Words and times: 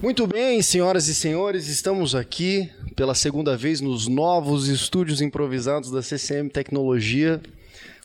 Muito 0.00 0.28
bem, 0.28 0.62
senhoras 0.62 1.08
e 1.08 1.14
senhores, 1.14 1.66
estamos 1.66 2.14
aqui 2.14 2.70
pela 2.94 3.16
segunda 3.16 3.56
vez 3.56 3.80
nos 3.80 4.06
novos 4.06 4.68
estúdios 4.68 5.20
improvisados 5.20 5.90
da 5.90 6.00
CCM 6.00 6.48
Tecnologia 6.48 7.40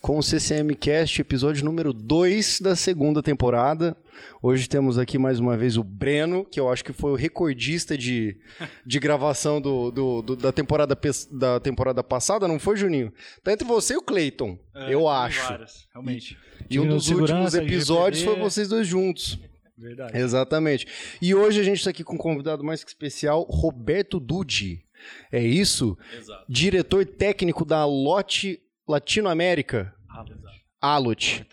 com 0.02 0.18
o 0.18 0.24
CCM 0.24 0.74
Cast, 0.74 1.22
episódio 1.22 1.64
número 1.64 1.94
2 1.94 2.62
da 2.62 2.76
segunda 2.76 3.22
temporada. 3.22 3.96
Hoje 4.42 4.68
temos 4.68 4.98
aqui 4.98 5.20
mais 5.20 5.40
uma 5.40 5.56
vez 5.56 5.78
o 5.78 5.84
Breno, 5.84 6.44
que 6.44 6.60
eu 6.60 6.68
acho 6.68 6.84
que 6.84 6.92
foi 6.92 7.12
o 7.12 7.16
recordista 7.16 7.96
de, 7.96 8.38
de 8.84 9.00
gravação 9.00 9.62
do, 9.62 9.92
do, 9.92 10.22
do 10.24 10.36
da, 10.36 10.52
temporada, 10.52 10.98
da 11.32 11.60
temporada 11.60 12.04
passada, 12.04 12.48
não 12.48 12.58
foi, 12.58 12.76
Juninho? 12.76 13.14
Tá 13.44 13.54
entre 13.54 13.68
você 13.68 13.94
e 13.94 13.98
o 13.98 14.02
Cleiton, 14.02 14.58
é, 14.74 14.92
eu 14.94 15.08
acho. 15.08 15.48
Várias, 15.48 15.88
realmente. 15.94 16.38
E, 16.70 16.76
e 16.76 16.80
um 16.80 16.88
dos 16.88 17.10
últimos 17.10 17.54
episódios 17.54 18.24
foi 18.24 18.36
vocês 18.36 18.68
dois 18.68 18.88
juntos. 18.88 19.40
Verdade. 19.78 20.18
Exatamente. 20.18 20.88
E 21.22 21.34
hoje 21.34 21.60
a 21.60 21.64
gente 21.64 21.78
está 21.78 21.90
aqui 21.90 22.04
com 22.04 22.16
um 22.16 22.18
convidado 22.18 22.64
mais 22.64 22.84
que 22.84 22.90
especial, 22.90 23.44
Roberto 23.44 24.20
Dudi. 24.20 24.84
É 25.32 25.44
isso? 25.44 25.98
Exato. 26.18 26.46
Diretor 26.48 27.06
técnico 27.06 27.66
da 27.66 27.86
Lote 27.86 28.62
Latinoamérica. 28.88 29.94
Ah, 30.10 30.24
exato. 30.30 30.54
Alot. 30.84 31.48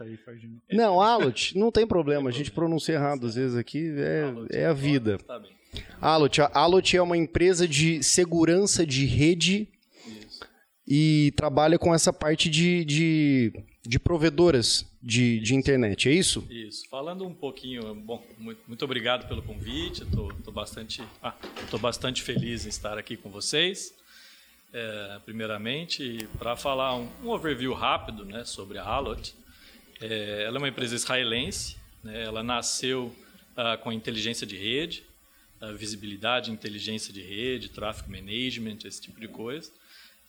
Não, 0.72 1.00
Alot, 1.00 1.56
não 1.56 1.70
tem 1.70 1.86
problema. 1.86 2.28
A 2.28 2.32
gente 2.32 2.50
pronuncia 2.50 2.94
errado 2.94 3.26
às 3.28 3.36
vezes 3.36 3.56
aqui, 3.56 3.94
é, 3.96 4.62
é 4.62 4.66
a 4.66 4.72
vida. 4.72 5.18
Tá 5.18 5.40
Alot, 6.00 6.40
a 6.40 6.50
Alot 6.52 6.96
é 6.96 7.00
uma 7.00 7.16
empresa 7.16 7.68
de 7.68 8.02
segurança 8.02 8.84
de 8.84 9.06
rede 9.06 9.68
e 10.84 11.32
trabalha 11.36 11.78
com 11.78 11.94
essa 11.94 12.12
parte 12.12 12.50
de, 12.50 12.84
de, 12.84 13.52
de 13.86 14.00
provedoras 14.00 14.89
de, 15.02 15.40
de 15.40 15.54
internet, 15.54 16.08
é 16.08 16.12
isso? 16.12 16.46
Isso. 16.50 16.86
Falando 16.88 17.26
um 17.26 17.32
pouquinho, 17.32 17.94
bom, 17.94 18.22
muito, 18.38 18.60
muito 18.66 18.84
obrigado 18.84 19.26
pelo 19.26 19.42
convite. 19.42 20.02
Estou 20.02 20.52
bastante, 20.52 21.02
ah, 21.22 21.34
bastante 21.80 22.22
feliz 22.22 22.66
em 22.66 22.68
estar 22.68 22.98
aqui 22.98 23.16
com 23.16 23.30
vocês. 23.30 23.94
É, 24.72 25.18
primeiramente, 25.24 26.28
para 26.38 26.54
falar 26.54 26.94
um, 26.94 27.08
um, 27.24 27.28
overview 27.28 27.72
rápido 27.72 28.24
né, 28.24 28.44
sobre 28.44 28.78
a 28.78 28.84
Alot. 28.84 29.34
É, 30.00 30.44
ela 30.46 30.56
é 30.56 30.58
uma 30.58 30.68
empresa 30.68 30.94
israelense. 30.94 31.76
Né, 32.04 32.22
ela 32.22 32.42
nasceu 32.42 33.14
ah, 33.56 33.78
com 33.78 33.90
inteligência 33.90 34.46
de 34.46 34.56
rede, 34.56 35.04
visibilidade, 35.76 36.50
inteligência 36.50 37.12
de 37.12 37.20
rede, 37.20 37.68
tráfego 37.68 38.10
management, 38.10 38.78
esse 38.86 39.00
tipo 39.00 39.20
de 39.20 39.28
coisa. 39.28 39.70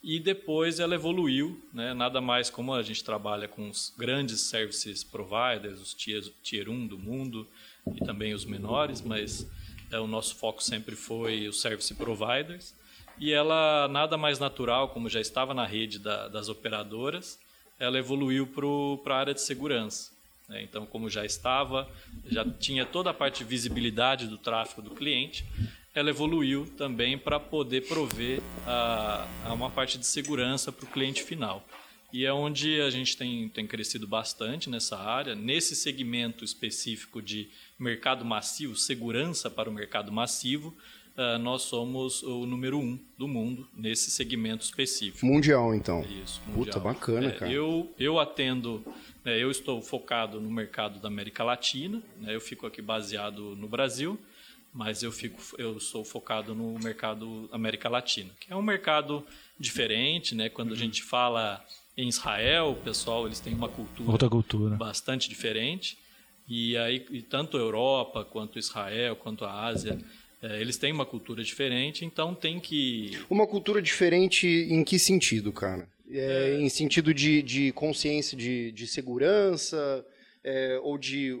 E 0.02 0.18
depois 0.18 0.80
ela 0.80 0.96
evoluiu, 0.96 1.62
né? 1.72 1.94
nada 1.94 2.20
mais 2.20 2.50
como 2.50 2.74
a 2.74 2.82
gente 2.82 3.04
trabalha 3.04 3.46
com 3.46 3.68
os 3.68 3.94
grandes 3.96 4.40
services 4.40 5.04
providers, 5.04 5.80
os 5.80 5.94
tier, 5.94 6.24
tier 6.42 6.68
1 6.68 6.88
do 6.88 6.98
mundo 6.98 7.46
e 7.94 8.04
também 8.04 8.34
os 8.34 8.44
menores, 8.44 9.00
mas 9.00 9.48
é, 9.92 10.00
o 10.00 10.08
nosso 10.08 10.34
foco 10.34 10.60
sempre 10.62 10.96
foi 10.96 11.46
os 11.46 11.60
service 11.60 11.94
providers. 11.94 12.74
E 13.16 13.30
ela, 13.32 13.86
nada 13.88 14.16
mais 14.16 14.40
natural, 14.40 14.88
como 14.88 15.08
já 15.08 15.20
estava 15.20 15.54
na 15.54 15.64
rede 15.64 16.00
da, 16.00 16.26
das 16.26 16.48
operadoras, 16.48 17.38
ela 17.78 17.96
evoluiu 17.96 18.48
para 19.04 19.14
a 19.14 19.18
área 19.18 19.34
de 19.34 19.40
segurança. 19.40 20.10
Né? 20.48 20.62
Então, 20.62 20.84
como 20.84 21.08
já 21.08 21.24
estava, 21.24 21.88
já 22.26 22.44
tinha 22.44 22.84
toda 22.84 23.10
a 23.10 23.14
parte 23.14 23.38
de 23.38 23.44
visibilidade 23.44 24.26
do 24.26 24.38
tráfego 24.38 24.82
do 24.82 24.90
cliente, 24.90 25.44
ela 25.94 26.10
evoluiu 26.10 26.66
também 26.76 27.18
para 27.18 27.38
poder 27.38 27.86
prover 27.86 28.40
a, 28.66 29.26
a, 29.44 29.52
uma 29.52 29.70
parte 29.70 29.98
de 29.98 30.06
segurança 30.06 30.72
para 30.72 30.84
o 30.84 30.88
cliente 30.88 31.22
final. 31.22 31.66
E 32.12 32.26
é 32.26 32.32
onde 32.32 32.80
a 32.80 32.90
gente 32.90 33.16
tem, 33.16 33.48
tem 33.48 33.66
crescido 33.66 34.06
bastante 34.06 34.68
nessa 34.68 34.98
área. 34.98 35.34
Nesse 35.34 35.74
segmento 35.74 36.44
específico 36.44 37.22
de 37.22 37.48
mercado 37.78 38.24
massivo, 38.24 38.76
segurança 38.76 39.50
para 39.50 39.68
o 39.68 39.72
mercado 39.72 40.12
massivo, 40.12 40.76
uh, 41.16 41.38
nós 41.38 41.62
somos 41.62 42.22
o 42.22 42.44
número 42.44 42.78
um 42.78 42.98
do 43.16 43.26
mundo 43.26 43.66
nesse 43.74 44.10
segmento 44.10 44.62
específico. 44.62 45.24
Mundial, 45.24 45.74
então. 45.74 46.02
Isso, 46.22 46.40
mundial. 46.46 46.64
Puta, 46.64 46.80
bacana, 46.80 47.28
é, 47.28 47.30
cara. 47.32 47.50
Eu, 47.50 47.90
eu 47.98 48.18
atendo, 48.20 48.84
né, 49.24 49.42
eu 49.42 49.50
estou 49.50 49.80
focado 49.80 50.38
no 50.38 50.50
mercado 50.50 51.00
da 51.00 51.08
América 51.08 51.42
Latina, 51.42 52.02
né, 52.20 52.34
eu 52.34 52.40
fico 52.42 52.66
aqui 52.66 52.82
baseado 52.82 53.56
no 53.56 53.66
Brasil, 53.66 54.18
mas 54.72 55.02
eu 55.02 55.12
fico 55.12 55.40
eu 55.58 55.78
sou 55.78 56.04
focado 56.04 56.54
no 56.54 56.78
mercado 56.78 57.48
América 57.52 57.88
Latina, 57.88 58.30
que 58.40 58.52
é 58.52 58.56
um 58.56 58.62
mercado 58.62 59.24
diferente, 59.58 60.34
né? 60.34 60.48
Quando 60.48 60.72
a 60.72 60.76
gente 60.76 61.02
fala 61.02 61.64
em 61.96 62.08
Israel, 62.08 62.70
o 62.70 62.76
pessoal 62.76 63.26
eles 63.26 63.40
têm 63.40 63.54
uma 63.54 63.68
cultura, 63.68 64.10
Outra 64.10 64.28
cultura. 64.30 64.76
bastante 64.76 65.28
diferente. 65.28 65.98
E 66.48 66.76
aí 66.76 67.06
e 67.10 67.22
tanto 67.22 67.56
a 67.56 67.60
Europa 67.60 68.24
quanto 68.24 68.58
Israel 68.58 69.14
quanto 69.16 69.44
a 69.44 69.64
Ásia 69.64 69.98
é, 70.42 70.60
eles 70.60 70.76
têm 70.76 70.92
uma 70.92 71.06
cultura 71.06 71.44
diferente, 71.44 72.04
então 72.04 72.34
tem 72.34 72.58
que. 72.58 73.16
Uma 73.30 73.46
cultura 73.46 73.80
diferente 73.80 74.46
em 74.46 74.82
que 74.82 74.98
sentido, 74.98 75.52
cara? 75.52 75.88
É, 76.10 76.56
é... 76.56 76.60
Em 76.60 76.68
sentido 76.68 77.14
de, 77.14 77.42
de 77.42 77.72
consciência 77.72 78.36
de, 78.36 78.72
de 78.72 78.86
segurança 78.88 80.04
é, 80.42 80.80
ou 80.82 80.98
de 80.98 81.40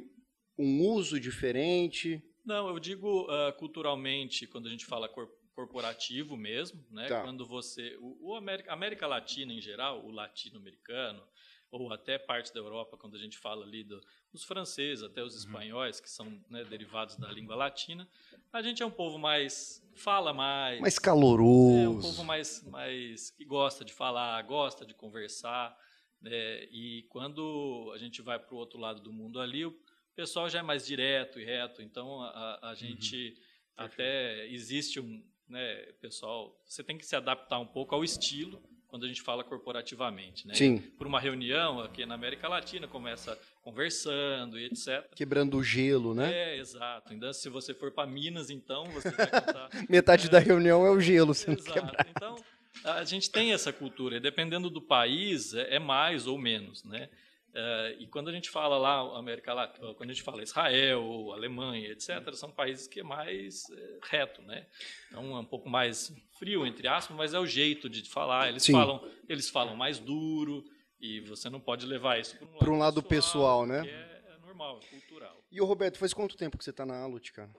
um 0.56 0.82
uso 0.82 1.18
diferente? 1.18 2.22
Não, 2.44 2.68
eu 2.68 2.78
digo 2.78 3.22
uh, 3.24 3.52
culturalmente, 3.58 4.46
quando 4.46 4.66
a 4.66 4.70
gente 4.70 4.84
fala 4.86 5.08
cor 5.08 5.28
corporativo 5.54 6.34
mesmo, 6.34 6.82
né? 6.90 7.08
Tá. 7.08 7.22
Quando 7.22 7.46
você. 7.46 7.96
O, 8.00 8.30
o 8.30 8.34
América, 8.34 8.72
América 8.72 9.06
Latina 9.06 9.52
em 9.52 9.60
geral, 9.60 10.04
o 10.04 10.10
latino-americano, 10.10 11.22
ou 11.70 11.92
até 11.92 12.18
parte 12.18 12.52
da 12.52 12.60
Europa, 12.60 12.96
quando 12.96 13.16
a 13.16 13.18
gente 13.18 13.38
fala 13.38 13.64
ali 13.64 13.84
do, 13.84 14.00
dos 14.30 14.44
franceses, 14.44 15.02
até 15.02 15.22
os 15.22 15.34
uhum. 15.34 15.40
espanhóis, 15.40 16.00
que 16.00 16.10
são 16.10 16.42
né, 16.48 16.64
derivados 16.64 17.16
da 17.16 17.28
língua 17.30 17.54
latina, 17.54 18.08
a 18.52 18.62
gente 18.62 18.82
é 18.82 18.86
um 18.86 18.90
povo 18.90 19.18
mais. 19.18 19.82
fala 19.94 20.32
mais. 20.32 20.80
Mais 20.80 20.98
caloroso. 20.98 21.78
É 21.78 21.88
um 21.88 22.00
povo 22.00 22.24
mais, 22.24 22.62
mais 22.64 23.30
que 23.30 23.44
gosta 23.44 23.84
de 23.84 23.92
falar, 23.92 24.40
gosta 24.42 24.84
de 24.84 24.94
conversar. 24.94 25.76
Né? 26.20 26.64
E 26.70 27.04
quando 27.08 27.90
a 27.94 27.98
gente 27.98 28.22
vai 28.22 28.38
para 28.38 28.54
o 28.54 28.58
outro 28.58 28.78
lado 28.78 29.00
do 29.00 29.12
mundo 29.12 29.40
ali, 29.40 29.64
o 29.64 29.72
o 30.12 30.14
pessoal 30.14 30.48
já 30.48 30.58
é 30.58 30.62
mais 30.62 30.86
direto 30.86 31.40
e 31.40 31.44
reto, 31.44 31.80
então 31.82 32.20
a, 32.22 32.70
a 32.70 32.74
gente 32.74 33.34
uhum. 33.78 33.84
até 33.84 34.46
existe 34.48 35.00
um, 35.00 35.24
né, 35.48 35.74
pessoal, 36.00 36.60
você 36.66 36.84
tem 36.84 36.98
que 36.98 37.06
se 37.06 37.16
adaptar 37.16 37.58
um 37.58 37.66
pouco 37.66 37.94
ao 37.94 38.04
estilo 38.04 38.62
quando 38.88 39.06
a 39.06 39.08
gente 39.08 39.22
fala 39.22 39.42
corporativamente, 39.42 40.46
né? 40.46 40.52
Sim. 40.52 40.76
Por 40.98 41.06
uma 41.06 41.18
reunião 41.18 41.80
aqui 41.80 42.04
na 42.04 42.14
América 42.14 42.46
Latina 42.46 42.86
começa 42.86 43.38
conversando 43.62 44.58
e 44.58 44.66
etc. 44.66 45.08
Quebrando 45.16 45.56
o 45.56 45.64
gelo, 45.64 46.14
né? 46.14 46.30
É, 46.30 46.58
exato. 46.58 47.14
Então, 47.14 47.32
se 47.32 47.48
você 47.48 47.72
for 47.72 47.90
para 47.90 48.06
Minas, 48.06 48.50
então 48.50 48.84
você 48.90 49.10
vai 49.10 49.26
contar. 49.32 49.70
Metade 49.88 50.26
é, 50.26 50.30
da 50.30 50.38
reunião 50.38 50.84
é 50.84 50.90
o 50.90 51.00
gelo 51.00 51.32
sendo 51.32 51.60
exato. 51.60 51.72
quebrado. 51.72 52.10
Então, 52.10 52.36
a 52.84 53.02
gente 53.04 53.30
tem 53.30 53.54
essa 53.54 53.72
cultura, 53.72 54.18
e 54.18 54.20
dependendo 54.20 54.68
do 54.68 54.82
país, 54.82 55.54
é, 55.54 55.76
é 55.76 55.78
mais 55.78 56.26
ou 56.26 56.36
menos, 56.36 56.84
né? 56.84 57.08
Uh, 57.52 58.00
e 58.00 58.06
quando 58.06 58.30
a 58.30 58.32
gente 58.32 58.48
fala 58.48 58.78
lá 58.78 59.18
América 59.18 59.52
Latina, 59.52 59.92
quando 59.92 60.08
a 60.08 60.12
gente 60.14 60.22
fala 60.22 60.42
Israel, 60.42 61.32
Alemanha, 61.32 61.90
etc., 61.90 62.32
são 62.32 62.50
países 62.50 62.86
que 62.86 63.00
é 63.00 63.02
mais 63.02 63.68
é, 63.70 63.98
reto, 64.04 64.40
né? 64.40 64.66
Então 65.08 65.36
é 65.36 65.40
um 65.40 65.44
pouco 65.44 65.68
mais 65.68 66.14
frio 66.38 66.66
entre 66.66 66.88
aspas, 66.88 67.14
mas 67.14 67.34
é 67.34 67.38
o 67.38 67.44
jeito 67.44 67.90
de 67.90 68.08
falar. 68.08 68.48
Eles 68.48 68.62
Sim. 68.62 68.72
falam, 68.72 69.06
eles 69.28 69.50
falam 69.50 69.76
mais 69.76 69.98
duro 69.98 70.64
e 70.98 71.20
você 71.20 71.50
não 71.50 71.60
pode 71.60 71.84
levar 71.84 72.18
isso 72.18 72.38
para 72.38 72.46
um 72.46 72.52
lado, 72.52 72.72
um 72.72 72.78
lado 72.78 73.02
pessoal, 73.02 73.66
pessoal 73.66 73.66
né? 73.66 73.86
É, 73.86 74.34
é, 74.34 74.38
normal, 74.38 74.80
é 74.82 74.86
cultural. 74.86 75.44
E 75.50 75.60
o 75.60 75.66
Roberto, 75.66 75.98
faz 75.98 76.14
quanto 76.14 76.38
tempo 76.38 76.56
que 76.56 76.64
você 76.64 76.70
está 76.70 76.86
na 76.86 77.02
Alut, 77.02 77.32
cara? 77.32 77.50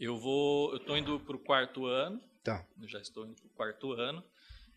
Eu 0.00 0.16
vou, 0.16 0.70
eu 0.70 0.78
estou 0.78 0.96
indo 0.96 1.20
para 1.20 1.36
o 1.36 1.38
quarto 1.38 1.84
ano. 1.84 2.18
Tá. 2.42 2.64
Já 2.84 3.00
estou 3.00 3.26
indo 3.26 3.34
para 3.34 3.46
o 3.46 3.50
quarto 3.50 3.92
ano. 3.92 4.24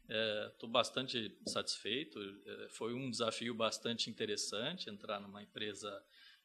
Estou 0.07 0.69
é, 0.69 0.71
bastante 0.71 1.35
satisfeito. 1.47 2.19
É, 2.19 2.69
foi 2.69 2.93
um 2.93 3.09
desafio 3.09 3.53
bastante 3.53 4.09
interessante 4.09 4.89
entrar 4.89 5.19
numa 5.19 5.41
empresa 5.41 5.91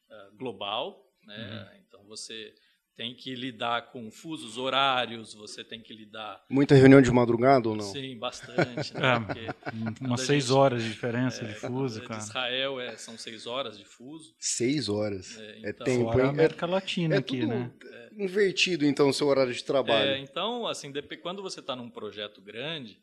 é, 0.09 0.29
global. 0.35 1.07
Né? 1.23 1.69
Uhum. 1.71 1.81
Então 1.85 2.03
você 2.05 2.53
tem 2.95 3.15
que 3.15 3.33
lidar 3.33 3.91
com 3.91 4.11
fusos 4.11 4.57
horários, 4.57 5.33
você 5.33 5.63
tem 5.63 5.81
que 5.81 5.93
lidar. 5.93 6.43
Muita 6.49 6.75
reunião 6.75 7.01
de 7.01 7.09
madrugada 7.11 7.69
ou 7.69 7.75
não? 7.75 7.85
Sim, 7.85 8.17
bastante. 8.17 8.93
Né? 8.93 9.01
É, 9.71 10.05
umas 10.05 10.21
seis 10.21 10.45
gente, 10.45 10.53
horas 10.53 10.83
de 10.83 10.89
diferença 10.89 11.43
é, 11.43 11.47
de 11.47 11.53
fuso, 11.55 12.01
cara. 12.03 12.19
Israel 12.19 12.79
é, 12.79 12.97
são 12.97 13.17
seis 13.17 13.47
horas 13.47 13.77
de 13.77 13.85
fuso. 13.85 14.35
Seis 14.37 14.89
horas. 14.89 15.37
É, 15.37 15.61
é 15.63 15.69
então, 15.69 15.85
tempo, 15.85 16.19
hein? 16.19 16.27
América 16.27 16.65
Latina 16.65 17.15
é 17.15 17.17
aqui, 17.19 17.45
né? 17.45 17.71
Invertido, 18.17 18.85
então, 18.85 19.09
o 19.09 19.13
seu 19.13 19.27
horário 19.27 19.53
de 19.53 19.63
trabalho. 19.63 20.17
então, 20.17 20.67
assim, 20.67 20.91
quando 21.21 21.41
você 21.41 21.59
está 21.59 21.75
num 21.75 21.89
projeto 21.89 22.41
grande, 22.41 23.01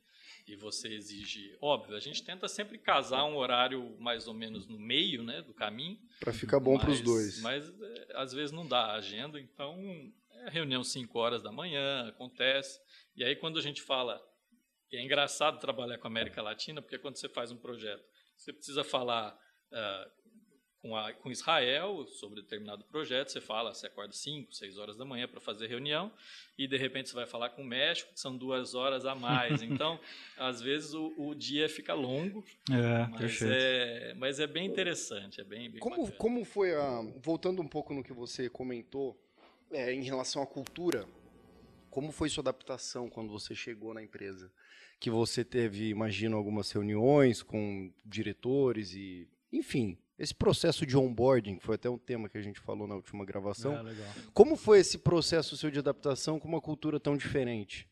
e 0.49 0.56
você 0.56 0.89
exige, 0.89 1.56
óbvio, 1.61 1.95
a 1.95 2.00
gente 2.00 2.23
tenta 2.25 2.49
sempre 2.49 2.79
casar 2.79 3.25
um 3.25 3.37
horário 3.37 3.97
mais 4.00 4.27
ou 4.27 4.35
menos 4.35 4.67
no 4.67 4.79
meio, 4.79 5.23
né, 5.23 5.43
do 5.43 5.53
caminho. 5.53 5.99
Para 6.19 6.33
ficar 6.33 6.59
bom 6.59 6.79
para 6.79 6.91
os 6.91 7.00
dois. 7.00 7.41
Mas 7.43 7.69
é, 7.69 8.09
às 8.15 8.33
vezes 8.33 8.50
não 8.50 8.67
dá 8.67 8.87
a 8.87 8.95
agenda, 8.95 9.39
então 9.39 9.79
é 10.47 10.50
reunião 10.50 10.83
5 10.83 11.19
horas 11.19 11.43
da 11.43 11.53
manhã, 11.53 12.09
acontece. 12.09 12.81
E 13.15 13.23
aí 13.23 13.37
quando 13.37 13.59
a 13.59 13.62
gente 13.62 13.83
fala, 13.83 14.21
é 14.93 15.03
engraçado 15.03 15.59
trabalhar 15.59 15.99
com 15.99 16.06
a 16.06 16.11
América 16.11 16.41
Latina, 16.41 16.81
porque 16.81 16.99
quando 16.99 17.17
você 17.17 17.29
faz 17.29 17.53
um 17.53 17.56
projeto, 17.56 18.05
você 18.35 18.53
precisa 18.53 18.83
falar 18.83 19.39
uh, 19.73 20.11
com, 20.80 20.96
a, 20.96 21.12
com 21.12 21.30
Israel 21.30 22.06
sobre 22.06 22.40
determinado 22.40 22.84
projeto, 22.84 23.30
você 23.30 23.40
fala, 23.40 23.75
você 23.75 23.86
acorda 23.86 24.12
5, 24.12 24.54
6 24.54 24.78
horas 24.78 24.96
da 24.96 25.04
manhã 25.04 25.26
para 25.26 25.40
fazer 25.40 25.66
reunião, 25.66 26.12
e 26.56 26.66
de 26.66 26.76
repente 26.76 27.08
você 27.08 27.14
vai 27.14 27.26
falar 27.26 27.50
com 27.50 27.62
o 27.62 27.66
México, 27.66 28.12
que 28.12 28.20
são 28.20 28.36
duas 28.36 28.75
horas 28.75 29.04
a 29.04 29.14
mais. 29.14 29.62
Então, 29.69 30.00
às 30.36 30.62
vezes 30.62 30.94
o, 30.94 31.12
o 31.19 31.34
dia 31.34 31.69
fica 31.69 31.92
longo, 31.92 32.44
é, 32.70 33.06
mas, 33.10 33.20
perfeito. 33.20 33.52
é, 33.54 34.14
mas 34.14 34.40
é 34.40 34.46
bem 34.46 34.66
interessante, 34.66 35.40
é 35.40 35.44
bem, 35.44 35.70
bem 35.70 35.78
como, 35.78 35.96
bacana. 35.96 36.16
como 36.16 36.44
foi 36.44 36.75
a. 36.75 37.02
Voltando 37.22 37.60
um 37.60 37.69
pouco 37.69 37.92
no 37.92 38.02
que 38.02 38.12
você 38.12 38.48
comentou 38.48 39.16
é, 39.70 39.92
em 39.92 40.02
relação 40.02 40.42
à 40.42 40.46
cultura, 40.46 41.06
como 41.90 42.10
foi 42.12 42.28
sua 42.28 42.42
adaptação 42.42 43.10
quando 43.10 43.30
você 43.30 43.54
chegou 43.54 43.92
na 43.92 44.02
empresa? 44.02 44.50
Que 44.98 45.10
você 45.10 45.44
teve, 45.44 45.90
imagino, 45.90 46.36
algumas 46.36 46.70
reuniões 46.72 47.42
com 47.42 47.92
diretores 48.04 48.94
e. 48.94 49.28
Enfim, 49.52 49.98
esse 50.19 50.35
processo 50.35 50.85
de 50.85 50.97
onboarding, 50.97 51.61
foi 51.61 51.76
até 51.76 51.88
um 51.88 51.97
tema 51.97 52.29
que 52.29 52.37
a 52.37 52.43
gente 52.43 52.59
falou 52.59 52.88
na 52.88 52.97
última 52.97 53.25
gravação. 53.25 53.79
É, 53.79 53.82
legal. 53.82 54.12
Como 54.35 54.56
foi 54.56 54.81
esse 54.81 54.99
processo 54.99 55.56
seu 55.56 55.70
de 55.70 55.79
adaptação 55.79 56.41
com 56.41 56.49
uma 56.49 56.61
cultura 56.61 56.99
tão 56.99 57.17
diferente? 57.17 57.88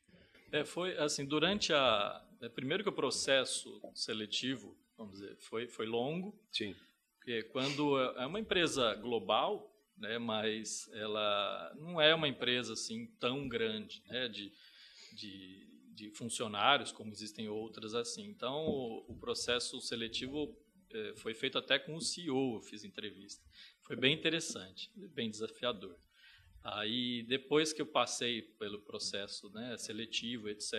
É, 0.50 0.64
foi 0.64 0.96
assim, 0.98 1.24
durante 1.24 1.72
a. 1.72 2.24
é, 2.40 2.48
Primeiro 2.48 2.82
que 2.82 2.88
o 2.88 2.92
processo 2.92 3.80
seletivo, 3.94 4.76
vamos 4.98 5.20
dizer, 5.20 5.36
foi, 5.38 5.68
foi 5.68 5.86
longo, 5.86 6.36
Sim. 6.50 6.74
porque 7.16 7.44
quando 7.44 7.98
é 8.00 8.24
é 8.24 8.26
uma 8.26 8.40
empresa 8.40 8.94
global, 8.96 9.72
né, 9.96 10.18
mas 10.18 10.90
ela 10.94 11.72
não 11.76 12.00
é 12.00 12.14
uma 12.14 12.28
empresa 12.28 12.72
assim 12.72 13.06
tão 13.20 13.48
grande, 13.48 14.02
né, 14.08 14.28
de, 14.28 14.52
de, 15.12 15.68
de 15.94 16.10
funcionários 16.10 16.90
como 16.90 17.12
existem 17.12 17.48
outras 17.48 17.94
assim. 17.94 18.26
Então, 18.26 18.66
o, 18.66 19.04
o 19.08 19.16
processo 19.16 19.80
seletivo 19.80 20.56
foi 21.16 21.34
feito 21.34 21.58
até 21.58 21.78
com 21.78 21.94
o 21.96 22.00
CEO, 22.00 22.56
eu 22.56 22.60
fiz 22.62 22.84
entrevista. 22.84 23.42
Foi 23.82 23.96
bem 23.96 24.14
interessante, 24.14 24.90
bem 25.14 25.30
desafiador. 25.30 25.96
Aí, 26.62 27.22
depois 27.28 27.72
que 27.72 27.80
eu 27.80 27.86
passei 27.86 28.42
pelo 28.58 28.80
processo 28.82 29.48
né, 29.52 29.76
seletivo, 29.78 30.48
etc., 30.48 30.72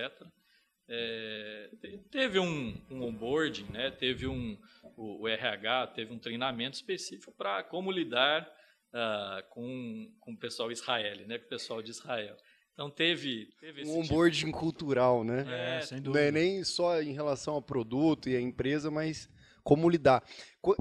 é, 0.89 1.69
te- 1.81 1.97
teve 2.09 2.39
um, 2.39 2.73
um 2.89 3.03
onboarding, 3.03 3.65
né, 3.71 3.91
teve 3.91 4.25
um, 4.27 4.57
o, 4.95 5.21
o 5.23 5.27
RH 5.27 5.87
teve 5.87 6.13
um 6.13 6.19
treinamento 6.19 6.75
específico 6.77 7.33
para 7.37 7.63
como 7.63 7.91
lidar 7.91 8.49
ah, 8.93 9.43
com, 9.49 10.09
com 10.19 10.31
o 10.33 10.37
pessoal 10.37 10.71
israelense, 10.71 11.27
né, 11.27 11.37
com 11.37 11.45
o 11.45 11.49
pessoal 11.49 11.81
de 11.81 11.91
Israel. 11.91 12.37
Então, 12.73 12.89
teve, 12.91 13.47
teve 13.59 13.81
esse 13.81 13.91
Um 13.91 14.01
tipo- 14.01 14.13
onboarding 14.13 14.51
cultural, 14.51 15.23
né? 15.23 15.43
É, 15.47 15.77
É, 15.77 15.81
sem 15.81 15.97
Não 15.97 16.03
dúvida. 16.05 16.25
é 16.25 16.31
nem 16.31 16.63
só 16.63 17.01
em 17.01 17.11
relação 17.11 17.55
ao 17.55 17.61
produto 17.61 18.29
e 18.29 18.35
à 18.35 18.39
empresa, 18.41 18.91
mas 18.91 19.27
como 19.67 19.89
lidar. 19.89 20.23
Co- 20.61 20.77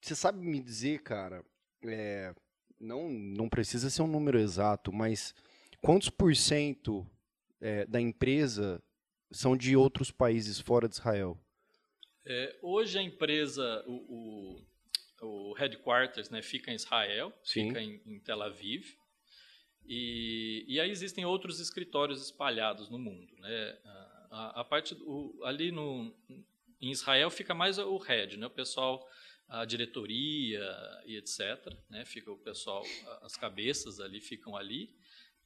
Você 0.00 0.14
sabe 0.14 0.38
me 0.38 0.60
dizer, 0.60 1.02
cara, 1.02 1.44
é, 1.84 2.32
não, 2.78 3.10
não 3.10 3.48
precisa 3.48 3.90
ser 3.90 4.02
um 4.02 4.06
número 4.06 4.38
exato, 4.38 4.92
mas 4.92 5.34
quantos 5.82 6.08
por 6.08 6.36
cento 6.36 7.04
é, 7.60 7.84
da 7.84 8.00
empresa 8.00 8.80
são 9.32 9.56
de 9.56 9.74
outros 9.76 10.12
países 10.12 10.60
fora 10.60 10.88
de 10.88 10.94
Israel? 10.94 11.36
É, 12.24 12.56
hoje 12.62 12.96
a 12.96 13.02
empresa, 13.02 13.82
o, 13.88 14.62
o, 15.20 15.26
o 15.50 15.52
headquarters, 15.54 16.30
né, 16.30 16.42
fica 16.42 16.70
em 16.70 16.76
Israel, 16.76 17.32
Sim. 17.42 17.68
fica 17.68 17.82
em, 17.82 18.00
em 18.06 18.20
Tel 18.20 18.40
Aviv. 18.40 18.84
E, 19.84 20.64
e 20.68 20.78
aí 20.80 20.90
existem 20.90 21.24
outros 21.24 21.58
escritórios 21.58 22.22
espalhados 22.22 22.88
no 22.88 22.98
mundo. 22.98 23.32
Né? 23.38 23.78
A, 24.30 24.60
a- 24.60 24.64
parte 24.64 24.96
ali 25.44 25.72
no, 25.72 26.14
em 26.80 26.90
Israel 26.90 27.30
fica 27.30 27.54
mais 27.54 27.78
o 27.78 27.96
head, 27.98 28.36
né? 28.36 28.46
o 28.46 28.50
pessoal, 28.50 29.06
a 29.48 29.64
diretoria 29.64 30.60
e 31.06 31.16
etc. 31.16 31.40
Né? 31.88 32.04
Fica 32.04 32.30
o 32.30 32.36
pessoal, 32.38 32.82
as 33.22 33.36
cabeças 33.36 34.00
ali 34.00 34.20
ficam 34.20 34.56
ali. 34.56 34.90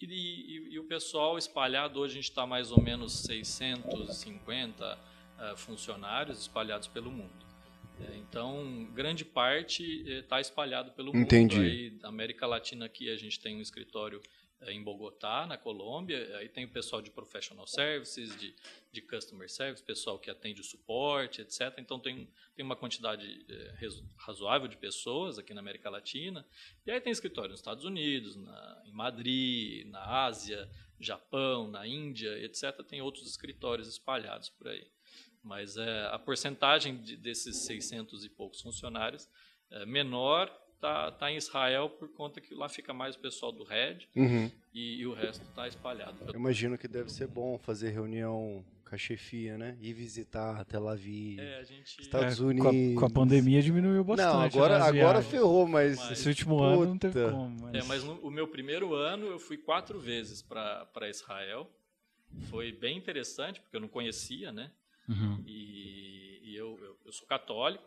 E, 0.01 0.07
e- 0.07 0.75
e 0.75 0.79
o 0.79 0.85
pessoal 0.85 1.37
espalhado, 1.37 2.01
hoje 2.01 2.13
a 2.13 2.15
gente 2.17 2.31
está 2.31 2.47
mais 2.47 2.73
ou 2.73 2.81
menos 2.83 3.13
650 3.23 4.99
ah, 5.39 5.57
funcionários 5.57 6.41
espalhados 6.41 6.89
pelo 6.89 7.11
mundo. 7.11 7.47
É, 8.01 8.17
então, 8.17 8.89
grande 8.95 9.25
parte 9.27 9.83
está 10.09 10.41
espalhado 10.41 10.93
pelo 10.93 11.15
Entendi. 11.15 11.57
mundo. 11.57 11.65
Aí, 11.67 11.91
na 12.01 12.09
América 12.09 12.47
Latina 12.47 12.87
aqui 12.87 13.11
a 13.11 13.17
gente 13.17 13.39
tem 13.39 13.57
um 13.57 13.61
escritório 13.61 14.21
eh, 14.23 14.40
em 14.67 14.83
Bogotá, 14.83 15.47
na 15.47 15.57
Colômbia. 15.57 16.37
Aí 16.37 16.49
tem 16.49 16.65
o 16.65 16.69
pessoal 16.69 17.01
de 17.01 17.11
professional 17.11 17.67
services, 17.67 18.37
de, 18.39 18.55
de 18.93 19.01
customer 19.01 19.51
service, 19.51 19.83
pessoal 19.83 20.19
que 20.19 20.31
atende 20.31 20.61
o 20.61 20.65
suporte, 20.65 21.41
etc. 21.41 21.75
Então 21.79 21.99
tem, 21.99 22.29
tem 22.55 22.65
uma 22.65 22.77
quantidade 22.77 23.45
eh, 23.49 23.75
razoável 24.17 24.69
de 24.69 24.77
pessoas 24.77 25.39
aqui 25.39 25.55
na 25.55 25.61
América 25.61 25.89
Latina. 25.89 26.47
E 26.85 26.91
aí 26.91 27.01
tem 27.01 27.13
escritório 27.13 27.51
nos 27.51 27.61
Estados 27.61 27.85
Unidos, 27.85 28.37
na, 28.37 28.83
em 28.85 28.93
Madrid, 28.93 29.87
na 29.87 30.25
Ásia, 30.25 30.69
Japão, 30.99 31.69
na 31.69 31.87
Índia, 31.87 32.39
etc. 32.45 32.85
Tem 32.87 33.01
outros 33.01 33.27
escritórios 33.29 33.89
espalhados 33.89 34.51
por 34.51 34.69
aí. 34.69 34.87
Mas 35.43 35.79
é, 35.79 36.07
a 36.07 36.19
porcentagem 36.19 37.01
de, 37.01 37.17
desses 37.17 37.57
600 37.59 38.25
e 38.27 38.29
poucos 38.29 38.61
funcionários 38.61 39.27
é, 39.71 39.87
menor 39.87 40.51
está 40.81 41.11
tá 41.13 41.31
em 41.31 41.37
Israel 41.37 41.91
por 41.91 42.09
conta 42.09 42.41
que 42.41 42.55
lá 42.55 42.69
fica 42.69 42.93
mais 42.95 43.15
o 43.15 43.19
pessoal 43.19 43.53
do 43.53 43.63
Red 43.65 43.99
Uhum. 44.17 44.51
e, 44.73 45.01
e 45.01 45.07
o 45.07 45.13
resto 45.13 45.43
está 45.45 45.69
espalhado. 45.69 46.17
Eu 46.27 46.35
imagino 46.35 46.79
que 46.79 46.89
deve 46.89 47.11
ser 47.13 47.27
bom 47.27 47.59
fazer 47.59 47.91
reunião 47.91 48.65
com 48.89 48.95
a 48.95 48.99
chefia, 48.99 49.57
né? 49.59 49.77
Ir 49.81 49.93
visitar 49.93 50.65
Tel 50.65 50.89
Aviv. 50.89 51.39
É, 51.39 51.59
a 51.59 51.63
gente... 51.63 52.01
Estados 52.01 52.35
É, 52.35 52.43
com, 52.43 52.49
Unidos. 52.49 52.97
a, 52.97 53.01
com 53.01 53.07
a 53.07 53.11
pandemia 53.11 53.63
diminuiu 53.63 54.03
bastante. 54.03 54.33
Não, 54.33 54.41
né, 54.41 54.47
agora, 54.47 54.83
agora 54.85 55.23
ferrou, 55.23 55.69
mas. 55.69 55.97
Mas- 55.99 56.13
Esse 56.13 56.29
último 56.29 56.61
ano 56.63 56.87
não 56.87 56.99
teve 56.99 57.21
Puta. 57.21 57.31
como. 57.33 57.61
Mas... 57.61 57.75
É, 57.75 57.87
mas 57.87 58.03
no, 58.03 58.15
o 58.15 58.31
meu 58.31 58.49
primeiro 58.49 58.95
ano 58.95 59.27
eu 59.27 59.39
fui 59.39 59.59
quatro 59.59 60.01
vezes 60.01 60.41
para 60.43 61.09
Israel. 61.09 61.71
Foi 62.49 62.73
bem 62.73 62.97
interessante, 62.97 63.61
porque 63.61 63.77
eu 63.77 63.81
não 63.81 63.89
conhecia, 63.89 64.51
né? 64.51 64.71
Uhum. 65.09 65.43
E, 65.47 66.41
e 66.45 66.57
eu, 66.57 66.79
eu, 66.83 66.97
eu 67.05 67.13
sou 67.13 67.27
católico, 67.27 67.85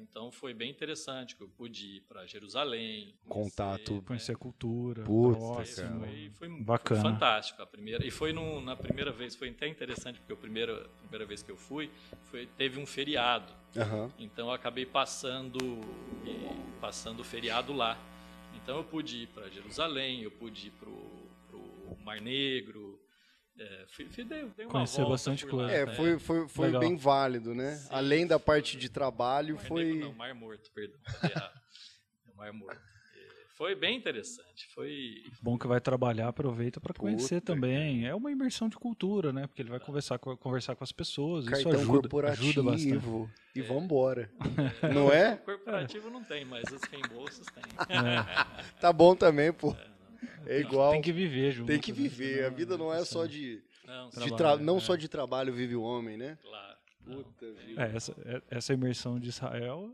então 0.00 0.30
foi 0.30 0.54
bem 0.54 0.70
interessante 0.70 1.34
que 1.34 1.42
eu 1.42 1.48
pude 1.48 1.96
ir 1.96 2.00
para 2.02 2.26
Jerusalém. 2.26 3.14
Contato. 3.28 4.02
Conhecer 4.02 4.32
a 4.32 4.36
cultura. 4.36 5.04
Puta. 5.04 5.64
Foi, 5.64 6.30
foi, 6.34 6.48
Bacana. 6.62 7.00
foi 7.00 7.10
fantástico 7.10 7.62
a 7.62 7.66
primeira. 7.66 8.06
E 8.06 8.10
foi 8.10 8.32
no, 8.32 8.60
na 8.60 8.76
primeira 8.76 9.10
vez, 9.10 9.34
foi 9.34 9.48
até 9.50 9.66
interessante, 9.66 10.20
porque 10.20 10.32
a 10.32 10.36
primeira, 10.36 10.88
primeira 11.00 11.24
vez 11.24 11.42
que 11.42 11.50
eu 11.50 11.56
fui, 11.56 11.90
foi, 12.24 12.46
teve 12.46 12.80
um 12.80 12.86
feriado. 12.86 13.52
Aham. 13.76 14.10
Então 14.18 14.48
eu 14.48 14.52
acabei 14.52 14.86
passando 14.86 15.58
passando 16.80 17.20
o 17.20 17.24
feriado 17.24 17.72
lá. 17.72 17.98
Então 18.54 18.76
eu 18.76 18.84
pude 18.84 19.22
ir 19.22 19.26
para 19.28 19.48
Jerusalém, 19.48 20.22
eu 20.22 20.30
pude 20.30 20.68
ir 20.68 20.70
para 20.72 20.88
o 20.88 21.98
Mar 22.04 22.20
Negro. 22.20 23.00
É, 23.58 23.84
fui, 23.88 24.06
fui, 24.06 24.24
dei, 24.24 24.44
dei 24.56 24.66
uma 24.66 24.72
Conhecer 24.72 24.96
volta 24.98 25.10
bastante 25.10 25.46
coisa. 25.46 25.72
É, 25.72 25.86
né? 25.86 25.94
foi, 25.94 26.18
foi, 26.18 26.48
foi 26.48 26.66
Legal. 26.66 26.80
bem 26.80 26.96
válido, 26.96 27.54
né? 27.54 27.76
Sim, 27.76 27.88
Além 27.90 28.26
da 28.26 28.38
parte 28.38 28.76
de 28.76 28.88
trabalho, 28.88 29.54
Mar 29.54 29.64
foi. 29.64 29.84
Negro 29.84 30.00
não, 30.00 30.12
Mar 30.14 30.34
Morto, 30.34 30.70
perdão. 30.74 30.98
errado. 31.22 31.60
É 32.28 32.36
Mar 32.36 32.52
Morto. 32.52 32.76
É, 32.76 33.46
Foi 33.56 33.76
bem 33.76 33.96
interessante. 33.96 34.66
Foi 34.74 35.22
Bom 35.40 35.56
que 35.56 35.68
vai 35.68 35.80
trabalhar, 35.80 36.26
aproveita 36.28 36.80
para 36.80 36.92
conhecer 36.92 37.40
Puta, 37.40 37.52
também. 37.54 38.04
É 38.04 38.12
uma 38.12 38.32
imersão 38.32 38.68
de 38.68 38.76
cultura, 38.76 39.32
né? 39.32 39.46
Porque 39.46 39.62
ele 39.62 39.70
vai 39.70 39.78
conversar 39.78 40.18
com, 40.18 40.36
conversar 40.36 40.74
com 40.74 40.82
as 40.82 40.90
pessoas. 40.90 41.44
Isso 41.44 41.52
Cartão 41.54 41.72
ajuda, 41.80 42.00
corporativo. 42.00 42.48
ajuda 42.48 42.70
bastante. 42.72 43.30
E 43.54 43.62
vambora. 43.62 44.28
Não 44.92 45.12
é? 45.12 45.36
corporativo 45.36 46.10
não 46.10 46.24
tem, 46.24 46.44
mas 46.44 46.64
os 46.72 46.82
reembolsos 46.90 47.46
tem. 47.54 47.62
Tá 48.80 48.92
bom 48.92 49.14
também, 49.14 49.52
pô. 49.52 49.70
É 49.70 49.93
igual. 50.60 50.92
Tem 50.92 51.02
que 51.02 51.12
viver 51.12 51.52
junto. 51.52 51.66
Tem 51.68 51.80
que 51.80 51.92
né? 51.92 51.98
viver. 51.98 52.40
A 52.40 52.44
Senão 52.44 52.56
vida 52.56 52.78
não 52.78 52.92
é 52.92 52.98
tá 52.98 53.04
só 53.04 53.26
de. 53.26 53.62
Não, 53.86 54.08
de 54.08 54.14
Trabalho, 54.14 54.36
tra- 54.36 54.56
Não 54.58 54.76
é. 54.76 54.80
só 54.80 54.96
de 54.96 55.08
trabalho 55.08 55.52
vive 55.52 55.76
o 55.76 55.82
homem, 55.82 56.16
né? 56.16 56.38
claro. 56.42 56.76
não. 57.06 57.22
Puta 57.22 57.52
vida. 57.52 57.82
É, 57.82 57.96
essa, 57.96 58.12
é- 58.24 58.42
essa 58.50 58.72
imersão 58.72 59.18
de 59.20 59.28
Israel 59.28 59.92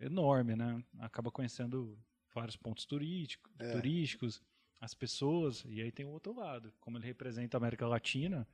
é 0.00 0.06
enorme, 0.06 0.56
né? 0.56 0.82
Acaba 0.98 1.30
conhecendo 1.30 1.96
vários 2.34 2.56
pontos 2.56 2.84
turísticos, 2.84 3.50
É. 3.58 3.70
turísticos, 3.72 4.42
as 4.80 4.94
pessoas, 4.94 5.64
e 5.68 5.80
aí 5.80 5.90
tem 5.92 6.04
o 6.06 6.10
outro 6.10 6.34
lado. 6.34 6.72
Como 6.80 6.98
ele 6.98 7.06
representa 7.06 7.56
a 7.56 7.58
América 7.58 7.86
Latina, 7.86 8.46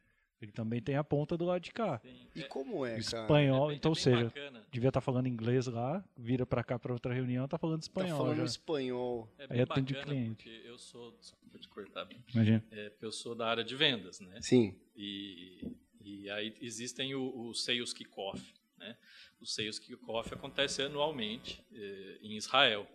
ele 0.44 0.52
também 0.52 0.80
tem 0.80 0.96
a 0.96 1.04
ponta 1.04 1.36
do 1.36 1.44
lado 1.44 1.60
de 1.62 1.72
cá. 1.72 1.98
Tem- 1.98 2.28
E 2.34 2.42
como 2.44 2.84
é, 2.86 2.90
cara? 2.90 3.00
Espanhol, 3.00 3.64
é 3.66 3.68
bem- 3.68 3.76
então, 3.76 3.92
é 3.92 3.94
seja, 3.94 4.24
bacana. 4.24 4.66
devia 4.70 4.88
estar 4.88 5.00
falando 5.00 5.26
inglês 5.26 5.66
lá, 5.66 6.04
vira 6.16 6.44
pra 6.46 6.62
cá 6.64 6.78
pra 6.78 6.92
outra 6.92 7.12
reunião, 7.12 7.46
tá 7.48 7.58
falando 7.58 7.80
Tá 7.80 7.84
espanhol 7.84 8.18
falando 8.18 8.36
já. 8.38 8.44
espanhol. 8.44 9.28
É 9.38 9.46
bem 9.46 9.64
bacana 9.66 10.02
cliente. 10.04 10.44
porque 10.48 10.68
eu 10.68 10.78
sou, 10.78 11.12
desculpa 11.18 11.58
te 11.58 11.68
cortar, 11.68 12.08
Imagina. 12.32 12.64
é 12.70 12.90
porque 12.90 13.06
eu 13.06 13.12
sou 13.12 13.34
da 13.34 13.46
área 13.48 13.64
de 13.64 13.74
vendas, 13.74 14.20
né? 14.20 14.40
Sim. 14.40 14.74
E, 14.96 15.72
e 16.02 16.28
aí 16.30 16.54
existem 16.60 17.14
o, 17.14 17.36
o 17.48 17.54
Sales 17.54 17.92
Kickoff, 17.92 18.42
né? 18.78 18.96
O 19.40 19.46
Sales 19.46 19.78
Kickoff 19.78 20.32
acontece 20.34 20.82
anualmente 20.82 21.62
eh, 21.72 22.18
em 22.22 22.36
Israel. 22.36 22.86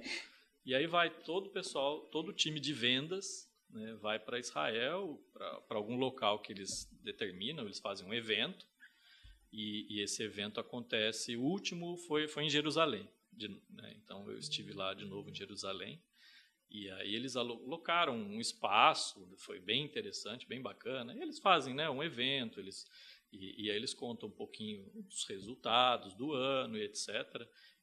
E 0.66 0.76
aí 0.76 0.86
vai 0.88 1.10
todo 1.10 1.48
o 1.48 1.50
pessoal, 1.50 2.02
todo 2.12 2.30
o 2.30 2.34
time 2.34 2.60
de 2.60 2.74
vendas, 2.74 3.49
né, 3.70 3.94
vai 3.96 4.20
para 4.20 4.40
Israel, 4.40 5.20
para 5.34 5.78
algum 5.78 5.98
local 5.98 6.40
que 6.40 6.52
eles 6.52 6.90
determinam, 7.04 7.66
eles 7.66 7.80
fazem 7.80 8.08
um 8.08 8.14
evento. 8.14 8.68
E, 9.52 9.88
e 9.90 10.02
esse 10.02 10.22
evento 10.22 10.60
acontece, 10.60 11.36
o 11.36 11.42
último 11.42 11.98
foi, 11.98 12.28
foi 12.28 12.44
em 12.44 12.50
Jerusalém. 12.50 13.10
De, 13.32 13.48
né? 13.70 13.96
Então 14.04 14.30
eu 14.30 14.38
estive 14.38 14.74
lá 14.74 14.94
de 14.94 15.06
novo 15.06 15.30
em 15.30 15.36
Jerusalém. 15.36 16.02
E 16.70 16.90
aí 16.92 17.16
eles 17.16 17.36
alocaram 17.36 18.16
um 18.16 18.40
espaço, 18.40 19.28
foi 19.40 19.60
bem 19.60 19.84
interessante, 19.84 20.48
bem 20.48 20.62
bacana. 20.62 21.16
E 21.16 21.22
eles 21.22 21.40
fazem 21.40 21.74
né, 21.74 21.90
um 21.90 22.04
evento, 22.04 22.60
eles, 22.60 22.86
e, 23.32 23.66
e 23.66 23.72
aí 23.72 23.76
eles 23.76 23.94
contam 23.94 24.30
um 24.30 24.32
pouquinho 24.32 24.88
dos 25.04 25.26
resultados 25.26 26.14
do 26.14 26.34
ano 26.34 26.78
e 26.78 26.84
etc. 26.84 27.08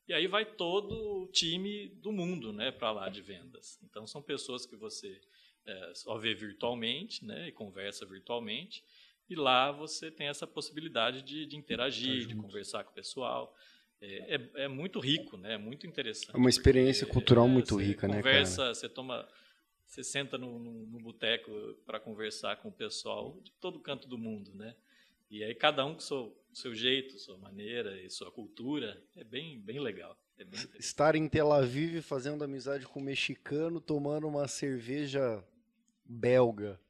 E 0.06 0.12
aí 0.12 0.28
vai 0.28 0.44
todo 0.44 1.22
o 1.22 1.26
time 1.32 1.88
do 1.96 2.12
mundo 2.12 2.52
né, 2.52 2.70
para 2.70 2.92
lá 2.92 3.08
de 3.08 3.20
vendas. 3.20 3.82
Então 3.82 4.06
são 4.06 4.22
pessoas 4.22 4.64
que 4.64 4.76
você 4.76 5.20
é, 5.66 5.92
só 5.94 6.16
vê 6.16 6.34
virtualmente 6.34 7.24
né, 7.24 7.48
e 7.48 7.52
conversa 7.52 8.06
virtualmente. 8.06 8.84
E 9.28 9.34
lá 9.34 9.72
você 9.72 10.10
tem 10.10 10.28
essa 10.28 10.46
possibilidade 10.46 11.22
de, 11.22 11.46
de 11.46 11.56
interagir, 11.56 12.22
tá 12.22 12.28
de 12.28 12.36
conversar 12.36 12.84
com 12.84 12.92
o 12.92 12.94
pessoal. 12.94 13.54
É, 14.00 14.36
é, 14.36 14.64
é, 14.64 14.68
muito 14.68 15.00
rico, 15.00 15.36
né? 15.36 15.54
É 15.54 15.58
muito 15.58 15.86
interessante. 15.86 16.34
É 16.34 16.38
uma 16.38 16.50
experiência 16.50 17.06
cultural 17.06 17.48
muito 17.48 17.76
rica, 17.76 18.06
conversa, 18.06 18.16
né, 18.16 18.22
Conversa, 18.22 18.74
você 18.74 18.88
toma, 18.88 19.28
você 19.84 20.04
senta 20.04 20.38
no, 20.38 20.58
no, 20.58 20.86
no 20.86 21.00
boteco 21.00 21.50
para 21.84 21.98
conversar 21.98 22.56
com 22.56 22.68
o 22.68 22.72
pessoal 22.72 23.40
de 23.42 23.50
todo 23.52 23.80
canto 23.80 24.06
do 24.06 24.18
mundo, 24.18 24.54
né? 24.54 24.76
E 25.28 25.42
aí 25.42 25.54
cada 25.54 25.84
um 25.84 25.94
com 25.94 26.00
seu, 26.00 26.36
seu 26.52 26.74
jeito, 26.74 27.18
sua 27.18 27.36
maneira 27.38 28.00
e 28.00 28.08
sua 28.08 28.30
cultura 28.30 29.02
é 29.16 29.24
bem, 29.24 29.58
bem 29.58 29.80
legal. 29.80 30.16
É 30.38 30.44
bem 30.44 30.60
Estar 30.78 31.16
em 31.16 31.28
Tel 31.28 31.52
Aviv 31.52 32.00
fazendo 32.02 32.44
amizade 32.44 32.86
com 32.86 33.00
um 33.00 33.04
mexicano, 33.04 33.80
tomando 33.80 34.28
uma 34.28 34.46
cerveja 34.46 35.42
belga. 36.08 36.80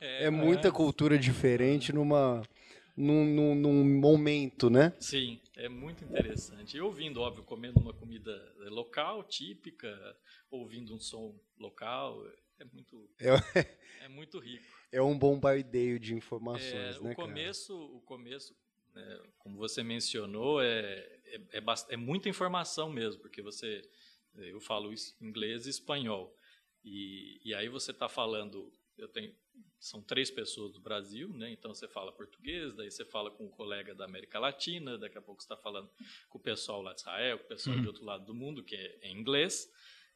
É, 0.00 0.26
é 0.26 0.30
muita 0.30 0.70
cultura 0.70 1.18
diferente 1.18 1.92
numa 1.92 2.42
num, 2.96 3.24
num, 3.24 3.54
num, 3.54 3.84
momento, 4.00 4.68
né? 4.68 4.92
Sim, 5.00 5.40
é 5.56 5.68
muito 5.68 6.04
interessante. 6.04 6.76
E 6.76 6.80
ouvindo, 6.80 7.20
óbvio, 7.20 7.42
comendo 7.42 7.80
uma 7.80 7.92
comida 7.92 8.54
local, 8.68 9.24
típica, 9.24 10.16
ouvindo 10.50 10.94
um 10.94 11.00
som 11.00 11.34
local, 11.58 12.22
é 12.58 12.64
muito, 12.64 13.10
é, 13.18 13.28
é 14.04 14.08
muito 14.08 14.38
rico. 14.38 14.64
É 14.90 15.00
um 15.00 15.18
bombardeio 15.18 15.98
de 15.98 16.14
informações, 16.14 16.96
é, 16.96 17.00
né, 17.00 17.12
o 17.12 17.14
começo, 17.14 17.78
cara? 17.78 17.96
O 17.96 18.00
começo, 18.02 18.56
né, 18.94 19.20
como 19.38 19.56
você 19.56 19.82
mencionou, 19.82 20.62
é, 20.62 21.20
é, 21.24 21.58
é, 21.58 21.62
é 21.88 21.96
muita 21.96 22.28
informação 22.28 22.90
mesmo, 22.90 23.20
porque 23.22 23.40
você, 23.40 23.82
eu 24.34 24.60
falo 24.60 24.92
inglês 25.20 25.66
e 25.66 25.70
espanhol, 25.70 26.36
e, 26.84 27.40
e 27.44 27.54
aí 27.54 27.68
você 27.68 27.90
está 27.90 28.08
falando, 28.08 28.72
eu 28.96 29.08
tenho 29.08 29.34
são 29.82 30.00
três 30.00 30.30
pessoas 30.30 30.72
do 30.72 30.80
Brasil, 30.80 31.28
né? 31.30 31.50
Então 31.50 31.74
você 31.74 31.88
fala 31.88 32.12
português, 32.12 32.72
daí 32.74 32.88
você 32.88 33.04
fala 33.04 33.32
com 33.32 33.46
um 33.46 33.50
colega 33.50 33.92
da 33.94 34.04
América 34.04 34.38
Latina, 34.38 34.96
daqui 34.96 35.18
a 35.18 35.22
pouco 35.22 35.42
você 35.42 35.46
está 35.46 35.56
falando 35.56 35.90
com 36.28 36.38
o 36.38 36.40
pessoal 36.40 36.80
lá 36.80 36.92
de 36.92 37.00
Israel, 37.00 37.38
com 37.38 37.44
o 37.44 37.48
pessoal 37.48 37.74
uhum. 37.74 37.82
de 37.82 37.88
outro 37.88 38.04
lado 38.04 38.24
do 38.24 38.32
mundo 38.32 38.62
que 38.62 38.76
é 38.76 39.08
em 39.08 39.18
inglês 39.18 39.68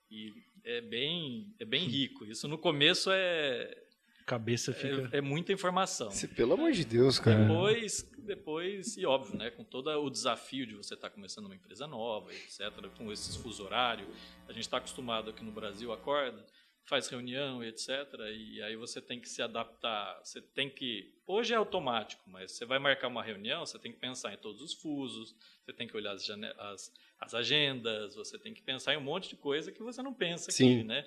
e 0.08 0.32
é 0.62 0.80
bem 0.80 1.52
é 1.58 1.64
bem 1.64 1.84
rico. 1.84 2.24
Isso 2.24 2.46
no 2.46 2.56
começo 2.56 3.10
é 3.10 3.85
cabeça 4.26 4.74
fica 4.74 5.08
é, 5.12 5.18
é 5.18 5.20
muita 5.20 5.52
informação. 5.52 6.10
Se, 6.10 6.26
pelo 6.26 6.54
amor 6.54 6.72
de 6.72 6.84
Deus, 6.84 7.18
cara. 7.18 7.44
Depois 7.44 8.10
depois 8.18 8.96
e 8.96 9.06
óbvio, 9.06 9.38
né? 9.38 9.50
Com 9.50 9.62
todo 9.62 9.88
o 9.88 10.10
desafio 10.10 10.66
de 10.66 10.74
você 10.74 10.94
estar 10.94 11.08
tá 11.08 11.14
começando 11.14 11.46
uma 11.46 11.54
empresa 11.54 11.86
nova, 11.86 12.34
etc. 12.34 12.72
Com 12.98 13.12
esses 13.12 13.36
fuso 13.36 13.64
horário, 13.64 14.06
a 14.48 14.52
gente 14.52 14.62
está 14.62 14.78
acostumado 14.78 15.30
aqui 15.30 15.44
no 15.44 15.52
Brasil 15.52 15.92
acorda 15.92 16.44
faz 16.86 17.08
reunião 17.08 17.62
etc. 17.62 17.88
E 18.32 18.62
aí 18.62 18.76
você 18.76 19.00
tem 19.00 19.20
que 19.20 19.28
se 19.28 19.42
adaptar. 19.42 20.18
Você 20.22 20.40
tem 20.40 20.70
que. 20.70 21.12
Hoje 21.26 21.52
é 21.52 21.56
automático, 21.56 22.22
mas 22.26 22.52
você 22.52 22.64
vai 22.64 22.78
marcar 22.78 23.08
uma 23.08 23.22
reunião, 23.22 23.66
você 23.66 23.78
tem 23.78 23.92
que 23.92 23.98
pensar 23.98 24.32
em 24.32 24.36
todos 24.36 24.62
os 24.62 24.72
fusos, 24.72 25.34
você 25.64 25.72
tem 25.72 25.86
que 25.88 25.96
olhar 25.96 26.12
as, 26.12 26.30
as, 26.30 26.92
as 27.20 27.34
agendas, 27.34 28.14
você 28.14 28.38
tem 28.38 28.54
que 28.54 28.62
pensar 28.62 28.94
em 28.94 28.96
um 28.96 29.02
monte 29.02 29.28
de 29.28 29.36
coisa 29.36 29.72
que 29.72 29.82
você 29.82 30.00
não 30.02 30.14
pensa 30.14 30.50
Sim. 30.52 30.76
aqui, 30.76 30.84
né? 30.84 31.04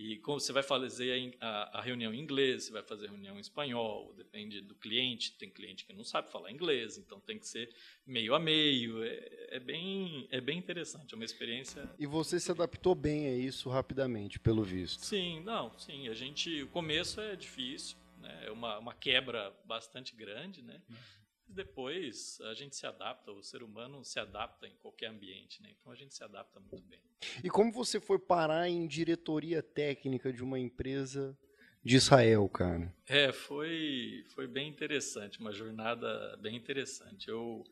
E 0.00 0.16
como 0.16 0.40
você 0.40 0.50
vai 0.50 0.62
fazer 0.62 1.36
a, 1.42 1.78
a, 1.78 1.82
reunião 1.82 2.14
em 2.14 2.18
inglês, 2.18 2.64
você 2.64 2.72
vai 2.72 2.82
fazer 2.82 3.08
reunião 3.08 3.36
em 3.36 3.40
espanhol, 3.40 4.14
depende 4.16 4.62
do 4.62 4.74
cliente. 4.74 5.32
Tem 5.32 5.50
cliente 5.50 5.84
que 5.84 5.92
não 5.92 6.04
sabe 6.04 6.30
falar 6.30 6.50
inglês, 6.50 6.96
então 6.96 7.20
tem 7.20 7.38
que 7.38 7.46
ser 7.46 7.68
meio 8.06 8.34
a 8.34 8.38
meio. 8.38 9.04
É, 9.04 9.48
é, 9.50 9.60
bem, 9.60 10.26
é 10.30 10.40
bem 10.40 10.56
interessante, 10.56 11.12
é 11.12 11.16
uma 11.16 11.24
experiência. 11.26 11.86
E 11.98 12.06
você 12.06 12.40
se 12.40 12.50
adaptou 12.50 12.94
bem 12.94 13.26
a 13.26 13.36
isso 13.36 13.68
rapidamente, 13.68 14.40
pelo 14.40 14.62
visto? 14.62 15.04
Sim, 15.04 15.42
não, 15.42 15.78
sim. 15.78 16.08
A 16.08 16.14
gente, 16.14 16.62
o 16.62 16.68
começo 16.68 17.20
é 17.20 17.36
difícil, 17.36 17.98
né? 18.22 18.44
É 18.46 18.50
uma, 18.50 18.78
uma 18.78 18.94
quebra 18.94 19.54
bastante 19.66 20.16
grande, 20.16 20.62
né? 20.62 20.80
Uhum 20.88 21.19
depois 21.50 22.40
a 22.42 22.54
gente 22.54 22.76
se 22.76 22.86
adapta, 22.86 23.32
o 23.32 23.42
ser 23.42 23.62
humano 23.62 24.04
se 24.04 24.18
adapta 24.18 24.66
em 24.66 24.74
qualquer 24.76 25.06
ambiente, 25.06 25.60
né? 25.62 25.70
Então 25.78 25.92
a 25.92 25.96
gente 25.96 26.14
se 26.14 26.22
adapta 26.22 26.60
muito 26.60 26.82
bem. 26.84 27.00
E 27.42 27.50
como 27.50 27.72
você 27.72 28.00
foi 28.00 28.18
parar 28.18 28.68
em 28.68 28.86
diretoria 28.86 29.62
técnica 29.62 30.32
de 30.32 30.42
uma 30.42 30.58
empresa 30.58 31.36
de 31.84 31.96
Israel, 31.96 32.48
cara? 32.48 32.94
É, 33.06 33.32
foi, 33.32 34.24
foi 34.28 34.46
bem 34.46 34.68
interessante, 34.68 35.40
uma 35.40 35.52
jornada 35.52 36.36
bem 36.36 36.56
interessante. 36.56 37.28
Eu, 37.28 37.64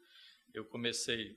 eu 0.53 0.65
comecei 0.65 1.37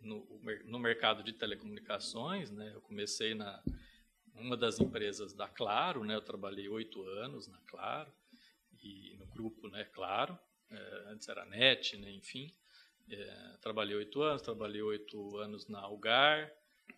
no, 0.00 0.26
no 0.64 0.78
mercado 0.78 1.22
de 1.22 1.32
telecomunicações, 1.32 2.50
né? 2.50 2.72
Eu 2.74 2.80
comecei 2.80 3.34
na 3.34 3.62
uma 4.34 4.56
das 4.56 4.78
empresas 4.78 5.32
da 5.32 5.48
Claro, 5.48 6.04
né? 6.04 6.14
Eu 6.14 6.20
trabalhei 6.20 6.68
oito 6.68 7.02
anos 7.02 7.48
na 7.48 7.58
Claro 7.66 8.12
e 8.82 9.16
no 9.18 9.26
grupo, 9.26 9.68
né? 9.68 9.84
Claro 9.86 10.38
é, 10.70 11.04
antes 11.08 11.28
era 11.28 11.44
NET, 11.44 11.96
né, 11.96 12.10
enfim. 12.12 12.52
É, 13.10 13.56
trabalhei 13.60 13.96
oito 13.96 14.20
anos, 14.22 14.42
trabalhei 14.42 14.82
oito 14.82 15.36
anos 15.38 15.68
na 15.68 15.78
Algar, 15.80 16.50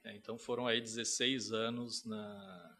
é, 0.04 0.14
então 0.14 0.38
foram 0.38 0.66
aí 0.66 0.80
16 0.80 1.52
anos 1.52 2.04
na, 2.04 2.76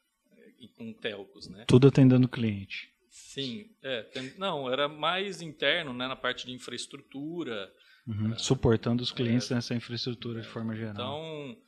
com 0.77 0.93
telcos, 0.93 1.49
né? 1.49 1.65
Tudo 1.67 1.89
atendendo 1.89 2.29
cliente. 2.29 2.93
Sim, 3.11 3.71
é, 3.83 4.03
tem, 4.03 4.33
não, 4.39 4.71
era 4.71 4.89
mais 4.89 5.43
interno, 5.43 5.93
né, 5.93 6.07
na 6.07 6.17
parte 6.17 6.47
de 6.47 6.53
infraestrutura. 6.53 7.73
Uhum, 8.07 8.39
suportando 8.39 9.03
os 9.03 9.13
clientes 9.13 9.51
é, 9.51 9.55
nessa 9.55 9.75
infraestrutura 9.75 10.41
de 10.41 10.49
forma 10.49 10.75
geral. 10.75 10.95
Então, 10.95 11.63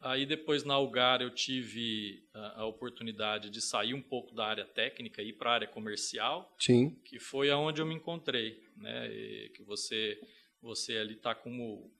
Aí 0.00 0.24
depois 0.24 0.64
na 0.64 0.74
Algar 0.74 1.20
eu 1.20 1.30
tive 1.30 2.26
a, 2.32 2.62
a, 2.62 2.66
oportunidade 2.66 3.50
de 3.50 3.60
sair 3.60 3.92
um 3.92 4.00
pouco 4.00 4.34
da 4.34 4.46
área 4.46 4.64
técnica 4.64 5.20
e 5.20 5.28
ir 5.28 5.32
para 5.34 5.50
a 5.50 5.54
área 5.54 5.68
comercial, 5.68 6.56
Sim. 6.58 6.98
que 7.04 7.18
foi 7.18 7.50
aonde 7.50 7.82
eu 7.82 7.86
me 7.86 7.94
encontrei, 7.94 8.64
né? 8.76 9.12
E 9.12 9.50
que 9.50 9.62
você 9.62 10.18
você 10.62 10.96
ali 10.96 11.14
está 11.14 11.34
como 11.34 11.92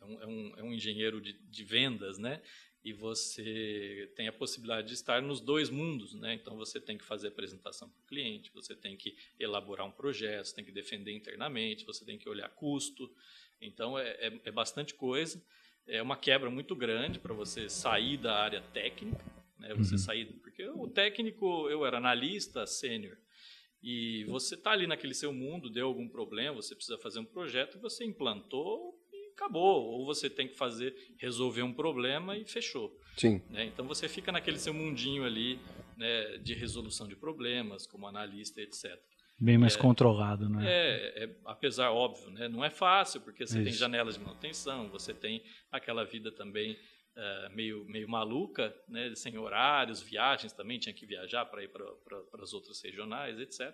é 0.00 0.04
um, 0.04 0.22
é 0.22 0.26
um, 0.26 0.54
é 0.58 0.62
um, 0.62 0.72
engenheiro 0.72 1.20
de, 1.20 1.32
de 1.32 1.64
vendas, 1.64 2.18
né? 2.18 2.40
E 2.84 2.92
você 2.92 4.12
tem 4.16 4.28
a 4.28 4.32
possibilidade 4.32 4.88
de 4.88 4.94
estar 4.94 5.20
nos 5.22 5.40
dois 5.40 5.70
mundos, 5.70 6.14
né? 6.14 6.34
Então 6.34 6.56
você 6.56 6.80
tem 6.80 6.96
que 6.96 7.04
fazer 7.04 7.28
apresentação 7.28 7.88
para 7.88 8.00
o 8.00 8.06
cliente, 8.06 8.50
você 8.52 8.76
tem 8.76 8.96
que 8.96 9.16
elaborar 9.40 9.86
um 9.86 9.92
projeto, 9.92 10.46
você 10.46 10.54
tem 10.54 10.64
que 10.64 10.72
defender 10.72 11.12
internamente, 11.12 11.84
você 11.84 12.04
tem 12.04 12.16
que 12.16 12.28
olhar 12.28 12.48
custo. 12.50 13.12
Então 13.60 13.98
é, 13.98 14.10
é, 14.20 14.40
é 14.44 14.52
bastante 14.52 14.94
coisa 14.94 15.42
é 15.86 16.02
uma 16.02 16.16
quebra 16.16 16.50
muito 16.50 16.74
grande 16.74 17.18
para 17.18 17.34
você 17.34 17.68
sair 17.68 18.16
da 18.16 18.36
área 18.36 18.60
técnica, 18.72 19.24
né? 19.58 19.74
Você 19.74 19.94
uhum. 19.94 19.98
sair, 19.98 20.26
porque 20.40 20.66
o 20.68 20.88
técnico 20.88 21.68
eu 21.68 21.84
era 21.84 21.98
analista 21.98 22.66
sênior 22.66 23.16
e 23.82 24.24
você 24.26 24.54
está 24.54 24.70
ali 24.70 24.86
naquele 24.86 25.12
seu 25.12 25.32
mundo, 25.32 25.68
deu 25.68 25.88
algum 25.88 26.08
problema, 26.08 26.54
você 26.54 26.74
precisa 26.74 26.96
fazer 26.98 27.18
um 27.18 27.24
projeto, 27.24 27.80
você 27.80 28.04
implantou 28.04 28.94
e 29.12 29.32
acabou, 29.32 29.84
ou 29.84 30.06
você 30.06 30.30
tem 30.30 30.46
que 30.46 30.54
fazer 30.54 30.94
resolver 31.18 31.62
um 31.62 31.72
problema 31.72 32.36
e 32.36 32.44
fechou. 32.44 32.96
Sim. 33.16 33.42
Né? 33.50 33.64
Então 33.64 33.86
você 33.86 34.08
fica 34.08 34.30
naquele 34.30 34.58
seu 34.58 34.72
mundinho 34.72 35.24
ali 35.24 35.58
né, 35.96 36.38
de 36.38 36.54
resolução 36.54 37.08
de 37.08 37.16
problemas, 37.16 37.84
como 37.84 38.06
analista, 38.06 38.60
etc. 38.60 39.00
Bem 39.42 39.58
mais 39.58 39.74
é, 39.74 39.78
controlado, 39.78 40.48
né? 40.48 40.64
É, 40.64 41.24
é, 41.24 41.36
apesar, 41.46 41.90
óbvio, 41.90 42.30
né? 42.30 42.46
não 42.46 42.64
é 42.64 42.70
fácil, 42.70 43.20
porque 43.20 43.44
você 43.44 43.56
Isso. 43.56 43.64
tem 43.64 43.72
janelas 43.72 44.14
de 44.14 44.20
manutenção, 44.20 44.88
você 44.88 45.12
tem 45.12 45.42
aquela 45.68 46.04
vida 46.04 46.30
também 46.30 46.78
uh, 47.16 47.52
meio, 47.52 47.84
meio 47.86 48.08
maluca, 48.08 48.72
né? 48.86 49.12
sem 49.16 49.36
horários, 49.36 50.00
viagens 50.00 50.52
também, 50.52 50.78
tinha 50.78 50.92
que 50.92 51.04
viajar 51.04 51.44
para 51.46 51.64
ir 51.64 51.70
para 51.70 51.84
as 52.40 52.52
outras 52.52 52.80
regionais, 52.82 53.40
etc. 53.40 53.68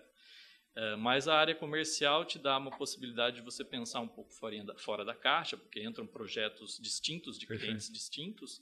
Uh, 0.75 0.79
é, 0.79 0.95
mas 0.95 1.27
a 1.27 1.35
área 1.35 1.53
comercial 1.53 2.25
te 2.25 2.39
dá 2.39 2.57
uma 2.57 2.75
possibilidade 2.75 3.35
de 3.35 3.43
você 3.43 3.63
pensar 3.63 3.99
um 3.99 4.07
pouco 4.07 4.33
fora 4.33 4.63
da, 4.63 4.75
fora 4.75 5.05
da 5.05 5.13
caixa, 5.13 5.55
porque 5.55 5.83
entram 5.83 6.07
projetos 6.07 6.79
distintos, 6.81 7.37
de 7.37 7.45
Perfeito. 7.45 7.67
clientes 7.67 7.93
distintos, 7.93 8.59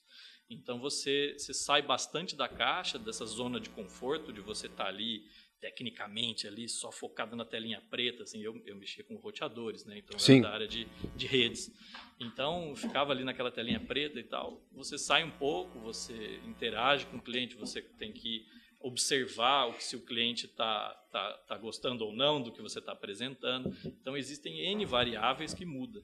então 0.50 0.78
você, 0.78 1.36
você 1.38 1.54
sai 1.54 1.82
bastante 1.82 2.36
da 2.36 2.50
caixa, 2.50 3.00
dessa 3.00 3.26
zona 3.26 3.62
de 3.62 3.70
conforto, 3.70 4.34
de 4.34 4.42
você 4.42 4.68
estar 4.68 4.84
tá 4.84 4.90
ali 4.90 5.26
tecnicamente 5.60 6.48
ali, 6.48 6.70
só 6.70 6.92
focado 6.92 7.36
na 7.36 7.46
telinha 7.46 7.82
preta, 7.90 8.24
assim, 8.24 8.42
eu, 8.42 8.62
eu 8.66 8.76
mexia 8.76 9.04
com 9.04 9.16
roteadores, 9.16 9.86
né? 9.86 9.98
Então 9.98 10.18
Sim. 10.20 10.42
da 10.42 10.52
área 10.52 10.68
de, 10.68 10.88
de 11.16 11.26
redes. 11.26 11.72
Então 12.20 12.76
ficava 12.76 13.12
ali 13.12 13.24
naquela 13.24 13.52
telinha 13.52 13.80
preta 13.80 14.20
e 14.20 14.24
tal. 14.24 14.62
Você 14.72 14.98
sai 14.98 15.24
um 15.24 15.32
pouco, 15.32 15.80
você 15.80 16.40
interage 16.46 17.06
com 17.08 17.18
o 17.18 17.22
cliente, 17.22 17.56
você 17.56 17.82
tem 17.82 18.12
que 18.12 18.46
observar 18.80 19.74
se 19.82 19.96
o 19.96 20.06
cliente 20.06 20.46
está 20.46 20.94
tá, 21.12 21.34
tá 21.48 21.58
gostando 21.58 22.06
ou 22.06 22.14
não 22.14 22.42
do 22.42 22.52
que 22.52 22.62
você 22.62 22.80
está 22.80 22.92
apresentando. 22.92 23.76
Então 23.86 24.16
existem 24.16 24.60
N 24.72 24.86
variáveis 24.86 25.54
que 25.54 25.66
mudam. 25.66 26.04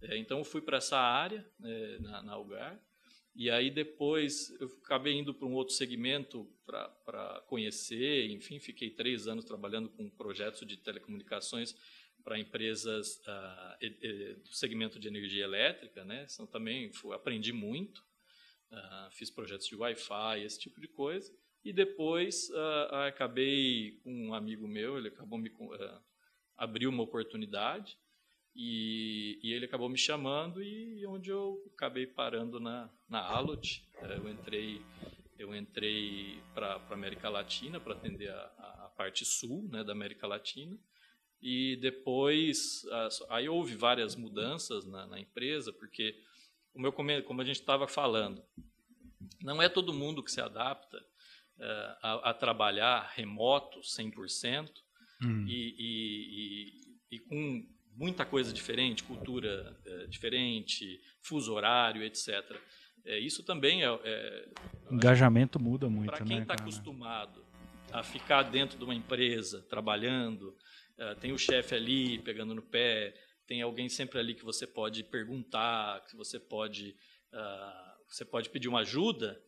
É, 0.00 0.16
então 0.16 0.38
eu 0.38 0.44
fui 0.44 0.60
para 0.60 0.78
essa 0.78 0.98
área 0.98 1.44
é, 1.64 1.98
na, 2.00 2.22
na 2.22 2.32
Algar. 2.32 2.80
E 3.34 3.50
aí 3.50 3.70
depois 3.70 4.50
eu 4.60 4.66
acabei 4.84 5.14
indo 5.14 5.32
para 5.32 5.46
um 5.46 5.54
outro 5.54 5.74
segmento 5.74 6.46
para 6.66 7.42
conhecer, 7.46 8.30
enfim, 8.30 8.58
fiquei 8.58 8.90
três 8.90 9.26
anos 9.26 9.44
trabalhando 9.44 9.88
com 9.88 10.08
projetos 10.10 10.66
de 10.66 10.76
telecomunicações 10.76 11.74
para 12.22 12.38
empresas 12.38 13.20
e, 13.80 14.34
do 14.34 14.54
segmento 14.54 14.98
de 14.98 15.08
energia 15.08 15.44
elétrica, 15.44 16.04
né? 16.04 16.26
Então 16.32 16.46
também 16.46 16.92
fui, 16.92 17.14
aprendi 17.14 17.52
muito, 17.52 17.98
uh, 18.70 19.10
fiz 19.12 19.30
projetos 19.30 19.66
de 19.66 19.76
Wi-Fi, 19.76 20.42
esse 20.44 20.60
tipo 20.60 20.80
de 20.80 20.88
coisa. 20.88 21.32
E 21.64 21.72
depois 21.72 22.48
uh, 22.50 22.94
acabei 23.06 23.98
com 24.02 24.12
um 24.12 24.34
amigo 24.34 24.68
meu, 24.68 24.98
ele 24.98 25.08
acabou 25.08 25.38
me 25.38 25.50
abriu 26.56 26.90
uma 26.90 27.02
oportunidade 27.02 27.98
e, 28.54 29.40
e, 29.42 29.52
ele 29.52 29.64
acabou 29.64 29.88
me 29.88 29.96
chamando 29.96 30.62
e 30.62 31.06
onde 31.06 31.30
eu 31.30 31.62
acabei 31.74 32.06
parando 32.06 32.60
na, 32.60 32.90
na 33.08 33.20
Alot. 33.20 33.82
É, 33.96 34.16
eu 34.16 34.28
entrei, 34.28 34.82
eu 35.38 35.54
entrei 35.54 36.42
para 36.54 36.74
a 36.74 36.92
América 36.92 37.28
Latina 37.28 37.80
para 37.80 37.94
atender 37.94 38.30
a, 38.30 38.42
a, 38.58 38.92
parte 38.96 39.24
sul 39.24 39.68
né, 39.70 39.82
da 39.82 39.92
América 39.92 40.26
Latina. 40.26 40.78
E 41.40 41.76
depois, 41.76 42.84
aí 43.28 43.48
houve 43.48 43.74
várias 43.74 44.14
mudanças 44.14 44.84
na, 44.86 45.06
na 45.06 45.18
empresa, 45.18 45.72
porque 45.72 46.14
o 46.74 46.80
meu 46.80 46.92
como 46.92 47.40
a 47.40 47.44
gente 47.44 47.60
estava 47.60 47.88
falando, 47.88 48.44
não 49.42 49.60
é 49.60 49.68
todo 49.68 49.92
mundo 49.92 50.22
que 50.22 50.30
se 50.30 50.40
adapta 50.40 51.04
é, 51.58 51.96
a, 52.02 52.30
a, 52.30 52.34
trabalhar 52.34 53.12
remoto 53.14 53.80
100% 53.80 54.70
hum. 55.22 55.46
e, 55.46 55.74
e, 55.78 57.06
e, 57.10 57.16
e 57.16 57.18
com 57.18 57.66
muita 57.94 58.24
coisa 58.24 58.52
diferente, 58.52 59.02
cultura 59.02 59.76
é, 59.84 60.06
diferente, 60.06 61.00
fuso 61.20 61.52
horário, 61.52 62.02
etc. 62.02 62.28
É, 63.04 63.18
isso 63.18 63.42
também 63.42 63.84
é. 63.84 64.00
é 64.04 64.48
Engajamento 64.90 65.58
muda 65.60 65.88
muito. 65.88 66.12
Para 66.12 66.24
quem 66.24 66.40
está 66.40 66.54
né, 66.54 66.60
acostumado 66.60 67.44
a 67.92 68.02
ficar 68.02 68.42
dentro 68.44 68.78
de 68.78 68.84
uma 68.84 68.94
empresa, 68.94 69.62
trabalhando, 69.68 70.56
é, 70.96 71.14
tem 71.14 71.32
o 71.32 71.38
chefe 71.38 71.74
ali 71.74 72.18
pegando 72.18 72.54
no 72.54 72.62
pé, 72.62 73.14
tem 73.46 73.60
alguém 73.60 73.88
sempre 73.88 74.18
ali 74.18 74.34
que 74.34 74.44
você 74.44 74.66
pode 74.66 75.04
perguntar, 75.04 76.04
que 76.06 76.16
você 76.16 76.38
pode, 76.38 76.96
uh, 77.32 78.04
você 78.08 78.24
pode 78.24 78.48
pedir 78.48 78.68
uma 78.68 78.80
ajuda, 78.80 79.38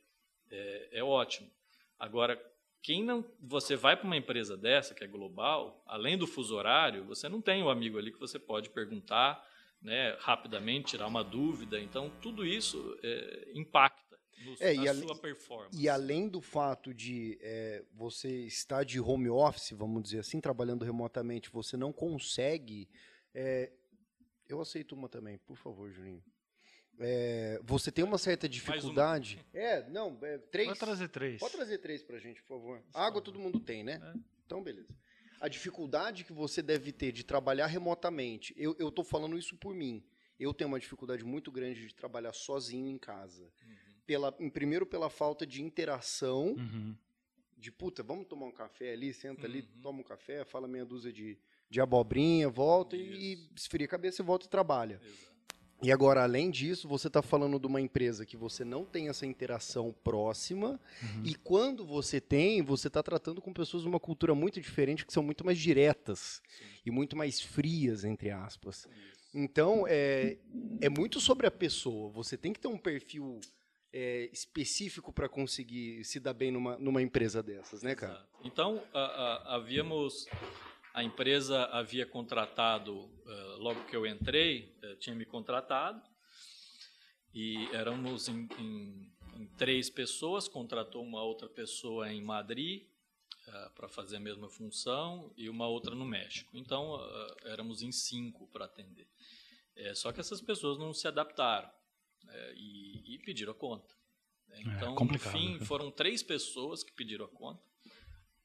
é, 0.50 0.98
é 0.98 1.04
ótimo. 1.04 1.50
Agora, 1.98 2.38
quem 2.84 3.02
não, 3.02 3.24
você 3.40 3.76
vai 3.76 3.96
para 3.96 4.04
uma 4.04 4.16
empresa 4.16 4.58
dessa 4.58 4.94
que 4.94 5.02
é 5.02 5.06
global, 5.06 5.82
além 5.86 6.18
do 6.18 6.26
fuso 6.26 6.54
horário, 6.54 7.02
você 7.06 7.30
não 7.30 7.40
tem 7.40 7.62
um 7.62 7.70
amigo 7.70 7.96
ali 7.96 8.12
que 8.12 8.20
você 8.20 8.38
pode 8.38 8.68
perguntar, 8.68 9.42
né, 9.80 10.14
rapidamente 10.20 10.88
tirar 10.88 11.06
uma 11.06 11.24
dúvida. 11.24 11.80
Então 11.80 12.12
tudo 12.20 12.44
isso 12.44 12.94
é, 13.02 13.52
impacta 13.54 14.18
no, 14.44 14.54
é, 14.60 14.74
na 14.74 14.94
sua 14.96 15.16
performance. 15.16 15.80
E 15.80 15.88
além 15.88 16.28
do 16.28 16.42
fato 16.42 16.92
de 16.92 17.38
é, 17.40 17.82
você 17.94 18.44
estar 18.44 18.84
de 18.84 19.00
home 19.00 19.30
office, 19.30 19.70
vamos 19.70 20.02
dizer 20.02 20.18
assim, 20.18 20.38
trabalhando 20.38 20.84
remotamente, 20.84 21.48
você 21.48 21.78
não 21.78 21.90
consegue. 21.90 22.86
É, 23.32 23.72
eu 24.46 24.60
aceito 24.60 24.94
uma 24.94 25.08
também, 25.08 25.38
por 25.38 25.56
favor, 25.56 25.90
Juninho 25.90 26.22
é, 26.98 27.60
você 27.62 27.90
tem 27.90 28.04
uma 28.04 28.18
certa 28.18 28.48
dificuldade. 28.48 29.44
É, 29.52 29.88
não, 29.90 30.18
é, 30.22 30.38
três. 30.38 30.68
Pode 30.68 30.80
trazer 30.80 31.08
três. 31.08 31.40
Pode 31.40 31.54
trazer 31.54 31.78
três 31.78 32.02
pra 32.02 32.18
gente, 32.18 32.42
por 32.42 32.58
favor. 32.58 32.82
Água 32.92 33.20
todo 33.20 33.38
mundo 33.38 33.58
tem, 33.58 33.82
né? 33.82 34.00
É. 34.02 34.18
Então, 34.46 34.62
beleza. 34.62 34.94
A 35.40 35.48
dificuldade 35.48 36.24
que 36.24 36.32
você 36.32 36.62
deve 36.62 36.92
ter 36.92 37.12
de 37.12 37.24
trabalhar 37.24 37.66
remotamente, 37.66 38.54
eu, 38.56 38.76
eu 38.78 38.90
tô 38.90 39.02
falando 39.02 39.36
isso 39.36 39.56
por 39.56 39.74
mim. 39.74 40.04
Eu 40.38 40.54
tenho 40.54 40.68
uma 40.68 40.80
dificuldade 40.80 41.24
muito 41.24 41.50
grande 41.50 41.86
de 41.86 41.94
trabalhar 41.94 42.32
sozinho 42.32 42.88
em 42.88 42.98
casa. 42.98 43.44
Uhum. 43.44 43.74
Pela, 44.06 44.34
em, 44.38 44.50
primeiro, 44.50 44.86
pela 44.86 45.10
falta 45.10 45.46
de 45.46 45.62
interação. 45.62 46.54
Uhum. 46.54 46.96
De 47.56 47.72
puta, 47.72 48.02
vamos 48.02 48.26
tomar 48.26 48.46
um 48.46 48.52
café 48.52 48.92
ali, 48.92 49.12
senta 49.12 49.42
uhum. 49.42 49.46
ali, 49.46 49.62
toma 49.80 50.00
um 50.00 50.04
café, 50.04 50.44
fala 50.44 50.68
meia 50.68 50.84
dúzia 50.84 51.12
de, 51.12 51.38
de 51.70 51.80
abobrinha, 51.80 52.48
volta 52.48 52.94
isso. 52.96 53.14
e 53.14 53.48
esfria 53.56 53.86
a 53.86 53.88
cabeça 53.88 54.20
e 54.20 54.24
volta 54.24 54.46
e 54.46 54.50
trabalha. 54.50 55.00
Exato. 55.02 55.34
E 55.84 55.92
agora, 55.92 56.22
além 56.22 56.50
disso, 56.50 56.88
você 56.88 57.08
está 57.08 57.20
falando 57.20 57.58
de 57.58 57.66
uma 57.66 57.78
empresa 57.78 58.24
que 58.24 58.38
você 58.38 58.64
não 58.64 58.86
tem 58.86 59.10
essa 59.10 59.26
interação 59.26 59.94
próxima, 60.02 60.80
uhum. 61.02 61.22
e 61.22 61.34
quando 61.34 61.84
você 61.84 62.22
tem, 62.22 62.62
você 62.62 62.88
está 62.88 63.02
tratando 63.02 63.42
com 63.42 63.52
pessoas 63.52 63.82
de 63.82 63.88
uma 63.90 64.00
cultura 64.00 64.34
muito 64.34 64.58
diferente, 64.62 65.04
que 65.04 65.12
são 65.12 65.22
muito 65.22 65.44
mais 65.44 65.58
diretas 65.58 66.40
Sim. 66.48 66.64
e 66.86 66.90
muito 66.90 67.14
mais 67.14 67.38
frias, 67.38 68.02
entre 68.02 68.30
aspas. 68.30 68.88
Então, 69.34 69.84
é, 69.86 70.38
é 70.80 70.88
muito 70.88 71.20
sobre 71.20 71.46
a 71.46 71.50
pessoa. 71.50 72.08
Você 72.12 72.38
tem 72.38 72.54
que 72.54 72.60
ter 72.60 72.68
um 72.68 72.78
perfil 72.78 73.38
é, 73.92 74.30
específico 74.32 75.12
para 75.12 75.28
conseguir 75.28 76.02
se 76.02 76.18
dar 76.18 76.32
bem 76.32 76.50
numa, 76.50 76.78
numa 76.78 77.02
empresa 77.02 77.42
dessas, 77.42 77.82
né, 77.82 77.94
cara? 77.94 78.26
Então, 78.42 78.82
a, 78.94 79.00
a, 79.00 79.56
havíamos 79.56 80.26
a 80.94 81.02
empresa 81.02 81.64
havia 81.72 82.06
contratado, 82.06 82.94
uh, 82.94 83.56
logo 83.58 83.84
que 83.86 83.96
eu 83.96 84.06
entrei, 84.06 84.72
uh, 84.84 84.96
tinha 84.96 85.14
me 85.16 85.26
contratado, 85.26 86.00
e 87.34 87.66
éramos 87.72 88.28
em, 88.28 88.48
em, 88.60 89.12
em, 89.34 89.46
três 89.58 89.90
pessoas, 89.90 90.46
contratou 90.46 91.02
uma 91.02 91.20
outra 91.20 91.48
pessoa 91.48 92.12
em 92.12 92.22
Madrid 92.22 92.86
uh, 93.48 93.70
para 93.74 93.88
fazer 93.88 94.18
a 94.18 94.20
mesma 94.20 94.48
função 94.48 95.34
e 95.36 95.48
uma 95.48 95.66
outra 95.66 95.96
no 95.96 96.04
México. 96.04 96.56
Então, 96.56 96.96
éramos 97.42 97.82
em 97.82 97.90
cinco 97.90 98.46
para 98.52 98.66
atender. 98.66 99.08
É, 99.74 99.92
só 99.96 100.12
que 100.12 100.20
essas 100.20 100.40
pessoas 100.40 100.78
não 100.78 100.94
se 100.94 101.08
adaptaram 101.08 101.68
e, 102.54 103.16
e, 103.16 103.18
pediram 103.18 103.50
a 103.50 103.56
conta. 103.56 103.92
É, 104.50 104.60
então, 104.60 104.96
é 104.96 105.04
no 105.04 105.18
fim, 105.18 105.58
foram 105.58 105.90
três 105.90 106.22
pessoas 106.22 106.84
que 106.84 106.92
pediram 106.92 107.24
a 107.24 107.28
conta 107.28 107.60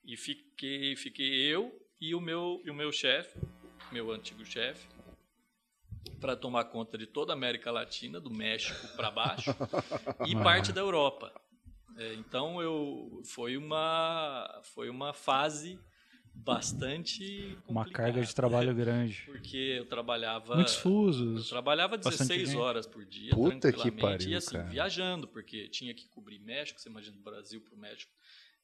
e 0.03 0.17
fiquei, 0.17 0.95
fiquei 0.95 1.31
eu 1.53 1.87
e 1.99 2.15
o 2.15 2.21
meu, 2.21 2.61
e 2.65 2.69
o 2.69 2.73
meu 2.73 2.91
chefe, 2.91 3.39
meu 3.91 4.11
antigo 4.11 4.45
chefe, 4.45 4.87
para 6.19 6.35
tomar 6.35 6.65
conta 6.65 6.97
de 6.97 7.07
toda 7.07 7.33
a 7.33 7.35
América 7.35 7.71
Latina, 7.71 8.19
do 8.19 8.29
México 8.29 8.87
para 8.95 9.09
baixo, 9.11 9.51
e 10.27 10.35
parte 10.35 10.71
da 10.71 10.81
Europa. 10.81 11.31
É, 11.97 12.13
então 12.13 12.61
eu 12.61 13.21
foi 13.25 13.57
uma 13.57 14.61
foi 14.63 14.89
uma 14.89 15.11
fase 15.13 15.77
bastante 16.33 17.57
uma 17.67 17.89
carga 17.89 18.21
de 18.21 18.33
trabalho 18.33 18.73
né? 18.73 18.81
grande 18.85 19.23
porque 19.25 19.57
eu 19.57 19.85
trabalhava 19.85 20.55
muitos 20.55 20.75
fusos 20.75 21.43
eu 21.43 21.49
trabalhava 21.49 21.97
16 21.97 22.55
horas 22.55 22.87
por 22.87 23.03
dia 23.03 23.31
Puta 23.31 23.73
que 23.73 23.91
pariu, 23.91 24.29
e 24.29 24.35
assim 24.35 24.55
cara. 24.55 24.69
viajando 24.69 25.27
porque 25.27 25.67
tinha 25.67 25.93
que 25.93 26.07
cobrir 26.07 26.39
México 26.39 26.79
você 26.79 26.87
imagina 26.87 27.17
do 27.17 27.23
Brasil 27.23 27.59
para 27.59 27.75
o 27.75 27.77
México 27.77 28.13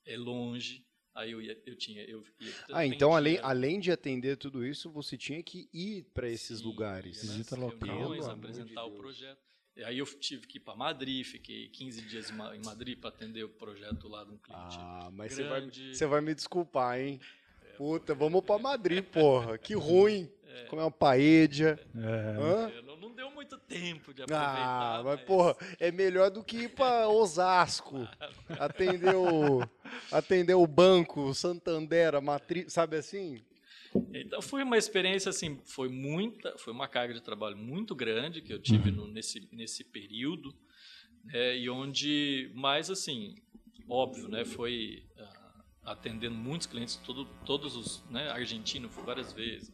é 0.06 0.16
longe 0.16 0.86
Aí 1.16 1.32
eu, 1.32 1.42
ia, 1.42 1.58
eu 1.66 1.76
tinha. 1.78 2.04
Eu 2.04 2.22
ia, 2.42 2.54
ah, 2.74 2.86
então 2.86 3.16
além, 3.16 3.40
além 3.42 3.80
de 3.80 3.90
atender 3.90 4.36
tudo 4.36 4.66
isso, 4.66 4.92
você 4.92 5.18
tinha 5.18 5.42
que 5.42 5.70
ir 5.74 6.04
para 6.14 6.30
esses 6.30 6.60
Sim, 6.60 6.66
lugares. 6.66 7.22
Visita 7.22 7.56
local. 7.56 8.14
apresentar 8.30 8.84
de 8.84 8.90
o 8.90 8.92
projeto. 8.92 9.40
E 9.78 9.84
aí 9.84 9.98
eu 9.98 10.06
tive 10.06 10.46
que 10.46 10.58
ir 10.58 10.62
para 10.62 10.76
Madrid, 10.76 11.26
fiquei 11.26 11.70
15 11.70 12.02
dias 12.04 12.30
em 12.30 12.66
Madrid 12.66 12.98
para 12.98 13.10
atender 13.10 13.44
o 13.44 13.50
projeto 13.50 14.08
lá 14.08 14.24
de 14.24 14.32
um 14.32 14.38
cliente. 14.38 14.78
Ah, 14.78 15.10
mas 15.12 15.34
você 15.34 15.44
vai, 15.44 15.70
você 15.70 16.06
vai 16.06 16.22
me 16.22 16.36
desculpar, 16.36 17.00
hein? 17.00 17.20
É, 17.62 17.74
Puta, 17.74 18.14
vamos 18.14 18.44
para 18.44 18.60
Madrid, 18.60 19.04
porra. 19.04 19.58
Que 19.58 19.74
ruim. 19.74 20.30
É. 20.46 20.64
Comer 20.66 20.84
uma 20.84 20.92
paella. 20.92 21.80
É. 21.94 22.82
Não, 22.84 22.96
não, 22.96 23.14
deu 23.14 23.30
muito 23.32 23.58
tempo 23.58 24.14
de 24.14 24.22
aproveitar. 24.22 25.00
Ah, 25.00 25.02
mas, 25.04 25.18
mas, 25.18 25.22
porra, 25.26 25.56
é 25.80 25.92
melhor 25.92 26.30
do 26.32 26.44
que 26.44 26.64
ir 26.64 26.70
para 26.70 27.08
Osasco. 27.10 28.08
atender, 28.58 29.16
o, 29.16 29.62
atender 30.12 30.56
o 30.56 30.68
banco, 30.68 31.34
Santander, 31.34 32.16
a 32.16 32.22
matriz, 32.22 32.72
sabe 32.74 32.98
assim? 32.98 33.44
Então 34.14 34.42
foi 34.42 34.64
uma 34.64 34.78
experiência 34.78 35.30
assim, 35.30 35.60
foi 35.64 35.88
muita, 35.88 36.58
foi 36.58 36.74
uma 36.74 36.88
carga 36.88 37.14
de 37.14 37.22
trabalho 37.22 37.56
muito 37.56 37.96
grande 37.96 38.42
que 38.42 38.52
eu 38.52 38.60
tive 38.60 38.90
uhum. 38.90 38.96
no, 38.96 39.08
nesse 39.08 39.48
nesse 39.52 39.84
período, 39.84 40.54
né, 41.24 41.58
e 41.58 41.70
onde 41.70 42.52
mais 42.54 42.90
assim, 42.90 43.36
óbvio, 43.88 44.28
né, 44.28 44.44
foi 44.44 45.06
uh, 45.18 45.64
atendendo 45.84 46.36
muitos 46.36 46.68
clientes, 46.68 46.98
todo, 46.98 47.26
todos 47.46 47.76
os, 47.76 48.04
né, 48.10 48.30
argentino 48.30 48.90
fui 48.90 49.04
várias 49.04 49.32
vezes, 49.32 49.72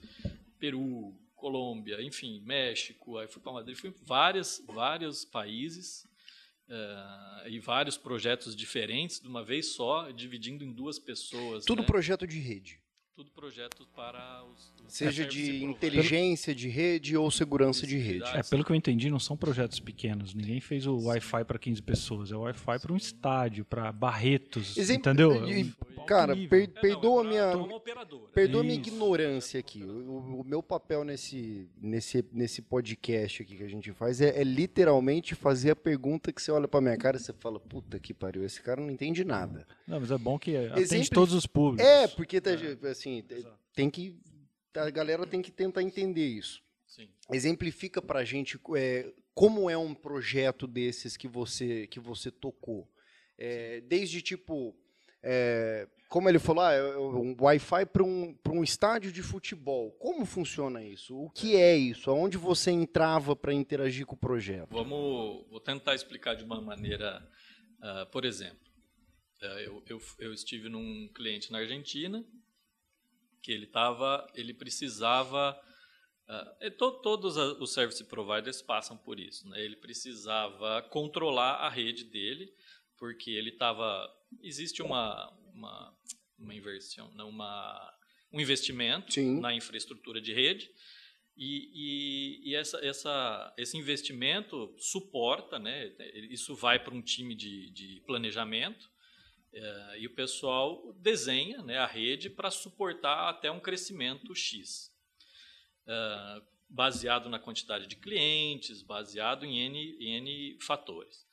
Peru, 0.60 1.16
Colômbia, 1.36 2.00
enfim, 2.02 2.42
México, 2.46 3.18
aí 3.18 3.28
fui 3.28 3.42
para 3.42 3.54
Madrid, 3.54 3.76
fui 3.76 3.90
em 3.90 3.96
várias, 4.06 4.64
vários 4.68 5.26
países 5.26 6.08
uh, 6.72 7.48
e 7.48 7.60
vários 7.60 7.98
projetos 7.98 8.56
diferentes 8.56 9.20
de 9.20 9.28
uma 9.28 9.44
vez 9.44 9.74
só, 9.74 10.10
dividindo 10.12 10.64
em 10.64 10.72
duas 10.72 10.98
pessoas. 10.98 11.66
Tudo 11.66 11.82
né? 11.82 11.88
projeto 11.88 12.26
de 12.26 12.40
rede. 12.40 12.81
Tudo 13.22 13.32
projeto 13.34 13.88
para 13.96 14.44
os. 14.46 14.74
os 14.84 14.94
Seja 14.96 15.24
de 15.28 15.64
inteligência 15.64 16.56
de 16.56 16.68
rede 16.68 17.16
ou 17.16 17.30
segurança 17.30 17.86
de 17.86 17.96
rede. 17.96 18.26
É, 18.34 18.42
pelo 18.42 18.66
que 18.66 18.72
eu 18.72 18.76
entendi, 18.76 19.12
não 19.12 19.20
são 19.20 19.38
projetos 19.38 19.80
pequenos. 19.80 20.34
Ninguém 20.34 20.60
fez 20.60 20.88
o 20.88 20.98
Wi-Fi 21.06 21.46
para 21.46 21.60
15 21.60 21.84
pessoas. 21.84 22.32
É 22.32 22.36
o 22.36 22.40
Wi-Fi 22.42 22.80
para 22.80 22.92
um 22.92 22.98
estádio, 22.98 23.64
para 23.64 23.92
Barretos. 23.92 24.76
Exemplo, 24.76 25.12
entendeu? 25.12 25.48
E, 25.48 25.72
Cara, 26.08 26.36
per- 26.36 26.64
É, 26.64 26.66
não, 26.66 26.82
perdoa 26.82 27.22
é 27.22 27.22
pra- 27.22 27.58
minha, 27.58 27.80
perdoa 28.34 28.64
minha 28.64 28.74
ignorância 28.76 29.60
aqui. 29.60 29.84
O, 29.84 30.42
o 30.42 30.44
meu 30.44 30.64
papel 30.64 31.04
nesse, 31.04 31.70
nesse, 31.80 32.26
nesse 32.34 32.60
podcast 32.64 33.44
aqui 33.44 33.56
que 33.56 33.64
a 33.64 33.68
gente 33.70 33.92
faz 33.94 34.20
é, 34.20 34.42
é 34.42 34.44
literalmente 34.44 35.36
fazer 35.36 35.72
a 35.72 35.76
pergunta 35.76 36.34
que 36.34 36.42
você 36.42 36.52
olha 36.52 36.68
pra 36.68 36.82
minha 36.82 36.98
cara 36.98 37.18
e 37.18 37.20
você 37.20 37.32
fala, 37.34 37.60
puta 37.60 38.00
que 38.00 38.16
pariu, 38.16 38.44
esse 38.44 38.60
cara 38.62 38.82
não 38.82 38.90
entende 38.90 39.24
nada. 39.24 39.68
Não, 39.88 40.00
mas 40.00 40.10
é 40.10 40.18
bom 40.18 40.40
que 40.40 40.56
atende 40.58 40.82
Exemplo- 40.82 41.10
todos 41.14 41.36
os 41.36 41.46
públicos. 41.46 41.86
É, 41.86 42.08
porque 42.08 42.42
tá, 42.42 42.50
assim, 42.90 43.11
Exato. 43.20 43.60
tem 43.74 43.90
que. 43.90 44.20
A 44.74 44.90
galera 44.90 45.28
tem 45.28 45.42
que 45.42 45.52
tentar 45.52 45.84
entender 45.84 46.26
isso. 46.26 46.64
Sim. 46.88 47.10
Exemplifica 47.32 48.02
pra 48.02 48.24
gente 48.24 48.60
é, 48.76 49.14
como 49.34 49.70
é 49.70 49.78
um 49.78 49.94
projeto 49.94 50.68
desses 50.68 51.16
que 51.16 51.28
você, 51.28 51.88
que 51.88 52.00
você 52.00 52.30
tocou. 52.32 52.90
É, 53.38 53.82
desde 53.82 54.22
tipo. 54.22 54.76
é, 55.24 55.88
como 56.10 56.28
ele 56.28 56.40
falou, 56.40 56.62
ah, 56.62 56.74
é 56.74 56.98
um 56.98 57.34
Wi-Fi 57.40 57.86
para 57.86 58.04
um, 58.04 58.34
pra 58.34 58.52
um 58.52 58.62
estádio 58.62 59.14
de 59.14 59.24
futebol. 59.24 59.92
Como 59.92 60.26
funciona 60.26 60.84
isso? 60.84 61.18
O 61.18 61.30
que 61.30 61.56
é 61.56 61.78
isso? 61.78 62.10
Aonde 62.10 62.38
você 62.38 62.70
entrava 62.70 63.34
para 63.34 63.54
interagir 63.54 64.06
com 64.06 64.16
o 64.16 64.18
projeto? 64.18 64.68
Vamos, 64.72 65.48
vou 65.50 65.62
tentar 65.62 65.96
explicar 65.96 66.36
de 66.36 66.44
uma 66.44 66.60
maneira, 66.60 67.26
ah, 67.82 68.06
por 68.12 68.26
exemplo, 68.26 68.60
eh, 69.42 69.68
eu, 69.68 69.82
eu, 69.88 70.02
eu 70.20 70.34
estive 70.34 70.68
num 70.68 71.08
cliente 71.16 71.50
na 71.50 71.60
Argentina 71.60 72.26
que 73.42 73.52
ele 73.52 73.68
tava, 73.68 74.26
ele 74.36 74.54
precisava, 74.54 75.60
e 76.62 76.70
to- 76.72 77.02
todos 77.02 77.36
os 77.38 77.74
service 77.74 78.04
providers 78.06 78.62
passam 78.62 78.98
por 78.98 79.20
isso, 79.20 79.48
né? 79.50 79.64
Ele 79.64 79.76
precisava 79.76 80.82
controlar 80.84 81.56
a 81.56 81.70
rede 81.70 82.04
dele 82.06 82.50
porque 82.98 83.32
ele 83.32 83.50
estava, 83.50 84.08
existe 84.42 84.82
uma 84.82 85.30
uma, 85.54 85.98
uma 86.40 86.56
inversão, 86.56 87.12
não 87.14 87.30
uma 87.30 87.94
um 88.32 88.40
investimento 88.40 89.12
Sim. 89.12 89.42
na 89.42 89.54
infraestrutura 89.54 90.22
de 90.22 90.32
rede 90.34 90.70
e, 91.36 91.70
e- 92.46 92.50
e 92.52 92.56
essa, 92.56 92.78
essa, 92.86 93.54
esse 93.58 93.78
investimento 93.78 94.74
suporta, 94.80 95.60
né? 95.60 95.94
Isso 96.30 96.56
vai 96.56 96.82
para 96.82 96.94
um 96.94 97.02
time 97.02 97.36
de, 97.36 97.70
de 97.72 98.02
planejamento 98.06 98.90
eh, 99.54 99.96
e 100.00 100.08
o 100.08 100.14
pessoal 100.16 100.94
desenha 100.94 101.62
né, 101.64 101.78
a 101.78 101.86
rede 101.88 102.30
para 102.30 102.50
suportar 102.52 103.30
até 103.30 103.52
um 103.52 103.60
crescimento 103.60 104.34
X, 104.36 104.90
Eh, 105.88 106.42
baseado 106.70 107.28
na 107.28 107.38
quantidade 107.40 107.86
de 107.86 107.98
clientes, 107.98 108.82
baseado 108.82 109.44
em 109.46 109.60
N, 109.60 109.98
N 110.00 110.58
fatores. 110.62 111.28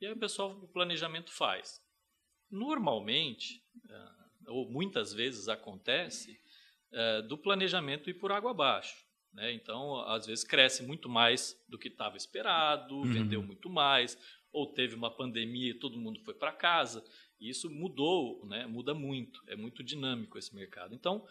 E 0.00 0.06
aí 0.06 0.12
o 0.12 0.16
pessoal, 0.16 0.50
o 0.52 0.68
planejamento 0.68 1.32
faz. 1.32 1.82
Normalmente, 2.50 3.60
eh, 3.88 4.10
ou 4.46 4.70
muitas 4.70 5.12
vezes 5.12 5.48
acontece, 5.48 6.38
eh, 6.92 7.22
do 7.22 7.36
planejamento 7.36 8.08
ir 8.08 8.14
por 8.14 8.30
água 8.30 8.50
abaixo. 8.52 9.04
Né? 9.32 9.52
Então, 9.52 10.00
às 10.02 10.26
vezes, 10.26 10.44
cresce 10.44 10.82
muito 10.84 11.08
mais 11.08 11.60
do 11.68 11.76
que 11.76 11.88
estava 11.88 12.16
esperado, 12.16 12.94
Uhum. 12.94 13.04
vendeu 13.04 13.42
muito 13.42 13.68
mais, 13.68 14.16
ou 14.52 14.72
teve 14.72 14.94
uma 14.94 15.10
pandemia 15.10 15.70
e 15.72 15.74
todo 15.74 15.98
mundo 15.98 16.20
foi 16.20 16.34
para 16.34 16.52
casa. 16.52 17.02
E 17.44 17.50
isso 17.50 17.68
mudou, 17.70 18.44
né? 18.46 18.66
muda 18.66 18.94
muito, 18.94 19.42
é 19.46 19.54
muito 19.56 19.82
dinâmico 19.82 20.38
esse 20.38 20.54
mercado. 20.54 20.94
Então, 20.94 21.26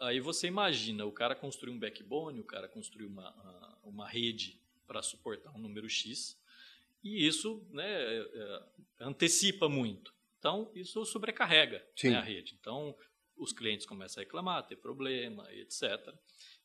aí 0.00 0.20
você 0.20 0.46
imagina 0.46 1.04
o 1.04 1.12
cara 1.12 1.34
construir 1.34 1.72
um 1.72 1.78
backbone, 1.78 2.40
o 2.40 2.44
cara 2.44 2.68
construir 2.68 3.06
uma, 3.06 3.28
a- 3.28 3.78
uma 3.82 4.08
rede 4.08 4.60
para 4.86 5.02
suportar 5.02 5.50
um 5.54 5.58
número 5.58 5.88
X, 5.88 6.38
e 7.02 7.26
isso 7.26 7.66
né, 7.70 7.84
é, 7.88 8.18
é, 9.00 9.04
antecipa 9.04 9.68
muito. 9.68 10.12
Então, 10.38 10.70
isso 10.74 11.04
sobrecarrega 11.04 11.84
né, 12.10 12.16
a 12.16 12.22
rede. 12.22 12.56
Então, 12.60 12.96
os 13.36 13.52
clientes 13.52 13.86
começam 13.86 14.20
a 14.20 14.24
reclamar, 14.24 14.66
ter 14.66 14.76
problema, 14.76 15.50
etc. 15.52 15.82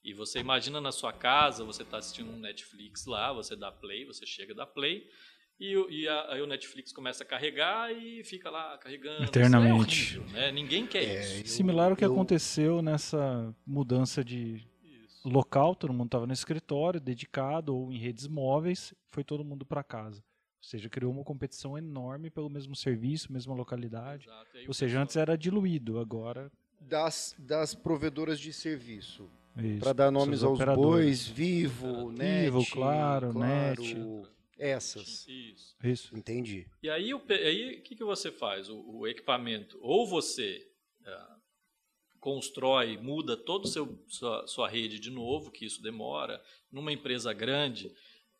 E 0.03 0.13
você 0.13 0.39
imagina 0.39 0.81
na 0.81 0.91
sua 0.91 1.13
casa, 1.13 1.63
você 1.63 1.83
está 1.83 1.97
assistindo 1.97 2.31
um 2.31 2.39
Netflix 2.39 3.05
lá, 3.05 3.31
você 3.31 3.55
dá 3.55 3.71
play, 3.71 4.05
você 4.05 4.25
chega 4.25 4.53
da 4.53 4.65
play, 4.65 5.07
e, 5.59 5.77
o- 5.77 5.89
e 5.89 6.07
a- 6.07 6.33
aí 6.33 6.41
o 6.41 6.47
Netflix 6.47 6.91
começa 6.91 7.23
a 7.23 7.27
carregar 7.27 7.91
e 7.91 8.23
fica 8.23 8.49
lá 8.49 8.77
carregando. 8.77 9.23
Eternamente. 9.23 9.93
Isso 10.03 10.17
é 10.17 10.19
horrível, 10.21 10.33
né? 10.41 10.51
Ninguém 10.51 10.85
quer 10.87 11.03
É, 11.03 11.21
isso. 11.21 11.41
eu- 11.41 11.47
Similar 11.47 11.91
ao 11.91 11.95
que 11.97 12.03
eu- 12.05 12.11
aconteceu 12.11 12.81
nessa 12.81 13.55
mudança 13.65 14.23
de 14.23 14.65
Isso. 15.05 15.27
local, 15.27 15.75
todo 15.75 15.93
mundo 15.93 16.07
estava 16.07 16.27
no 16.27 16.33
escritório, 16.33 16.99
dedicado 16.99 17.75
ou 17.75 17.91
em 17.91 17.97
redes 17.97 18.27
móveis, 18.27 18.93
foi 19.11 19.23
todo 19.23 19.43
mundo 19.43 19.65
para 19.65 19.83
casa. 19.83 20.19
Ou 20.19 20.67
seja, 20.69 20.89
criou 20.89 21.11
uma 21.11 21.23
competição 21.25 21.77
enorme 21.77 22.29
pelo 22.29 22.49
mesmo 22.49 22.73
serviço, 22.75 23.31
mesma 23.33 23.53
localidade. 23.53 24.27
Ou 24.29 24.69
o 24.69 24.73
seja, 24.73 24.91
pessoal- 24.91 25.03
antes 25.03 25.15
era 25.17 25.37
diluído, 25.37 25.99
agora. 25.99 26.49
Das, 26.79 27.35
das 27.37 27.73
provedoras 27.75 28.39
de 28.39 28.51
serviço. 28.53 29.29
Para 29.79 29.93
dar 29.93 30.11
nomes 30.11 30.41
aos 30.43 30.57
bois, 30.75 31.27
Vivo, 31.27 32.11
Net, 32.11 32.45
Vivo, 32.45 32.65
Claro, 32.71 33.37
Net. 33.37 33.95
Essas. 34.63 35.27
Isso. 35.27 35.75
Isso. 35.83 36.17
Entendi. 36.17 36.67
E 36.81 36.89
aí 36.89 37.13
o 37.13 37.21
aí, 37.29 37.79
o 37.79 37.83
que, 37.83 37.95
que 37.95 38.03
você 38.03 38.31
faz? 38.31 38.69
O, 38.69 38.99
o 38.99 39.07
equipamento, 39.07 39.77
ou 39.81 40.07
você 40.07 40.65
ah, 41.05 41.37
constrói, 42.19 42.97
muda 42.97 43.35
toda 43.35 43.67
sua, 43.67 44.47
sua 44.47 44.69
rede 44.69 44.99
de 44.99 45.09
novo, 45.09 45.51
que 45.51 45.65
isso 45.65 45.81
demora. 45.81 46.41
Numa 46.71 46.91
empresa 46.91 47.33
grande, 47.33 47.91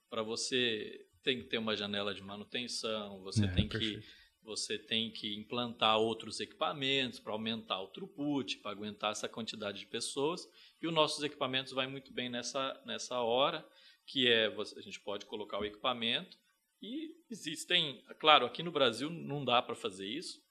para 0.09 0.23
você 0.23 1.05
tem 1.21 1.37
que 1.39 1.45
ter 1.45 1.57
uma 1.57 1.75
janela 1.75 2.13
de 2.13 2.21
manutenção, 2.21 3.21
você 3.21 3.45
É, 3.45 3.47
tem 3.47 3.67
que 3.67 3.77
perfeito. 3.77 4.07
você 4.41 4.77
tem 4.77 5.09
que 5.11 5.35
implantar 5.37 5.97
outros 5.97 6.39
equipamentos 6.41 7.19
para 7.19 7.31
aumentar 7.31 7.81
o 7.81 7.87
throughput, 7.87 8.57
para 8.57 8.71
aguentar 8.71 9.11
essa 9.13 9.27
quantidade 9.29 9.79
de 9.79 9.85
pessoas. 9.85 10.45
E 10.81 10.87
os 10.87 10.93
nossos 10.93 11.23
equipamentos 11.23 11.71
vai 11.73 11.87
muito 11.87 12.11
bem 12.13 12.29
nessa, 12.29 12.81
nessa 12.85 13.19
hora, 13.21 13.65
que 14.05 14.27
é 14.27 14.47
a 14.47 14.81
gente 14.81 14.99
pode 14.99 15.25
colocar 15.25 15.59
o 15.59 15.65
equipamento 15.65 16.37
e 16.81 17.15
existem, 17.29 18.03
claro, 18.19 18.45
aqui 18.45 18.61
no 18.61 18.71
Brasil 18.71 19.09
não 19.09 19.43
dá 19.45 19.61
para 19.61 19.75
fazer 19.75 20.07
isso 20.07 20.43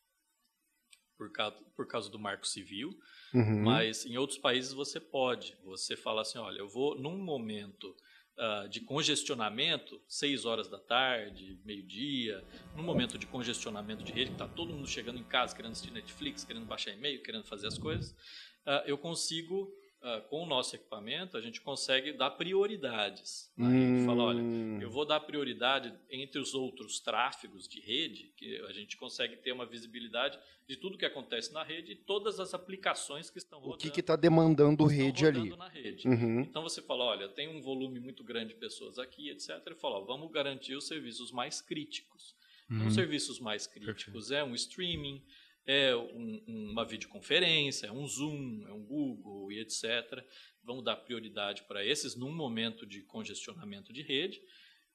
por 1.17 1.31
causa, 1.31 1.57
por 1.77 1.87
causa 1.87 2.11
do 2.11 2.19
Marco 2.19 2.47
Civil, 2.47 2.99
Uhum. 3.35 3.63
mas 3.63 4.05
em 4.05 4.17
outros 4.19 4.39
países 4.39 4.73
você 4.73 5.01
pode. 5.01 5.57
Você 5.65 5.97
fala 5.97 6.23
assim, 6.23 6.39
olha, 6.39 6.59
eu 6.59 6.69
vou 6.69 6.99
num 6.99 7.17
momento 7.17 7.95
ah, 8.37 8.67
de 8.69 8.81
congestionamento, 8.81 10.01
6 10.09 10.45
horas 10.45 10.69
da 10.69 10.79
tarde, 10.79 11.61
meio-dia, 11.65 12.43
num 12.75 12.83
momento 12.83 13.19
de 13.19 13.27
congestionamento 13.27 14.03
de 14.03 14.11
rede, 14.11 14.31
que 14.31 14.35
está 14.35 14.49
todo 14.49 14.73
mundo 14.73 14.89
chegando 14.89 15.19
em 15.19 15.25
casa, 15.25 15.55
querendo 15.55 15.73
assistir 15.73 15.93
Netflix, 15.93 16.45
querendo 16.45 16.67
baixar 16.67 16.93
e-mail, 16.93 17.23
querendo 17.23 17.45
fazer 17.45 17.67
as 17.69 17.79
coisas, 17.79 18.15
ah, 18.67 18.83
eu 18.87 18.97
consigo, 18.99 19.71
ah, 20.03 20.21
com 20.29 20.43
o 20.43 20.47
nosso 20.47 20.75
equipamento, 20.75 21.37
a 21.37 21.41
gente 21.41 21.61
consegue 21.61 22.13
dar 22.13 22.31
prioridades. 22.31 23.53
Aí 23.59 23.65
a 23.67 23.71
gente 23.71 24.07
fala, 24.07 24.23
olha, 24.25 24.41
Hum. 24.43 24.79
eu 24.81 24.91
vou 24.91 25.05
dar 25.05 25.21
prioridade 25.21 25.93
entre 26.11 26.41
os 26.41 26.55
outros 26.55 27.01
tráfegos 27.01 27.69
de 27.69 27.81
rede, 27.81 28.33
que 28.37 28.57
a 28.69 28.73
gente 28.73 28.97
consegue 28.97 29.37
ter 29.37 29.53
uma 29.53 29.67
visibilidade 29.67 30.39
de 30.67 30.77
tudo 30.77 30.97
que 30.99 31.05
acontece 31.05 31.53
na 31.53 31.63
rede 31.63 31.93
e 31.93 31.97
todas 31.97 32.41
as 32.41 32.55
aplicações 32.55 33.31
que 33.31 33.39
estão 33.39 33.59
O 33.59 33.63
rodando, 33.63 33.79
que 33.79 33.91
que 33.91 34.03
tá 34.03 34.17
demandando 34.17 34.85
estão 34.85 34.87
rede 34.87 35.27
ali? 35.27 35.53
rede. 35.73 36.09
Uhum. 36.09 36.41
Então 36.41 36.63
você 36.63 36.81
fala, 36.83 37.05
olha, 37.05 37.29
tem 37.29 37.49
um 37.49 37.61
volume 37.61 38.01
muito 38.01 38.25
grande 38.25 38.55
de 38.55 38.61
pessoas 38.61 38.99
aqui, 38.99 39.31
etc. 39.31 39.51
E 39.71 39.75
fala, 39.75 39.97
ó, 39.99 40.05
vamos 40.05 40.31
garantir 40.31 40.75
os 40.77 40.87
serviços 40.87 41.31
mais 41.33 41.61
críticos. 41.61 42.35
Então, 42.67 42.83
Uhum. 42.83 42.89
os 42.89 42.95
serviços 42.95 43.39
mais 43.39 43.67
críticos 43.67 44.31
é 44.31 44.43
um 44.43 44.55
streaming, 44.55 45.23
é 45.67 45.95
um- 45.97 46.43
uma 46.47 46.85
videoconferência, 46.85 47.87
é 47.87 47.93
um 47.93 48.07
Zoom, 48.07 48.65
é 48.69 48.73
um 48.73 48.83
Google 48.85 49.53
e 49.53 49.61
etc. 49.61 50.25
Vamos 50.65 50.85
dar 50.85 50.97
prioridade 50.97 51.63
para 51.69 51.85
esses 51.85 52.17
num 52.17 52.33
momento 52.35 52.87
de 52.87 53.03
congestionamento 53.03 53.93
de 53.93 54.03
rede. 54.03 54.41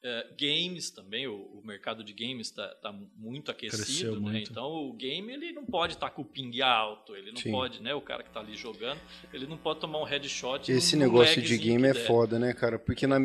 É, 0.03 0.27
games 0.39 0.91
também, 0.91 1.25
o, 1.27 1.35
o 1.35 1.65
mercado 1.65 2.03
de 2.03 2.13
games 2.13 2.49
está 2.49 2.93
muito 3.15 3.49
aquecido, 3.49 4.13
né? 4.21 4.31
muito. 4.31 4.51
então 4.51 4.67
o 4.67 4.93
game 4.93 5.33
ele 5.33 5.51
não 5.51 5.65
pode 5.65 5.93
estar 5.93 6.11
com 6.11 6.21
o 6.21 6.25
ping 6.25 6.61
alto, 6.61 7.15
ele 7.15 7.31
não 7.31 7.41
Sim. 7.41 7.49
pode, 7.51 7.81
né? 7.81 7.95
O 7.95 8.01
cara 8.01 8.21
que 8.21 8.29
está 8.29 8.39
ali 8.39 8.55
jogando, 8.55 9.01
ele 9.33 9.47
não 9.47 9.57
pode 9.57 9.79
tomar 9.79 9.99
um 9.99 10.03
headshot. 10.03 10.71
Esse 10.71 10.95
negócio 10.95 11.41
de 11.41 11.57
game 11.57 11.87
é 11.87 11.93
der. 11.93 12.05
foda, 12.05 12.37
né, 12.37 12.53
cara? 12.53 12.77
Porque 12.77 13.07
na, 13.07 13.17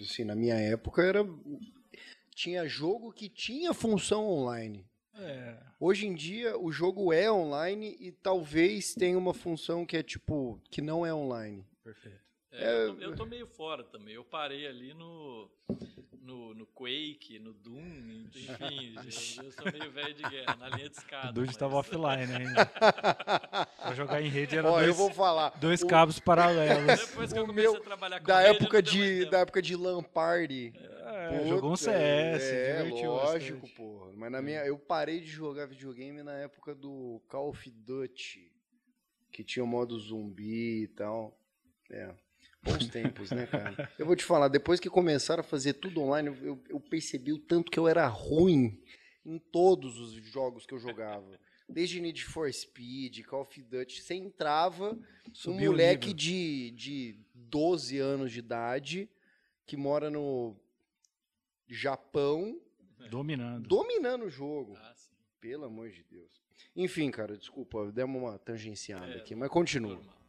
assim, 0.00 0.24
na 0.24 0.34
minha 0.36 0.54
época 0.56 1.02
era. 1.02 1.24
Tinha 2.34 2.66
jogo 2.68 3.10
que 3.12 3.28
tinha 3.30 3.72
função 3.72 4.26
online. 4.28 4.84
É. 5.14 5.56
Hoje 5.78 6.06
em 6.06 6.14
dia 6.14 6.56
o 6.58 6.72
jogo 6.72 7.12
é 7.12 7.30
online 7.30 7.96
e 8.00 8.12
talvez 8.12 8.94
tenha 8.94 9.18
uma 9.18 9.34
função 9.34 9.84
que 9.84 9.96
é 9.96 10.02
tipo. 10.02 10.60
que 10.70 10.80
não 10.80 11.04
é 11.04 11.12
online. 11.12 11.66
Perfeito. 11.82 12.31
É, 12.52 12.84
eu, 12.84 12.94
tô, 12.94 13.02
eu, 13.02 13.16
tô, 13.16 13.24
meio 13.24 13.46
fora 13.46 13.82
também. 13.82 14.14
Eu 14.14 14.24
parei 14.24 14.66
ali 14.66 14.92
no, 14.92 15.50
no, 16.20 16.54
no 16.54 16.66
Quake, 16.66 17.38
no 17.38 17.54
Doom, 17.54 18.26
enfim. 18.26 18.94
eu 19.42 19.52
sou 19.52 19.72
meio 19.72 19.90
velho 19.90 20.14
de 20.14 20.22
guerra, 20.22 20.56
na 20.56 20.68
linha 20.68 20.90
de 20.90 20.96
escada. 20.96 21.30
O 21.30 21.32
Dude 21.32 21.50
estava 21.50 21.76
mas... 21.76 21.86
offline 21.86 22.32
ainda. 22.34 22.66
pra 22.68 23.94
jogar 23.94 24.20
em 24.20 24.28
rede 24.28 24.58
era 24.58 24.68
Ó, 24.68 24.72
dois, 24.72 24.88
eu 24.88 24.94
vou 24.94 25.10
falar. 25.10 25.50
dois 25.58 25.82
cabos 25.82 26.18
paralelos. 26.20 27.08
Depois 27.08 27.32
que 27.32 27.38
eu 27.38 27.46
comecei 27.46 27.70
meu, 27.70 27.80
a 27.80 27.84
trabalhar 27.84 28.20
com 28.20 28.26
da 28.26 28.40
rede, 28.40 28.56
época 28.56 28.82
de 28.82 29.24
Da 29.30 29.38
época 29.38 29.62
de 29.62 29.74
LAN 29.74 30.02
Party. 30.02 30.74
É, 30.76 31.46
jogou 31.48 31.72
um 31.72 31.76
CS, 31.76 32.42
é, 32.42 32.82
lógico, 33.04 33.66
pô. 33.74 34.12
Mas 34.14 34.30
na 34.30 34.42
minha, 34.42 34.64
eu 34.66 34.78
parei 34.78 35.20
de 35.20 35.26
jogar 35.26 35.66
videogame 35.66 36.22
na 36.22 36.34
época 36.34 36.74
do 36.74 37.22
Call 37.28 37.48
of 37.48 37.70
Duty, 37.70 38.52
que 39.32 39.42
tinha 39.42 39.64
o 39.64 39.66
modo 39.66 39.98
zumbi 39.98 40.82
e 40.82 40.88
tal. 40.88 41.38
É. 41.90 42.14
Bons 42.62 42.86
tempos, 42.88 43.30
né, 43.30 43.46
cara? 43.46 43.90
Eu 43.98 44.06
vou 44.06 44.14
te 44.14 44.24
falar, 44.24 44.48
depois 44.48 44.78
que 44.78 44.88
começaram 44.88 45.40
a 45.40 45.44
fazer 45.44 45.74
tudo 45.74 46.00
online, 46.00 46.28
eu, 46.42 46.62
eu 46.68 46.78
percebi 46.78 47.32
o 47.32 47.38
tanto 47.38 47.70
que 47.70 47.78
eu 47.78 47.88
era 47.88 48.06
ruim 48.06 48.80
em 49.24 49.38
todos 49.38 49.98
os 49.98 50.12
jogos 50.12 50.64
que 50.64 50.72
eu 50.72 50.78
jogava. 50.78 51.38
Desde 51.68 52.00
Need 52.00 52.24
for 52.24 52.52
Speed, 52.52 53.24
Call 53.24 53.42
of 53.42 53.62
Duty, 53.62 54.02
você 54.02 54.14
entrava, 54.14 54.98
Subiu 55.32 55.70
um 55.70 55.72
moleque 55.72 56.12
de, 56.12 56.70
de 56.72 57.18
12 57.34 57.98
anos 57.98 58.30
de 58.32 58.40
idade, 58.40 59.08
que 59.66 59.76
mora 59.76 60.10
no 60.10 60.56
Japão. 61.68 62.60
Dominando. 63.10 63.68
Dominando 63.68 64.24
o 64.26 64.30
jogo. 64.30 64.76
Ah, 64.76 64.94
Pelo 65.40 65.64
amor 65.64 65.90
de 65.90 66.04
Deus. 66.04 66.42
Enfim, 66.76 67.10
cara, 67.10 67.36
desculpa, 67.36 67.90
demos 67.90 68.20
uma 68.20 68.38
tangenciada 68.38 69.12
é, 69.12 69.16
aqui, 69.16 69.34
mas 69.34 69.48
continua. 69.48 69.94
Normal. 69.96 70.21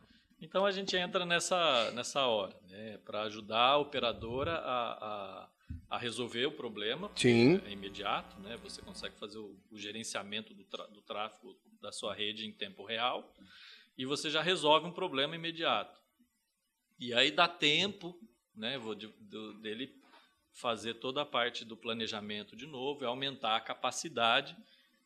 Então 0.44 0.66
a 0.66 0.72
gente 0.72 0.94
entra 0.98 1.26
nessa, 1.26 1.90
nessa 1.92 2.26
hora, 2.28 2.54
né, 2.68 2.98
para 3.06 3.22
ajudar 3.22 3.62
a 3.62 3.78
operadora 3.78 4.56
a, 4.56 4.92
a, 4.92 5.50
a, 5.92 5.98
resolver 5.98 6.46
o 6.46 6.52
problema. 6.52 7.10
Sim. 7.16 7.62
É 7.66 7.72
imediato, 7.72 8.38
né? 8.42 8.58
Você 8.58 8.82
consegue 8.82 9.18
fazer 9.18 9.38
o, 9.38 9.58
o 9.72 9.80
gerenciamento 9.80 10.54
do, 10.54 10.66
do 10.92 11.02
tráfego 11.02 11.58
da 11.82 11.94
sua 11.94 12.14
rede 12.14 12.46
em 12.46 12.52
tempo 12.52 12.84
real 12.84 13.34
e 13.98 14.06
você 14.06 14.30
já 14.30 14.42
resolve 14.42 14.86
um 14.86 14.92
problema 14.92 15.34
imediato. 15.34 15.98
E 17.00 17.14
aí 17.14 17.32
dá 17.32 17.48
tempo, 17.48 18.14
né, 18.54 18.78
de, 18.98 19.08
de, 19.08 19.54
dele 19.62 19.96
fazer 20.52 20.96
toda 20.96 21.22
a 21.22 21.26
parte 21.26 21.64
do 21.64 21.78
planejamento 21.78 22.54
de 22.54 22.68
novo 22.68 23.02
e 23.02 23.08
aumentar 23.08 23.56
a 23.56 23.62
capacidade 23.62 24.58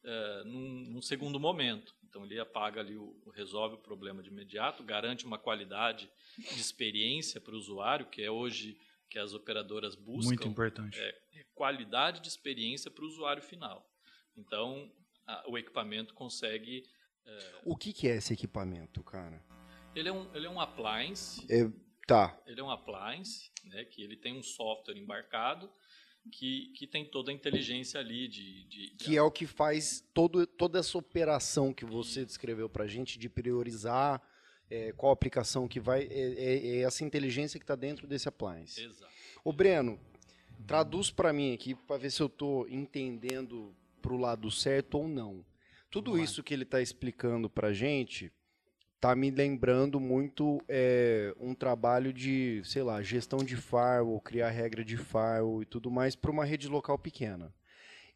é, 0.03 0.43
num, 0.45 0.93
num 0.93 1.01
segundo 1.01 1.39
momento. 1.39 1.93
Então 2.09 2.23
ele 2.25 2.39
apaga 2.39 2.79
ali, 2.79 2.95
o, 2.95 3.15
resolve 3.33 3.75
o 3.75 3.79
problema 3.79 4.23
de 4.23 4.29
imediato, 4.29 4.83
garante 4.83 5.25
uma 5.25 5.37
qualidade 5.37 6.09
de 6.37 6.59
experiência 6.59 7.39
para 7.41 7.53
o 7.53 7.57
usuário, 7.57 8.07
que 8.07 8.21
é 8.21 8.31
hoje 8.31 8.79
que 9.09 9.19
as 9.19 9.33
operadoras 9.33 9.95
buscam. 9.95 10.29
Muito 10.29 10.47
importante. 10.47 10.99
É, 10.99 11.09
é 11.35 11.45
qualidade 11.53 12.21
de 12.21 12.27
experiência 12.27 12.89
para 12.89 13.03
o 13.03 13.07
usuário 13.07 13.43
final. 13.43 13.85
Então 14.35 14.91
a, 15.25 15.43
o 15.49 15.57
equipamento 15.57 16.13
consegue. 16.13 16.83
É, 17.25 17.61
o 17.65 17.75
que, 17.75 17.91
que, 17.93 18.07
é 18.07 18.15
esse 18.15 18.33
equipamento, 18.33 19.03
cara? 19.03 19.43
Ele 19.93 20.09
é 20.09 20.11
um, 20.11 20.33
ele 20.35 20.45
é 20.45 20.49
um 20.49 20.59
appliance. 20.59 21.45
É, 21.49 21.69
tá. 22.05 22.39
Ele 22.45 22.59
é 22.59 22.63
um 22.63 22.71
appliance, 22.71 23.51
né, 23.65 23.83
que 23.85 24.01
ele 24.01 24.15
tem 24.15 24.37
um 24.37 24.43
software 24.43 24.97
embarcado 24.97 25.69
que, 26.31 26.71
que 26.75 26.87
tem 26.87 27.05
toda 27.05 27.31
a 27.31 27.33
inteligência 27.33 27.99
ali 27.99 28.27
de, 28.27 28.63
de, 28.65 28.89
de... 28.91 28.95
que 28.95 29.17
é 29.17 29.21
o 29.21 29.31
que 29.31 29.45
faz 29.45 30.03
todo, 30.13 30.45
toda 30.45 30.79
essa 30.79 30.97
operação 30.97 31.73
que 31.73 31.85
você 31.85 32.25
descreveu 32.25 32.69
para 32.69 32.83
a 32.83 32.87
gente 32.87 33.17
de 33.17 33.29
priorizar 33.29 34.21
é, 34.69 34.91
qual 34.91 35.11
aplicação 35.11 35.67
que 35.67 35.79
vai 35.79 36.03
é, 36.03 36.07
é, 36.09 36.67
é 36.67 36.79
essa 36.81 37.03
inteligência 37.03 37.59
que 37.59 37.63
está 37.63 37.75
dentro 37.75 38.07
desse 38.07 38.27
appliance. 38.27 38.81
Exato. 38.81 39.11
O 39.43 39.53
Breno, 39.53 39.99
traduz 40.65 41.09
para 41.09 41.31
mim 41.31 41.53
aqui 41.53 41.73
para 41.73 41.97
ver 41.97 42.11
se 42.11 42.21
eu 42.21 42.27
estou 42.27 42.67
entendendo 42.67 43.75
para 44.01 44.13
o 44.13 44.17
lado 44.17 44.49
certo 44.51 44.97
ou 44.97 45.07
não. 45.07 45.45
Tudo 45.89 46.17
isso 46.17 46.43
que 46.43 46.53
ele 46.53 46.63
está 46.63 46.81
explicando 46.81 47.49
para 47.49 47.69
a 47.69 47.73
gente 47.73 48.31
tá 48.99 49.15
me 49.15 49.29
lembrando 49.29 49.99
muito 49.99 50.61
é, 50.67 51.33
um 51.39 51.53
trabalho 51.53 52.11
de, 52.11 52.61
sei 52.65 52.83
lá, 52.83 53.01
gestão 53.01 53.39
de 53.39 53.55
firewall, 53.55 54.19
criar 54.19 54.49
regra 54.49 54.83
de 54.83 54.97
firewall 54.97 55.61
e 55.61 55.65
tudo 55.65 55.91
mais 55.91 56.15
para 56.15 56.31
uma 56.31 56.45
rede 56.45 56.67
local 56.67 56.97
pequena. 56.97 57.53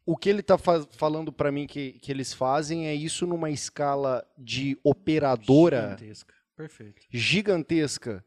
O 0.06 0.18
que 0.18 0.30
ele 0.30 0.40
está 0.40 0.58
fa 0.58 0.86
falando 0.92 1.32
para 1.32 1.52
mim 1.52 1.68
que, 1.68 1.94
que 1.94 2.12
eles 2.12 2.34
fazem 2.34 2.88
é 2.88 2.94
isso 2.94 3.28
numa 3.28 3.52
escala 3.52 4.26
de 4.38 4.78
operadora 4.84 5.82
gigantesca. 5.82 6.34
Perfeito. 6.56 7.02
Gigantesca. 7.10 8.26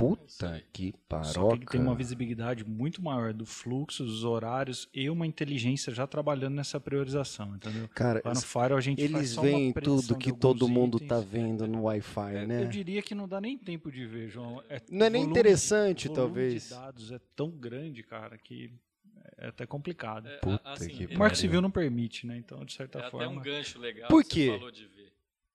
Puta 0.00 0.62
que 0.72 0.92
paroca. 1.08 1.32
Só 1.32 1.48
que 1.50 1.54
ele 1.56 1.66
tem 1.66 1.80
uma 1.80 1.94
visibilidade 1.94 2.64
muito 2.64 3.02
maior 3.02 3.32
do 3.32 3.44
fluxo, 3.44 4.04
dos 4.04 4.24
horários 4.24 4.88
e 4.94 5.10
uma 5.10 5.26
inteligência 5.26 5.92
já 5.92 6.06
trabalhando 6.06 6.54
nessa 6.54 6.80
priorização, 6.80 7.54
entendeu? 7.54 7.88
Cara, 7.94 8.22
Lá 8.24 8.32
no 8.32 8.40
Fire 8.40 8.72
a 8.72 8.80
gente 8.80 9.02
eles 9.02 9.36
veem 9.36 9.72
tudo 9.72 10.16
que 10.16 10.32
todo 10.32 10.68
mundo 10.68 10.96
itens. 10.96 11.08
tá 11.08 11.20
vendo 11.20 11.66
no 11.66 11.82
Wi-Fi, 11.82 12.34
é, 12.34 12.46
né? 12.46 12.62
Eu 12.62 12.68
diria 12.68 13.02
que 13.02 13.14
não 13.14 13.28
dá 13.28 13.40
nem 13.40 13.58
tempo 13.58 13.90
de 13.90 14.06
ver, 14.06 14.28
João. 14.28 14.62
É, 14.68 14.80
não 14.90 15.06
é 15.06 15.10
nem 15.10 15.22
interessante, 15.22 16.08
de, 16.08 16.14
talvez. 16.14 16.70
O 16.70 16.74
dados 16.74 17.12
é 17.12 17.20
tão 17.36 17.50
grande, 17.50 18.02
cara, 18.02 18.38
que 18.38 18.72
é 19.36 19.48
até 19.48 19.66
complicado. 19.66 20.28
É, 20.28 20.38
Puta 20.38 20.70
assim, 20.70 20.88
que 20.88 21.14
o 21.14 21.18
Marco 21.18 21.36
Civil 21.36 21.60
não 21.60 21.70
permite, 21.70 22.26
né? 22.26 22.36
Então, 22.36 22.64
de 22.64 22.72
certa 22.72 22.98
é 23.00 23.10
forma. 23.10 23.24
É 23.24 23.28
um 23.28 23.40
gancho 23.40 23.78
legal 23.78 24.08
Por 24.08 24.24
quê? 24.24 24.58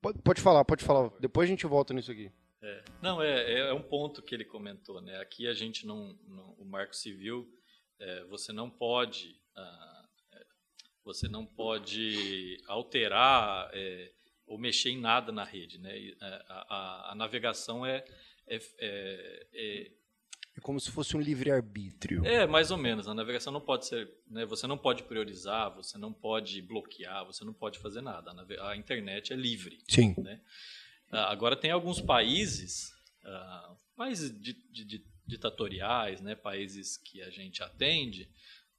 Pode, 0.02 0.20
pode 0.20 0.42
falar, 0.42 0.64
pode 0.64 0.84
falar. 0.84 1.10
Depois 1.20 1.48
a 1.48 1.50
gente 1.50 1.66
volta 1.66 1.94
nisso 1.94 2.12
aqui. 2.12 2.32
É. 2.66 2.84
Não, 3.00 3.22
é, 3.22 3.60
é 3.60 3.74
um 3.74 3.82
ponto 3.82 4.24
que 4.24 4.34
ele 4.34 4.44
comentou, 4.44 5.00
né? 5.00 5.20
Aqui 5.20 5.48
a 5.48 5.54
gente 5.54 5.86
não, 5.86 6.18
não 6.28 6.56
o 6.58 6.66
Marco 6.66 6.96
Civil, 6.96 7.48
é, 8.00 8.24
você 8.24 8.52
não 8.52 8.72
pode, 8.72 9.40
ah, 9.56 10.10
é, 10.34 10.46
você 11.04 11.28
não 11.28 11.46
pode 11.46 12.58
alterar 12.68 13.70
é, 13.72 14.12
ou 14.48 14.58
mexer 14.58 14.90
em 14.90 15.00
nada 15.00 15.32
na 15.32 15.44
rede, 15.44 15.78
né? 15.78 15.96
É, 15.96 16.16
a, 16.50 16.76
a, 16.76 17.12
a 17.12 17.16
navegação 17.16 17.86
é, 17.86 18.04
é, 18.48 18.60
é 19.54 19.92
é 20.58 20.62
como 20.62 20.80
se 20.80 20.90
fosse 20.90 21.18
um 21.18 21.20
livre-arbítrio. 21.20 22.26
É, 22.26 22.48
mais 22.48 22.72
ou 22.72 22.78
menos. 22.78 23.10
A 23.10 23.14
navegação 23.14 23.52
não 23.52 23.60
pode 23.60 23.88
ser. 23.88 24.10
Né, 24.26 24.46
você 24.46 24.66
não 24.66 24.78
pode 24.78 25.04
priorizar, 25.04 25.76
você 25.76 25.98
não 25.98 26.14
pode 26.14 26.62
bloquear, 26.62 27.26
você 27.26 27.44
não 27.44 27.54
pode 27.54 27.78
fazer 27.78 28.00
nada. 28.00 28.32
A, 28.32 28.70
a 28.70 28.78
internet 28.78 29.34
é 29.34 29.36
livre. 29.36 29.80
Sim. 29.90 30.16
Né? 30.18 30.40
Ah, 31.12 31.32
agora, 31.32 31.56
tem 31.56 31.72
alguns 31.72 32.02
países, 32.02 32.92
uh, 33.24 33.78
mais 33.96 34.32
ditatoriais, 35.26 36.22
né, 36.22 36.36
países 36.36 36.98
que 36.98 37.22
a 37.22 37.30
gente 37.30 37.64
atende, 37.64 38.30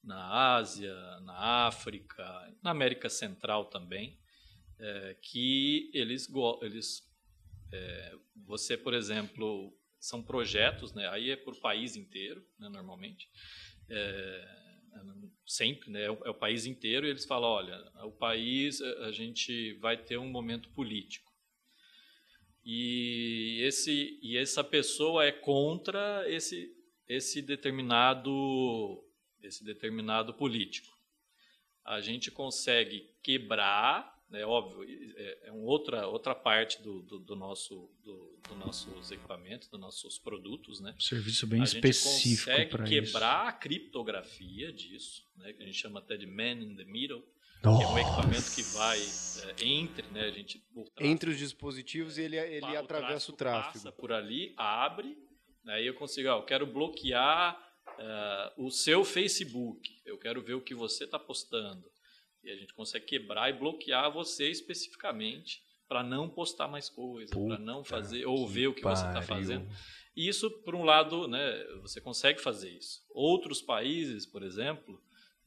na 0.07 0.55
Ásia, 0.55 0.95
na 1.21 1.67
África, 1.67 2.25
na 2.62 2.71
América 2.71 3.09
Central 3.09 3.65
também, 3.65 4.17
é, 4.79 5.17
que 5.21 5.91
eles, 5.93 6.29
eles 6.62 7.03
é, 7.73 8.15
você, 8.47 8.77
por 8.77 8.95
exemplo, 8.95 9.77
são 9.99 10.23
projetos, 10.23 10.93
né, 10.95 11.09
aí 11.09 11.31
é 11.31 11.37
por 11.37 11.59
país 11.61 11.97
inteiro, 11.97 12.47
né, 12.59 12.69
normalmente, 12.69 13.29
é, 13.89 14.67
sempre, 15.45 15.91
né, 15.91 16.05
é 16.05 16.11
o, 16.11 16.25
é 16.25 16.31
o, 16.31 16.35
país 16.35 16.67
inteiro, 16.67 17.07
e 17.07 17.11
eles 17.11 17.25
falam, 17.25 17.51
olha, 17.51 17.77
o 18.05 18.12
país, 18.12 18.81
a 18.81 19.11
gente 19.11 19.75
vai 19.75 19.97
ter 19.97 20.19
um 20.19 20.29
momento 20.29 20.69
político. 20.71 21.26
E, 22.68 23.62
esse, 23.62 24.18
e 24.20 24.37
essa 24.37 24.64
pessoa 24.64 25.24
é 25.24 25.31
contra 25.31 26.29
esse, 26.29 26.68
esse, 27.09 27.40
determinado, 27.40 29.05
esse 29.40 29.62
determinado 29.62 30.35
político. 30.35 30.92
A 31.85 32.00
gente 32.00 32.29
consegue 32.29 33.09
quebrar, 33.22 34.12
é 34.33 34.44
óbvio, 34.44 34.83
é, 35.16 35.46
é 35.46 35.52
outra, 35.52 36.09
outra 36.09 36.35
parte 36.35 36.83
do, 36.83 37.02
do, 37.02 37.20
do 37.20 37.37
nosso, 37.37 37.88
do, 38.02 38.37
do, 38.48 38.57
nossos 38.57 39.12
equipamentos, 39.12 39.68
dos 39.68 39.79
nossos 39.79 40.18
produtos. 40.18 40.81
Né? 40.81 40.92
Serviço 40.98 41.46
bem 41.46 41.61
a 41.61 41.64
específico. 41.64 42.50
A 42.50 42.57
gente 42.57 42.70
consegue 42.70 42.90
quebrar 42.90 43.42
isso. 43.42 43.48
a 43.48 43.52
criptografia 43.52 44.72
disso, 44.72 45.24
né, 45.37 45.52
que 45.52 45.62
a 45.62 45.66
gente 45.66 45.79
chama 45.79 46.00
até 46.00 46.16
de 46.16 46.26
man 46.26 46.61
in 46.61 46.74
the 46.74 46.85
middle 46.85 47.22
nossa. 47.62 47.79
que 47.79 47.85
é 47.85 47.88
um 47.88 47.99
equipamento 47.99 48.55
que 48.55 48.62
vai 48.62 48.99
é, 48.99 49.64
entre, 49.64 50.07
né, 50.09 50.23
a 50.23 50.31
gente 50.31 50.62
entre 51.01 51.31
os 51.31 51.38
dispositivos 51.38 52.19
ele 52.19 52.37
ele 52.37 52.77
atravessa 52.77 53.31
o 53.31 53.35
tráfego, 53.35 53.73
passa 53.75 53.92
por 53.92 54.12
ali, 54.12 54.55
abre, 54.57 55.16
aí 55.66 55.83
né, 55.83 55.88
eu 55.88 55.95
consigo, 55.95 56.29
ah, 56.29 56.37
eu 56.37 56.45
quero 56.45 56.66
bloquear 56.66 57.57
uh, 57.99 58.64
o 58.64 58.71
seu 58.71 59.05
Facebook, 59.05 60.01
eu 60.05 60.19
quero 60.19 60.42
ver 60.42 60.55
o 60.55 60.61
que 60.61 60.75
você 60.75 61.05
está 61.05 61.19
postando 61.19 61.85
e 62.47 62.51
a 62.51 62.57
gente 62.57 62.73
consegue 62.73 63.05
quebrar 63.05 63.51
e 63.51 63.59
bloquear 63.59 64.11
você 64.12 64.49
especificamente 64.51 65.62
para 65.88 66.03
não 66.03 66.29
postar 66.29 66.69
mais 66.69 66.88
coisa, 66.88 67.35
para 67.35 67.59
não 67.59 67.85
fazer 67.85 68.25
ou 68.27 68.47
ver 68.47 68.69
o 68.69 68.75
que 68.75 68.83
pariu. 68.83 68.97
você 68.97 69.07
está 69.07 69.23
fazendo. 69.23 69.69
E 70.16 70.29
isso, 70.29 70.51
por 70.62 70.75
um 70.75 70.83
lado, 70.83 71.29
né, 71.29 71.64
você 71.83 72.01
consegue 72.01 72.40
fazer 72.40 72.71
isso. 72.71 73.05
Outros 73.11 73.61
países, 73.61 74.25
por 74.25 74.42
exemplo, 74.42 75.01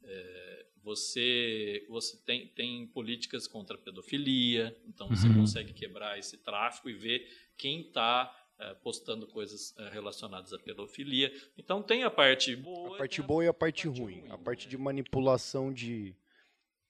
é, 0.04 0.66
você, 0.84 1.86
você 1.90 2.18
tem, 2.26 2.48
tem 2.48 2.88
políticas 2.88 3.48
contra 3.48 3.76
a 3.76 3.80
pedofilia, 3.80 4.76
então 4.88 5.08
você 5.08 5.28
uhum. 5.28 5.42
consegue 5.42 5.74
quebrar 5.74 6.18
esse 6.18 6.38
tráfico 6.38 6.90
e 6.90 6.94
ver 6.94 7.28
quem 7.58 7.82
está 7.82 8.36
é, 8.60 8.74
postando 8.76 9.28
coisas 9.28 9.74
é, 9.78 9.90
relacionadas 9.90 10.54
à 10.54 10.60
pedofilia. 10.60 11.34
Então 11.58 11.82
tem 11.82 12.04
a 12.04 12.10
parte 12.10 12.56
boa. 12.56 12.96
A 12.96 12.98
parte 13.00 13.22
boa 13.22 13.44
e 13.44 13.48
a 13.48 13.54
parte, 13.54 13.88
parte 13.88 14.00
ruim. 14.00 14.20
ruim. 14.22 14.32
A 14.32 14.38
parte 14.38 14.66
né? 14.66 14.72
de 14.72 14.78
manipulação 14.78 15.74
de 15.74 16.16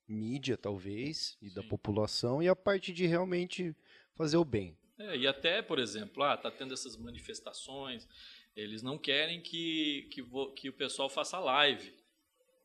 mídia, 0.08 0.58
talvez, 0.58 1.38
e 1.42 1.50
Sim. 1.50 1.56
da 1.56 1.64
população, 1.64 2.42
e 2.42 2.48
a 2.48 2.56
parte 2.56 2.92
de 2.92 3.06
realmente 3.06 3.76
fazer 4.16 4.38
o 4.38 4.46
bem. 4.46 4.76
É, 4.98 5.16
e 5.16 5.28
até, 5.28 5.62
por 5.62 5.80
exemplo, 5.80 6.24
ah, 6.24 6.36
tá 6.36 6.52
tendo 6.52 6.74
essas 6.74 6.98
manifestações, 6.98 8.08
eles 8.56 8.82
não 8.82 8.98
querem 8.98 9.40
que, 9.40 10.10
que, 10.12 10.24
que 10.56 10.70
o 10.70 10.74
pessoal 10.74 11.10
faça 11.10 11.40
live. 11.40 11.94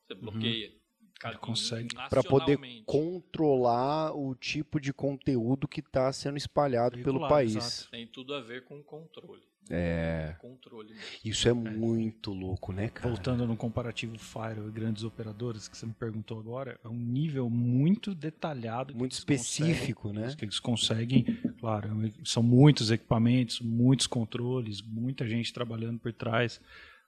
Você 0.06 0.14
uhum. 0.14 0.20
bloqueia. 0.20 0.68
Uhum. 0.68 0.83
Ele 1.24 1.38
consegue 1.38 1.94
para 2.08 2.22
poder 2.22 2.58
controlar 2.84 4.12
o 4.14 4.34
tipo 4.34 4.80
de 4.80 4.92
conteúdo 4.92 5.66
que 5.66 5.80
está 5.80 6.12
sendo 6.12 6.36
espalhado 6.36 6.96
Regular, 6.96 7.18
pelo 7.18 7.28
país. 7.28 7.56
Exato. 7.56 7.90
Tem 7.90 8.06
tudo 8.06 8.34
a 8.34 8.40
ver 8.40 8.64
com 8.64 8.82
controle. 8.82 9.42
É. 9.70 10.36
Controle. 10.38 10.94
Isso 11.24 11.48
é, 11.48 11.50
é, 11.50 11.54
muito 11.54 12.32
louco, 12.32 12.72
né, 12.72 12.88
cara? 12.88 13.08
Voltando 13.08 13.46
no 13.46 13.56
comparativo 13.56 14.18
Fire 14.18 14.60
e 14.66 14.70
grandes 14.70 15.04
operadores 15.04 15.68
que 15.68 15.76
você 15.76 15.86
me 15.86 15.94
perguntou 15.94 16.38
agora, 16.38 16.78
é 16.84 16.88
um 16.88 16.98
nível 16.98 17.48
muito 17.48 18.14
detalhado, 18.14 18.94
muito 18.94 19.12
específico, 19.12 20.12
né? 20.12 20.34
Que 20.36 20.44
eles 20.44 20.60
conseguem, 20.60 21.24
claro, 21.58 21.88
são 22.24 22.42
muitos 22.42 22.90
equipamentos, 22.90 23.60
muitos 23.60 24.06
controles, 24.06 24.82
muita 24.82 25.26
gente 25.26 25.52
trabalhando 25.52 25.98
por 25.98 26.12
trás. 26.12 26.60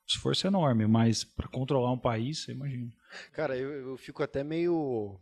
Esforço 0.07 0.47
é 0.47 0.49
enorme, 0.49 0.87
mas 0.87 1.25
para 1.25 1.49
controlar 1.49 1.91
um 1.93 1.99
país, 1.99 2.45
você 2.45 2.53
imagina. 2.53 2.93
Cara, 3.33 3.57
eu, 3.57 3.71
eu 3.71 3.97
fico 3.97 4.23
até 4.23 4.45
meio 4.45 5.19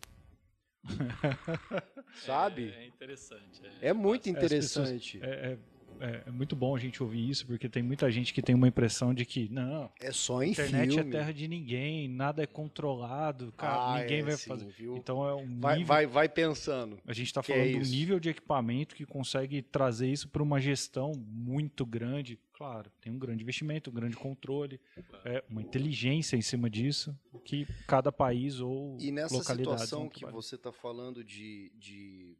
Sabe? 2.26 2.72
É, 2.76 2.84
é 2.84 2.86
interessante. 2.86 3.62
É, 3.80 3.88
é 3.88 3.92
muito 3.92 4.28
interessante. 4.28 5.18
É, 5.22 5.26
é, 5.26 5.58
é, 6.00 6.22
é, 6.26 6.30
muito 6.30 6.56
bom 6.56 6.74
a 6.74 6.78
gente 6.78 7.02
ouvir 7.02 7.30
isso, 7.30 7.46
porque 7.46 7.68
tem 7.68 7.82
muita 7.82 8.10
gente 8.10 8.34
que 8.34 8.42
tem 8.42 8.54
uma 8.54 8.68
impressão 8.68 9.14
de 9.14 9.24
que 9.24 9.48
não, 9.50 9.90
é 10.00 10.12
só 10.12 10.42
em 10.42 10.50
internet 10.50 10.92
filme. 10.92 11.08
é 11.08 11.12
terra 11.12 11.32
de 11.32 11.48
ninguém, 11.48 12.08
nada 12.08 12.42
é 12.42 12.46
controlado, 12.46 13.52
cara, 13.52 13.94
ah, 13.94 14.00
ninguém 14.00 14.20
é, 14.20 14.22
vai 14.22 14.36
sim, 14.36 14.48
fazer. 14.48 14.66
Viu? 14.66 14.96
Então 14.96 15.26
é 15.26 15.34
um 15.34 15.60
vai, 15.60 15.84
vai, 15.84 16.06
vai 16.06 16.28
pensando. 16.28 16.98
A 17.06 17.12
gente 17.12 17.28
está 17.28 17.42
falando 17.42 17.68
é 17.68 17.72
do 17.72 17.78
nível 17.78 18.18
de 18.18 18.28
equipamento 18.30 18.94
que 18.94 19.06
consegue 19.06 19.62
trazer 19.62 20.08
isso 20.08 20.28
para 20.28 20.42
uma 20.42 20.60
gestão 20.60 21.12
muito 21.16 21.86
grande. 21.86 22.38
Claro, 22.54 22.90
tem 23.00 23.12
um 23.12 23.18
grande 23.18 23.42
investimento, 23.42 23.90
um 23.90 23.92
grande 23.92 24.16
controle, 24.16 24.80
é, 25.24 25.44
uma 25.50 25.60
inteligência 25.60 26.36
em 26.36 26.42
cima 26.42 26.70
disso, 26.70 27.18
que 27.44 27.66
cada 27.86 28.12
país 28.12 28.60
ou 28.60 28.96
e 29.00 29.10
nessa 29.10 29.42
situação 29.42 30.08
que 30.08 30.24
você 30.26 30.54
está 30.54 30.72
falando 30.72 31.24
de, 31.24 31.72
de 31.76 32.38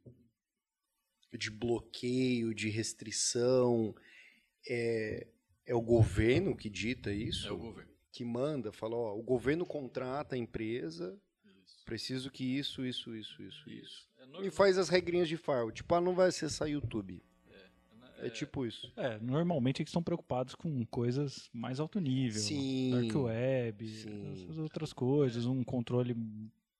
de 1.37 1.49
bloqueio, 1.49 2.53
de 2.53 2.69
restrição. 2.69 3.95
É, 4.67 5.27
é 5.65 5.75
o 5.75 5.81
governo 5.81 6.55
que 6.55 6.69
dita 6.69 7.11
isso? 7.13 7.47
É 7.47 7.51
o 7.51 7.57
governo. 7.57 7.91
Que 8.11 8.23
manda, 8.23 8.71
fala, 8.71 8.95
ó, 8.95 9.17
o 9.17 9.21
governo 9.21 9.65
contrata 9.65 10.35
a 10.35 10.37
empresa, 10.37 11.19
isso. 11.65 11.85
preciso 11.85 12.31
que 12.31 12.43
isso, 12.43 12.85
isso, 12.85 13.15
isso, 13.15 13.41
isso, 13.43 13.69
isso. 13.69 13.69
isso. 13.69 14.09
É 14.17 14.47
e 14.47 14.51
faz 14.51 14.77
as 14.77 14.89
regrinhas 14.89 15.27
de 15.27 15.37
firewall. 15.37 15.71
Tipo, 15.71 15.95
ah, 15.95 16.01
não 16.01 16.15
vai 16.15 16.29
acessar 16.29 16.69
YouTube. 16.69 17.21
É, 18.17 18.23
é, 18.23 18.27
é, 18.27 18.29
tipo 18.29 18.65
isso. 18.65 18.91
É, 18.95 19.19
normalmente 19.19 19.81
eles 19.81 19.89
estão 19.89 20.03
preocupados 20.03 20.55
com 20.55 20.85
coisas 20.85 21.49
mais 21.53 21.79
alto 21.79 21.99
nível. 21.99 22.41
Sim. 22.41 22.91
Dark 22.91 23.15
web, 23.15 23.87
sim. 23.87 24.33
essas 24.33 24.57
outras 24.57 24.93
coisas, 24.93 25.45
um 25.45 25.63
controle 25.63 26.15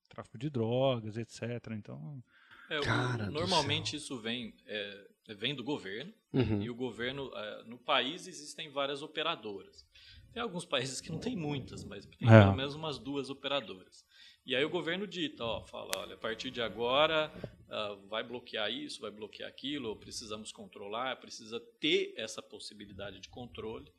tráfico 0.08 0.38
de 0.38 0.50
drogas, 0.50 1.16
etc. 1.16 1.42
Então, 1.72 2.22
é, 2.70 2.80
o, 2.80 3.30
normalmente 3.30 3.96
isso 3.96 4.18
vem, 4.18 4.54
é, 4.66 5.06
vem 5.36 5.54
do 5.54 5.62
governo, 5.62 6.12
uhum. 6.32 6.62
e 6.62 6.70
o 6.70 6.74
governo, 6.74 7.30
é, 7.34 7.64
no 7.64 7.78
país 7.78 8.26
existem 8.26 8.70
várias 8.70 9.02
operadoras. 9.02 9.86
Tem 10.32 10.42
alguns 10.42 10.64
países 10.64 11.00
que 11.00 11.10
não 11.10 11.18
tem 11.18 11.34
muitas, 11.36 11.84
mas 11.84 12.04
tem 12.04 12.28
é. 12.28 12.42
pelo 12.42 12.56
menos 12.56 12.74
umas 12.74 12.98
duas 12.98 13.30
operadoras. 13.30 14.04
E 14.46 14.54
aí 14.54 14.64
o 14.64 14.70
governo 14.70 15.08
dita, 15.08 15.44
ó, 15.44 15.64
fala, 15.64 15.90
olha, 15.96 16.14
a 16.14 16.18
partir 16.18 16.52
de 16.52 16.62
agora 16.62 17.32
uh, 17.68 18.06
vai 18.06 18.22
bloquear 18.22 18.70
isso, 18.70 19.00
vai 19.00 19.10
bloquear 19.10 19.48
aquilo, 19.48 19.96
precisamos 19.96 20.52
controlar, 20.52 21.16
precisa 21.16 21.58
ter 21.80 22.14
essa 22.16 22.40
possibilidade 22.40 23.18
de 23.18 23.28
controle. 23.28 23.90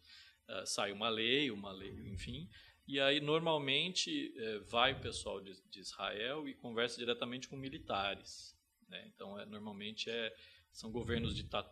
Uh, 0.48 0.66
sai 0.66 0.94
uma 0.94 1.10
lei, 1.10 1.52
uma 1.52 1.74
lei, 1.74 2.10
enfim. 2.14 2.50
E 2.88 2.98
aí 2.98 3.20
normalmente 3.20 4.34
uh, 4.38 4.64
vai 4.64 4.94
o 4.94 5.02
pessoal 5.02 5.42
de, 5.42 5.62
de 5.70 5.82
Israel 5.82 6.48
e 6.48 6.54
conversa 6.54 6.98
diretamente 6.98 7.50
com 7.50 7.58
militares. 7.58 8.58
Né? 8.88 9.12
Então, 9.14 9.38
é, 9.38 9.46
normalmente 9.46 10.10
é, 10.10 10.34
são 10.72 10.90
governos 10.90 11.36
dita 11.36 11.70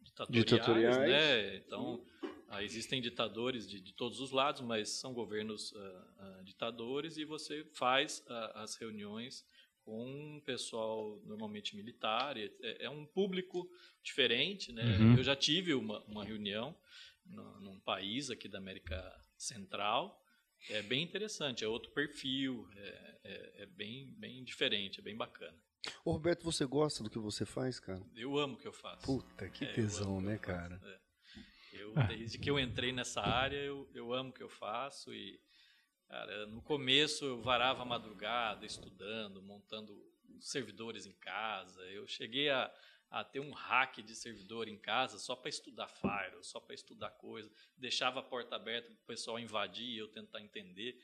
ditatoriais, 0.00 0.44
ditatoriais, 0.44 0.98
né? 0.98 1.56
Então, 1.56 2.04
ah, 2.48 2.64
existem 2.64 3.00
ditadores 3.00 3.68
de, 3.68 3.80
de, 3.80 3.92
todos 3.92 4.20
os 4.20 4.30
lados, 4.30 4.62
mas 4.62 4.88
são 4.88 5.12
governos 5.12 5.72
uh, 5.72 5.76
uh, 5.78 6.44
ditadores 6.44 7.18
e 7.18 7.24
você 7.24 7.64
faz 7.74 8.24
uh, 8.26 8.58
as 8.58 8.74
reuniões 8.76 9.44
com 9.82 10.40
pessoal 10.44 11.20
normalmente 11.24 11.76
militar. 11.76 12.36
É, 12.36 12.50
é 12.80 12.90
um 12.90 13.04
público 13.06 13.70
diferente, 14.02 14.72
né? 14.72 14.82
Uhum. 14.98 15.16
Eu 15.16 15.22
já 15.22 15.36
tive 15.36 15.74
uma, 15.74 16.00
uma 16.04 16.24
reunião 16.24 16.74
no, 17.24 17.60
num 17.60 17.80
país 17.80 18.30
aqui 18.30 18.48
da 18.48 18.58
América 18.58 18.96
Central. 19.36 20.22
É 20.70 20.82
bem 20.82 21.02
interessante, 21.02 21.64
é 21.64 21.68
outro 21.68 21.90
perfil, 21.92 22.68
é, 22.76 23.18
é, 23.24 23.62
é 23.62 23.66
bem, 23.66 24.12
bem 24.18 24.42
diferente, 24.42 25.00
é 25.00 25.02
bem 25.02 25.16
bacana. 25.16 25.56
Ô 26.04 26.12
Roberto, 26.12 26.44
você 26.44 26.64
gosta 26.66 27.02
do 27.04 27.10
que 27.10 27.18
você 27.18 27.46
faz, 27.46 27.78
cara? 27.78 28.02
Eu 28.16 28.36
amo 28.36 28.54
o 28.54 28.56
que 28.58 28.66
eu 28.66 28.72
faço. 28.72 29.04
Puta, 29.04 29.48
que 29.48 29.64
é, 29.64 29.72
tesão, 29.72 30.20
né, 30.20 30.36
cara? 30.36 30.80
É. 30.84 31.07
Eu, 31.94 32.06
desde 32.06 32.38
que 32.38 32.50
eu 32.50 32.58
entrei 32.58 32.92
nessa 32.92 33.20
área, 33.20 33.56
eu, 33.56 33.88
eu 33.94 34.12
amo 34.12 34.30
o 34.30 34.32
que 34.32 34.42
eu 34.42 34.48
faço 34.48 35.12
e, 35.12 35.40
cara, 36.08 36.46
no 36.46 36.62
começo 36.62 37.24
eu 37.24 37.40
varava 37.40 37.82
a 37.82 37.86
madrugada 37.86 38.66
estudando, 38.66 39.42
montando 39.42 39.96
servidores 40.40 41.06
em 41.06 41.14
casa. 41.14 41.82
Eu 41.86 42.06
cheguei 42.06 42.50
a, 42.50 42.72
a 43.10 43.24
ter 43.24 43.40
um 43.40 43.52
hack 43.52 43.98
de 43.98 44.14
servidor 44.14 44.68
em 44.68 44.78
casa 44.78 45.18
só 45.18 45.34
para 45.34 45.48
estudar 45.48 45.88
Firewall, 45.88 46.42
só 46.42 46.60
para 46.60 46.74
estudar 46.74 47.10
coisa. 47.10 47.50
Deixava 47.76 48.20
a 48.20 48.22
porta 48.22 48.56
aberta 48.56 48.88
para 48.88 49.02
o 49.02 49.06
pessoal 49.06 49.38
invadir 49.38 49.86
e 49.86 49.98
eu 49.98 50.08
tentar 50.08 50.40
entender 50.40 50.98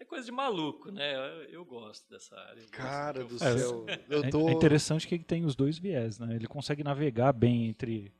é 0.00 0.04
coisa 0.04 0.24
de 0.24 0.32
maluco, 0.32 0.90
né? 0.90 1.14
Eu, 1.14 1.42
eu 1.50 1.64
gosto 1.64 2.08
dessa 2.08 2.34
área. 2.34 2.66
Cara 2.70 3.22
do 3.22 3.38
céu. 3.38 3.84
eu 4.08 4.30
tô... 4.30 4.48
É 4.48 4.52
interessante 4.52 5.06
que 5.06 5.14
ele 5.14 5.24
tem 5.24 5.44
os 5.44 5.54
dois 5.54 5.78
viés, 5.78 6.18
né? 6.18 6.34
Ele 6.34 6.46
consegue 6.46 6.82
navegar 6.82 7.34
bem 7.34 7.68
entre 7.68 8.10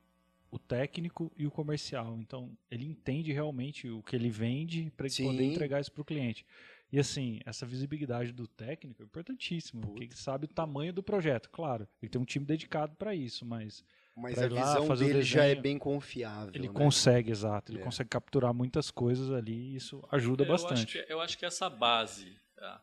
o 0.50 0.58
técnico 0.58 1.32
e 1.36 1.46
o 1.46 1.50
comercial. 1.50 2.18
Então, 2.18 2.56
ele 2.70 2.84
entende 2.84 3.32
realmente 3.32 3.88
o 3.88 4.02
que 4.02 4.16
ele 4.16 4.30
vende 4.30 4.92
para 4.96 5.06
poder 5.08 5.44
entregar 5.44 5.80
isso 5.80 5.92
para 5.92 6.02
o 6.02 6.04
cliente. 6.04 6.44
E 6.92 6.98
assim, 6.98 7.40
essa 7.46 7.64
visibilidade 7.64 8.32
do 8.32 8.48
técnico 8.48 9.02
é 9.02 9.04
importantíssima, 9.04 9.80
porque 9.82 10.04
ele 10.04 10.16
sabe 10.16 10.46
o 10.46 10.48
tamanho 10.48 10.92
do 10.92 11.02
projeto. 11.02 11.48
Claro, 11.50 11.86
ele 12.02 12.10
tem 12.10 12.20
um 12.20 12.24
time 12.24 12.44
dedicado 12.44 12.96
para 12.96 13.14
isso, 13.14 13.44
mas 13.44 13.84
mas 14.16 14.36
a 14.38 14.48
visão 14.48 14.88
lá, 14.88 14.94
dele 14.96 15.14
desenho, 15.14 15.24
já 15.24 15.44
é 15.44 15.54
bem 15.54 15.78
confiável. 15.78 16.52
Ele 16.54 16.68
né? 16.68 16.74
consegue, 16.74 17.30
exato. 17.30 17.72
Ele 17.72 17.80
é. 17.80 17.84
consegue 17.84 18.10
capturar 18.10 18.52
muitas 18.52 18.90
coisas 18.90 19.30
ali 19.30 19.52
e 19.52 19.76
isso 19.76 20.02
ajuda 20.10 20.44
eu 20.44 20.48
bastante. 20.48 20.98
Acho 20.98 21.06
que, 21.06 21.12
eu 21.12 21.20
acho 21.20 21.38
que 21.38 21.46
essa 21.46 21.70
base 21.70 22.36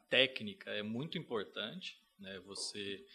técnica 0.10 0.72
é 0.72 0.82
muito 0.82 1.18
importante. 1.18 2.02
Né? 2.18 2.40
Você, 2.46 3.06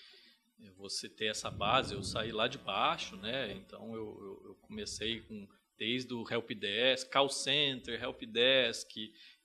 você 0.70 1.08
ter 1.08 1.26
essa 1.26 1.50
base. 1.50 1.94
Eu 1.94 2.02
saí 2.02 2.32
lá 2.32 2.48
de 2.48 2.58
baixo, 2.58 3.16
né? 3.16 3.52
então 3.52 3.94
eu, 3.94 4.18
eu, 4.20 4.42
eu 4.50 4.54
comecei 4.62 5.20
com 5.22 5.46
desde 5.78 6.14
o 6.14 6.24
Helpdesk, 6.28 7.10
Call 7.10 7.28
Center, 7.28 8.00
Helpdesk. 8.00 8.96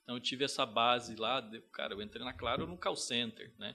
Então 0.02 0.16
eu 0.16 0.20
tive 0.20 0.44
essa 0.44 0.64
base 0.64 1.16
lá. 1.16 1.42
Cara, 1.72 1.94
eu 1.94 2.02
entrei 2.02 2.24
na 2.24 2.32
Claro 2.32 2.66
no 2.66 2.76
Call 2.76 2.96
Center. 2.96 3.52
Né? 3.58 3.74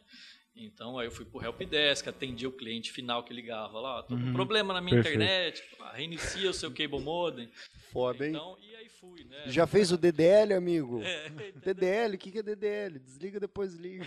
Então 0.55 0.99
aí 0.99 1.07
eu 1.07 1.11
fui 1.11 1.25
pro 1.25 1.43
helpdesk, 1.43 2.07
atendi 2.07 2.45
o 2.45 2.51
cliente 2.51 2.91
final 2.91 3.23
que 3.23 3.33
ligava 3.33 3.79
lá, 3.79 4.03
tô 4.03 4.15
com 4.15 4.21
uhum. 4.21 4.33
problema 4.33 4.73
na 4.73 4.81
minha 4.81 5.01
Perfeito. 5.01 5.15
internet, 5.15 5.63
reinicia 5.93 6.49
o 6.49 6.53
seu 6.53 6.71
cable 6.71 6.99
modem. 6.99 7.49
Foda, 7.91 8.23
hein? 8.23 8.31
Então, 8.31 8.55
aí 8.55 8.72
fui, 9.03 9.25
né? 9.25 9.43
Já 9.47 9.67
fez 9.67 9.91
o 9.91 9.97
DDL, 9.97 10.53
amigo? 10.53 11.01
É, 11.03 11.29
DDL, 11.55 12.15
o 12.15 12.17
que, 12.17 12.31
que 12.31 12.39
é 12.39 12.43
DDL? 12.43 12.99
Desliga, 12.99 13.39
depois 13.39 13.75
liga. 13.75 14.05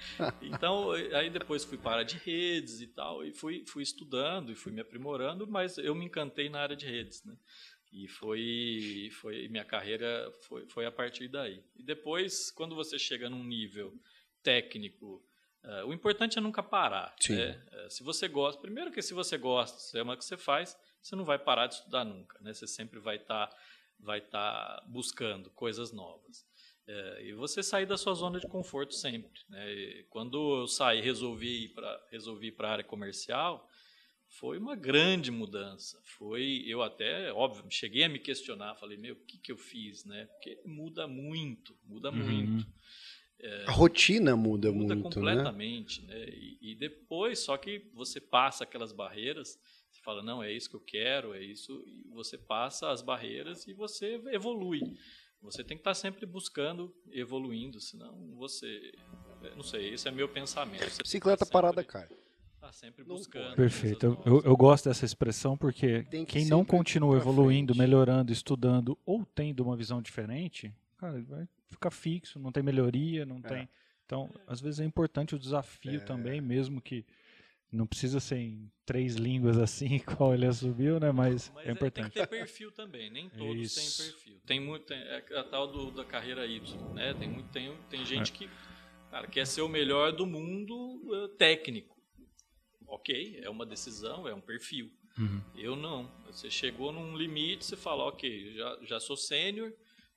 então, 0.40 0.92
aí 0.92 1.28
depois 1.28 1.62
fui 1.62 1.76
para 1.76 2.02
de 2.02 2.16
redes 2.16 2.80
e 2.80 2.86
tal, 2.86 3.22
e 3.22 3.32
fui, 3.32 3.64
fui 3.66 3.82
estudando 3.82 4.50
e 4.50 4.54
fui 4.54 4.72
me 4.72 4.80
aprimorando, 4.80 5.46
mas 5.46 5.76
eu 5.76 5.94
me 5.94 6.06
encantei 6.06 6.48
na 6.48 6.60
área 6.60 6.74
de 6.74 6.86
redes, 6.86 7.22
né? 7.24 7.36
E 7.92 8.08
foi, 8.08 9.10
foi 9.12 9.46
minha 9.48 9.64
carreira 9.64 10.32
foi, 10.48 10.66
foi 10.66 10.86
a 10.86 10.90
partir 10.90 11.28
daí. 11.28 11.62
E 11.76 11.82
depois, 11.82 12.50
quando 12.50 12.74
você 12.74 12.98
chega 12.98 13.28
num 13.28 13.44
nível 13.44 13.94
técnico, 14.42 15.22
Uh, 15.64 15.86
o 15.86 15.94
importante 15.94 16.38
é 16.38 16.42
nunca 16.42 16.62
parar. 16.62 17.14
Né? 17.30 17.58
Uh, 17.72 17.90
se 17.90 18.02
você 18.02 18.28
gosta, 18.28 18.60
primeiro 18.60 18.92
que 18.92 19.00
se 19.00 19.14
você 19.14 19.38
gosta, 19.38 19.78
se 19.78 19.98
ama 19.98 20.12
o 20.12 20.16
que 20.18 20.22
você 20.22 20.36
faz, 20.36 20.76
você 21.00 21.16
não 21.16 21.24
vai 21.24 21.38
parar 21.38 21.66
de 21.66 21.76
estudar 21.76 22.04
nunca. 22.04 22.38
Né? 22.40 22.52
Você 22.52 22.66
sempre 22.66 22.98
vai 22.98 23.16
estar 23.16 23.46
tá, 23.46 23.56
vai 23.98 24.20
tá 24.20 24.84
buscando 24.86 25.50
coisas 25.50 25.92
novas. 25.92 26.46
Uh, 26.86 27.20
e 27.22 27.32
você 27.32 27.62
sair 27.62 27.86
da 27.86 27.96
sua 27.96 28.14
zona 28.14 28.38
de 28.38 28.46
conforto 28.46 28.94
sempre. 28.94 29.40
Né? 29.48 30.04
quando 30.10 30.60
eu 30.60 30.68
saí 30.68 31.00
resolvi 31.00 31.64
ir 31.64 31.68
para 31.70 32.06
resolvi 32.10 32.48
ir 32.48 32.56
a 32.58 32.70
área 32.70 32.84
comercial, 32.84 33.66
foi 34.28 34.58
uma 34.58 34.74
grande 34.74 35.30
mudança. 35.30 35.98
Foi, 36.02 36.62
eu 36.66 36.82
até, 36.82 37.32
óbvio, 37.32 37.64
cheguei 37.70 38.04
a 38.04 38.08
me 38.08 38.18
questionar, 38.18 38.74
falei, 38.74 38.98
meu, 38.98 39.14
o 39.14 39.24
que, 39.24 39.38
que 39.38 39.52
eu 39.52 39.56
fiz, 39.56 40.04
né? 40.04 40.26
Porque 40.26 40.60
muda 40.64 41.06
muito, 41.06 41.76
muda 41.84 42.10
uhum. 42.10 42.16
muito. 42.16 42.66
É, 43.40 43.64
a 43.66 43.72
rotina 43.72 44.36
muda, 44.36 44.72
muda 44.72 44.94
muito, 44.94 45.20
né? 45.20 45.32
completamente, 45.32 46.02
né? 46.02 46.14
né? 46.14 46.26
E, 46.30 46.72
e, 46.72 46.74
depois, 46.74 47.40
só 47.40 47.56
que 47.56 47.90
você 47.92 48.20
passa 48.20 48.64
aquelas 48.64 48.92
barreiras, 48.92 49.58
fala, 50.04 50.22
não, 50.22 50.42
é 50.42 50.52
isso 50.52 50.68
que 50.68 50.76
eu 50.76 50.80
quero, 50.80 51.34
é 51.34 51.42
isso, 51.42 51.82
e 51.86 52.08
você 52.12 52.36
passa 52.36 52.90
as 52.90 53.02
barreiras 53.02 53.66
e 53.66 53.72
você 53.72 54.20
evolui. 54.26 54.80
Você 55.40 55.62
tem 55.62 55.76
que 55.76 55.82
estar 55.82 55.94
sempre 55.94 56.24
buscando, 56.24 56.94
evoluindo, 57.10 57.80
senão 57.80 58.34
você, 58.36 58.92
não 59.54 59.62
sei, 59.62 59.92
esse 59.92 60.08
é 60.08 60.10
meu 60.10 60.28
pensamento. 60.28 60.88
Você 60.88 61.02
Bicicleta 61.02 61.44
parada 61.44 61.84
cai. 61.84 62.08
Tá 62.60 62.72
sempre 62.72 63.04
buscando. 63.04 63.54
Perfeito. 63.54 64.06
Eu, 64.06 64.22
eu, 64.24 64.42
eu, 64.42 64.56
gosto 64.56 64.88
dessa 64.88 65.04
expressão 65.04 65.54
porque 65.54 66.04
que 66.04 66.24
quem 66.24 66.46
não 66.46 66.64
continua 66.64 67.14
evoluindo, 67.14 67.74
frente. 67.74 67.86
melhorando, 67.86 68.32
estudando 68.32 68.98
ou 69.04 69.22
tendo 69.34 69.62
uma 69.62 69.76
visão 69.76 70.00
diferente, 70.00 70.74
cara, 70.96 71.20
vai 71.28 71.46
ficar 71.68 71.90
fixo, 71.90 72.38
não 72.38 72.50
tem 72.50 72.62
melhoria, 72.62 73.26
não 73.26 73.36
é. 73.36 73.40
tem. 73.40 73.68
Então, 74.06 74.30
às 74.46 74.62
vezes 74.62 74.80
é 74.80 74.84
importante 74.84 75.34
o 75.34 75.38
desafio 75.38 76.00
é. 76.00 76.04
também, 76.04 76.40
mesmo 76.40 76.80
que 76.80 77.04
não 77.74 77.86
precisa 77.86 78.20
ser 78.20 78.36
em 78.36 78.70
três 78.86 79.16
línguas 79.16 79.58
assim, 79.58 79.98
qual 80.16 80.34
ele 80.34 80.46
assumiu, 80.46 80.98
né? 81.00 81.12
Mas, 81.12 81.50
Mas 81.54 81.66
é 81.66 81.72
importante. 81.72 82.12
tem 82.12 82.24
que 82.24 82.30
ter 82.30 82.38
perfil 82.38 82.72
também, 82.72 83.10
nem 83.10 83.28
todos 83.28 83.76
Isso. 83.76 83.98
têm 83.98 84.08
perfil. 84.08 84.40
Tem 84.46 84.60
muito, 84.60 84.86
tem, 84.86 84.98
é 84.98 85.24
a 85.36 85.44
tal 85.44 85.66
do, 85.66 85.90
da 85.90 86.04
carreira 86.04 86.46
Y, 86.46 86.94
né? 86.94 87.14
Tem 87.14 87.28
muito, 87.28 87.50
tem, 87.50 87.76
tem 87.90 88.04
gente 88.04 88.32
é. 88.32 88.34
que 88.34 88.50
cara, 89.10 89.26
quer 89.26 89.46
ser 89.46 89.62
o 89.62 89.68
melhor 89.68 90.12
do 90.12 90.26
mundo 90.26 90.74
uh, 90.74 91.28
técnico 91.28 91.94
ok, 92.94 93.40
é 93.42 93.50
uma 93.50 93.66
decisão, 93.66 94.26
é 94.28 94.34
um 94.34 94.40
perfil. 94.40 94.90
Uhum. 95.18 95.42
Eu 95.54 95.76
não. 95.76 96.10
Você 96.26 96.50
chegou 96.50 96.92
num 96.92 97.16
limite, 97.16 97.64
você 97.64 97.76
fala, 97.76 98.04
ok, 98.04 98.54
já, 98.54 98.78
já 98.82 99.00
sou 99.00 99.16
sênior, 99.16 99.72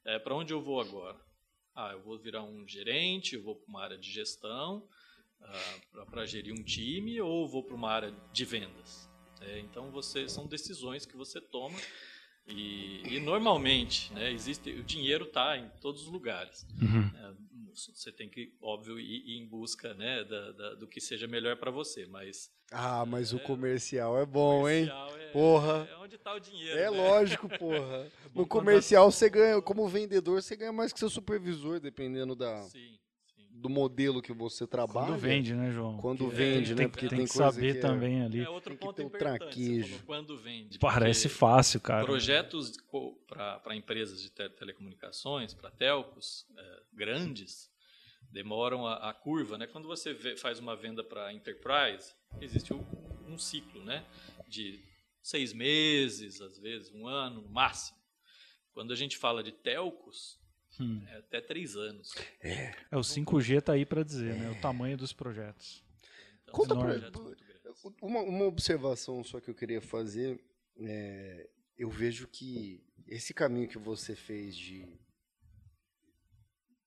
é, 0.06 0.20
para 0.20 0.36
onde 0.36 0.54
eu 0.54 0.62
vou 0.62 0.80
agora? 0.80 1.20
Ah, 1.76 1.92
eu 1.92 2.02
vou 2.02 2.18
virar 2.18 2.44
um 2.44 2.68
gerente, 2.68 3.36
eu 3.36 3.44
vou 3.44 3.56
para 3.56 3.68
uma 3.68 3.84
área 3.84 3.98
de 3.98 4.12
gestão, 4.12 4.88
ah, 5.42 6.06
para 6.10 6.26
gerir 6.26 6.54
um 6.54 6.64
time, 6.64 7.20
ou 7.22 7.48
vou 7.48 7.64
para 7.64 7.76
uma 7.76 7.92
área 7.92 8.14
de 8.32 8.46
vendas. 8.46 9.10
É, 9.42 9.60
então, 9.60 9.92
você 9.92 10.28
são 10.28 10.48
decisões 10.48 11.06
que 11.06 11.16
você 11.16 11.40
toma 11.40 11.78
e, 12.48 13.02
e 13.16 13.20
normalmente, 13.20 14.12
né, 14.14 14.32
existe 14.32 14.72
o 14.72 14.84
dinheiro 14.84 15.26
está 15.26 15.58
em 15.58 15.70
todos 15.82 16.04
os 16.04 16.08
lugares. 16.08 16.66
Uhum. 16.82 17.12
É, 17.14 17.34
você 17.74 18.12
tem 18.12 18.28
que, 18.30 18.54
óbvio, 18.62 19.00
ir, 19.00 19.24
ir 19.28 19.38
em 19.38 19.46
busca 19.46 19.94
né, 19.94 20.24
da, 20.24 20.52
da, 20.52 20.74
do 20.76 20.88
que 20.88 21.00
seja 21.00 21.28
melhor 21.28 21.58
para 21.58 21.70
você, 21.70 22.08
mas... 22.08 22.50
Ah, 22.72 23.06
mas 23.06 23.34
é, 23.34 23.36
o 23.36 23.40
comercial 23.40 24.18
é 24.18 24.26
bom, 24.26 24.62
comercial 24.62 25.10
hein? 25.10 25.24
É, 25.24 25.32
porra! 25.32 25.88
É 25.92 25.98
onde 25.98 26.16
está 26.16 26.34
o 26.34 26.40
dinheiro, 26.40 26.80
É 26.80 26.90
né? 26.90 26.98
lógico, 26.98 27.48
porra. 27.60 28.10
no 28.34 28.48
comercial 28.48 29.12
você 29.12 29.30
ganha, 29.30 29.62
como 29.62 29.88
vendedor, 29.88 30.42
você 30.42 30.56
ganha 30.56 30.72
mais 30.72 30.92
que 30.92 31.00
seu 31.00 31.10
supervisor, 31.10 31.80
dependendo 31.80 32.36
da... 32.36 32.62
Sim 32.64 32.98
do 33.58 33.70
modelo 33.70 34.22
que 34.22 34.32
você 34.32 34.68
trabalha. 34.68 35.08
Quando 35.08 35.20
vende, 35.20 35.54
né, 35.54 35.72
João? 35.72 35.98
Quando 35.98 36.30
vende, 36.30 36.76
né? 36.76 36.88
Porque 36.88 37.08
tem, 37.08 37.20
tem 37.20 37.28
que 37.28 37.34
saber 37.34 37.74
que 37.74 37.80
é, 37.80 37.82
também 37.82 38.24
ali. 38.24 38.42
É 38.42 38.50
outro 38.50 38.76
tem 38.76 38.78
ponto 38.78 38.96
que 38.96 39.02
ter 39.02 39.08
o 39.08 39.10
traquejo. 39.10 40.04
Quando 40.06 40.38
vende. 40.38 40.78
Parece 40.80 41.28
fácil, 41.28 41.82
cara. 41.82 42.06
Projetos 42.06 42.78
para 43.28 43.76
empresas 43.76 44.22
de 44.22 44.30
telecomunicações, 44.30 45.54
para 45.54 45.72
telcos 45.72 46.46
é, 46.56 46.82
grandes, 46.94 47.70
demoram 48.32 48.86
a, 48.86 49.10
a, 49.10 49.14
curva, 49.14 49.58
né? 49.58 49.66
Quando 49.68 49.88
você 49.88 50.14
vê, 50.14 50.38
faz 50.38 50.60
uma 50.60 50.76
venda 50.76 51.04
para 51.04 51.34
enterprise, 51.34 52.14
existe 52.40 52.74
um, 52.74 52.86
um 53.28 53.38
ciclo, 53.38 53.84
né? 53.84 54.06
De 54.48 54.84
seis 55.22 55.52
meses, 55.52 56.42
às 56.42 56.58
vezes 56.60 56.92
um 56.94 57.08
ano, 57.08 57.42
no 57.42 57.50
máximo. 57.50 57.98
Quando 58.72 58.94
a 58.94 58.96
gente 58.96 59.18
fala 59.18 59.42
de 59.42 59.52
telcos, 59.52 60.40
Hum. 60.80 61.02
É, 61.08 61.18
até 61.18 61.42
três 61.42 61.76
anos. 61.76 62.14
É, 62.42 62.74
é 62.92 62.98
o 62.98 63.02
5G 63.02 63.60
está 63.60 63.74
aí 63.74 63.86
para 63.86 64.04
dizer, 64.04 64.36
é. 64.36 64.40
né? 64.40 64.52
O 64.52 64.62
tamanho 64.62 64.98
dos 64.98 65.14
projetos. 65.14 65.84
Então, 66.44 66.54
Conta 66.54 66.76
pra, 66.76 67.12
uma, 68.02 68.22
uma 68.22 68.46
observação 68.46 69.24
só 69.24 69.40
que 69.40 69.50
eu 69.50 69.56
queria 69.56 69.82
fazer. 69.82 70.40
É, 70.80 71.50
eu 71.78 71.90
vejo 71.90 72.28
que 72.28 72.84
esse 73.08 73.34
caminho 73.34 73.68
que 73.68 73.78
você 73.78 74.16
fez 74.16 74.56
de 74.56 74.88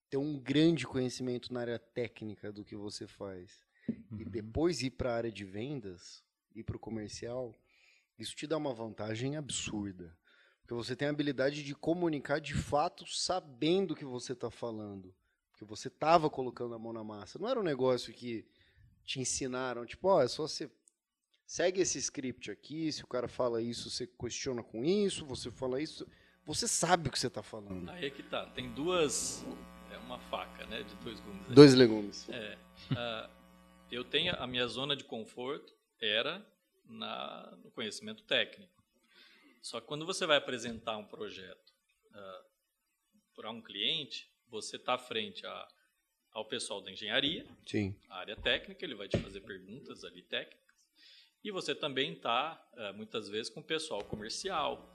ter 0.08 0.16
um 0.16 0.38
grande 0.38 0.86
conhecimento 0.86 1.52
na 1.52 1.60
área 1.60 1.78
técnica 1.78 2.52
do 2.52 2.64
que 2.64 2.74
você 2.74 3.06
faz 3.06 3.64
uhum. 3.88 4.20
e 4.20 4.24
depois 4.24 4.82
ir 4.82 4.90
para 4.90 5.12
a 5.12 5.16
área 5.16 5.32
de 5.32 5.44
vendas, 5.44 6.24
ir 6.54 6.64
para 6.64 6.76
o 6.76 6.80
comercial, 6.80 7.56
isso 8.18 8.34
te 8.34 8.46
dá 8.46 8.56
uma 8.56 8.74
vantagem 8.74 9.36
absurda. 9.36 10.16
Porque 10.70 10.84
você 10.84 10.94
tem 10.94 11.08
a 11.08 11.10
habilidade 11.10 11.64
de 11.64 11.74
comunicar 11.74 12.40
de 12.40 12.54
fato 12.54 13.04
sabendo 13.04 13.90
o 13.90 13.96
que 13.96 14.04
você 14.04 14.34
está 14.34 14.52
falando. 14.52 15.12
Porque 15.50 15.64
você 15.64 15.88
estava 15.88 16.30
colocando 16.30 16.76
a 16.76 16.78
mão 16.78 16.92
na 16.92 17.02
massa. 17.02 17.40
Não 17.40 17.48
era 17.48 17.58
um 17.58 17.64
negócio 17.64 18.14
que 18.14 18.46
te 19.04 19.18
ensinaram, 19.18 19.84
tipo, 19.84 20.06
ó, 20.06 20.18
oh, 20.18 20.20
é 20.22 20.28
só 20.28 20.46
você 20.46 20.70
segue 21.44 21.80
esse 21.80 21.98
script 21.98 22.52
aqui, 22.52 22.92
se 22.92 23.02
o 23.02 23.08
cara 23.08 23.26
fala 23.26 23.60
isso, 23.60 23.90
você 23.90 24.06
questiona 24.06 24.62
com 24.62 24.84
isso, 24.84 25.26
você 25.26 25.50
fala 25.50 25.82
isso, 25.82 26.06
você 26.46 26.68
sabe 26.68 27.08
o 27.08 27.10
que 27.10 27.18
você 27.18 27.26
está 27.26 27.42
falando. 27.42 27.90
Aí 27.90 28.06
é 28.06 28.10
que 28.10 28.22
tá, 28.22 28.46
tem 28.46 28.70
duas, 28.72 29.44
é 29.90 29.98
uma 29.98 30.20
faca, 30.20 30.64
né, 30.66 30.84
de 30.84 30.94
dois 31.02 31.18
gumes. 31.18 31.48
Aí. 31.48 31.54
Dois 31.56 31.74
legumes. 31.74 32.28
É, 32.28 32.56
uh, 32.92 33.30
eu 33.90 34.04
tenho 34.04 34.36
a 34.36 34.46
minha 34.46 34.68
zona 34.68 34.94
de 34.94 35.02
conforto 35.02 35.74
era 36.00 36.46
na, 36.84 37.58
no 37.64 37.72
conhecimento 37.72 38.22
técnico. 38.22 38.79
Só 39.62 39.80
que 39.80 39.86
quando 39.86 40.06
você 40.06 40.26
vai 40.26 40.36
apresentar 40.36 40.96
um 40.96 41.06
projeto 41.06 41.72
uh, 42.06 42.50
para 43.34 43.50
um 43.50 43.60
cliente, 43.60 44.28
você 44.48 44.76
está 44.76 44.96
frente 44.98 45.46
a, 45.46 45.68
ao 46.32 46.44
pessoal 46.46 46.80
da 46.80 46.90
engenharia, 46.90 47.46
Sim. 47.66 47.94
a 48.08 48.18
área 48.18 48.36
técnica, 48.36 48.84
ele 48.84 48.94
vai 48.94 49.08
te 49.08 49.18
fazer 49.18 49.40
perguntas 49.40 50.04
ali 50.04 50.22
técnicas, 50.22 50.60
e 51.42 51.50
você 51.50 51.74
também 51.74 52.12
está, 52.12 52.62
uh, 52.74 52.94
muitas 52.94 53.28
vezes, 53.28 53.50
com 53.50 53.60
o 53.60 53.64
pessoal 53.64 54.04
comercial. 54.04 54.86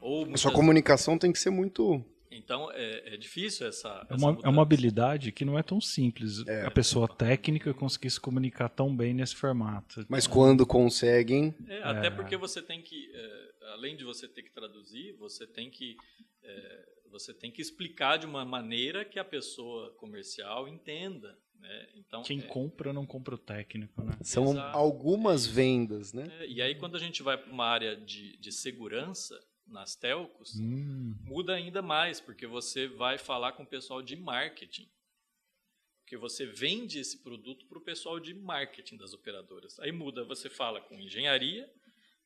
Ou 0.00 0.24
muitas... 0.24 0.40
A 0.40 0.42
sua 0.42 0.52
comunicação 0.52 1.18
tem 1.18 1.32
que 1.32 1.38
ser 1.38 1.50
muito 1.50 2.04
então 2.36 2.70
é, 2.72 3.14
é 3.14 3.16
difícil 3.16 3.66
essa. 3.66 4.06
É 4.08 4.14
uma, 4.14 4.38
é 4.42 4.48
uma 4.48 4.62
habilidade 4.62 5.32
que 5.32 5.44
não 5.44 5.58
é 5.58 5.62
tão 5.62 5.80
simples. 5.80 6.46
É. 6.46 6.64
A 6.64 6.70
pessoa 6.70 7.08
técnica 7.08 7.72
conseguir 7.74 8.10
se 8.10 8.20
comunicar 8.20 8.68
tão 8.68 8.94
bem 8.94 9.14
nesse 9.14 9.36
formato. 9.36 10.04
Mas 10.08 10.26
quando 10.26 10.66
conseguem. 10.66 11.54
É, 11.68 11.82
até 11.82 12.06
é. 12.08 12.10
porque 12.10 12.36
você 12.36 12.62
tem 12.62 12.82
que, 12.82 13.10
é, 13.14 13.52
além 13.72 13.96
de 13.96 14.04
você 14.04 14.28
ter 14.28 14.42
que 14.42 14.50
traduzir, 14.50 15.14
você 15.18 15.46
tem 15.46 15.70
que 15.70 15.96
é, 16.42 16.88
você 17.10 17.34
tem 17.34 17.50
que 17.50 17.60
explicar 17.60 18.16
de 18.16 18.26
uma 18.26 18.44
maneira 18.44 19.04
que 19.04 19.18
a 19.18 19.24
pessoa 19.24 19.90
comercial 19.96 20.66
entenda. 20.66 21.38
Né? 21.60 21.88
Então, 21.94 22.22
Quem 22.22 22.40
compra 22.40 22.92
não 22.92 23.06
compra 23.06 23.34
o 23.34 23.38
técnico, 23.38 24.02
né? 24.02 24.18
São 24.22 24.50
Exato. 24.50 24.76
algumas 24.76 25.46
vendas, 25.46 26.12
né? 26.12 26.26
e 26.48 26.60
aí 26.60 26.74
quando 26.74 26.96
a 26.96 26.98
gente 26.98 27.22
vai 27.22 27.38
para 27.38 27.52
uma 27.52 27.66
área 27.66 27.94
de, 27.94 28.36
de 28.38 28.50
segurança 28.50 29.38
nas 29.72 29.96
telcos, 29.96 30.54
hum. 30.58 31.14
muda 31.22 31.54
ainda 31.54 31.82
mais, 31.82 32.20
porque 32.20 32.46
você 32.46 32.86
vai 32.86 33.18
falar 33.18 33.52
com 33.52 33.62
o 33.62 33.66
pessoal 33.66 34.02
de 34.02 34.14
marketing. 34.14 34.88
Porque 36.02 36.16
você 36.16 36.44
vende 36.44 36.98
esse 36.98 37.18
produto 37.18 37.64
para 37.66 37.78
o 37.78 37.80
pessoal 37.80 38.20
de 38.20 38.34
marketing 38.34 38.96
das 38.96 39.14
operadoras. 39.14 39.78
Aí 39.80 39.90
muda, 39.90 40.24
você 40.24 40.50
fala 40.50 40.80
com 40.80 41.00
engenharia, 41.00 41.72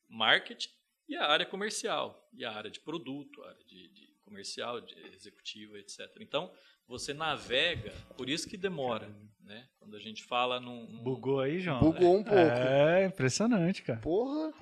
marketing 0.09 0.69
e 1.07 1.15
a 1.15 1.25
área 1.25 1.45
comercial, 1.45 2.29
e 2.33 2.43
a 2.43 2.51
área 2.51 2.69
de 2.69 2.81
produto, 2.81 3.41
a 3.43 3.49
área 3.49 3.63
de, 3.63 3.87
de 3.89 4.07
comercial, 4.25 4.81
de 4.81 4.93
executiva, 5.15 5.79
etc. 5.79 6.01
Então, 6.19 6.51
você 6.85 7.13
navega, 7.13 7.93
por 8.17 8.29
isso 8.29 8.47
que 8.47 8.57
demora, 8.57 9.09
né? 9.39 9.67
Quando 9.79 9.95
a 9.95 9.99
gente 9.99 10.23
fala 10.23 10.59
num... 10.59 10.85
num... 10.85 11.03
Bugou 11.03 11.39
aí, 11.39 11.59
João? 11.59 11.79
Bugou 11.79 12.17
um 12.17 12.23
pouco. 12.23 12.37
É, 12.37 13.05
impressionante, 13.05 13.83
cara. 13.83 13.99
Porra! 13.99 14.53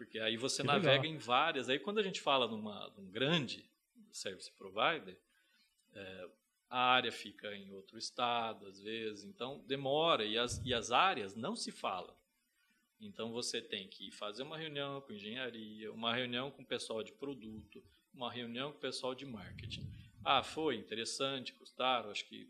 Porque 0.00 0.18
aí 0.18 0.38
você 0.38 0.62
que 0.62 0.66
navega 0.66 1.02
legal. 1.02 1.14
em 1.14 1.18
várias. 1.18 1.68
Aí 1.68 1.78
quando 1.78 1.98
a 1.98 2.02
gente 2.02 2.22
fala 2.22 2.48
numa, 2.48 2.88
num 2.96 3.10
grande 3.10 3.70
service 4.10 4.50
provider, 4.50 5.14
é, 5.92 6.28
a 6.70 6.78
área 6.78 7.12
fica 7.12 7.54
em 7.54 7.70
outro 7.70 7.98
estado, 7.98 8.66
às 8.66 8.80
vezes, 8.80 9.24
então 9.24 9.62
demora 9.66 10.24
e 10.24 10.38
as, 10.38 10.58
e 10.64 10.72
as 10.72 10.90
áreas 10.90 11.34
não 11.34 11.54
se 11.54 11.70
falam. 11.70 12.16
Então 12.98 13.30
você 13.30 13.60
tem 13.60 13.88
que 13.88 14.10
fazer 14.10 14.42
uma 14.42 14.56
reunião 14.56 15.02
com 15.02 15.12
engenharia, 15.12 15.92
uma 15.92 16.14
reunião 16.14 16.50
com 16.50 16.62
o 16.62 16.66
pessoal 16.66 17.02
de 17.02 17.12
produto, 17.12 17.84
uma 18.14 18.32
reunião 18.32 18.72
com 18.72 18.78
o 18.78 18.80
pessoal 18.80 19.14
de 19.14 19.26
marketing. 19.26 19.86
Ah, 20.24 20.42
foi 20.42 20.76
interessante, 20.76 21.52
custaram, 21.52 22.10
acho 22.10 22.24
que 22.24 22.48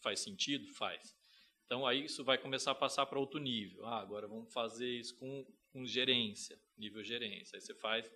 faz 0.00 0.18
sentido? 0.18 0.66
Faz. 0.74 1.16
Então 1.64 1.86
aí 1.86 2.06
isso 2.06 2.24
vai 2.24 2.38
começar 2.38 2.72
a 2.72 2.74
passar 2.74 3.06
para 3.06 3.20
outro 3.20 3.38
nível. 3.38 3.86
Ah, 3.86 4.00
agora 4.00 4.26
vamos 4.26 4.52
fazer 4.52 4.90
isso 4.90 5.14
com 5.14 5.46
com 5.78 5.86
gerência, 5.86 6.58
nível 6.76 7.02
gerência. 7.04 7.56
Aí 7.56 7.60
você 7.60 7.74
faz 7.74 8.10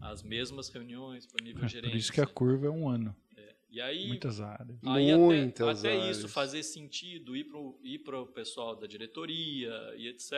as 0.00 0.22
mesmas 0.22 0.68
reuniões 0.68 1.26
para 1.26 1.44
nível 1.44 1.64
é, 1.64 1.68
gerência. 1.68 1.90
Por 1.90 1.96
isso 1.96 2.12
que 2.12 2.20
a 2.20 2.26
curva 2.26 2.66
é 2.66 2.70
um 2.70 2.88
ano. 2.88 3.14
É. 3.36 3.54
E 3.70 3.80
aí, 3.80 4.08
Muitas 4.08 4.40
áreas. 4.40 4.78
Aí 4.84 5.16
Muitas 5.16 5.78
até, 5.78 5.92
até 5.92 6.10
isso 6.10 6.28
fazer 6.28 6.62
sentido, 6.64 7.36
ir 7.36 7.44
para 7.44 8.18
ir 8.18 8.20
o 8.20 8.26
pessoal 8.26 8.74
da 8.74 8.86
diretoria 8.86 9.72
e 9.96 10.08
etc. 10.08 10.32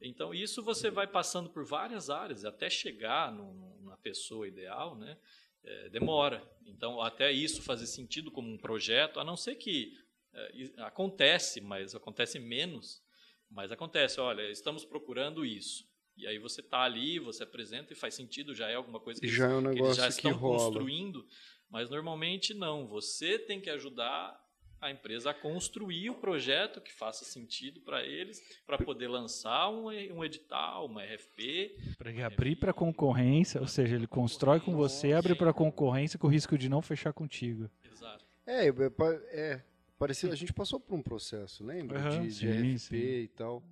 Então, 0.00 0.32
isso 0.32 0.62
você 0.62 0.90
vai 0.90 1.06
passando 1.06 1.50
por 1.50 1.64
várias 1.64 2.08
áreas, 2.08 2.44
até 2.44 2.70
chegar 2.70 3.32
no, 3.32 3.82
na 3.82 3.96
pessoa 3.96 4.46
ideal, 4.46 4.96
né? 4.96 5.18
É, 5.62 5.88
demora. 5.90 6.42
Então, 6.64 7.02
até 7.02 7.30
isso 7.32 7.62
fazer 7.62 7.86
sentido 7.86 8.30
como 8.30 8.50
um 8.50 8.56
projeto, 8.56 9.20
a 9.20 9.24
não 9.24 9.36
ser 9.36 9.56
que 9.56 9.98
é, 10.32 10.70
acontece, 10.78 11.60
mas 11.60 11.94
acontece 11.94 12.38
menos, 12.38 13.02
mas 13.50 13.72
acontece, 13.72 14.20
olha, 14.20 14.48
estamos 14.50 14.84
procurando 14.84 15.44
isso. 15.44 15.88
E 16.16 16.26
aí 16.26 16.38
você 16.38 16.60
está 16.60 16.82
ali, 16.82 17.18
você 17.18 17.42
apresenta 17.42 17.92
e 17.92 17.96
faz 17.96 18.14
sentido, 18.14 18.54
já 18.54 18.68
é 18.68 18.74
alguma 18.74 19.00
coisa 19.00 19.20
que, 19.20 19.26
já 19.26 19.50
eles, 19.50 19.64
é 19.64 19.68
um 19.68 19.74
que 19.74 19.80
eles 19.80 19.96
já 19.96 20.08
estão 20.08 20.38
construindo, 20.38 21.26
mas 21.68 21.88
normalmente 21.88 22.52
não. 22.52 22.86
Você 22.86 23.38
tem 23.38 23.60
que 23.60 23.70
ajudar 23.70 24.38
a 24.80 24.90
empresa 24.90 25.30
a 25.30 25.34
construir 25.34 26.08
o 26.10 26.14
projeto 26.14 26.80
que 26.80 26.92
faça 26.92 27.24
sentido 27.24 27.80
para 27.80 28.04
eles, 28.04 28.40
para 28.66 28.78
poder 28.78 29.08
lançar 29.08 29.68
um, 29.68 29.86
um, 29.86 30.24
edital, 30.24 30.86
uma 30.86 31.02
RFP. 31.02 31.76
Para 31.98 32.26
abrir 32.26 32.56
para 32.56 32.72
concorrência, 32.72 33.60
ou 33.60 33.66
seja, 33.66 33.94
ele 33.96 34.06
constrói 34.06 34.58
com 34.58 34.74
você, 34.74 35.12
abre 35.12 35.34
para 35.34 35.52
concorrência 35.52 36.18
com 36.18 36.26
o 36.26 36.30
risco 36.30 36.56
de 36.56 36.68
não 36.68 36.80
fechar 36.80 37.12
contigo. 37.12 37.70
Exato. 37.84 38.24
É, 38.46 38.68
é, 38.68 39.62
parecido, 40.00 40.32
a 40.32 40.36
gente 40.36 40.54
passou 40.54 40.80
por 40.80 40.94
um 40.94 41.02
processo, 41.02 41.62
lembra? 41.62 42.00
Uhum, 42.00 42.26
de, 42.26 42.32
sim, 42.32 42.46
de 42.46 42.74
RFP 42.74 42.88
sim. 42.88 42.96
e 42.96 43.28
tal. 43.28 43.62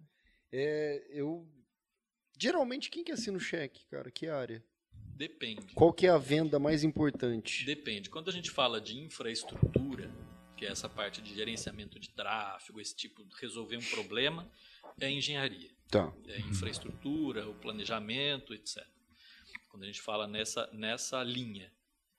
É, 0.52 1.06
eu 1.08 1.48
geralmente 2.38 2.90
quem 2.90 3.02
que 3.02 3.10
assina 3.10 3.38
o 3.38 3.40
cheque, 3.40 3.86
cara? 3.86 4.10
Que 4.10 4.28
área? 4.28 4.62
Depende. 4.92 5.72
Qual 5.74 5.90
que 5.90 6.06
é 6.06 6.10
a 6.10 6.18
venda 6.18 6.58
mais 6.58 6.84
importante? 6.84 7.64
Depende. 7.64 8.10
Quando 8.10 8.28
a 8.28 8.32
gente 8.32 8.50
fala 8.50 8.78
de 8.78 8.98
infraestrutura, 8.98 10.14
que 10.54 10.66
é 10.66 10.70
essa 10.70 10.88
parte 10.88 11.22
de 11.22 11.34
gerenciamento 11.34 11.98
de 11.98 12.10
tráfego, 12.10 12.78
esse 12.78 12.94
tipo 12.94 13.24
de 13.24 13.34
resolver 13.40 13.78
um 13.78 13.90
problema, 13.90 14.48
é 15.00 15.10
engenharia. 15.10 15.70
Tá. 15.90 16.12
É 16.26 16.40
infraestrutura, 16.40 17.48
o 17.48 17.54
planejamento, 17.54 18.52
etc. 18.52 18.86
Quando 19.70 19.84
a 19.84 19.86
gente 19.86 20.02
fala 20.02 20.28
nessa, 20.28 20.68
nessa 20.72 21.22
linha. 21.22 21.72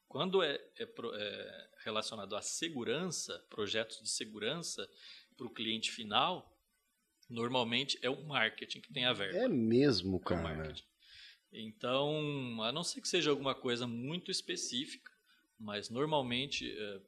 Quando 0.08 0.42
é, 0.42 0.56
é, 0.78 0.84
é 0.84 1.69
relacionado 1.84 2.36
à 2.36 2.42
segurança, 2.42 3.46
projetos 3.50 4.02
de 4.02 4.10
segurança 4.10 4.90
para 5.38 5.48
o 5.48 5.54
cliente 5.54 5.92
final, 5.92 6.58
normalmente 7.30 7.98
é 8.02 8.10
o 8.10 8.24
marketing 8.26 8.82
que 8.82 8.94
tem 8.94 9.06
a 9.06 9.14
verba. 9.14 9.38
É 9.38 9.48
mesmo, 9.48 10.18
é 10.18 10.20
cara. 10.20 10.72
É 10.72 10.90
então, 11.52 12.62
a 12.62 12.72
não 12.72 12.84
ser 12.84 13.02
que 13.02 13.08
seja 13.08 13.32
alguma 13.32 13.56
coisa 13.56 13.88
muito 13.88 14.30
específica, 14.30 15.12
mas 15.58 15.90
normalmente 15.90 16.72
é, 16.72 17.02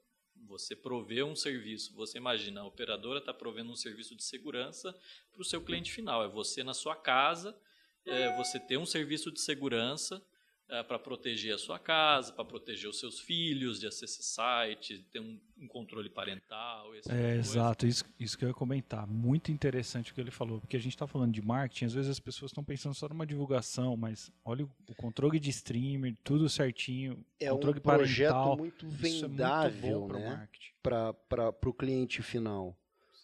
você 0.47 0.75
provê 0.75 1.21
um 1.23 1.35
serviço. 1.35 1.93
Você 1.93 2.17
imagina, 2.17 2.61
a 2.61 2.65
operadora 2.65 3.19
está 3.19 3.33
provendo 3.33 3.71
um 3.71 3.75
serviço 3.75 4.15
de 4.15 4.23
segurança 4.23 4.97
para 5.31 5.41
o 5.41 5.45
seu 5.45 5.61
cliente 5.61 5.91
final. 5.91 6.23
É 6.23 6.27
você 6.27 6.63
na 6.63 6.73
sua 6.73 6.95
casa, 6.95 7.55
é, 8.05 8.35
você 8.35 8.59
ter 8.59 8.77
um 8.77 8.85
serviço 8.85 9.31
de 9.31 9.39
segurança 9.39 10.25
é, 10.71 10.81
para 10.81 10.97
proteger 10.97 11.53
a 11.53 11.57
sua 11.57 11.77
casa, 11.77 12.31
para 12.31 12.45
proteger 12.45 12.89
os 12.89 12.97
seus 12.97 13.19
filhos 13.19 13.77
de 13.77 13.87
acessar 13.87 14.23
site, 14.23 14.99
ter 15.11 15.19
um, 15.19 15.37
um 15.59 15.67
controle 15.67 16.09
parental. 16.09 16.93
Tipo 16.95 17.13
é, 17.13 17.35
exato, 17.35 17.85
isso, 17.85 18.05
isso 18.17 18.37
que 18.37 18.45
eu 18.45 18.49
ia 18.49 18.53
comentar. 18.53 19.05
Muito 19.05 19.51
interessante 19.51 20.11
o 20.11 20.15
que 20.15 20.21
ele 20.21 20.31
falou, 20.31 20.61
porque 20.61 20.77
a 20.77 20.79
gente 20.79 20.93
está 20.93 21.05
falando 21.05 21.33
de 21.33 21.41
marketing, 21.41 21.85
às 21.85 21.93
vezes 21.93 22.09
as 22.09 22.19
pessoas 22.21 22.51
estão 22.51 22.63
pensando 22.63 22.95
só 22.95 23.09
numa 23.09 23.25
divulgação, 23.25 23.97
mas 23.97 24.31
olha 24.45 24.63
o, 24.63 24.95
controle 24.95 25.39
de 25.41 25.49
streamer, 25.49 26.15
tudo 26.23 26.47
certinho. 26.47 27.23
É 27.37 27.49
controle 27.49 27.79
um 27.79 27.81
projeto 27.81 28.31
parental, 28.31 28.57
muito 28.57 28.87
vendável 28.87 30.07
é 30.15 30.19
né? 30.19 30.47
para 30.81 31.53
o 31.65 31.73
cliente 31.73 32.21
final. 32.21 32.77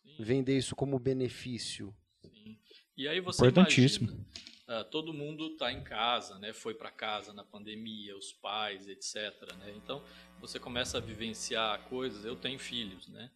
Sim. 0.04 0.16
Vender 0.20 0.58
isso 0.58 0.76
como 0.76 1.00
benefício. 1.00 1.96
Sim. 2.24 2.58
E 2.98 3.08
aí 3.08 3.22
você 3.22 3.48
Importantíssimo. 3.48 4.10
Imagina, 4.10 4.28
Uh, 4.68 4.84
todo 4.92 5.14
mundo 5.14 5.48
está 5.48 5.72
em 5.72 5.82
casa, 5.82 6.38
né? 6.40 6.52
Foi 6.52 6.74
para 6.74 6.92
casa 6.92 7.32
na 7.32 7.44
pandemia, 7.44 8.18
os 8.18 8.34
pais, 8.34 8.90
etc. 8.90 9.56
Né? 9.60 9.74
Então 9.78 10.04
você 10.42 10.60
começa 10.60 10.98
a 10.98 11.02
vivenciar 11.02 11.82
coisas. 11.88 12.26
Eu 12.26 12.36
tenho 12.36 12.60
filhos, 12.60 13.08
né? 13.08 13.32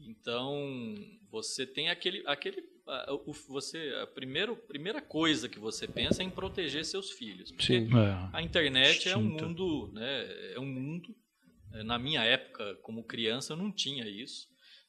Então 0.00 0.94
você 1.30 1.66
tem 1.66 1.90
aquele, 1.90 2.22
aquele, 2.26 2.60
uh, 2.60 3.14
o, 3.26 3.32
você 3.32 3.94
a 4.02 4.06
primeiro, 4.06 4.56
primeira 4.56 5.00
coisa 5.00 5.48
que 5.48 5.58
você 5.58 5.86
pensa 5.86 6.22
é 6.22 6.26
em 6.26 6.30
proteger 6.30 6.84
seus 6.84 7.10
filhos. 7.10 7.50
Porque 7.50 7.80
Sim. 7.80 7.88
É. 7.96 8.30
a 8.32 8.42
internet 8.42 9.08
é 9.08 9.16
um 9.16 9.22
mundo, 9.22 9.90
né? 9.92 10.52
É 10.54 10.60
um 10.60 10.66
mundo. 10.66 11.14
Eh, 11.72 11.82
na 11.82 11.98
minha 11.98 12.22
época, 12.24 12.76
como 12.82 13.04
criança, 13.04 13.52
eu 13.52 13.56
não 13.56 13.70
tinha 13.70 14.08
isso. 14.08 14.48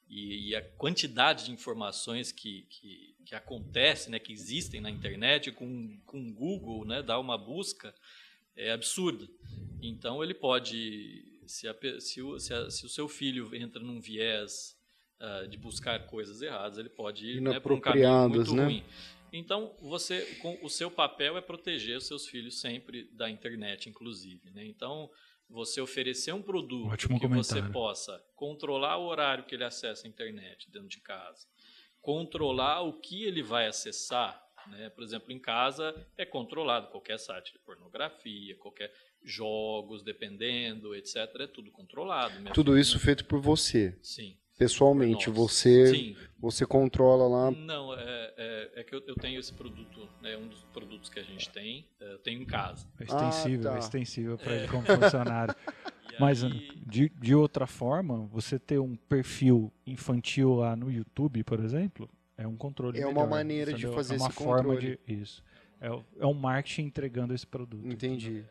E, 0.09 0.49
e 0.49 0.55
a 0.55 0.61
quantidade 0.61 1.45
de 1.45 1.51
informações 1.51 2.31
que, 2.31 2.63
que 2.69 3.10
que 3.25 3.35
acontece, 3.35 4.09
né, 4.09 4.19
que 4.19 4.33
existem 4.33 4.81
na 4.81 4.89
internet, 4.89 5.51
com, 5.51 5.99
com 6.05 6.33
Google, 6.33 6.85
né, 6.85 7.01
dar 7.01 7.19
uma 7.19 7.37
busca, 7.37 7.93
é 8.55 8.71
absurda. 8.71 9.27
Então 9.81 10.23
ele 10.23 10.33
pode, 10.33 11.41
se, 11.45 11.67
a, 11.67 11.75
se, 11.99 12.21
o, 12.21 12.39
se, 12.39 12.53
a, 12.53 12.69
se 12.69 12.85
o 12.85 12.89
seu 12.89 13.07
filho 13.07 13.55
entra 13.55 13.81
num 13.81 13.99
viés 13.99 14.77
uh, 15.19 15.47
de 15.47 15.57
buscar 15.57 16.05
coisas 16.07 16.41
erradas, 16.41 16.77
ele 16.77 16.89
pode 16.89 17.25
ir 17.25 17.41
né, 17.41 17.59
para 17.59 17.73
um 17.73 17.79
caminho 17.79 18.29
muito 18.29 18.53
né? 18.53 18.65
ruim. 18.65 18.83
Então, 19.33 19.73
você, 19.81 20.25
com, 20.41 20.59
o 20.61 20.69
seu 20.69 20.91
papel 20.91 21.37
é 21.37 21.41
proteger 21.41 21.97
os 21.97 22.05
seus 22.05 22.27
filhos 22.27 22.59
sempre 22.59 23.05
da 23.13 23.29
internet, 23.29 23.87
inclusive. 23.87 24.51
Né? 24.51 24.65
Então, 24.65 25.09
você 25.49 25.79
oferecer 25.79 26.33
um 26.33 26.41
produto 26.41 26.91
Ótimo 26.91 27.19
que 27.19 27.27
comentário. 27.27 27.63
você 27.63 27.71
possa 27.71 28.23
controlar 28.35 28.97
o 28.97 29.05
horário 29.05 29.45
que 29.45 29.55
ele 29.55 29.63
acessa 29.63 30.05
a 30.05 30.09
internet 30.09 30.69
dentro 30.69 30.87
de 30.87 30.99
casa, 30.99 31.47
controlar 32.01 32.81
o 32.81 32.93
que 32.93 33.23
ele 33.23 33.43
vai 33.43 33.67
acessar. 33.67 34.41
Né? 34.67 34.89
Por 34.89 35.03
exemplo, 35.03 35.31
em 35.31 35.39
casa 35.39 35.95
é 36.17 36.25
controlado 36.25 36.87
qualquer 36.87 37.17
site 37.17 37.53
de 37.53 37.59
pornografia, 37.59 38.55
qualquer 38.57 38.93
jogos, 39.23 40.03
dependendo, 40.03 40.95
etc. 40.95 41.15
É 41.39 41.47
tudo 41.47 41.71
controlado. 41.71 42.33
Tudo 42.53 42.77
isso 42.77 42.99
feito 42.99 43.25
por 43.25 43.39
você. 43.39 43.97
Sim. 44.01 44.37
Pessoalmente, 44.61 45.27
você 45.27 45.87
Sim. 45.87 46.15
você 46.39 46.67
controla 46.67 47.27
lá? 47.27 47.49
Não, 47.49 47.95
é, 47.95 48.33
é, 48.37 48.71
é 48.75 48.83
que 48.83 48.93
eu, 48.93 49.01
eu, 49.07 49.15
tenho 49.15 49.39
esse 49.39 49.51
produto, 49.51 50.07
né, 50.21 50.37
um 50.37 50.47
dos 50.47 50.61
produtos 50.65 51.09
que 51.09 51.19
a 51.19 51.23
gente 51.23 51.49
tem, 51.49 51.87
é, 51.99 52.13
eu 52.13 52.19
tenho 52.19 52.43
em 52.43 52.45
casa. 52.45 52.85
É 52.99 53.03
extensível, 53.05 53.71
ah, 53.71 53.73
tá. 53.73 53.79
extensível 53.79 54.37
para 54.37 54.53
ele 54.53 54.67
como 54.67 54.83
funcionário. 54.85 55.55
Mas 56.19 56.43
aí... 56.43 56.69
de, 56.85 57.09
de 57.09 57.33
outra 57.33 57.65
forma, 57.65 58.27
você 58.31 58.59
ter 58.59 58.77
um 58.77 58.95
perfil 58.95 59.73
infantil 59.83 60.53
lá 60.53 60.75
no 60.75 60.91
YouTube, 60.91 61.43
por 61.43 61.59
exemplo, 61.59 62.07
é 62.37 62.47
um 62.47 62.55
controle. 62.55 62.99
É 62.99 63.05
melhor, 63.07 63.17
uma 63.17 63.25
maneira 63.25 63.71
entendeu? 63.71 63.89
de 63.89 63.95
fazer 63.95 64.13
é 64.13 64.17
uma 64.17 64.29
esse 64.29 64.37
forma 64.37 64.75
controle. 64.75 64.99
de 65.07 65.21
isso. 65.21 65.43
É, 65.81 65.87
é 66.19 66.25
um 66.27 66.35
marketing 66.35 66.83
entregando 66.83 67.33
esse 67.33 67.47
produto. 67.47 67.87
Entendi. 67.87 68.45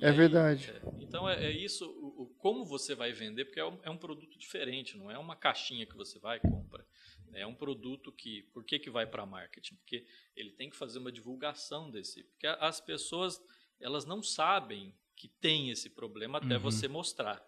É 0.00 0.08
aí, 0.08 0.16
verdade. 0.16 0.74
É, 0.74 0.88
então 1.00 1.28
é, 1.28 1.44
é 1.44 1.50
isso, 1.52 2.01
o, 2.22 2.26
como 2.38 2.64
você 2.64 2.94
vai 2.94 3.12
vender, 3.12 3.44
porque 3.44 3.60
é 3.60 3.64
um, 3.64 3.78
é 3.82 3.90
um, 3.90 3.96
produto 3.96 4.38
diferente, 4.38 4.96
não 4.96 5.10
é 5.10 5.18
uma 5.18 5.36
caixinha 5.36 5.86
que 5.86 5.96
você 5.96 6.18
vai 6.18 6.38
e 6.38 6.40
compra. 6.40 6.86
É 7.34 7.46
um 7.46 7.54
produto 7.54 8.12
que, 8.12 8.42
por 8.52 8.62
que, 8.62 8.78
que 8.78 8.90
vai 8.90 9.06
para 9.06 9.24
marketing? 9.24 9.76
Porque 9.76 10.06
ele 10.36 10.52
tem 10.52 10.68
que 10.68 10.76
fazer 10.76 10.98
uma 10.98 11.10
divulgação 11.10 11.90
desse, 11.90 12.24
porque 12.24 12.46
as 12.46 12.80
pessoas 12.80 13.40
elas 13.80 14.04
não 14.04 14.22
sabem 14.22 14.94
que 15.16 15.28
tem 15.28 15.70
esse 15.70 15.90
problema 15.90 16.38
até 16.38 16.56
uhum. 16.56 16.62
você 16.62 16.88
mostrar. 16.88 17.44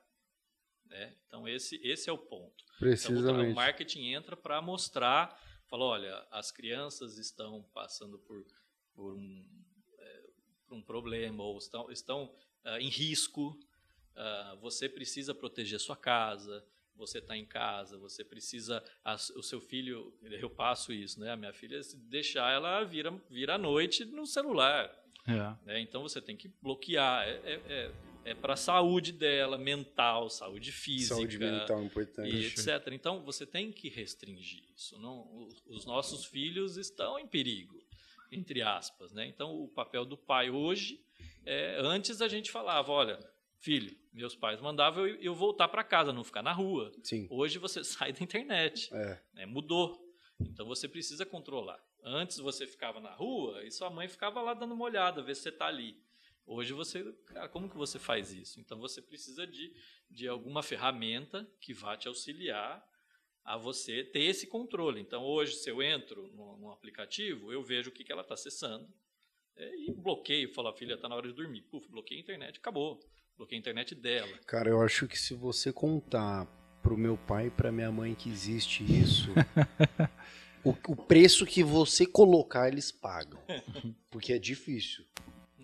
Né? 0.87 1.17
Então, 1.27 1.49
esse, 1.49 1.77
esse 1.83 2.11
é 2.11 2.13
o 2.13 2.19
ponto. 2.19 2.65
Precisamente. 2.79 3.23
Então, 3.23 3.51
o 3.51 3.55
marketing 3.55 4.13
entra 4.13 4.37
para 4.37 4.61
mostrar, 4.61 5.41
fala, 5.67 5.85
olha, 5.85 6.27
as 6.31 6.51
crianças 6.51 7.19
estão 7.19 7.63
passando 7.73 8.19
por, 8.19 8.45
por, 8.93 9.15
um, 9.15 9.65
é, 9.99 10.31
por 10.67 10.77
um 10.77 10.83
problema 10.83 11.43
ou 11.43 11.59
estão, 11.59 11.91
estão 11.91 12.25
uh, 12.65 12.79
em 12.79 12.89
risco, 12.89 13.59
uh, 14.17 14.57
você 14.61 14.89
precisa 14.89 15.35
proteger 15.35 15.81
sua 15.81 15.97
casa, 15.97 16.65
você 16.97 17.19
está 17.19 17.37
em 17.37 17.45
casa, 17.45 17.99
você 17.99 18.25
precisa. 18.25 18.83
A, 19.05 19.15
o 19.15 19.43
seu 19.43 19.61
filho, 19.61 20.13
eu 20.23 20.49
passo 20.49 20.93
isso, 20.93 21.21
né? 21.21 21.33
A 21.33 21.37
minha 21.37 21.53
filha, 21.53 21.83
se 21.83 21.97
deixar, 21.97 22.53
ela 22.53 22.85
vira, 22.85 23.11
vira 23.29 23.55
à 23.55 23.59
noite 23.59 24.05
no 24.05 24.27
celular. 24.27 24.91
É. 25.27 25.67
Né? 25.67 25.81
Então 25.81 26.03
você 26.03 26.21
tem 26.21 26.37
que 26.37 26.49
bloquear. 26.63 27.27
É, 27.27 27.31
é, 27.31 27.61
é, 27.69 27.93
é 28.27 28.35
para 28.35 28.55
a 28.55 28.57
saúde 28.57 29.13
dela, 29.13 29.59
mental, 29.59 30.31
saúde 30.31 30.73
física. 30.73 31.15
Saúde 31.17 31.39
mental 31.39 31.83
importante. 31.83 32.35
E 32.35 32.47
etc. 32.47 32.89
Então 32.93 33.23
você 33.23 33.45
tem 33.45 33.73
que 33.73 33.89
restringir 33.89 34.63
isso. 34.75 34.99
Não, 34.99 35.49
os 35.67 35.85
nossos 35.85 36.25
filhos 36.25 36.77
estão 36.77 37.19
em 37.19 37.27
perigo, 37.27 37.83
entre 38.31 38.63
aspas. 38.63 39.13
Né? 39.13 39.27
Então 39.27 39.55
o 39.63 39.69
papel 39.69 40.05
do 40.05 40.17
pai 40.17 40.51
hoje 40.51 41.05
é. 41.45 41.79
Antes 41.81 42.21
a 42.23 42.29
gente 42.29 42.51
falava: 42.51 42.93
olha, 42.93 43.19
filho, 43.65 43.97
meus 44.13 44.37
pais 44.37 44.61
mandavam 44.61 45.07
eu, 45.07 45.17
eu 45.17 45.35
voltar 45.35 45.69
para 45.69 45.83
casa, 45.83 46.13
não 46.13 46.23
ficar 46.23 46.43
na 46.43 46.53
rua. 46.53 46.93
Sim. 47.03 47.27
Hoje 47.31 47.59
você 47.59 47.83
sai 47.83 48.13
da 48.13 48.23
internet. 48.23 48.93
É. 48.93 49.21
Né? 49.33 49.47
Mudou. 49.47 50.05
Então 50.39 50.67
você 50.67 50.87
precisa 50.87 51.25
controlar. 51.25 51.83
Antes 52.03 52.37
você 52.39 52.67
ficava 52.67 53.01
na 53.01 53.15
rua 53.15 53.65
e 53.65 53.71
sua 53.71 53.89
mãe 53.89 54.07
ficava 54.07 54.43
lá 54.43 54.53
dando 54.53 54.75
uma 54.75 54.85
olhada, 54.85 55.23
ver 55.23 55.35
se 55.35 55.43
você 55.43 55.49
está 55.49 55.67
ali. 55.67 55.99
Hoje 56.47 56.75
você, 56.75 57.03
cara, 57.25 57.49
como 57.49 57.71
que 57.71 57.77
você 57.77 57.99
faz 57.99 58.35
isso? 58.35 58.61
Então 58.61 58.79
você 58.79 59.01
precisa 59.01 59.47
de, 59.47 59.73
de 60.11 60.29
alguma 60.29 60.63
ferramenta 60.63 61.51
que 61.59 61.73
vá 61.73 61.97
te 61.97 62.07
auxiliar 62.07 62.87
a 63.43 63.57
você 63.57 64.05
ter 64.05 64.25
esse 64.25 64.47
controle. 64.47 65.01
Então, 65.01 65.23
hoje, 65.23 65.55
se 65.55 65.71
eu 65.71 65.83
entro 65.83 66.31
no, 66.33 66.59
no 66.59 66.71
aplicativo, 66.71 67.51
eu 67.51 67.63
vejo 67.63 67.91
o 67.91 67.93
que, 67.93 68.05
que 68.05 68.13
ela 68.13 68.23
está 68.23 68.35
acessando 68.35 68.87
é, 69.57 69.77
e 69.77 69.93
bloqueio, 69.93 70.53
falo, 70.53 70.69
a 70.69 70.73
filha 70.73 70.95
está 70.95 71.09
na 71.09 71.15
hora 71.15 71.29
de 71.29 71.35
dormir. 71.35 71.63
Puf, 71.63 71.89
bloqueei 71.89 72.19
a 72.19 72.23
internet, 72.23 72.59
acabou. 72.59 73.01
Bloqueei 73.37 73.59
a 73.59 73.61
internet 73.61 73.95
dela. 73.95 74.39
Cara, 74.47 74.71
eu 74.71 74.81
acho 74.81 75.07
que 75.09 75.19
se 75.19 75.35
você 75.35 75.73
contar 75.73 76.47
pro 76.83 76.97
meu 76.97 77.17
pai 77.17 77.47
e 77.47 77.51
pra 77.51 77.73
minha 77.73 77.91
mãe 77.91 78.15
que 78.15 78.29
existe 78.29 78.85
isso, 78.85 79.31
o, 80.65 80.71
o 80.71 80.97
preço 80.97 81.47
que 81.47 81.63
você 81.63 82.07
colocar, 82.07 82.69
eles 82.69 82.93
pagam. 82.93 83.41
Porque 84.11 84.33
é 84.33 84.39
difícil. 84.39 85.05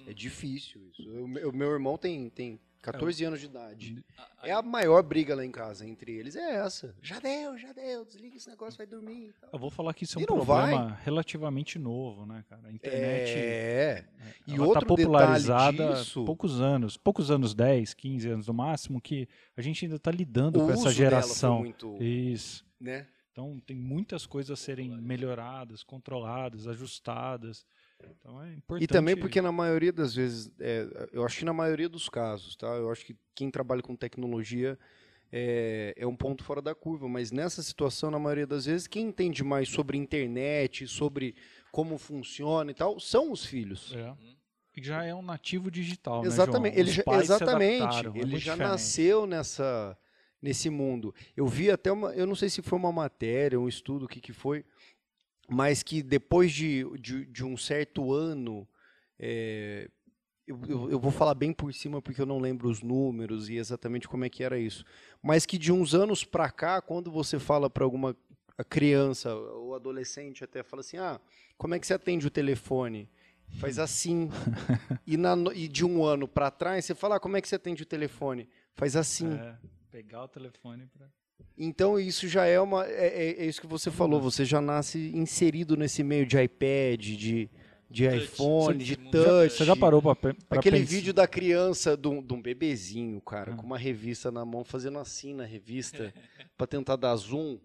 É 0.06 0.12
difícil 0.12 0.80
isso. 0.90 1.08
O 1.48 1.52
meu 1.52 1.70
irmão 1.70 1.96
tem, 1.96 2.28
tem 2.30 2.58
14 2.82 3.22
é, 3.22 3.26
anos 3.26 3.40
de 3.40 3.46
idade. 3.46 4.04
É 4.42 4.52
a 4.52 4.62
maior 4.62 5.02
briga 5.02 5.34
lá 5.34 5.44
em 5.44 5.50
casa 5.50 5.86
entre 5.86 6.12
eles, 6.12 6.34
é 6.34 6.56
essa. 6.56 6.94
Já 7.02 7.18
deu, 7.18 7.58
já 7.58 7.72
deu, 7.72 8.04
desliga 8.04 8.36
esse 8.36 8.48
negócio, 8.48 8.78
vai 8.78 8.86
dormir. 8.86 9.34
Eu 9.52 9.58
vou 9.58 9.70
falar 9.70 9.92
que 9.92 10.04
isso 10.04 10.18
é 10.18 10.22
um 10.22 10.24
problema 10.24 10.88
vai. 10.88 10.98
relativamente 11.04 11.78
novo, 11.78 12.24
né, 12.24 12.42
cara? 12.48 12.68
A 12.68 12.72
internet. 12.72 13.32
É. 13.32 14.04
E 14.46 14.54
ela 14.54 14.74
tá 14.74 14.86
popularizada 14.86 15.94
disso, 15.94 16.24
poucos 16.24 16.60
anos, 16.60 16.96
poucos 16.96 17.30
anos, 17.30 17.54
10, 17.54 17.92
15 17.94 18.28
anos 18.30 18.46
no 18.46 18.54
máximo, 18.54 19.00
que 19.00 19.28
a 19.56 19.60
gente 19.60 19.84
ainda 19.84 19.96
está 19.96 20.10
lidando 20.10 20.60
com 20.60 20.70
essa 20.70 20.90
geração. 20.90 21.60
Muito, 21.60 22.02
isso. 22.02 22.64
Né? 22.80 23.06
Então 23.30 23.60
tem 23.66 23.76
muitas 23.76 24.26
coisas 24.26 24.50
a 24.50 24.56
serem 24.56 24.90
melhoradas, 24.90 25.82
controladas, 25.82 26.66
ajustadas. 26.66 27.64
Então 28.18 28.42
é 28.42 28.52
importante. 28.52 28.84
E 28.84 28.86
também 28.86 29.16
porque 29.16 29.40
na 29.40 29.52
maioria 29.52 29.92
das 29.92 30.14
vezes, 30.14 30.50
é, 30.60 31.08
eu 31.12 31.24
acho 31.24 31.38
que 31.38 31.44
na 31.44 31.52
maioria 31.52 31.88
dos 31.88 32.08
casos, 32.08 32.56
tá? 32.56 32.68
Eu 32.68 32.90
acho 32.90 33.04
que 33.04 33.16
quem 33.34 33.50
trabalha 33.50 33.82
com 33.82 33.96
tecnologia 33.96 34.78
é, 35.32 35.94
é, 35.96 36.06
um 36.06 36.16
ponto 36.16 36.42
fora 36.42 36.60
da 36.60 36.74
curva, 36.74 37.08
mas 37.08 37.30
nessa 37.30 37.62
situação, 37.62 38.10
na 38.10 38.18
maioria 38.18 38.46
das 38.46 38.66
vezes, 38.66 38.86
quem 38.86 39.06
entende 39.06 39.44
mais 39.44 39.68
sobre 39.68 39.96
internet, 39.96 40.86
sobre 40.88 41.34
como 41.70 41.98
funciona 41.98 42.70
e 42.70 42.74
tal, 42.74 42.98
são 42.98 43.30
os 43.30 43.44
filhos. 43.44 43.94
É. 43.94 44.14
Já 44.82 45.04
é 45.04 45.14
um 45.14 45.22
nativo 45.22 45.70
digital, 45.70 46.24
exatamente. 46.24 46.74
Né, 46.74 46.80
ele 46.80 46.90
já, 46.90 47.02
exatamente. 47.20 48.06
É 48.06 48.10
ele 48.20 48.36
é 48.36 48.38
já 48.38 48.52
diferente. 48.52 48.58
nasceu 48.58 49.26
nessa 49.26 49.96
nesse 50.40 50.70
mundo. 50.70 51.14
Eu 51.36 51.46
vi 51.46 51.70
até 51.70 51.92
uma, 51.92 52.14
eu 52.14 52.26
não 52.26 52.34
sei 52.34 52.48
se 52.48 52.62
foi 52.62 52.78
uma 52.78 52.90
matéria, 52.90 53.60
um 53.60 53.68
estudo, 53.68 54.06
o 54.06 54.08
que 54.08 54.20
que 54.20 54.32
foi, 54.32 54.64
mas 55.50 55.82
que 55.82 56.02
depois 56.02 56.52
de, 56.52 56.84
de, 56.98 57.26
de 57.26 57.44
um 57.44 57.56
certo 57.56 58.12
ano, 58.12 58.68
é, 59.18 59.90
eu, 60.46 60.60
eu, 60.68 60.90
eu, 60.92 61.00
vou 61.00 61.10
falar 61.10 61.34
bem 61.34 61.52
por 61.52 61.72
cima 61.74 62.00
porque 62.00 62.20
eu 62.20 62.26
não 62.26 62.38
lembro 62.38 62.68
os 62.68 62.82
números 62.82 63.48
e 63.48 63.56
exatamente 63.56 64.08
como 64.08 64.24
é 64.24 64.28
que 64.28 64.44
era 64.44 64.58
isso, 64.58 64.84
mas 65.22 65.44
que 65.44 65.58
de 65.58 65.72
uns 65.72 65.94
anos 65.94 66.24
para 66.24 66.50
cá, 66.50 66.80
quando 66.80 67.10
você 67.10 67.38
fala 67.38 67.68
para 67.68 67.84
alguma 67.84 68.16
criança 68.68 69.34
ou 69.34 69.74
adolescente 69.74 70.44
até 70.44 70.62
fala 70.62 70.80
assim, 70.80 70.98
ah, 70.98 71.20
como 71.56 71.74
é 71.74 71.78
que 71.78 71.86
você 71.86 71.94
atende 71.94 72.26
o 72.26 72.30
telefone? 72.30 73.10
Faz 73.58 73.78
assim. 73.78 74.30
e, 75.04 75.16
na, 75.16 75.34
e 75.54 75.66
de 75.66 75.84
um 75.84 76.04
ano 76.04 76.28
para 76.28 76.50
trás, 76.50 76.84
você 76.84 76.94
fala, 76.94 77.16
ah, 77.16 77.20
como 77.20 77.36
é 77.36 77.40
que 77.40 77.48
você 77.48 77.56
atende 77.56 77.82
o 77.82 77.86
telefone? 77.86 78.48
Faz 78.74 78.94
assim. 78.94 79.32
É, 79.32 79.58
pegar 79.90 80.22
o 80.22 80.28
telefone 80.28 80.86
para 80.86 81.10
então 81.56 81.98
isso 81.98 82.26
já 82.26 82.46
é 82.46 82.60
uma. 82.60 82.86
É, 82.86 83.06
é, 83.06 83.42
é, 83.42 83.46
isso 83.46 83.60
que 83.60 83.66
você 83.66 83.90
falou, 83.90 84.20
você 84.20 84.44
já 84.44 84.60
nasce 84.60 85.10
inserido 85.14 85.76
nesse 85.76 86.02
meio 86.02 86.24
de 86.24 86.40
iPad, 86.40 87.00
de, 87.00 87.50
de 87.90 88.06
iPhone, 88.06 88.82
de 88.82 88.96
touch. 88.96 89.50
Você 89.50 89.64
já 89.64 89.76
parou 89.76 90.00
para 90.00 90.34
Aquele 90.50 90.78
pensar. 90.78 90.90
vídeo 90.90 91.12
da 91.12 91.26
criança, 91.26 91.96
de 91.96 92.08
um, 92.08 92.22
de 92.22 92.32
um 92.32 92.40
bebezinho, 92.40 93.20
cara, 93.20 93.52
ah. 93.52 93.56
com 93.56 93.66
uma 93.66 93.78
revista 93.78 94.30
na 94.30 94.44
mão, 94.44 94.64
fazendo 94.64 94.98
assim 94.98 95.34
na 95.34 95.44
revista, 95.44 96.14
para 96.56 96.66
tentar 96.66 96.96
dar 96.96 97.14
zoom. 97.16 97.58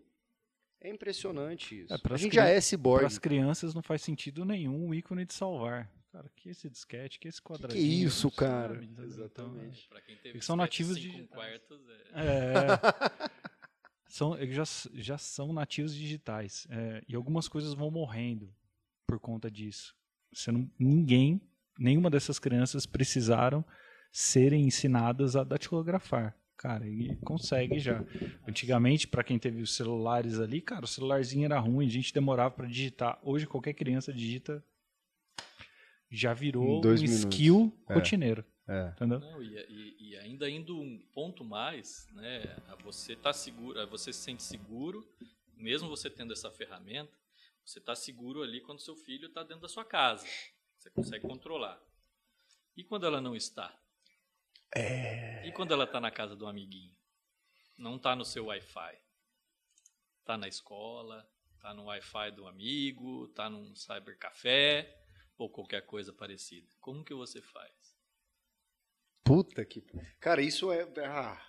É 0.82 0.90
impressionante 0.90 1.82
isso. 1.82 1.94
É, 1.94 1.98
a 2.14 2.18
gente 2.18 2.36
já 2.36 2.48
é 2.48 2.60
cyborg. 2.62 3.00
Para 3.00 3.08
as 3.08 3.18
crianças 3.18 3.74
não 3.74 3.82
faz 3.82 4.02
sentido 4.02 4.46
nenhum 4.46 4.90
o 4.90 4.94
ícone 4.94 5.26
de 5.26 5.34
salvar. 5.34 5.90
Cara, 6.16 6.32
que 6.34 6.50
esse 6.50 6.70
disquete, 6.70 7.20
que 7.20 7.28
esse 7.28 7.42
quadradinho. 7.42 7.82
Que, 7.82 7.90
que 7.90 8.04
isso, 8.04 8.32
cara? 8.32 8.76
Sabe, 8.76 9.04
Exatamente. 9.04 9.86
Então, 9.90 10.02
quem 10.06 10.16
teve 10.16 10.42
são 10.42 10.56
nativos 10.56 10.98
de. 10.98 11.28
Quartos, 11.28 11.82
é. 12.14 12.22
é. 12.24 13.36
são, 14.16 14.38
já, 14.48 14.64
já 14.94 15.18
são 15.18 15.52
nativos 15.52 15.94
digitais. 15.94 16.66
É, 16.70 17.04
e 17.06 17.16
algumas 17.16 17.50
coisas 17.50 17.74
vão 17.74 17.92
morrendo 17.92 18.50
por 19.06 19.20
conta 19.20 19.52
disso. 19.52 19.94
Você 20.34 20.54
não, 20.54 20.70
ninguém, 20.80 21.42
nenhuma 21.78 22.10
dessas 22.10 22.40
crianças 22.40 22.86
precisaram 22.86 23.64
serem 24.14 24.66
ensinadas 24.66 25.36
a 25.36 25.44
datilografar. 25.44 26.34
Cara, 26.56 26.88
e 26.88 27.14
consegue 27.18 27.78
já. 27.78 28.06
Antigamente, 28.48 29.06
para 29.06 29.22
quem 29.22 29.38
teve 29.38 29.62
os 29.62 29.76
celulares 29.76 30.40
ali, 30.40 30.62
cara, 30.62 30.86
o 30.86 30.88
celularzinho 30.88 31.44
era 31.44 31.60
ruim, 31.60 31.86
a 31.86 31.90
gente 31.90 32.14
demorava 32.14 32.52
para 32.52 32.68
digitar. 32.68 33.20
Hoje, 33.22 33.46
qualquer 33.46 33.74
criança 33.74 34.14
digita, 34.14 34.64
já 36.10 36.34
virou 36.34 36.82
um 36.86 36.94
skill 36.94 37.78
é. 37.90 37.94
rotineiro. 37.94 38.46
É. 38.50 38.55
Entendeu? 38.94 39.20
Não, 39.20 39.44
e, 39.44 39.56
e, 39.70 40.10
e, 40.10 40.18
ainda 40.18 40.50
indo 40.50 40.80
um 40.80 40.98
ponto 41.14 41.44
mais, 41.44 42.08
né? 42.14 42.58
Você 42.84 43.16
tá 43.16 43.32
seguro, 43.32 43.88
você 43.88 44.12
se 44.12 44.20
sente 44.20 44.42
seguro, 44.42 45.08
mesmo 45.56 45.88
você 45.88 46.10
tendo 46.10 46.34
essa 46.34 46.50
ferramenta, 46.50 47.16
você 47.64 47.78
está 47.80 47.96
seguro 47.96 48.42
ali 48.42 48.62
quando 48.62 48.80
seu 48.80 48.96
filho 48.96 49.28
está 49.28 49.44
dentro 49.44 49.62
da 49.62 49.68
sua 49.68 49.86
casa. 49.86 50.26
Você 50.78 50.90
consegue 50.90 51.28
controlar. 51.28 51.80
E 52.76 52.84
quando 52.84 53.06
ela 53.06 53.22
não 53.22 53.36
está? 53.36 53.76
É... 54.76 55.48
E 55.48 55.52
quando 55.52 55.72
ela 55.72 55.86
está 55.86 56.00
na 56.00 56.12
casa 56.12 56.36
do 56.36 56.48
amiguinho? 56.48 56.96
Não 57.78 57.96
está 57.98 58.16
no 58.16 58.26
seu 58.26 58.46
Wi-Fi. 58.46 59.00
Está 60.20 60.38
na 60.38 60.48
escola, 60.48 61.28
está 61.56 61.74
no 61.74 61.86
Wi-Fi 61.86 62.32
do 62.32 62.48
amigo, 62.48 63.26
está 63.26 63.50
num 63.50 63.76
cybercafé 63.76 65.04
ou 65.38 65.50
qualquer 65.50 65.86
coisa 65.86 66.12
parecida. 66.12 66.68
Como 66.80 67.04
que 67.04 67.14
você 67.14 67.42
faz? 67.42 67.85
Puta 69.26 69.66
que. 69.66 69.84
Cara, 70.20 70.42
isso 70.42 70.72
é. 70.72 70.88
Ah, 71.04 71.42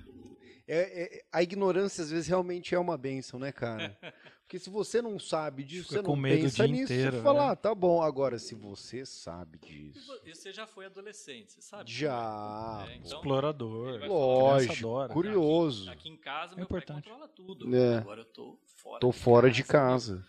é, 0.66 1.18
é, 1.18 1.24
a 1.30 1.42
ignorância 1.42 2.02
às 2.02 2.10
vezes 2.10 2.26
realmente 2.26 2.74
é 2.74 2.78
uma 2.78 2.96
benção, 2.96 3.38
né, 3.38 3.52
cara? 3.52 3.96
Porque 4.42 4.60
se 4.60 4.70
você 4.70 5.02
não 5.02 5.18
sabe 5.18 5.64
disso, 5.64 5.88
Fica 5.88 6.02
você 6.02 6.08
não 6.08 6.22
pensa 6.22 6.66
nisso, 6.68 6.92
inteiro, 6.92 7.16
você 7.16 7.22
fala, 7.22 7.46
né? 7.46 7.50
ah, 7.50 7.56
tá 7.56 7.74
bom. 7.74 8.00
Agora, 8.00 8.38
se 8.38 8.54
você 8.54 9.04
sabe 9.04 9.58
disso. 9.58 10.20
E 10.24 10.32
você 10.32 10.52
já 10.52 10.68
foi 10.68 10.86
adolescente, 10.86 11.52
você 11.52 11.60
sabe? 11.60 11.90
Já. 11.90 12.86
É, 12.88 12.94
então, 12.94 13.18
Explorador. 13.18 14.06
Lógico. 14.06 15.08
Curioso. 15.12 15.90
Aqui, 15.90 15.98
aqui, 15.98 16.08
em 16.10 16.16
casa, 16.16 16.52
é 16.52 16.56
meu 16.56 16.64
importante. 16.64 17.08
pai 17.08 17.12
controla 17.12 17.28
tudo. 17.28 17.76
É. 17.76 17.98
Agora 17.98 18.20
eu 18.20 18.24
tô 18.24 18.56
fora. 18.76 19.00
Tô 19.00 19.10
de 19.10 19.18
fora 19.18 19.48
casa, 19.48 19.54
de 19.56 19.64
casa. 19.64 20.26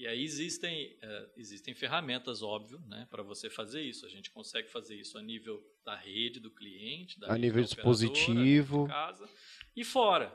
E 0.00 0.06
aí 0.06 0.24
existem, 0.24 0.96
uh, 1.02 1.28
existem 1.36 1.74
ferramentas, 1.74 2.42
óbvio, 2.42 2.80
né, 2.88 3.06
para 3.10 3.22
você 3.22 3.50
fazer 3.50 3.82
isso. 3.82 4.06
A 4.06 4.08
gente 4.08 4.30
consegue 4.30 4.66
fazer 4.66 4.94
isso 4.94 5.18
a 5.18 5.22
nível 5.22 5.62
da 5.84 5.94
rede 5.94 6.40
do 6.40 6.50
cliente, 6.50 7.18
a 7.24 7.36
nível 7.36 7.62
dispositivo, 7.62 8.88
casa 8.88 9.28
e 9.76 9.84
fora. 9.84 10.34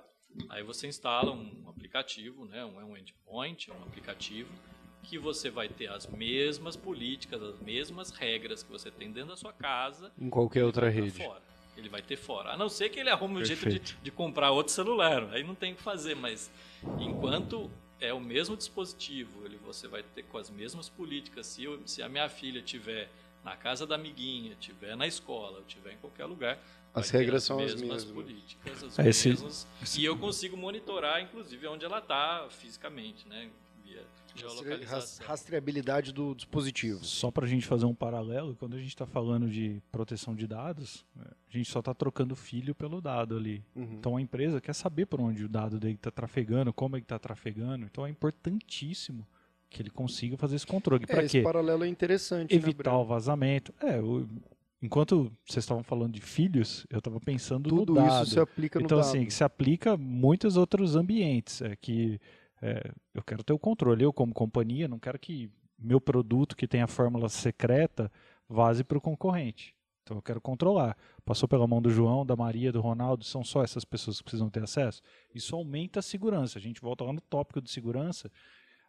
Aí 0.50 0.62
você 0.62 0.86
instala 0.86 1.32
um 1.32 1.68
aplicativo, 1.68 2.46
né, 2.46 2.64
um, 2.64 2.80
é 2.80 2.86
um 2.86 2.96
endpoint, 2.96 3.72
um 3.72 3.82
aplicativo 3.82 4.54
que 5.02 5.18
você 5.18 5.50
vai 5.50 5.68
ter 5.68 5.88
as 5.88 6.06
mesmas 6.06 6.76
políticas, 6.76 7.42
as 7.42 7.60
mesmas 7.60 8.12
regras 8.12 8.62
que 8.62 8.72
você 8.72 8.92
tem 8.92 9.12
dentro 9.12 9.30
da 9.30 9.36
sua 9.36 9.52
casa. 9.52 10.14
Em 10.16 10.30
qualquer 10.30 10.64
outra 10.64 10.90
rede. 10.90 11.24
Fora. 11.24 11.42
Ele 11.76 11.90
vai 11.90 12.04
ter 12.04 12.18
fora. 12.18 12.52
A 12.52 12.58
não 12.58 12.70
ser 12.70 12.90
que 12.90 13.00
ele 13.00 13.10
arrume 13.10 13.42
um 13.42 13.44
jeito 13.44 13.68
de, 13.68 13.80
de 13.80 14.12
comprar 14.12 14.52
outro 14.52 14.72
celular. 14.72 15.34
Aí 15.34 15.44
não 15.44 15.56
tem 15.56 15.74
o 15.74 15.76
que 15.76 15.82
fazer, 15.82 16.16
mas 16.16 16.52
enquanto 17.00 17.72
é 18.06 18.14
o 18.14 18.20
mesmo 18.20 18.56
dispositivo, 18.56 19.46
ele, 19.46 19.58
você 19.58 19.88
vai 19.88 20.04
ter 20.04 20.24
com 20.24 20.38
as 20.38 20.50
mesmas 20.50 20.90
políticas. 20.90 21.48
Se, 21.48 21.64
eu, 21.64 21.80
se 21.86 22.02
a 22.02 22.10
minha 22.10 22.30
filha 22.30 22.62
tiver 22.62 23.10
na 23.44 23.56
casa 23.56 23.86
da 23.86 23.96
amiguinha, 23.96 24.56
tiver 24.60 24.96
na 24.96 25.06
escola, 25.06 25.64
tiver 25.68 25.94
em 25.94 25.98
qualquer 25.98 26.26
lugar, 26.26 26.60
as 26.94 27.10
regras 27.10 27.44
as 27.44 27.44
são 27.44 27.58
mesmas 27.58 27.82
as 27.82 27.82
mesmas 27.82 28.06
políticas, 28.06 28.84
as 28.84 29.00
é, 29.00 29.04
mesmas, 29.04 29.68
esse... 29.84 30.02
e 30.02 30.06
eu 30.06 30.18
consigo 30.18 30.56
monitorar, 30.56 31.22
inclusive, 31.22 31.68
onde 31.68 31.84
ela 31.84 32.00
está 32.00 32.48
fisicamente, 32.50 33.28
né? 33.28 33.50
Rastreabilidade 35.22 36.12
do 36.12 36.36
dispositivo. 36.36 37.04
Só 37.04 37.32
para 37.32 37.46
a 37.46 37.48
gente 37.48 37.66
fazer 37.66 37.86
um 37.86 37.96
paralelo, 37.96 38.56
quando 38.56 38.76
a 38.76 38.80
gente 38.80 38.90
está 38.90 39.06
falando 39.06 39.50
de 39.50 39.82
proteção 39.92 40.36
de 40.36 40.48
dados, 40.48 41.06
a 41.18 41.58
gente 41.58 41.70
só 41.70 41.80
está 41.80 41.94
trocando 41.94 42.36
filho 42.36 42.76
pelo 42.76 43.02
dado 43.02 43.36
ali. 43.38 43.64
Uhum. 43.76 43.94
Então 43.94 44.18
a 44.18 44.22
empresa 44.22 44.60
quer 44.60 44.74
saber 44.74 45.06
por 45.06 45.22
onde 45.22 45.46
o 45.46 45.50
dado 45.50 45.80
dele 45.80 45.96
está 45.96 46.12
trafegando, 46.12 46.74
como 46.74 46.96
ele 46.96 47.04
está 47.04 47.18
trafegando. 47.18 47.86
Então 47.86 48.06
é 48.06 48.10
importantíssimo 48.10 49.26
que 49.70 49.82
ele 49.82 49.90
consiga 49.90 50.38
fazer 50.38 50.56
esse 50.56 50.68
controle. 50.68 51.06
É, 51.08 51.24
esse 51.24 51.42
paralelo 51.42 51.84
é 51.84 51.88
interessante. 51.88 52.52
Né, 52.52 52.58
Evitar 52.58 52.92
né, 52.92 52.98
o 52.98 53.06
vazamento. 53.06 53.74
É, 53.82 54.00
o, 54.00 54.28
enquanto 54.82 55.32
vocês 55.46 55.64
estavam 55.64 55.84
falando 55.84 56.14
de 56.14 56.22
filhos, 56.22 56.86
eu 56.90 57.00
estava 57.00 57.20
pensando 57.20 57.70
Tudo 57.70 57.94
no 57.94 58.02
dado. 58.02 58.24
isso 58.24 58.34
se 58.34 58.40
aplica 58.40 58.80
no 58.80 58.86
então, 58.86 58.98
dado. 58.98 59.08
Então, 59.10 59.22
assim, 59.22 59.30
se 59.30 59.44
aplica 59.44 59.94
a 59.94 59.98
muitos 59.98 60.56
outros 60.58 60.96
ambientes. 60.96 61.62
É 61.62 61.76
que 61.76 62.20
é, 62.66 62.92
eu 63.14 63.24
quero 63.24 63.44
ter 63.44 63.54
o 63.54 63.60
controle. 63.60 64.04
Eu, 64.04 64.12
como 64.12 64.34
companhia, 64.34 64.88
não 64.88 64.98
quero 64.98 65.20
que 65.20 65.52
meu 65.78 66.02
produto 66.02 66.56
que 66.56 66.68
tem 66.68 66.82
a 66.82 66.88
fórmula 66.88 67.30
secreta 67.30 68.12
vaze 68.50 68.84
para 68.84 68.98
o 68.98 69.02
concorrente. 69.02 69.76
Então 70.02 70.18
eu 70.18 70.22
quero 70.22 70.42
controlar. 70.42 70.98
Passou 71.24 71.48
pela 71.48 71.68
mão 71.68 71.80
do 71.80 71.92
João, 71.92 72.26
da 72.26 72.36
Maria, 72.36 72.72
do 72.72 72.82
Ronaldo, 72.82 73.24
são 73.24 73.44
só 73.44 73.64
essas 73.64 73.86
pessoas 73.86 74.18
que 74.18 74.24
precisam 74.24 74.50
ter 74.50 74.64
acesso. 74.64 75.02
Isso 75.34 75.56
aumenta 75.56 76.00
a 76.00 76.04
segurança. 76.04 76.58
A 76.58 76.62
gente 76.62 76.82
volta 76.82 77.04
lá 77.04 77.14
no 77.14 77.22
tópico 77.22 77.62
de 77.62 77.70
segurança. 77.70 78.32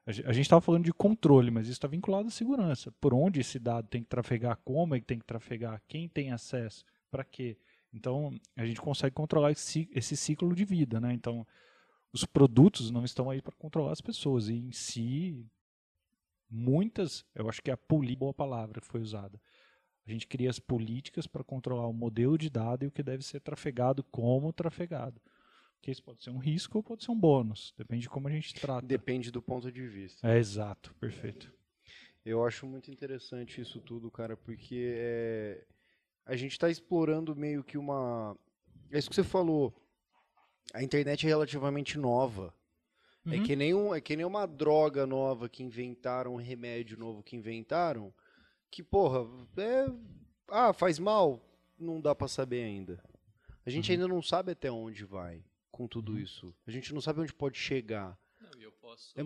A 0.06 0.12
gente 0.12 0.42
estava 0.42 0.60
falando 0.60 0.84
de 0.84 0.92
controle, 0.92 1.50
mas 1.50 1.66
isso 1.66 1.72
está 1.72 1.88
vinculado 1.88 2.28
à 2.28 2.30
segurança. 2.30 2.92
Por 3.00 3.12
onde 3.12 3.40
esse 3.40 3.58
dado 3.58 3.88
tem 3.88 4.02
que 4.02 4.08
trafegar, 4.08 4.58
como 4.64 4.94
ele 4.94 5.04
tem 5.04 5.18
que 5.18 5.24
trafegar, 5.24 5.82
quem 5.88 6.08
tem 6.08 6.32
acesso, 6.32 6.84
para 7.10 7.24
quê. 7.24 7.58
Então 7.92 8.32
a 8.54 8.64
gente 8.64 8.80
consegue 8.80 9.14
controlar 9.14 9.50
esse, 9.50 9.88
esse 9.92 10.16
ciclo 10.16 10.54
de 10.54 10.64
vida. 10.64 11.00
Né? 11.00 11.12
Então 11.12 11.46
os 12.12 12.24
produtos 12.24 12.90
não 12.90 13.04
estão 13.04 13.30
aí 13.30 13.42
para 13.42 13.54
controlar 13.56 13.92
as 13.92 14.00
pessoas. 14.00 14.48
E 14.48 14.54
em 14.54 14.72
si, 14.72 15.46
muitas, 16.48 17.24
eu 17.34 17.48
acho 17.48 17.62
que 17.62 17.70
é 17.70 17.74
a 17.74 17.76
política 17.76 18.20
boa 18.20 18.34
palavra 18.34 18.80
que 18.80 18.86
foi 18.86 19.00
usada. 19.00 19.40
A 20.06 20.10
gente 20.10 20.26
cria 20.26 20.48
as 20.48 20.58
políticas 20.58 21.26
para 21.26 21.42
controlar 21.42 21.86
o 21.88 21.92
modelo 21.92 22.38
de 22.38 22.48
dado 22.48 22.84
e 22.84 22.88
o 22.88 22.92
que 22.92 23.02
deve 23.02 23.24
ser 23.24 23.40
trafegado, 23.40 24.04
como 24.04 24.52
trafegado. 24.52 25.20
Porque 25.74 25.90
isso 25.90 26.02
pode 26.02 26.22
ser 26.22 26.30
um 26.30 26.38
risco 26.38 26.78
ou 26.78 26.82
pode 26.82 27.04
ser 27.04 27.10
um 27.10 27.18
bônus. 27.18 27.74
Depende 27.76 28.02
de 28.02 28.08
como 28.08 28.28
a 28.28 28.30
gente 28.30 28.54
trata. 28.54 28.86
Depende 28.86 29.30
do 29.30 29.42
ponto 29.42 29.70
de 29.70 29.86
vista. 29.86 30.26
É 30.26 30.38
exato, 30.38 30.94
perfeito. 30.94 31.52
Eu 32.24 32.44
acho 32.44 32.66
muito 32.66 32.90
interessante 32.90 33.60
isso 33.60 33.80
tudo, 33.80 34.10
cara, 34.10 34.36
porque 34.36 34.94
é, 34.96 35.64
a 36.24 36.34
gente 36.34 36.52
está 36.52 36.68
explorando 36.68 37.36
meio 37.36 37.62
que 37.62 37.78
uma. 37.78 38.36
É 38.90 38.98
isso 38.98 39.08
que 39.08 39.14
você 39.14 39.22
falou. 39.22 39.72
A 40.74 40.82
internet 40.82 41.24
é 41.26 41.28
relativamente 41.28 41.98
nova. 41.98 42.54
É 43.24 43.30
uhum. 43.30 43.34
É, 43.42 43.44
que 43.44 43.56
nem 43.56 43.74
um, 43.74 43.94
é 43.94 44.00
que 44.00 44.16
nem 44.16 44.24
uma 44.24 44.46
droga 44.46 45.06
nova 45.06 45.48
que 45.48 45.62
inventaram, 45.62 46.34
um 46.34 46.38
remédio 46.38 46.98
novo 46.98 47.22
que 47.22 47.36
inventaram, 47.36 48.12
que, 48.70 48.82
porra, 48.82 49.26
é. 49.56 49.86
Ah, 50.48 50.72
faz 50.72 50.98
mal? 50.98 51.40
Não 51.78 52.00
dá 52.00 52.14
para 52.14 52.28
saber 52.28 52.62
ainda. 52.62 53.02
A 53.64 53.70
gente 53.70 53.90
uhum. 53.90 53.94
ainda 53.94 54.08
não 54.08 54.22
sabe 54.22 54.52
até 54.52 54.70
onde 54.70 55.04
vai 55.04 55.42
com 55.70 55.86
tudo 55.86 56.12
uhum. 56.12 56.18
isso. 56.18 56.54
A 56.66 56.70
gente 56.70 56.94
não 56.94 57.00
sabe 57.00 57.20
onde 57.20 57.34
pode 57.34 57.58
chegar. 57.58 58.18
Não, 58.40 58.60
eu 58.60 58.72
posso... 58.72 59.12
É, 59.18 59.22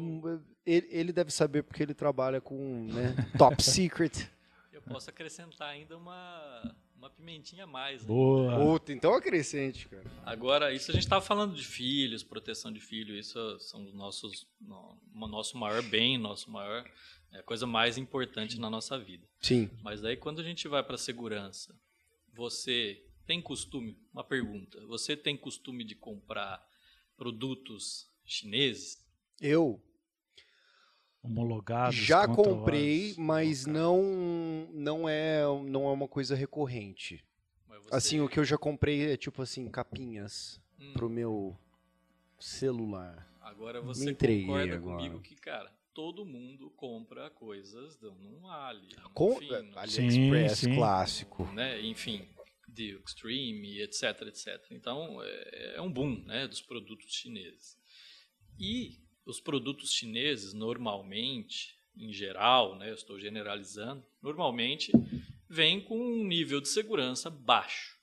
ele, 0.65 0.89
ele, 0.91 1.13
deve 1.13 1.31
saber 1.31 1.63
porque 1.63 1.83
ele 1.83 1.95
trabalha 1.95 2.41
com 2.41 2.87
né, 2.87 3.15
top 3.39 3.63
secret. 3.63 4.31
Eu 4.73 4.83
posso 4.83 5.11
acrescentar 5.11 5.69
ainda 5.69 5.97
uma, 5.97 6.75
uma 7.01 7.09
pimentinha 7.09 7.65
a 7.65 7.67
mais. 7.67 8.05
Boa. 8.05 8.59
Puta, 8.59 8.93
então 8.93 9.15
acrescente, 9.15 9.89
cara. 9.89 10.05
Agora, 10.25 10.73
isso 10.73 10.91
a 10.91 10.95
gente 10.95 11.05
estava 11.05 11.25
falando 11.25 11.55
de 11.55 11.67
filhos, 11.67 12.23
proteção 12.23 12.71
de 12.71 12.79
filho, 12.79 13.17
isso 13.17 13.59
são 13.61 13.83
os 13.87 13.95
nossos, 13.95 14.47
no, 14.61 15.01
nosso 15.27 15.57
maior 15.57 15.83
bem, 15.83 16.19
nosso 16.19 16.51
maior 16.51 16.85
é 17.33 17.39
a 17.39 17.43
coisa 17.43 17.67
mais 17.67 17.97
importante 17.97 18.61
na 18.61 18.69
nossa 18.69 18.99
vida. 18.99 19.27
Sim. 19.41 19.71
Mas 19.83 20.03
daí 20.03 20.17
quando 20.17 20.41
a 20.41 20.45
gente 20.45 20.69
vai 20.69 20.83
para 20.83 20.99
segurança, 20.99 21.75
você 22.35 23.03
tem 23.27 23.41
costume, 23.41 23.97
uma 24.13 24.23
pergunta, 24.25 24.79
você 24.87 25.17
tem 25.17 25.39
costume 25.39 25.85
de 25.85 25.95
comprar 25.95 26.63
produtos 27.17 28.11
chineses? 28.27 28.99
Eu 29.41 29.83
homologados. 31.23 31.97
Já 31.97 32.27
comprei, 32.27 33.15
mas 33.19 33.67
não 33.67 34.69
não 34.73 35.09
é 35.09 35.43
não 35.65 35.89
é 35.89 35.93
uma 35.93 36.09
coisa 36.09 36.35
recorrente. 36.35 37.25
Você... 37.69 37.95
Assim, 37.95 38.21
o 38.21 38.29
que 38.29 38.39
eu 38.39 38.45
já 38.45 38.59
comprei 38.59 39.13
é 39.13 39.17
tipo 39.17 39.43
assim 39.43 39.69
capinhas 39.69 40.61
hum. 40.79 40.93
pro 40.93 41.09
meu 41.09 41.57
celular. 42.39 43.29
Agora 43.41 43.81
você 43.81 44.15
concorda 44.15 44.77
agora. 44.77 44.97
comigo 44.97 45.21
que, 45.21 45.35
cara, 45.35 45.71
todo 45.93 46.25
mundo 46.25 46.71
compra 46.71 47.31
coisas 47.31 48.01
num 48.01 48.49
Ali. 48.49 48.97
Com, 49.13 49.33
enfim, 49.33 49.73
AliExpress 49.75 50.59
sim, 50.59 50.67
sim. 50.67 50.75
clássico. 50.75 51.45
Né? 51.53 51.81
Enfim, 51.83 52.27
de 52.69 52.99
Extreme, 53.05 53.81
etc, 53.81 54.23
etc. 54.23 54.65
Então, 54.71 55.23
é, 55.23 55.75
é 55.77 55.83
um 55.83 55.93
boom 55.93 56.23
né, 56.25 56.47
dos 56.47 56.61
produtos 56.61 57.13
chineses. 57.13 57.79
E 58.59 58.99
os 59.25 59.41
produtos 59.41 59.93
chineses, 59.93 60.53
normalmente, 60.53 61.79
em 61.97 62.13
geral, 62.13 62.77
né, 62.77 62.91
eu 62.91 62.95
estou 62.95 63.19
generalizando, 63.19 64.05
normalmente 64.23 64.93
vêm 65.49 65.81
com 65.81 65.99
um 65.99 66.25
nível 66.25 66.61
de 66.61 66.69
segurança 66.69 67.29
baixo. 67.29 67.99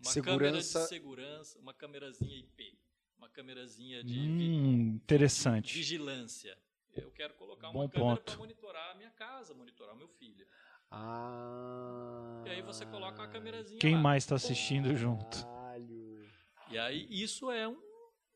Uma 0.00 0.12
segurança... 0.12 0.32
câmera 0.38 0.52
de 0.52 0.88
segurança, 0.88 1.58
uma 1.58 1.74
câmerazinha 1.74 2.36
IP, 2.36 2.78
uma 3.18 3.28
câmerazinha 3.28 4.04
de 4.04 4.18
hum, 4.18 4.94
interessante. 4.94 5.74
vigilância. 5.74 6.56
Eu 6.94 7.10
quero 7.10 7.34
colocar 7.34 7.70
Bom 7.72 7.80
uma 7.80 7.88
câmera 7.88 8.20
para 8.20 8.36
monitorar 8.36 8.90
a 8.92 8.94
minha 8.94 9.10
casa, 9.10 9.52
monitorar 9.54 9.94
o 9.94 9.98
meu 9.98 10.08
filho. 10.08 10.46
Ah. 10.90 12.42
E 12.46 12.50
aí 12.50 12.62
você 12.62 12.86
coloca 12.86 13.20
uma 13.20 13.28
câmerazinha 13.28 13.78
Quem 13.78 13.94
lá. 13.94 14.00
mais 14.00 14.22
está 14.22 14.36
assistindo 14.36 14.90
Pô, 14.90 14.96
junto? 14.96 15.46
E 16.70 16.78
aí 16.78 17.06
isso 17.10 17.50
é 17.50 17.68
um 17.68 17.85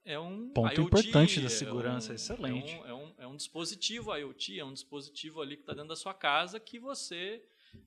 é 0.04 0.18
um 0.18 0.50
ponto 0.50 0.80
IoT, 0.80 0.80
importante 0.80 1.40
da 1.40 1.48
segurança, 1.48 2.10
é 2.10 2.12
um, 2.12 2.14
excelente. 2.14 2.72
É 2.72 2.78
um, 2.78 2.86
é, 2.86 2.94
um, 2.94 3.14
é 3.18 3.26
um 3.26 3.36
dispositivo 3.36 4.14
IoT, 4.14 4.58
é 4.58 4.64
um 4.64 4.72
dispositivo 4.72 5.40
ali 5.40 5.56
que 5.56 5.62
está 5.62 5.72
dentro 5.72 5.88
da 5.88 5.96
sua 5.96 6.14
casa 6.14 6.58
que 6.58 6.78
você 6.78 7.42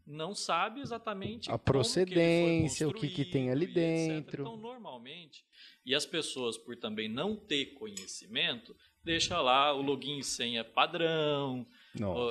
não 0.05 0.33
sabe 0.33 0.79
exatamente 0.79 1.51
a 1.51 1.57
procedência, 1.57 2.87
que 2.87 2.91
o 2.91 2.95
que, 2.95 3.09
que 3.09 3.25
tem 3.25 3.51
ali 3.51 3.67
dentro. 3.67 4.43
Então, 4.43 4.57
normalmente, 4.57 5.45
e 5.85 5.93
as 5.93 6.05
pessoas, 6.05 6.57
por 6.57 6.75
também 6.77 7.09
não 7.09 7.35
ter 7.35 7.73
conhecimento, 7.73 8.75
deixa 9.03 9.41
lá 9.41 9.73
o 9.73 9.81
login 9.81 10.19
e 10.19 10.23
senha 10.23 10.63
padrão, 10.63 11.67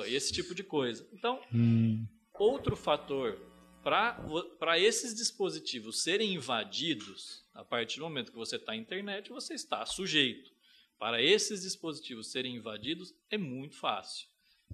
esse 0.07 0.33
tipo 0.33 0.55
de 0.55 0.63
coisa. 0.63 1.07
Então, 1.13 1.39
hum. 1.53 2.05
outro 2.33 2.75
fator 2.75 3.39
para 3.83 4.79
esses 4.79 5.13
dispositivos 5.13 6.03
serem 6.03 6.33
invadidos, 6.33 7.42
a 7.53 7.63
partir 7.63 7.99
do 7.99 8.03
momento 8.03 8.31
que 8.31 8.37
você 8.37 8.55
está 8.55 8.71
na 8.71 8.77
internet, 8.77 9.29
você 9.29 9.53
está 9.53 9.85
sujeito. 9.85 10.51
Para 10.97 11.21
esses 11.21 11.63
dispositivos 11.63 12.31
serem 12.31 12.55
invadidos, 12.55 13.13
é 13.29 13.37
muito 13.37 13.75
fácil. 13.75 14.27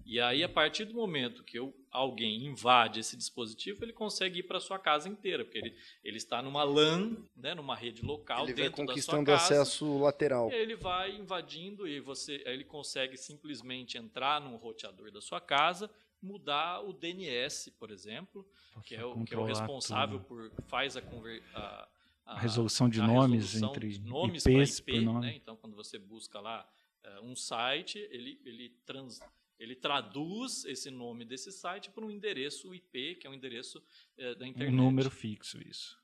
E 0.05 0.19
aí, 0.19 0.43
a 0.43 0.49
partir 0.49 0.86
do 0.86 0.93
momento 0.93 1.43
que 1.43 1.59
eu, 1.59 1.75
alguém 1.91 2.45
invade 2.45 2.99
esse 2.99 3.17
dispositivo, 3.17 3.84
ele 3.84 3.93
consegue 3.93 4.39
ir 4.39 4.43
para 4.43 4.59
sua 4.59 4.80
casa 4.80 5.09
inteira, 5.09 5.43
porque 5.43 5.57
ele, 5.57 5.75
ele 6.03 6.17
está 6.17 6.41
numa 6.41 6.63
LAN, 6.63 7.17
né, 7.36 7.53
numa 7.53 7.75
rede 7.75 8.01
local 8.01 8.45
ele 8.45 8.53
dentro 8.53 8.86
da 8.86 8.97
sua 8.97 9.23
casa. 9.23 9.43
acesso 9.43 9.97
lateral. 9.99 10.51
ele 10.51 10.75
vai 10.75 11.15
invadindo 11.15 11.88
e 11.88 11.99
você, 11.99 12.41
ele 12.45 12.63
consegue 12.63 13.17
simplesmente 13.17 13.97
entrar 13.97 14.39
no 14.41 14.55
roteador 14.55 15.11
da 15.11 15.21
sua 15.21 15.41
casa, 15.41 15.89
mudar 16.21 16.82
o 16.82 16.93
DNS, 16.93 17.71
por 17.77 17.91
exemplo, 17.91 18.47
que 18.84 18.95
é, 18.95 19.05
o, 19.05 19.23
que 19.23 19.34
é 19.34 19.38
o 19.38 19.43
responsável 19.45 20.19
tudo. 20.19 20.27
por 20.27 20.63
faz 20.67 20.97
a, 20.97 21.01
conver, 21.01 21.43
a, 21.53 21.88
a, 22.30 22.34
a 22.34 22.39
resolução 22.39 22.88
de 22.88 23.01
nomes 23.01 23.53
resolução 23.53 23.69
entre 23.69 23.89
de 23.89 24.01
nomes 24.01 24.45
IPs 24.45 24.80
IP, 24.80 25.01
nome. 25.01 25.27
Né? 25.27 25.36
Então, 25.36 25.55
quando 25.57 25.75
você 25.75 25.97
busca 25.97 26.39
lá 26.39 26.67
uh, 27.03 27.25
um 27.25 27.36
site, 27.36 27.97
ele 28.11 28.39
ele 28.45 28.69
trans 28.86 29.19
ele 29.59 29.75
traduz 29.75 30.63
esse 30.65 30.89
nome 30.89 31.25
desse 31.25 31.51
site 31.51 31.89
para 31.89 32.05
um 32.05 32.09
endereço 32.09 32.73
IP, 32.73 33.15
que 33.15 33.27
é 33.27 33.30
um 33.30 33.34
endereço 33.34 33.80
uh, 33.80 34.36
da 34.36 34.47
internet. 34.47 34.73
Um 34.73 34.77
número 34.77 35.11
fixo, 35.11 35.59
isso. 35.67 35.97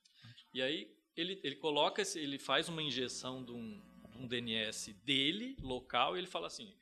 E 0.53 0.61
aí 0.61 0.91
ele, 1.15 1.39
ele 1.43 1.55
coloca, 1.55 2.03
ele 2.15 2.37
faz 2.37 2.67
uma 2.67 2.83
injeção 2.83 3.43
de 3.43 3.53
um, 3.53 3.81
de 4.09 4.17
um 4.17 4.27
DNS 4.27 4.93
dele, 5.05 5.55
local, 5.61 6.15
e 6.15 6.19
ele 6.19 6.27
fala 6.27 6.47
assim, 6.47 6.73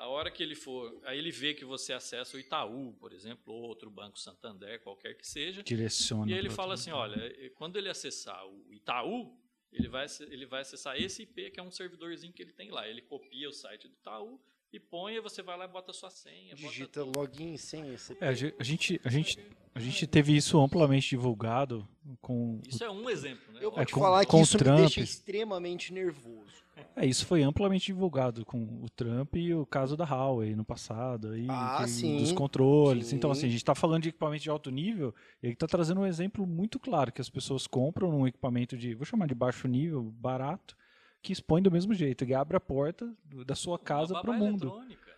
a 0.00 0.08
hora 0.08 0.30
que 0.30 0.42
ele 0.42 0.54
for, 0.54 0.98
aí 1.04 1.18
ele 1.18 1.30
vê 1.30 1.52
que 1.52 1.64
você 1.64 1.92
acessa 1.92 2.36
o 2.36 2.40
Itaú, 2.40 2.94
por 2.94 3.12
exemplo, 3.12 3.52
ou 3.52 3.62
outro 3.62 3.90
banco 3.90 4.18
Santander, 4.18 4.80
qualquer 4.80 5.14
que 5.14 5.26
seja. 5.26 5.62
Direciona. 5.62 6.30
E 6.30 6.34
ele 6.34 6.48
fala 6.48 6.74
assim, 6.74 6.90
olha, 6.90 7.30
quando 7.54 7.76
ele 7.76 7.88
acessar 7.88 8.46
o 8.46 8.72
Itaú, 8.72 9.36
ele 9.70 9.88
vai, 9.88 10.06
ele 10.30 10.46
vai 10.46 10.62
acessar 10.62 11.00
esse 11.00 11.22
IP, 11.22 11.50
que 11.50 11.60
é 11.60 11.62
um 11.62 11.70
servidorzinho 11.70 12.32
que 12.32 12.42
ele 12.42 12.52
tem 12.52 12.70
lá. 12.70 12.88
Ele 12.88 13.02
copia 13.02 13.48
o 13.48 13.52
site 13.52 13.86
do 13.86 13.94
Itaú 13.94 14.40
e 14.72 14.78
põe, 14.78 15.14
e 15.14 15.20
você 15.20 15.42
vai 15.42 15.56
lá 15.58 15.64
e 15.64 15.68
bota 15.68 15.90
a 15.90 15.94
sua 15.94 16.10
senha. 16.10 16.54
Digita 16.54 17.02
login, 17.02 17.56
senha, 17.56 17.96
É, 18.20 18.28
a 18.28 18.32
gente, 18.32 19.00
a 19.04 19.10
gente, 19.10 19.38
a 19.74 19.80
gente 19.80 20.06
teve 20.06 20.36
isso 20.36 20.60
amplamente 20.60 21.08
divulgado 21.10 21.86
com. 22.20 22.60
Isso 22.68 22.84
é 22.84 22.90
um 22.90 23.08
exemplo, 23.10 23.52
né? 23.52 23.60
Eu 23.62 23.70
vou 23.70 23.80
é, 23.80 23.84
te 23.84 23.92
com, 23.92 24.00
falar 24.00 24.24
que 24.24 24.36
isso 24.36 24.58
Trump. 24.58 24.76
me 24.76 24.80
deixa 24.82 25.00
extremamente 25.00 25.92
nervoso. 25.92 26.60
É, 26.96 27.04
isso 27.04 27.26
foi 27.26 27.42
amplamente 27.42 27.86
divulgado 27.86 28.44
com 28.44 28.62
o 28.82 28.88
Trump 28.88 29.36
e 29.36 29.52
o 29.54 29.66
caso 29.66 29.96
da 29.96 30.04
Huawei 30.04 30.54
no 30.54 30.64
passado, 30.64 31.30
aí, 31.30 31.46
ah, 31.48 31.86
sim, 31.86 32.18
dos 32.18 32.32
controles. 32.32 33.08
Sim. 33.08 33.16
Então, 33.16 33.30
assim, 33.30 33.46
a 33.46 33.50
gente 33.50 33.58
está 33.58 33.74
falando 33.74 34.04
de 34.04 34.08
equipamento 34.08 34.42
de 34.42 34.50
alto 34.50 34.70
nível, 34.70 35.14
e 35.42 35.46
ele 35.46 35.54
está 35.54 35.66
trazendo 35.66 36.00
um 36.00 36.06
exemplo 36.06 36.46
muito 36.46 36.78
claro, 36.78 37.12
que 37.12 37.20
as 37.20 37.28
pessoas 37.28 37.66
compram 37.66 38.10
um 38.10 38.26
equipamento 38.26 38.76
de, 38.76 38.94
vou 38.94 39.04
chamar 39.04 39.26
de 39.26 39.34
baixo 39.34 39.68
nível, 39.68 40.02
barato, 40.02 40.76
que 41.22 41.32
expõe 41.32 41.62
do 41.62 41.70
mesmo 41.70 41.94
jeito, 41.94 42.26
que 42.26 42.34
abre 42.34 42.56
a 42.56 42.60
porta 42.60 43.12
da 43.46 43.54
sua 43.54 43.78
casa 43.78 44.20
para 44.20 44.30
o 44.30 44.34
mundo. 44.34 44.68
Eletrônica. 44.68 45.10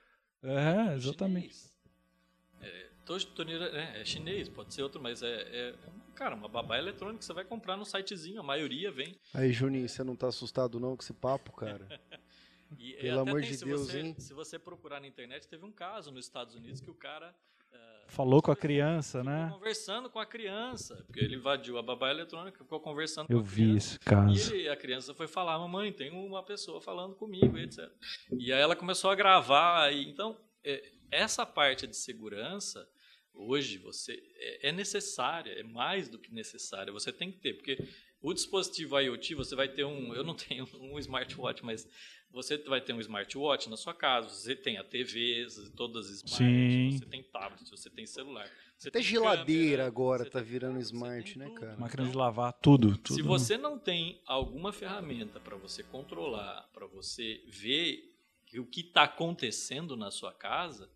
É, 0.42 0.94
exatamente. 0.94 1.56
É, 2.60 2.88
torneira, 3.34 3.66
é, 3.66 4.00
é, 4.00 4.04
chinês, 4.04 4.48
pode 4.48 4.74
ser 4.74 4.82
outro, 4.82 5.00
mas 5.00 5.22
é, 5.22 5.28
é, 5.28 5.74
Cara, 6.14 6.34
uma 6.34 6.48
babá 6.48 6.78
eletrônica 6.78 7.22
você 7.22 7.32
vai 7.32 7.44
comprar 7.44 7.76
no 7.76 7.84
sitezinho, 7.84 8.40
a 8.40 8.42
maioria 8.42 8.92
vem. 8.92 9.18
Aí, 9.32 9.52
Juninho, 9.52 9.88
você 9.88 10.04
não 10.04 10.14
tá 10.14 10.28
assustado 10.28 10.78
não 10.78 10.96
com 10.96 11.02
esse 11.02 11.12
papo, 11.12 11.52
cara? 11.52 11.86
e, 12.78 12.92
Pelo 12.94 13.20
amor 13.20 13.40
tem, 13.40 13.50
de 13.50 13.64
Deus, 13.64 13.88
você, 13.88 14.00
hein? 14.00 14.14
Se 14.18 14.34
você 14.34 14.58
procurar 14.58 15.00
na 15.00 15.06
internet, 15.06 15.48
teve 15.48 15.64
um 15.64 15.72
caso 15.72 16.10
nos 16.10 16.26
Estados 16.26 16.54
Unidos 16.54 16.80
que 16.80 16.90
o 16.90 16.94
cara 16.94 17.34
Falou 18.08 18.42
com 18.42 18.50
a 18.52 18.56
criança, 18.56 19.24
né? 19.24 19.48
Conversando 19.50 20.10
com 20.10 20.18
a 20.18 20.26
criança, 20.26 20.96
porque 21.06 21.18
ele 21.20 21.36
invadiu 21.36 21.78
a 21.78 21.82
babá 21.82 22.10
eletrônica, 22.10 22.58
ficou 22.62 22.78
conversando 22.78 23.26
Eu 23.30 23.38
com 23.38 23.44
a 23.46 23.48
vi 23.48 23.62
criança. 23.68 23.88
esse 23.88 23.98
caso. 24.00 24.54
E 24.54 24.58
ele- 24.58 24.68
a 24.68 24.76
criança 24.76 25.14
foi 25.14 25.26
falar, 25.26 25.58
mamãe, 25.58 25.90
tem 25.90 26.10
uma 26.10 26.42
pessoa 26.42 26.78
falando 26.80 27.14
comigo, 27.14 27.56
etc. 27.56 27.90
E 28.38 28.52
aí 28.52 28.60
ela 28.60 28.76
começou 28.76 29.10
a 29.10 29.14
gravar. 29.14 29.90
E, 29.94 30.06
então, 30.10 30.36
é, 30.62 30.82
essa 31.10 31.46
parte 31.46 31.86
de 31.86 31.96
segurança, 31.96 32.86
hoje, 33.32 33.78
você 33.78 34.22
é, 34.36 34.68
é 34.68 34.72
necessária, 34.72 35.52
é 35.58 35.62
mais 35.62 36.10
do 36.10 36.18
que 36.18 36.30
necessária. 36.34 36.92
Você 36.92 37.10
tem 37.10 37.32
que 37.32 37.38
ter, 37.38 37.54
porque 37.54 37.78
o 38.22 38.32
dispositivo 38.32 38.98
IoT, 38.98 39.34
você 39.34 39.54
vai 39.56 39.68
ter 39.68 39.84
um... 39.84 40.14
Eu 40.14 40.22
não 40.24 40.34
tenho 40.36 40.66
um 40.80 40.98
smartwatch, 40.98 41.64
mas 41.64 41.86
você 42.30 42.56
vai 42.58 42.80
ter 42.80 42.92
um 42.94 43.00
smartwatch 43.00 43.68
na 43.68 43.76
sua 43.76 43.92
casa, 43.92 44.28
você 44.30 44.56
tem 44.56 44.78
a 44.78 44.84
TV, 44.84 45.46
todas 45.76 46.06
as 46.06 46.16
smart, 46.22 46.36
Sim. 46.44 46.90
você 46.98 47.04
tem 47.06 47.22
tablet, 47.24 47.68
você 47.68 47.90
tem 47.90 48.06
celular. 48.06 48.48
Você 48.78 48.88
Até 48.88 48.98
tem 49.00 49.08
geladeira 49.08 49.44
câmera, 49.72 49.86
agora 49.86 50.24
tá 50.24 50.38
tem 50.40 50.48
virando 50.48 50.80
smart, 50.80 51.38
né, 51.38 51.46
tudo. 51.46 51.60
cara? 51.60 51.76
Máquina 51.76 52.04
de 52.04 52.08
Então, 52.08 52.20
lavar, 52.20 52.52
tudo. 52.54 52.96
tudo. 52.96 53.14
se 53.14 53.22
você 53.22 53.58
não 53.58 53.78
tem 53.78 54.20
alguma 54.24 54.72
ferramenta 54.72 55.38
para 55.38 55.56
você 55.56 55.82
controlar, 55.82 56.68
para 56.72 56.86
você 56.86 57.42
ver 57.46 58.08
o 58.58 58.66
que 58.66 58.80
está 58.80 59.04
acontecendo 59.04 59.96
na 59.96 60.10
sua 60.10 60.32
casa, 60.32 60.90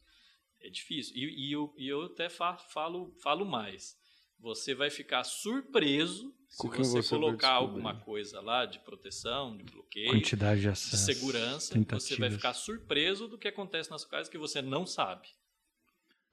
é 0.61 0.69
difícil. 0.69 1.15
E, 1.17 1.49
e 1.49 1.53
eu, 1.53 1.73
e 1.77 1.87
eu 1.87 2.05
até 2.05 2.29
fa- 2.29 2.57
falo, 2.57 3.13
falo 3.23 3.45
mais. 3.45 3.97
Você 4.39 4.75
vai 4.75 4.91
ficar 4.91 5.25
surpreso 5.25 6.33
se 6.49 6.67
você, 6.69 7.03
você 7.03 7.09
colocar 7.17 7.51
alguma 7.53 7.95
coisa 8.01 8.41
lá 8.41 8.65
de 8.67 8.79
proteção, 8.81 9.57
de 9.57 9.65
bloqueio, 9.65 10.11
Quantidade 10.11 10.57
de 10.57 10.63
de 10.63 10.69
acesso. 10.69 10.97
segurança. 11.05 11.61
Você 11.67 11.75
vai 11.75 11.85
tentativas. 11.85 12.35
ficar 12.35 12.55
surpreso 12.55 13.29
do 13.29 13.39
que 13.39 13.49
acontece 13.49 13.91
na 13.91 13.99
sua 13.99 14.09
casa 14.11 14.31
que 14.31 14.39
você 14.39 14.63
não 14.63 14.87
sabe. 14.87 15.29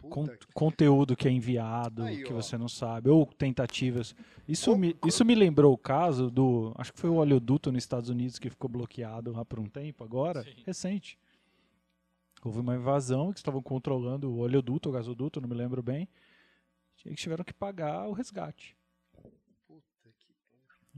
Con- 0.09 0.27
que- 0.27 0.47
conteúdo 0.53 1.15
que 1.15 1.29
é 1.29 1.31
enviado, 1.31 2.03
Aí, 2.03 2.23
que 2.25 2.33
ó. 2.33 2.35
você 2.35 2.57
não 2.57 2.67
sabe, 2.67 3.09
ou 3.09 3.25
tentativas. 3.25 4.13
Isso, 4.47 4.75
me, 4.77 4.95
isso 5.05 5.23
me 5.23 5.33
lembrou 5.33 5.73
o 5.73 5.77
caso 5.77 6.29
do. 6.29 6.73
Acho 6.77 6.91
que 6.91 6.99
foi 6.99 7.09
o 7.09 7.15
oleoduto 7.15 7.71
nos 7.71 7.83
Estados 7.83 8.09
Unidos 8.09 8.37
que 8.37 8.49
ficou 8.49 8.69
bloqueado 8.69 9.31
lá 9.31 9.45
por 9.45 9.59
um 9.59 9.65
tempo, 9.69 10.03
agora, 10.03 10.43
Sim. 10.43 10.55
recente. 10.65 11.17
Houve 12.43 12.59
uma 12.59 12.75
invasão 12.75 13.31
que 13.31 13.39
estavam 13.39 13.61
controlando 13.61 14.29
o 14.29 14.39
oleoduto, 14.39 14.89
o 14.89 14.91
gasoduto, 14.91 15.39
não 15.39 15.47
me 15.47 15.55
lembro 15.55 15.81
bem. 15.81 16.05
Eles 17.05 17.19
tiveram 17.19 17.43
que 17.43 17.53
pagar 17.53 18.07
o 18.07 18.13
resgate. 18.13 18.75
Puta 19.67 19.83
que 20.19 20.33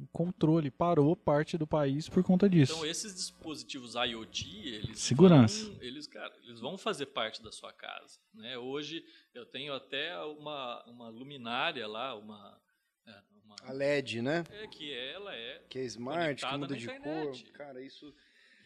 O 0.02 0.08
controle 0.12 0.70
parou 0.70 1.16
parte 1.16 1.58
do 1.58 1.66
país 1.66 2.08
por 2.10 2.24
conta 2.24 2.48
disso. 2.50 2.74
Então 2.74 2.86
esses 2.86 3.14
dispositivos 3.16 3.96
IoT, 3.96 4.68
eles 4.68 5.00
Segurança. 5.00 5.66
vão, 5.72 5.82
eles, 5.82 6.06
cara, 6.08 6.34
eles 6.44 6.60
vão 6.60 6.78
fazer 6.78 7.08
parte 7.08 7.42
da 7.42 7.52
sua 7.52 7.72
casa, 7.74 8.20
né? 8.34 8.58
Hoje 8.58 9.04
eu 9.34 9.46
tenho 9.46 9.74
até 9.74 10.18
uma, 10.24 10.84
uma 10.86 11.10
luminária 11.10 11.88
lá, 11.88 12.14
uma, 12.16 12.62
é, 13.08 13.22
uma 13.44 13.56
A 13.64 13.72
LED, 13.72 14.22
né? 14.22 14.44
é 14.52 14.68
que 14.68 14.94
ela 14.94 15.34
é 15.36 15.64
Que 15.70 15.80
é 15.80 15.84
smart, 15.86 16.46
que 16.46 16.58
muda 16.58 16.76
de 16.76 16.84
internet. 16.86 17.44
cor. 17.46 17.52
Cara, 17.54 17.82
isso. 17.82 18.14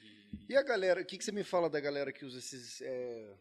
e- 0.01 0.53
E 0.53 0.57
a 0.57 0.63
galera, 0.63 1.01
o 1.01 1.05
que, 1.05 1.17
que 1.17 1.23
você 1.23 1.31
me 1.31 1.43
fala 1.43 1.69
da 1.69 1.79
galera 1.79 2.11
que 2.11 2.25
usa 2.25 2.39
esses. 2.39 2.81
É... 2.81 3.33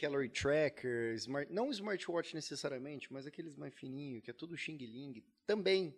Calorie 0.00 0.28
tracker, 0.28 1.14
smart, 1.14 1.52
não 1.52 1.70
smartwatch 1.70 2.34
necessariamente, 2.34 3.12
mas 3.12 3.26
aqueles 3.26 3.56
mais 3.56 3.72
fininhos, 3.74 4.22
que 4.22 4.30
é 4.30 4.34
tudo 4.34 4.56
Xing 4.56 4.76
Ling. 4.76 5.22
Também. 5.46 5.94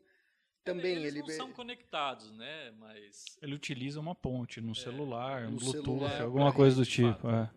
Também 0.64 0.96
eles 0.96 1.14
ele. 1.14 1.20
não 1.20 1.28
são 1.28 1.52
conectados, 1.52 2.30
né? 2.32 2.72
Mas 2.78 3.24
Ele 3.40 3.54
utiliza 3.54 4.00
uma 4.00 4.14
ponte 4.14 4.60
no 4.60 4.74
celular, 4.74 5.42
no 5.42 5.50
um 5.50 5.56
Bluetooth, 5.56 5.84
celular, 5.84 6.22
alguma 6.22 6.52
coisa 6.52 6.76
do 6.76 6.84
tipo. 6.84 7.28
é. 7.30 7.50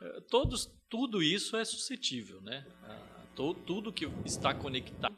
é, 0.00 0.20
todos, 0.20 0.72
tudo 0.88 1.20
isso 1.20 1.56
é 1.56 1.64
suscetível, 1.64 2.40
né? 2.40 2.64
Ah, 2.84 3.24
tudo 3.34 3.92
que 3.92 4.06
está 4.24 4.54
conectado 4.54 5.16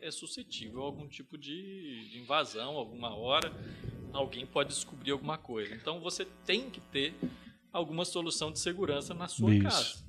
é 0.00 0.10
suscetível 0.10 0.82
a 0.82 0.86
algum 0.86 1.06
tipo 1.08 1.38
de, 1.38 2.08
de 2.08 2.18
invasão, 2.18 2.76
alguma 2.76 3.14
hora 3.14 3.52
alguém 4.12 4.46
pode 4.46 4.70
descobrir 4.70 5.12
alguma 5.12 5.38
coisa. 5.38 5.74
Então 5.74 6.00
você 6.00 6.24
tem 6.44 6.70
que 6.70 6.80
ter 6.80 7.14
alguma 7.72 8.04
solução 8.04 8.50
de 8.52 8.58
segurança 8.58 9.14
na 9.14 9.28
sua 9.28 9.54
Isso. 9.54 9.62
casa. 9.64 10.04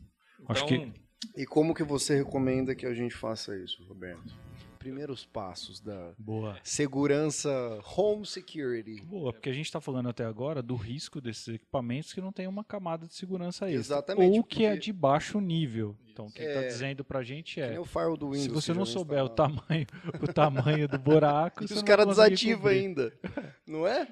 Acho 0.48 0.66
Então, 0.74 0.94
E 1.38 1.46
como 1.46 1.74
que 1.74 1.84
você 1.84 2.16
recomenda 2.18 2.74
que 2.74 2.86
a 2.86 2.94
gente 2.94 3.14
faça 3.16 3.56
isso, 3.58 3.84
Roberto? 3.88 4.34
Primeiros 4.80 5.24
passos 5.24 5.80
da 5.80 6.12
Boa. 6.18 6.58
segurança 6.64 7.50
home 7.96 8.26
security. 8.26 9.00
Boa, 9.04 9.32
porque 9.32 9.48
a 9.50 9.54
gente 9.54 9.68
está 9.68 9.80
falando 9.80 10.10
até 10.10 10.26
agora 10.26 10.64
do 10.64 10.76
risco 10.76 11.22
desses 11.22 11.48
equipamentos 11.50 12.12
que 12.14 12.20
não 12.20 12.32
tem 12.32 12.48
uma 12.48 12.64
camada 12.64 13.06
de 13.06 13.14
segurança 13.14 13.66
extra. 13.66 13.80
Exatamente, 13.80 14.38
Ou 14.38 14.44
que 14.44 14.66
é 14.66 14.76
de 14.76 14.92
baixo 14.92 15.40
nível. 15.40 15.96
Então, 16.12 16.30
quem 16.32 16.46
está 16.48 16.62
É. 16.64 16.68
dizendo 16.68 17.04
pra 17.06 17.22
gente 17.22 17.54
Que 17.56 17.62
é. 17.62 17.70
nem 17.70 17.78
o 17.78 17.86
firewall 17.86 18.18
do 18.18 18.26
Windows. 18.32 18.44
Se 18.44 18.50
você 18.50 18.72
que 18.72 18.78
não 18.80 18.86
souber 18.86 19.24
o 19.24 19.30
tamanho, 19.30 19.86
o 20.20 20.34
tamanho 20.34 20.88
do 20.88 20.98
buraco, 20.98 21.64
E 21.64 21.68
você 21.68 21.76
os 21.76 21.84
caras 21.84 22.08
desativam 22.08 22.72
ainda. 22.72 23.14
Não 23.68 23.86
é? 23.88 24.08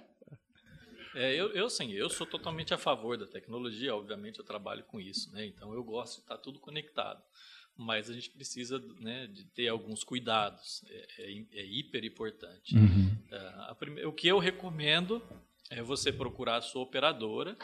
É, 1.16 1.34
eu, 1.36 1.49
eu 1.53 1.70
sim, 1.70 1.91
eu 1.91 2.10
sou 2.10 2.26
totalmente 2.28 2.74
a 2.74 2.78
favor 2.78 3.18
da 3.18 3.26
tecnologia, 3.26 3.95
obviamente 3.95 4.39
eu 4.39 4.45
trabalho 4.45 4.84
com 4.84 4.99
isso, 4.99 5.32
né? 5.34 5.45
Então 5.45 5.74
eu 5.74 5.84
gosto 5.84 6.16
de 6.16 6.22
estar 6.22 6.38
tudo 6.38 6.60
conectado. 6.60 7.22
Mas 7.78 8.10
a 8.10 8.14
gente 8.14 8.30
precisa 8.30 8.78
né, 8.99 9.28
de 9.28 9.45
ter 9.45 9.70
alguns 9.70 10.03
cuidados, 10.03 10.84
é, 10.89 11.07
é, 11.20 11.45
é 11.62 11.66
hiper 11.66 12.03
importante. 12.03 12.76
Uhum. 12.76 13.16
Ah, 13.32 13.68
a 13.70 13.76
prime- 13.76 14.03
o 14.05 14.12
que 14.12 14.28
eu 14.28 14.38
recomendo 14.38 15.22
é 15.70 15.82
você 15.82 16.12
procurar 16.12 16.57
a 16.57 16.62
sua 16.62 16.82
operadora 16.82 17.55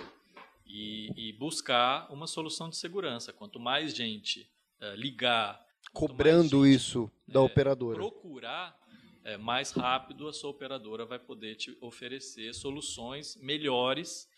e, 0.65 1.11
e 1.17 1.33
buscar 1.33 2.09
uma 2.13 2.27
solução 2.27 2.69
de 2.69 2.77
segurança. 2.77 3.33
Quanto 3.33 3.59
mais 3.59 3.93
gente 3.93 4.49
ah, 4.79 4.93
ligar, 4.95 5.63
Cobrando 5.93 6.59
mais 6.59 6.71
gente 6.71 6.75
isso 6.81 7.11
da 7.27 7.39
é, 7.41 7.43
operadora. 7.43 7.97
procurar, 7.97 8.77
é, 9.25 9.37
mais 9.37 9.71
rápido 9.71 10.27
a 10.27 10.33
sua 10.33 10.51
operadora 10.51 11.05
vai 11.05 11.19
poder 11.19 11.55
te 11.55 11.75
oferecer 11.81 12.53
soluções 12.53 13.35
melhores 13.37 14.29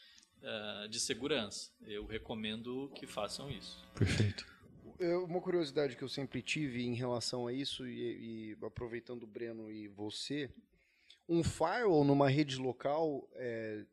ah, 0.43 0.88
de 0.89 0.99
segurança. 0.99 1.71
Eu 1.81 2.05
recomendo 2.05 2.89
que 2.95 3.05
façam 3.05 3.49
isso. 3.51 3.85
Perfeito. 3.93 4.45
Eu- 4.99 5.25
uma 5.25 5.39
curiosidade 5.41 5.95
que 5.95 6.03
eu 6.03 6.09
sempre 6.09 6.41
tive 6.41 6.83
em 6.83 6.95
relação 6.95 7.45
a 7.47 7.53
isso, 7.53 7.88
e, 7.88 8.53
e 8.53 8.65
aproveitando 8.65 9.23
o 9.23 9.27
Breno 9.27 9.69
e 9.69 9.88
você, 9.88 10.49
um 11.29 11.43
firewall 11.43 12.03
numa 12.03 12.29
rede 12.29 12.57
local 12.57 13.27
é, 13.35 13.85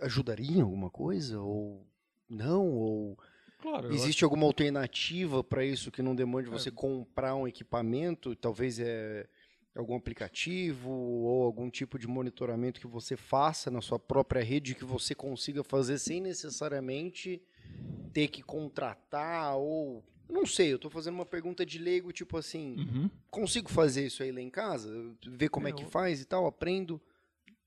ajudaria 0.00 0.58
em 0.58 0.60
alguma 0.60 0.90
coisa? 0.90 1.40
Ou 1.40 1.86
não? 2.28 2.66
Ou 2.74 3.18
Claro, 3.58 3.92
existe 3.92 4.22
alguma 4.24 4.44
alternativa 4.44 5.42
para 5.42 5.64
isso 5.64 5.90
que 5.90 6.02
não 6.02 6.14
demande 6.14 6.48
É. 6.48 6.50
você 6.50 6.70
comprar 6.70 7.34
um 7.34 7.48
equipamento? 7.48 8.34
Talvez 8.36 8.78
é 8.78 9.26
algum 9.76 9.94
aplicativo 9.96 10.90
ou 10.90 11.44
algum 11.44 11.68
tipo 11.70 11.98
de 11.98 12.06
monitoramento 12.06 12.80
que 12.80 12.86
você 12.86 13.16
faça 13.16 13.70
na 13.70 13.80
sua 13.80 13.98
própria 13.98 14.42
rede 14.42 14.74
que 14.74 14.84
você 14.84 15.14
consiga 15.14 15.62
fazer 15.62 15.98
sem 15.98 16.20
necessariamente 16.20 17.40
ter 18.12 18.28
que 18.28 18.42
contratar 18.42 19.56
ou 19.56 20.02
não 20.28 20.44
sei, 20.44 20.72
eu 20.72 20.78
tô 20.78 20.90
fazendo 20.90 21.14
uma 21.14 21.26
pergunta 21.26 21.64
de 21.64 21.78
leigo, 21.78 22.10
tipo 22.12 22.36
assim, 22.36 22.74
Uhum. 22.76 23.10
consigo 23.30 23.70
fazer 23.70 24.06
isso 24.06 24.22
aí 24.24 24.32
lá 24.32 24.40
em 24.40 24.50
casa? 24.50 24.90
Ver 25.24 25.48
como 25.48 25.68
é, 25.68 25.70
É, 25.70 25.72
que 25.72 25.84
faz 25.84 26.20
e 26.20 26.24
tal, 26.24 26.46
aprendo. 26.46 27.00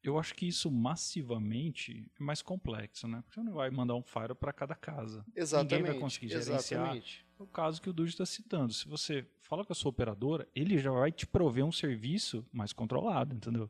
Eu 0.02 0.18
acho 0.18 0.34
que 0.34 0.48
isso 0.48 0.72
massivamente 0.72 2.10
é 2.20 2.24
mais 2.24 2.42
complexo, 2.42 3.08
né? 3.08 3.22
Porque 3.22 3.34
você 3.36 3.44
não 3.44 3.54
vai 3.54 3.70
mandar 3.70 3.96
um 3.96 4.04
Fire 4.04 4.34
para 4.34 4.54
cada 4.54 4.74
casa. 4.74 5.26
Exatamente. 5.36 5.72
Ninguém 5.74 5.92
vai 5.92 6.02
conseguir 6.02 6.30
gerenciar. 6.30 6.60
exatamente. 6.60 7.26
É 7.38 7.44
o 7.44 7.48
caso 7.48 7.82
que 7.82 7.90
o 7.90 7.94
Dude 7.94 8.12
está 8.12 8.26
citando. 8.26 8.74
Se 8.74 8.88
você 8.88 9.26
fala 9.42 9.66
com 9.66 9.74
a 9.74 9.76
sua 9.76 9.90
operadora, 9.90 10.48
ele 10.56 10.78
já 10.78 10.92
vai 10.92 11.12
te 11.12 11.28
prover 11.28 11.66
um 11.66 11.72
serviço 11.72 12.46
mais 12.52 12.72
controlado, 12.72 13.36
entendeu? 13.36 13.70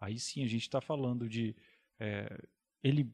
Aí 0.00 0.18
sim 0.18 0.42
a 0.42 0.48
gente 0.48 0.62
está 0.62 0.80
falando 0.80 1.28
de 1.28 1.54
é, 1.98 2.44
ele, 2.82 3.12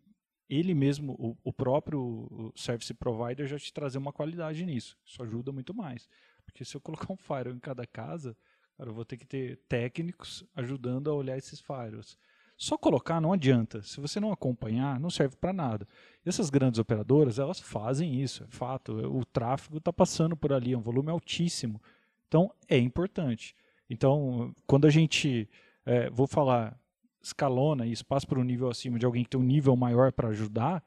ele 0.48 0.74
mesmo, 0.74 1.12
o, 1.18 1.36
o 1.42 1.52
próprio 1.52 2.52
service 2.54 2.92
provider, 2.94 3.46
já 3.46 3.58
te 3.58 3.72
trazer 3.72 3.98
uma 3.98 4.12
qualidade 4.12 4.64
nisso. 4.64 4.96
Isso 5.04 5.22
ajuda 5.22 5.52
muito 5.52 5.74
mais. 5.74 6.08
Porque 6.44 6.64
se 6.64 6.76
eu 6.76 6.80
colocar 6.80 7.12
um 7.12 7.16
firewall 7.16 7.56
em 7.56 7.60
cada 7.60 7.86
casa, 7.86 8.36
cara, 8.76 8.90
eu 8.90 8.94
vou 8.94 9.04
ter 9.04 9.16
que 9.16 9.26
ter 9.26 9.56
técnicos 9.68 10.44
ajudando 10.54 11.10
a 11.10 11.14
olhar 11.14 11.36
esses 11.36 11.60
firewalls. 11.60 12.18
Só 12.56 12.78
colocar 12.78 13.20
não 13.20 13.32
adianta. 13.32 13.82
Se 13.82 14.00
você 14.00 14.20
não 14.20 14.32
acompanhar, 14.32 15.00
não 15.00 15.10
serve 15.10 15.36
para 15.36 15.52
nada. 15.52 15.86
E 16.24 16.28
essas 16.28 16.50
grandes 16.50 16.78
operadoras, 16.78 17.38
elas 17.38 17.60
fazem 17.60 18.20
isso, 18.20 18.44
é 18.44 18.46
fato. 18.48 18.92
O 18.92 19.24
tráfego 19.24 19.78
está 19.78 19.92
passando 19.92 20.36
por 20.36 20.52
ali, 20.52 20.72
é 20.72 20.78
um 20.78 20.82
volume 20.82 21.10
altíssimo. 21.10 21.80
Então, 22.28 22.52
é 22.68 22.78
importante. 22.78 23.54
Então, 23.90 24.54
quando 24.66 24.86
a 24.86 24.90
gente, 24.90 25.48
é, 25.84 26.08
vou 26.10 26.26
falar, 26.26 26.78
escalona 27.22 27.86
isso, 27.86 28.04
passa 28.04 28.26
para 28.26 28.38
um 28.38 28.44
nível 28.44 28.68
acima 28.68 28.98
de 28.98 29.06
alguém 29.06 29.24
que 29.24 29.30
tem 29.30 29.40
um 29.40 29.44
nível 29.44 29.74
maior 29.76 30.12
para 30.12 30.28
ajudar, 30.28 30.82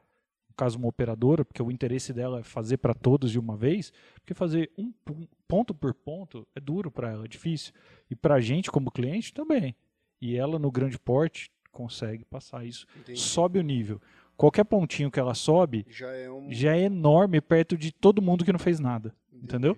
no 0.49 0.55
caso 0.55 0.77
uma 0.77 0.87
operadora, 0.87 1.43
porque 1.45 1.61
o 1.61 1.71
interesse 1.71 2.13
dela 2.13 2.39
é 2.39 2.43
fazer 2.43 2.77
para 2.77 2.93
todos 2.93 3.31
de 3.31 3.39
uma 3.39 3.55
vez, 3.55 3.91
porque 4.15 4.33
fazer 4.33 4.71
um 4.77 4.91
pon- 4.91 5.27
ponto 5.47 5.73
por 5.73 5.93
ponto 5.93 6.47
é 6.55 6.59
duro 6.59 6.89
para 6.89 7.11
ela, 7.11 7.25
é 7.25 7.27
difícil. 7.27 7.73
E 8.09 8.15
para 8.15 8.35
a 8.35 8.41
gente, 8.41 8.71
como 8.71 8.89
cliente, 8.89 9.33
também. 9.33 9.75
E 10.19 10.35
ela, 10.35 10.57
no 10.57 10.71
grande 10.71 10.97
porte, 10.97 11.51
consegue 11.77 12.25
passar 12.25 12.65
isso 12.65 12.87
Entendi. 12.95 13.19
sobe 13.19 13.59
o 13.59 13.61
nível. 13.61 14.01
qualquer 14.35 14.65
pontinho 14.65 15.11
que 15.11 15.19
ela 15.19 15.35
sobe 15.35 15.85
já 15.87 16.11
é, 16.11 16.29
um... 16.29 16.51
já 16.51 16.75
é 16.75 16.81
enorme 16.81 17.39
perto 17.39 17.77
de 17.77 17.91
todo 17.91 18.21
mundo 18.21 18.43
que 18.43 18.51
não 18.51 18.59
fez 18.59 18.79
nada. 18.79 19.15
Entendi. 19.31 19.45
Entendeu? 19.45 19.77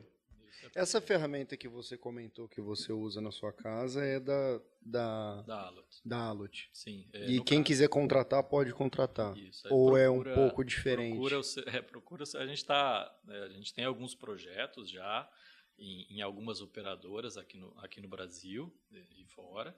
Essa 0.75 1.01
ferramenta 1.01 1.57
que 1.57 1.67
você 1.67 1.97
comentou 1.97 2.47
que 2.47 2.61
você 2.61 2.93
usa 2.93 3.19
na 3.19 3.31
sua 3.31 3.51
casa 3.51 4.03
é 4.05 4.19
da 4.19 4.61
da 4.81 5.41
da 5.41 5.61
Alot. 5.67 6.01
Da 6.05 6.17
Alot. 6.17 6.69
Sim. 6.71 7.05
É, 7.11 7.25
e 7.25 7.41
quem 7.41 7.59
caso... 7.59 7.63
quiser 7.65 7.89
contratar 7.89 8.43
pode 8.43 8.71
contratar. 8.71 9.35
Isso, 9.37 9.67
Ou 9.69 9.91
procura, 9.91 10.01
é 10.01 10.09
um 10.09 10.35
pouco 10.35 10.63
diferente. 10.63 11.17
Procura, 11.17 11.41
é, 11.77 11.81
procura 11.81 12.23
a 12.23 12.45
gente 12.45 12.63
tá, 12.63 13.13
né, 13.25 13.39
a 13.39 13.49
gente 13.49 13.73
tem 13.73 13.83
alguns 13.83 14.15
projetos 14.15 14.89
já 14.89 15.29
em, 15.77 16.17
em, 16.17 16.21
algumas 16.21 16.61
operadoras 16.61 17.35
aqui 17.35 17.57
no 17.57 17.73
aqui 17.79 17.99
no 17.99 18.07
Brasil 18.07 18.71
e 18.91 19.25
fora 19.25 19.75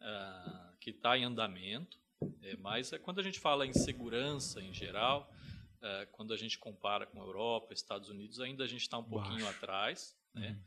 uh, 0.00 0.76
que 0.80 0.90
está 0.90 1.16
em 1.16 1.24
andamento. 1.24 1.98
É, 2.42 2.56
mas 2.56 2.92
é, 2.92 2.98
quando 2.98 3.20
a 3.20 3.22
gente 3.22 3.38
fala 3.38 3.66
em 3.66 3.72
segurança 3.72 4.60
em 4.60 4.72
geral, 4.72 5.32
uh, 5.76 6.06
quando 6.12 6.32
a 6.32 6.36
gente 6.36 6.58
compara 6.58 7.06
com 7.06 7.22
a 7.22 7.24
Europa, 7.24 7.72
Estados 7.72 8.08
Unidos, 8.08 8.40
ainda 8.40 8.64
a 8.64 8.66
gente 8.66 8.82
está 8.82 8.98
um 8.98 9.04
pouquinho 9.04 9.44
Baixo. 9.44 9.56
atrás. 9.56 10.16
Né? 10.34 10.50
Uhum. 10.50 10.62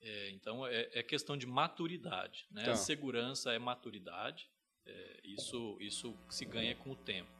É, 0.00 0.30
então 0.30 0.66
é, 0.66 0.88
é, 0.92 1.02
questão 1.02 1.36
de 1.36 1.46
maturidade. 1.46 2.46
Né? 2.50 2.64
Tá. 2.64 2.72
A 2.72 2.76
segurança 2.76 3.52
é 3.52 3.58
maturidade. 3.58 4.48
É, 4.84 5.20
isso, 5.24 5.76
isso 5.80 6.16
se 6.28 6.44
ganha 6.44 6.74
com 6.76 6.92
o 6.92 6.96
tempo. 6.96 7.30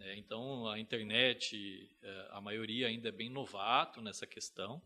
É, 0.00 0.16
então 0.16 0.68
a 0.68 0.78
internet, 0.78 1.88
é, 2.02 2.28
a 2.30 2.40
maioria 2.40 2.88
ainda 2.88 3.08
é 3.08 3.12
bem 3.12 3.30
novato 3.30 4.00
nessa 4.00 4.26
questão. 4.26 4.82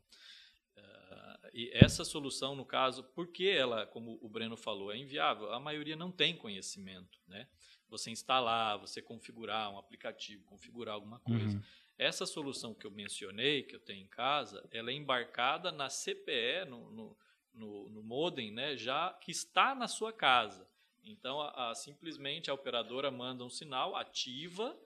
E 1.53 1.70
essa 1.72 2.05
solução, 2.05 2.55
no 2.55 2.64
caso, 2.64 3.05
porque 3.14 3.44
ela, 3.44 3.86
como 3.86 4.18
o 4.22 4.28
Breno 4.28 4.57
falou, 4.57 4.92
é 4.92 4.96
inviável, 4.96 5.53
a 5.53 5.61
maioria 5.61 5.96
não 5.96 6.11
tem 6.11 6.36
conhecimento. 6.36 7.18
Né? 7.26 7.49
Você 7.88 8.11
instalar, 8.11 8.78
você 8.78 9.01
configurar 9.01 9.72
um 9.72 9.78
aplicativo, 9.78 10.44
configurar 10.44 10.94
alguma 10.94 11.20
coisa. 11.20 11.57
Uhum. 11.57 11.62
Essa 11.96 12.26
solução 12.26 12.74
que 12.74 12.86
eu 12.86 12.90
mencionei, 12.90 13.62
que 13.62 13.74
eu 13.74 13.80
tenho 13.80 14.05
em 14.05 14.09
casa, 14.09 14.66
ela 14.70 14.90
é 14.90 14.94
embarcada 14.94 15.72
na 15.72 15.88
CPE, 15.88 16.64
no, 16.68 16.90
no, 16.92 17.16
no, 17.53 17.88
no 17.88 18.03
modem, 18.03 18.53
né, 18.53 18.76
já 18.76 19.12
que 19.14 19.32
está 19.32 19.74
na 19.74 19.88
sua 19.88 20.12
casa. 20.12 20.68
Então, 21.03 21.40
a, 21.40 21.70
a, 21.70 21.74
simplesmente 21.74 22.51
a 22.51 22.55
operadora 22.55 23.11
manda 23.11 23.44
um 23.44 23.51
sinal, 23.51 23.96
ativa, 23.96 24.78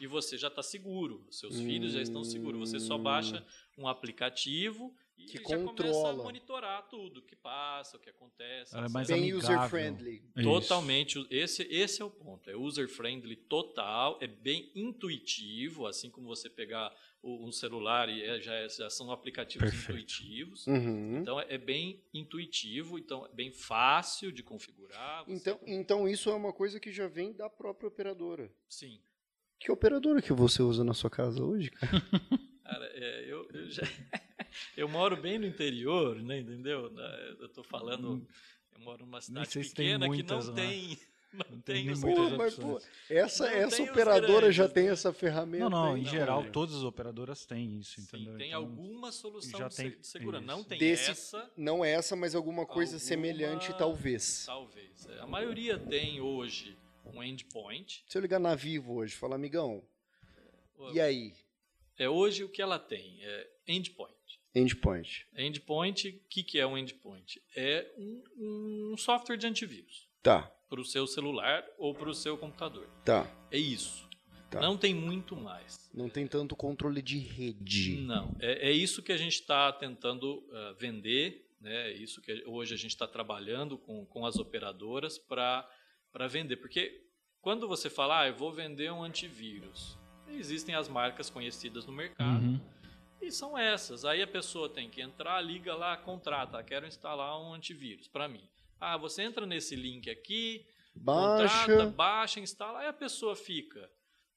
e 0.00 0.06
você 0.06 0.36
já 0.36 0.48
está 0.48 0.62
seguro. 0.62 1.26
Seus 1.30 1.56
hum. 1.58 1.64
filhos 1.64 1.92
já 1.92 2.00
estão 2.00 2.24
seguros. 2.24 2.70
Você 2.70 2.80
só 2.80 2.98
baixa 2.98 3.46
um 3.78 3.86
aplicativo 3.86 4.94
e 5.18 5.24
que 5.24 5.38
já 5.38 5.56
controla. 5.56 5.74
começa 5.74 6.08
a 6.08 6.12
monitorar 6.12 6.88
tudo, 6.88 7.20
o 7.20 7.22
que 7.22 7.34
passa, 7.34 7.96
o 7.96 8.00
que 8.00 8.10
acontece. 8.10 8.76
Ela 8.76 8.86
é 8.86 8.88
mais 8.88 9.08
Bem 9.08 9.32
user-friendly. 9.32 10.22
Totalmente. 10.42 11.26
Esse, 11.30 11.62
esse 11.70 12.02
é 12.02 12.04
o 12.04 12.10
ponto. 12.10 12.50
É 12.50 12.56
user-friendly 12.56 13.36
total, 13.36 14.18
é 14.20 14.26
bem 14.26 14.70
intuitivo, 14.74 15.86
assim 15.86 16.10
como 16.10 16.26
você 16.26 16.50
pegar 16.50 16.94
um 17.22 17.50
celular 17.50 18.08
e 18.08 18.22
é, 18.22 18.40
já, 18.40 18.54
é, 18.54 18.68
já 18.68 18.88
são 18.88 19.10
aplicativos 19.10 19.70
Perfeito. 19.70 19.92
intuitivos. 19.92 20.66
Uhum. 20.66 21.18
Então 21.18 21.40
é 21.40 21.58
bem 21.58 22.02
intuitivo, 22.14 22.98
então 22.98 23.26
é 23.26 23.34
bem 23.34 23.50
fácil 23.50 24.30
de 24.30 24.42
configurar. 24.42 25.24
Então, 25.26 25.58
então 25.66 26.08
isso 26.08 26.30
é 26.30 26.34
uma 26.34 26.52
coisa 26.52 26.78
que 26.78 26.92
já 26.92 27.08
vem 27.08 27.32
da 27.32 27.50
própria 27.50 27.88
operadora. 27.88 28.52
Sim. 28.68 29.00
Que 29.58 29.72
operadora 29.72 30.20
que 30.20 30.32
você 30.32 30.62
usa 30.62 30.84
na 30.84 30.94
sua 30.94 31.10
casa 31.10 31.42
hoje, 31.42 31.70
cara? 31.70 32.02
cara, 32.62 32.86
é, 32.94 33.24
eu, 33.26 33.48
eu 33.52 33.70
já... 33.70 33.82
eu 34.76 34.88
moro 34.88 35.16
bem 35.16 35.38
no 35.38 35.46
interior, 35.46 36.20
né, 36.22 36.40
entendeu? 36.40 36.92
Eu 37.40 37.48
tô 37.48 37.62
falando, 37.62 38.14
hum. 38.14 38.26
eu 38.74 38.80
moro 38.80 39.04
numa 39.04 39.20
cidade 39.20 39.48
pequena 39.48 40.06
muitas, 40.06 40.46
que 40.46 40.50
não 40.50 40.56
né? 40.56 40.68
tem... 40.68 40.98
Não, 41.32 41.44
não 41.50 41.60
tem, 41.60 41.86
tem 41.86 42.00
pô, 42.00 42.30
mas, 42.30 42.54
pô, 42.54 42.80
essa, 43.10 43.46
essa 43.48 43.82
operadora 43.82 44.40
grandes, 44.42 44.56
já 44.56 44.68
tem 44.68 44.88
essa 44.88 45.12
ferramenta. 45.12 45.68
Não, 45.68 45.88
não, 45.88 45.98
em 45.98 46.02
não, 46.02 46.10
geral, 46.10 46.44
é. 46.44 46.48
todas 46.50 46.76
as 46.76 46.82
operadoras 46.82 47.44
têm 47.44 47.78
isso, 47.78 48.00
entendeu? 48.00 48.32
Sim, 48.32 48.38
tem 48.38 48.48
então, 48.48 48.60
alguma 48.60 49.12
solução 49.12 49.58
já 49.58 49.68
de, 49.68 49.76
tem, 49.76 49.90
de 49.90 50.06
segurança. 50.06 50.46
Não 50.46 50.64
tem 50.64 50.78
Desse, 50.78 51.10
essa. 51.10 51.50
Não 51.56 51.84
essa, 51.84 52.16
mas 52.16 52.34
alguma 52.34 52.64
coisa 52.64 52.94
alguma, 52.94 53.08
semelhante, 53.08 53.76
talvez. 53.76 54.44
Talvez. 54.46 55.06
É, 55.08 55.20
a 55.20 55.26
maioria 55.26 55.78
tem 55.78 56.20
hoje 56.20 56.78
um 57.04 57.22
endpoint. 57.22 58.04
Se 58.08 58.16
eu 58.16 58.22
ligar 58.22 58.38
na 58.38 58.54
Vivo 58.54 58.94
hoje 58.94 59.12
e 59.14 59.18
falar, 59.18 59.36
amigão, 59.36 59.82
e 60.92 61.00
aí? 61.00 61.34
É, 61.98 62.08
hoje 62.08 62.44
o 62.44 62.48
que 62.48 62.62
ela 62.62 62.78
tem 62.78 63.18
é 63.22 63.48
endpoint. 63.68 64.15
Endpoint. 64.56 65.26
Endpoint, 65.36 66.08
o 66.08 66.28
que, 66.30 66.42
que 66.42 66.58
é 66.58 66.66
um 66.66 66.78
endpoint? 66.78 67.42
É 67.54 67.92
um, 67.98 68.92
um 68.92 68.96
software 68.96 69.36
de 69.36 69.46
antivírus. 69.46 70.08
Tá. 70.22 70.50
Para 70.66 70.80
o 70.80 70.84
seu 70.84 71.06
celular 71.06 71.62
ou 71.76 71.94
para 71.94 72.08
o 72.08 72.14
seu 72.14 72.38
computador. 72.38 72.88
Tá. 73.04 73.30
É 73.50 73.58
isso. 73.58 74.08
Tá. 74.50 74.58
Não 74.58 74.78
tem 74.78 74.94
muito 74.94 75.36
mais. 75.36 75.90
Não 75.92 76.08
tem 76.08 76.26
tanto 76.26 76.56
controle 76.56 77.02
de 77.02 77.18
rede. 77.18 77.98
Não. 77.98 78.34
É, 78.40 78.70
é 78.70 78.72
isso 78.72 79.02
que 79.02 79.12
a 79.12 79.16
gente 79.18 79.34
está 79.34 79.70
tentando 79.74 80.38
uh, 80.38 80.74
vender. 80.78 81.46
Né? 81.60 81.90
É 81.90 81.92
isso 81.92 82.22
que 82.22 82.42
hoje 82.46 82.72
a 82.72 82.78
gente 82.78 82.92
está 82.92 83.06
trabalhando 83.06 83.76
com, 83.76 84.06
com 84.06 84.24
as 84.24 84.36
operadoras 84.36 85.18
para 85.18 85.68
vender. 86.30 86.56
Porque 86.56 87.04
quando 87.42 87.68
você 87.68 87.90
fala, 87.90 88.22
ah, 88.22 88.28
eu 88.28 88.34
vou 88.34 88.54
vender 88.54 88.90
um 88.90 89.02
antivírus, 89.02 89.98
existem 90.30 90.74
as 90.74 90.88
marcas 90.88 91.28
conhecidas 91.28 91.84
no 91.84 91.92
mercado. 91.92 92.42
Uhum 92.42 92.75
e 93.20 93.30
são 93.30 93.56
essas. 93.56 94.04
Aí 94.04 94.22
a 94.22 94.26
pessoa 94.26 94.68
tem 94.68 94.88
que 94.88 95.00
entrar, 95.00 95.40
liga 95.40 95.74
lá, 95.74 95.96
contrata. 95.96 96.62
Quero 96.62 96.86
instalar 96.86 97.40
um 97.40 97.52
antivírus 97.52 98.08
para 98.08 98.28
mim. 98.28 98.48
Ah, 98.80 98.96
você 98.96 99.22
entra 99.22 99.46
nesse 99.46 99.74
link 99.74 100.10
aqui, 100.10 100.66
baixa, 100.94 101.66
contrata, 101.66 101.90
baixa, 101.90 102.40
instala. 102.40 102.80
Aí 102.80 102.86
a 102.86 102.92
pessoa 102.92 103.34
fica 103.34 103.90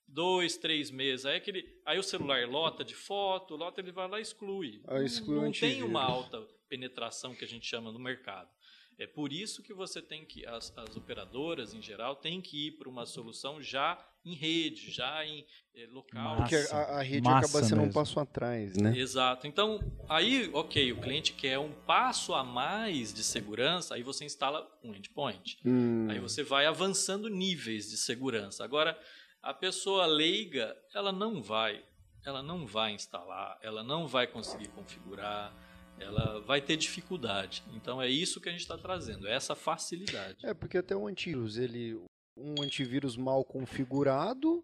dois, 0.08 0.58
três 0.58 0.90
meses. 0.90 1.26
Aí, 1.26 1.38
aquele, 1.38 1.82
aí 1.86 2.00
o 2.00 2.04
celular 2.04 2.48
lota 2.48 2.84
de 2.84 2.96
foto, 2.96 3.56
lota, 3.56 3.82
ele 3.82 3.92
vai 3.92 4.08
lá 4.08 4.20
e 4.20 4.22
exclui. 4.22 4.82
Ah, 4.88 5.02
exclui 5.02 5.36
não, 5.36 5.46
não 5.46 5.52
tem 5.52 5.84
uma 5.84 6.04
alta 6.04 6.42
penetração 6.68 7.36
que 7.36 7.44
a 7.44 7.48
gente 7.48 7.66
chama 7.66 7.92
no 7.92 8.00
mercado. 8.00 8.50
É 8.98 9.08
por 9.08 9.32
isso 9.32 9.64
que 9.64 9.74
você 9.74 10.02
tem 10.02 10.26
que, 10.26 10.46
as, 10.46 10.78
as 10.78 10.98
operadoras 10.98 11.74
em 11.74 11.82
geral, 11.82 12.18
têm 12.18 12.42
que 12.42 12.68
ir 12.68 12.72
para 12.74 12.90
uma 12.90 13.06
solução 13.06 13.62
já 13.62 13.98
em 14.26 14.36
rede, 14.36 14.92
já 14.92 15.26
em 15.26 15.46
é, 15.76 15.88
local. 15.88 16.38
Porque 16.38 16.56
a, 16.72 16.78
a 16.78 17.02
rede 17.02 17.22
Massa 17.22 17.48
acaba 17.48 17.64
sendo 17.64 17.78
mesmo. 17.78 17.92
um 17.92 17.94
passo 17.94 18.20
atrás, 18.20 18.76
né? 18.76 18.98
Exato. 18.98 19.48
Então, 19.48 19.80
aí, 20.08 20.50
ok, 20.54 20.92
o 20.92 21.00
cliente 21.00 21.34
quer 21.34 21.58
um 21.60 21.72
passo 21.72 22.34
a 22.34 22.44
mais 22.44 23.14
de 23.14 23.24
segurança, 23.24 23.96
aí 23.96 24.04
você 24.04 24.26
instala 24.26 24.68
um 24.84 24.94
endpoint. 24.94 25.60
Hum. 25.66 26.08
Aí 26.10 26.20
você 26.20 26.44
vai 26.44 26.66
avançando 26.66 27.30
níveis 27.30 27.90
de 27.90 27.98
segurança. 27.98 28.64
Agora, 28.64 29.00
a 29.42 29.54
pessoa 29.54 30.06
leiga, 30.06 30.76
ela 30.94 31.12
não 31.12 31.42
vai, 31.42 31.84
ela 32.26 32.44
não 32.44 32.66
vai 32.66 32.92
instalar, 32.92 33.58
ela 33.62 33.84
não 33.84 34.08
vai 34.08 34.28
conseguir 34.28 34.68
configurar 34.70 35.54
ela 36.00 36.40
vai 36.42 36.62
ter 36.62 36.78
dificuldade. 36.78 37.64
Então 37.74 38.02
é 38.02 38.10
isso 38.10 38.40
que 38.40 38.50
a 38.50 38.52
gente 38.52 38.62
está 38.62 38.78
trazendo, 38.78 39.28
é 39.28 39.34
essa 39.34 39.56
facilidade. 39.56 40.38
É, 40.46 40.54
porque 40.54 40.78
até 40.78 40.96
o 40.96 41.08
antivírus, 41.08 41.58
ele, 41.58 42.00
um 42.40 42.62
antivírus 42.62 43.18
mal 43.18 43.44
configurado, 43.44 44.64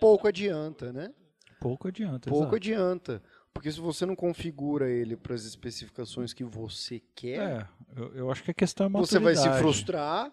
pouco 0.00 0.26
adianta, 0.26 0.92
né? 0.92 1.12
Pouco 1.60 1.88
adianta. 1.88 2.30
Pouco 2.30 2.44
exato. 2.44 2.56
adianta. 2.56 3.22
Porque 3.52 3.70
se 3.70 3.80
você 3.80 4.06
não 4.06 4.16
configura 4.16 4.88
ele 4.88 5.16
para 5.16 5.34
as 5.34 5.44
especificações 5.44 6.32
que 6.32 6.44
você 6.44 7.02
quer. 7.14 7.40
É, 7.40 7.68
eu, 7.96 8.14
eu 8.14 8.30
acho 8.30 8.42
que 8.42 8.50
a 8.50 8.54
questão 8.54 8.86
é 8.86 8.90
Você 8.90 9.18
vai 9.18 9.34
se 9.34 9.48
frustrar, 9.58 10.32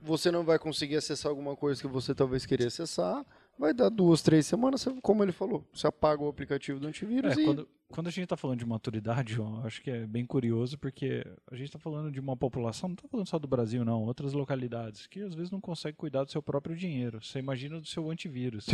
você 0.00 0.30
não 0.30 0.44
vai 0.44 0.58
conseguir 0.58 0.96
acessar 0.96 1.30
alguma 1.30 1.56
coisa 1.56 1.80
que 1.80 1.88
você 1.88 2.14
talvez 2.14 2.46
queria 2.46 2.68
acessar 2.68 3.24
vai 3.58 3.72
dar 3.72 3.88
duas, 3.88 4.22
três 4.22 4.46
semanas, 4.46 4.86
como 5.02 5.22
ele 5.22 5.32
falou, 5.32 5.66
você 5.72 5.86
apaga 5.86 6.22
o 6.22 6.28
aplicativo 6.28 6.80
do 6.80 6.86
antivírus 6.86 7.36
é, 7.36 7.40
e... 7.40 7.44
Quando, 7.44 7.68
quando 7.92 8.06
a 8.06 8.10
gente 8.10 8.24
está 8.24 8.36
falando 8.36 8.58
de 8.58 8.66
maturidade, 8.66 9.34
João, 9.34 9.64
acho 9.64 9.82
que 9.82 9.90
é 9.90 10.06
bem 10.06 10.24
curioso, 10.24 10.78
porque 10.78 11.24
a 11.50 11.54
gente 11.54 11.66
está 11.66 11.78
falando 11.78 12.10
de 12.10 12.18
uma 12.18 12.36
população, 12.36 12.88
não 12.88 12.94
está 12.94 13.06
falando 13.06 13.28
só 13.28 13.38
do 13.38 13.46
Brasil, 13.46 13.84
não, 13.84 14.02
outras 14.02 14.32
localidades, 14.32 15.06
que 15.06 15.20
às 15.20 15.34
vezes 15.34 15.50
não 15.50 15.60
consegue 15.60 15.96
cuidar 15.96 16.24
do 16.24 16.30
seu 16.30 16.42
próprio 16.42 16.74
dinheiro. 16.74 17.22
Você 17.22 17.38
imagina 17.38 17.78
do 17.78 17.86
seu 17.86 18.10
antivírus. 18.10 18.66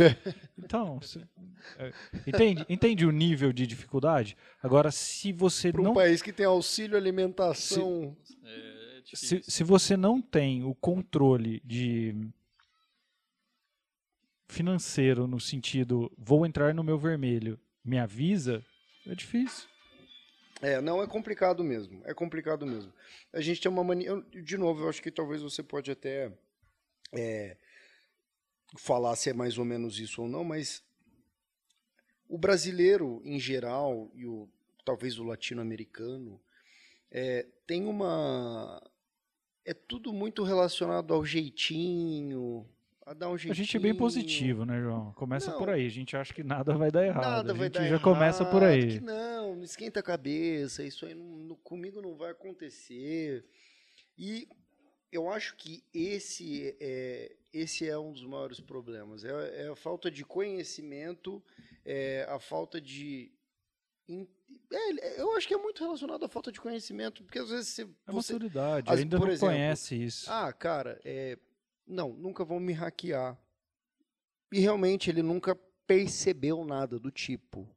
então, 0.57 0.99
você, 0.99 1.21
é, 1.77 1.91
entende, 2.25 2.65
entende 2.69 3.05
o 3.05 3.11
nível 3.11 3.51
de 3.51 3.67
dificuldade? 3.67 4.37
Agora, 4.63 4.89
se 4.89 5.33
você 5.33 5.71
Para 5.71 5.81
um 5.81 5.85
não... 5.85 5.93
país 5.93 6.21
que 6.21 6.31
tem 6.31 6.45
auxílio 6.45 6.97
alimentação... 6.97 8.15
Se, 8.23 8.37
é, 8.45 8.79
se, 9.03 9.43
se 9.43 9.63
você 9.63 9.97
não 9.97 10.21
tem 10.21 10.63
o 10.63 10.73
controle 10.75 11.61
de 11.65 12.15
financeiro 14.49 15.27
no 15.27 15.39
sentido 15.39 16.11
vou 16.17 16.45
entrar 16.45 16.73
no 16.73 16.83
meu 16.83 16.97
vermelho, 16.97 17.57
me 17.85 17.97
avisa, 17.97 18.65
é 19.07 19.15
difícil. 19.15 19.69
É, 20.61 20.81
não 20.81 21.01
é 21.01 21.07
complicado 21.07 21.63
mesmo. 21.63 22.01
É 22.03 22.13
complicado 22.13 22.65
mesmo. 22.65 22.91
A 23.31 23.39
gente 23.39 23.61
tem 23.61 23.71
uma 23.71 23.83
mania. 23.83 24.21
De 24.43 24.57
novo, 24.57 24.83
eu 24.83 24.89
acho 24.89 25.01
que 25.01 25.09
talvez 25.09 25.41
você 25.41 25.63
pode 25.63 25.89
até 25.89 26.33
é, 27.13 27.55
falar 28.77 29.15
se 29.15 29.29
é 29.29 29.33
mais 29.33 29.57
ou 29.57 29.63
menos 29.63 29.99
isso 29.99 30.21
ou 30.21 30.27
não, 30.27 30.43
mas 30.43 30.83
o 32.27 32.37
brasileiro 32.37 33.21
em 33.23 33.39
geral 33.39 34.11
e 34.13 34.25
o 34.25 34.49
talvez 34.83 35.17
o 35.19 35.23
latino-americano 35.23 36.41
é, 37.11 37.47
tem 37.65 37.85
uma 37.85 38.81
é 39.65 39.73
tudo 39.73 40.11
muito 40.11 40.43
relacionado 40.43 41.13
ao 41.13 41.23
jeitinho, 41.23 42.67
a 43.09 43.13
dar 43.13 43.29
um 43.29 43.37
jeitinho. 43.37 43.51
A 43.51 43.55
gente 43.55 43.75
é 43.75 43.79
bem 43.79 43.95
positivo, 43.95 44.65
né, 44.65 44.79
João? 44.79 45.11
Começa 45.13 45.49
Não. 45.51 45.57
por 45.57 45.69
aí. 45.69 45.85
A 45.85 45.89
gente 45.89 46.15
acha 46.15 46.31
que 46.33 46.43
nada 46.43 46.73
vai 46.77 46.91
dar 46.91 47.03
errado. 47.05 47.23
Nada 47.23 47.51
a 47.51 47.55
vai 47.55 47.65
gente 47.67 47.73
dar 47.73 47.81
já 47.81 47.87
errado, 47.87 48.01
começa 48.03 48.45
por 48.45 48.63
aí. 48.63 48.87
Que 48.93 48.99
não, 48.99 49.55
não 49.55 49.63
esquenta 49.63 49.99
a 49.99 50.03
cabeça, 50.03 50.83
isso 50.83 51.05
aí 51.07 51.15
não, 51.15 51.25
não- 51.25 51.55
comigo 51.55 52.01
não 52.01 52.15
vai 52.15 52.31
acontecer. 52.31 53.43
E 54.17 54.47
eu 55.11 55.27
acho 55.31 55.55
que 55.55 55.83
esse 55.91 56.75
é, 56.79 57.35
esse 57.51 57.89
é 57.89 57.97
um 57.97 58.11
dos 58.13 58.23
maiores 58.25 58.59
problemas. 58.59 59.23
É, 59.23 59.63
é 59.65 59.67
a 59.69 59.75
falta 59.75 60.11
de 60.11 60.23
conhecimento, 60.23 61.43
é 61.83 62.27
a 62.29 62.39
falta 62.39 62.79
de. 62.79 63.31
in- 64.07 64.27
é, 64.71 65.19
eu 65.21 65.35
acho 65.35 65.47
que 65.47 65.53
é 65.53 65.57
muito 65.57 65.83
relacionado 65.83 66.23
à 66.25 66.27
falta 66.27 66.51
de 66.51 66.61
conhecimento, 66.61 67.23
porque 67.23 67.39
às 67.39 67.49
vezes 67.49 67.69
você. 67.69 67.83
É 68.07 68.11
você 68.11 68.33
maturidade. 68.33 68.91
As- 68.91 68.99
ainda 68.99 69.17
não 69.17 69.27
exemplo, 69.27 69.47
conhece 69.55 69.95
isso. 69.95 70.29
ah, 70.31 70.53
cara, 70.53 70.99
é, 71.03 71.39
não, 71.89 72.13
nunca 72.13 72.45
vão 72.45 72.59
me 72.59 72.71
hackear. 72.71 73.37
E 74.51 74.59
realmente 74.59 75.09
ele 75.09 75.21
nunca 75.21 75.55
percebeu 75.85 76.63
nada 76.63 76.99
do 76.99 77.11
tipo. 77.11 77.67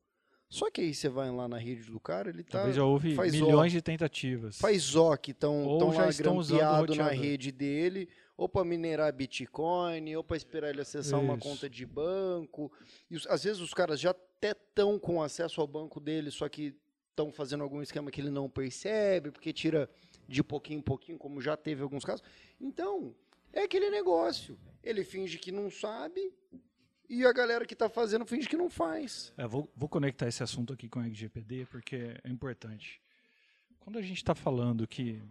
Só 0.49 0.71
que 0.71 0.83
aí 0.83 0.93
você 0.93 1.09
vai 1.09 1.31
lá 1.31 1.49
na 1.49 1.57
rede 1.57 1.91
do 1.91 1.99
cara, 1.99 2.29
ele 2.29 2.45
tá. 2.45 2.59
Talvez 2.59 2.77
já 2.77 2.85
houve 2.85 3.15
faz 3.15 3.33
milhões 3.33 3.73
de 3.73 3.81
tentativas. 3.81 4.59
Faz 4.59 4.95
ó 4.95 5.17
que 5.17 5.31
estão 5.31 5.79
lá 5.79 6.13
grampeado 6.13 6.95
na 6.95 7.09
rede 7.09 7.51
dele, 7.51 8.07
ou 8.37 8.47
para 8.47 8.63
minerar 8.63 9.11
Bitcoin, 9.15 10.15
ou 10.15 10.23
para 10.23 10.37
esperar 10.37 10.69
ele 10.69 10.83
acessar 10.83 11.19
uma 11.19 11.37
Isso. 11.37 11.43
conta 11.43 11.71
de 11.71 11.87
banco. 11.87 12.71
E 13.11 13.17
às 13.29 13.45
vezes 13.45 13.63
os 13.63 13.73
caras 13.73 13.99
já 13.99 14.11
até 14.11 14.51
estão 14.51 14.99
com 14.99 15.23
acesso 15.23 15.59
ao 15.59 15.67
banco 15.67 15.99
dele, 15.99 16.31
só 16.31 16.47
que 16.51 16.77
estão 17.09 17.33
fazendo 17.33 17.63
algum 17.63 17.81
esquema 17.81 18.11
que 18.11 18.21
ele 18.21 18.31
não 18.31 18.51
percebe, 18.51 19.31
porque 19.31 19.55
tira 19.55 19.89
de 20.29 20.45
pouquinho 20.45 20.81
em 20.81 20.83
pouquinho, 20.83 21.17
como 21.17 21.41
já 21.41 21.57
teve 21.57 21.83
alguns 21.83 22.05
casos. 22.05 22.23
Então, 22.61 23.15
é 23.53 23.63
aquele 23.63 23.91
negócio. 23.91 24.59
Ele 24.83 25.05
finge 25.05 25.39
que 25.39 25.53
não 25.53 25.71
sabe 25.71 26.33
e 27.09 27.25
a 27.27 27.33
galera 27.33 27.65
que 27.67 27.75
está 27.75 27.89
fazendo 27.89 28.25
finge 28.27 28.49
que 28.49 28.57
não 28.57 28.71
faz. 28.71 29.33
É, 29.37 29.47
vou, 29.47 29.71
vou 29.77 29.89
conectar 29.89 30.27
esse 30.29 30.43
assunto 30.43 30.73
aqui 30.73 30.89
com 30.89 30.99
o 31.01 31.03
LGPD 31.03 31.67
porque 31.67 32.17
é 32.25 32.29
importante. 32.29 33.01
Quando 33.81 33.99
a 33.99 34.03
gente 34.03 34.17
está 34.19 34.35
falando 34.35 34.87
que 34.87 35.23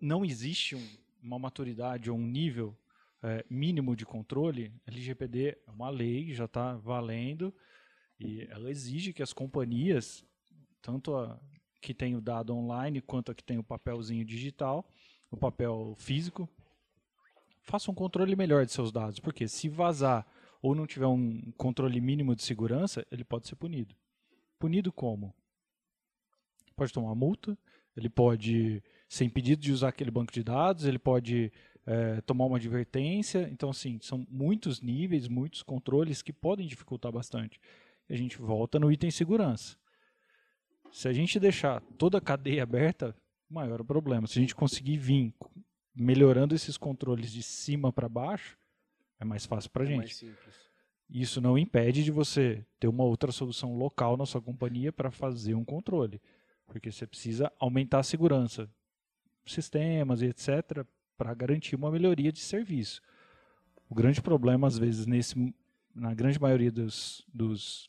não 0.00 0.24
existe 0.24 0.74
um- 0.76 0.88
uma 1.22 1.38
maturidade 1.38 2.10
ou 2.10 2.16
um 2.16 2.26
nível 2.26 2.76
é, 3.22 3.44
mínimo 3.50 3.96
de 3.96 4.04
controle, 4.06 4.72
a 4.86 4.90
LGPD 4.90 5.58
é 5.66 5.70
uma 5.70 5.88
lei, 5.90 6.32
já 6.34 6.44
está 6.44 6.74
valendo 6.76 7.52
e 8.20 8.42
ela 8.50 8.70
exige 8.70 9.12
que 9.12 9.22
as 9.22 9.32
companhias, 9.32 10.24
tanto 10.80 11.16
a 11.16 11.40
que 11.80 11.92
tem 11.94 12.14
o 12.14 12.20
dado 12.20 12.54
online 12.54 13.00
quanto 13.00 13.32
a 13.32 13.34
que 13.34 13.42
tem 13.42 13.58
o 13.58 13.64
papelzinho 13.64 14.24
digital, 14.24 14.88
o 15.30 15.36
papel 15.36 15.94
físico, 15.98 16.48
façam 17.66 17.92
um 17.92 17.94
controle 17.94 18.34
melhor 18.34 18.64
de 18.64 18.72
seus 18.72 18.90
dados, 18.90 19.18
porque 19.18 19.46
se 19.48 19.68
vazar 19.68 20.26
ou 20.62 20.74
não 20.74 20.86
tiver 20.86 21.06
um 21.06 21.52
controle 21.56 22.00
mínimo 22.00 22.34
de 22.34 22.42
segurança, 22.42 23.06
ele 23.10 23.24
pode 23.24 23.46
ser 23.46 23.56
punido. 23.56 23.94
Punido 24.58 24.92
como? 24.92 25.34
Pode 26.74 26.92
tomar 26.92 27.14
multa, 27.14 27.58
ele 27.96 28.08
pode 28.08 28.82
ser 29.08 29.24
impedido 29.24 29.62
de 29.62 29.72
usar 29.72 29.88
aquele 29.88 30.10
banco 30.10 30.32
de 30.32 30.42
dados, 30.42 30.84
ele 30.84 30.98
pode 30.98 31.52
eh, 31.86 32.20
tomar 32.22 32.46
uma 32.46 32.56
advertência. 32.56 33.48
Então, 33.50 33.70
assim, 33.70 33.98
são 34.00 34.26
muitos 34.30 34.80
níveis, 34.80 35.28
muitos 35.28 35.62
controles 35.62 36.22
que 36.22 36.32
podem 36.32 36.66
dificultar 36.66 37.12
bastante. 37.12 37.60
E 38.08 38.14
a 38.14 38.16
gente 38.16 38.38
volta 38.38 38.78
no 38.78 38.90
item 38.90 39.10
segurança. 39.10 39.76
Se 40.92 41.08
a 41.08 41.12
gente 41.12 41.38
deixar 41.40 41.80
toda 41.98 42.18
a 42.18 42.20
cadeia 42.20 42.62
aberta, 42.62 43.14
maior 43.48 43.80
o 43.80 43.84
problema. 43.84 44.26
Se 44.26 44.38
a 44.38 44.42
gente 44.42 44.54
conseguir 44.54 44.98
vir 44.98 45.34
melhorando 45.96 46.54
esses 46.54 46.76
controles 46.76 47.32
de 47.32 47.42
cima 47.42 47.92
para 47.92 48.08
baixo, 48.08 48.58
é 49.18 49.24
mais 49.24 49.46
fácil 49.46 49.70
para 49.70 49.82
a 49.82 49.86
É 49.86 49.88
gente. 49.88 49.98
mais 49.98 50.16
simples. 50.16 50.54
Isso 51.08 51.40
não 51.40 51.56
impede 51.56 52.04
de 52.04 52.10
você 52.10 52.64
ter 52.78 52.88
uma 52.88 53.04
outra 53.04 53.30
solução 53.32 53.76
local 53.76 54.16
na 54.16 54.26
sua 54.26 54.42
companhia 54.42 54.92
para 54.92 55.10
fazer 55.10 55.54
um 55.54 55.64
controle, 55.64 56.20
porque 56.66 56.90
você 56.90 57.06
precisa 57.06 57.50
aumentar 57.58 58.00
a 58.00 58.02
segurança, 58.02 58.68
sistemas 59.44 60.20
e 60.20 60.26
etc, 60.26 60.84
para 61.16 61.32
garantir 61.32 61.76
uma 61.76 61.90
melhoria 61.90 62.32
de 62.32 62.40
serviço. 62.40 63.00
O 63.88 63.94
grande 63.94 64.20
problema, 64.20 64.66
às 64.66 64.76
vezes, 64.76 65.06
nesse, 65.06 65.54
na 65.94 66.12
grande 66.12 66.40
maioria 66.40 66.72
dos, 66.72 67.24
dos- 67.32 67.88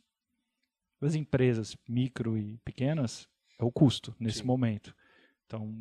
das 1.01 1.15
empresas 1.15 1.75
micro 1.87 2.37
e 2.37 2.57
pequenas, 2.59 3.27
é 3.59 3.63
o 3.65 3.71
custo 3.71 4.15
nesse 4.19 4.39
Sim. 4.39 4.45
momento. 4.45 4.95
Então, 5.47 5.75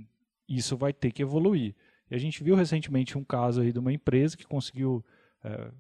isso 0.49 0.75
vai 0.77 0.93
ter 0.93 1.13
que 1.13 1.21
evoluir. 1.23 1.75
E 2.11 2.15
a 2.15 2.19
gente 2.19 2.43
viu 2.43 2.55
recentemente 2.55 3.19
um 3.19 3.25
caso 3.25 3.61
aí 3.61 3.73
de 3.73 3.79
uma 3.79 3.93
empresa 3.93 4.37
que 4.37 4.47
conseguiu 4.47 5.05
eh, 5.45 5.71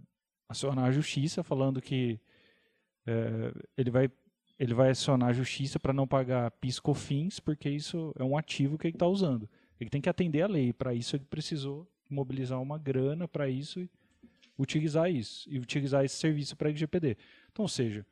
acionar 0.48 0.86
a 0.86 0.92
justiça 0.92 1.42
falando 1.42 1.80
que 1.80 2.20
eh, 3.06 3.52
ele 3.76 3.90
vai 3.90 4.10
ele 4.58 4.72
vai 4.72 4.88
acionar 4.88 5.28
a 5.28 5.32
justiça 5.34 5.78
para 5.78 5.92
não 5.92 6.06
pagar 6.06 6.50
PIS 6.52 6.80
COFINS 6.80 7.38
porque 7.40 7.68
isso 7.68 8.12
é 8.18 8.24
um 8.24 8.38
ativo 8.38 8.78
que 8.78 8.86
ele 8.86 8.94
está 8.94 9.06
usando. 9.06 9.48
Ele 9.78 9.90
tem 9.90 10.00
que 10.00 10.08
atender 10.08 10.42
a 10.42 10.46
lei. 10.46 10.72
Para 10.72 10.94
isso 10.94 11.14
ele 11.14 11.26
precisou 11.26 11.86
mobilizar 12.08 12.60
uma 12.60 12.78
grana 12.78 13.28
para 13.28 13.48
isso 13.50 13.80
e 13.80 13.90
utilizar 14.58 15.10
isso 15.10 15.46
e 15.50 15.58
utilizar 15.58 16.04
esse 16.04 16.16
serviço 16.16 16.56
para 16.56 16.70
LGPD. 16.70 17.18
Então, 17.52 17.64
ou 17.64 17.68
seja, 17.68 18.06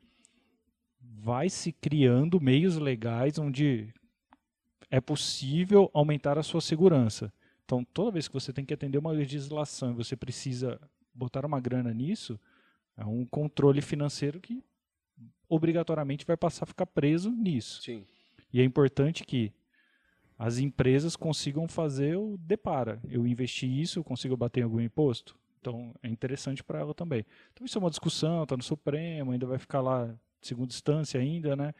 vai 1.01 1.49
se 1.49 1.71
criando 1.71 2.39
meios 2.39 2.77
legais 2.77 3.39
onde 3.39 3.91
é 4.91 5.01
possível 5.01 5.89
aumentar 5.93 6.37
a 6.37 6.43
sua 6.43 6.61
segurança. 6.61 7.33
Então, 7.65 7.83
toda 7.83 8.11
vez 8.11 8.27
que 8.27 8.33
você 8.33 8.53
tem 8.53 8.63
que 8.63 8.73
atender 8.73 8.97
uma 8.97 9.11
legislação 9.11 9.91
e 9.91 9.95
você 9.95 10.15
precisa 10.15 10.79
botar 11.13 11.45
uma 11.45 11.59
grana 11.59 11.93
nisso, 11.93 12.39
é 12.95 13.03
um 13.03 13.25
controle 13.25 13.81
financeiro 13.81 14.39
que 14.39 14.63
obrigatoriamente 15.49 16.25
vai 16.25 16.37
passar 16.37 16.63
a 16.63 16.67
ficar 16.67 16.85
preso 16.85 17.31
nisso. 17.31 17.81
Sim. 17.81 18.05
E 18.53 18.61
é 18.61 18.63
importante 18.63 19.23
que 19.23 19.51
as 20.37 20.59
empresas 20.59 21.15
consigam 21.15 21.67
fazer 21.67 22.17
o 22.17 22.37
depara. 22.37 23.01
Eu 23.09 23.25
investi 23.25 23.81
isso, 23.81 23.99
eu 23.99 24.03
consigo 24.03 24.37
bater 24.37 24.61
em 24.61 24.63
algum 24.63 24.79
imposto? 24.79 25.37
Então 25.59 25.93
é 26.03 26.07
interessante 26.07 26.63
para 26.63 26.79
ela 26.79 26.93
também. 26.93 27.25
Então 27.53 27.65
isso 27.65 27.77
é 27.77 27.81
uma 27.81 27.89
discussão, 27.89 28.43
está 28.43 28.55
no 28.55 28.63
Supremo, 28.63 29.31
ainda 29.31 29.47
vai 29.47 29.57
ficar 29.57 29.81
lá 29.81 30.13
segunda 30.41 30.71
instância 30.71 31.19
ainda, 31.19 31.55
né? 31.55 31.73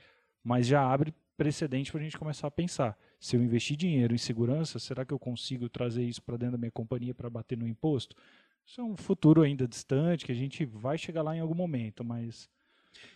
Mas 0.43 0.65
já 0.65 0.81
abre 0.81 1.13
precedente 1.37 1.91
para 1.91 2.01
a 2.01 2.03
gente 2.03 2.17
começar 2.17 2.47
a 2.47 2.51
pensar. 2.51 2.97
Se 3.19 3.35
eu 3.35 3.43
investir 3.43 3.77
dinheiro 3.77 4.13
em 4.13 4.17
segurança, 4.17 4.79
será 4.79 5.05
que 5.05 5.13
eu 5.13 5.19
consigo 5.19 5.69
trazer 5.69 6.03
isso 6.03 6.21
para 6.21 6.37
dentro 6.37 6.53
da 6.53 6.57
minha 6.57 6.71
companhia 6.71 7.13
para 7.13 7.29
bater 7.29 7.57
no 7.57 7.67
imposto? 7.67 8.15
Isso 8.65 8.81
é 8.81 8.83
um 8.83 8.95
futuro 8.95 9.41
ainda 9.41 9.67
distante, 9.67 10.25
que 10.25 10.31
a 10.31 10.35
gente 10.35 10.65
vai 10.65 10.97
chegar 10.97 11.21
lá 11.21 11.35
em 11.35 11.39
algum 11.39 11.53
momento, 11.53 12.03
mas 12.03 12.49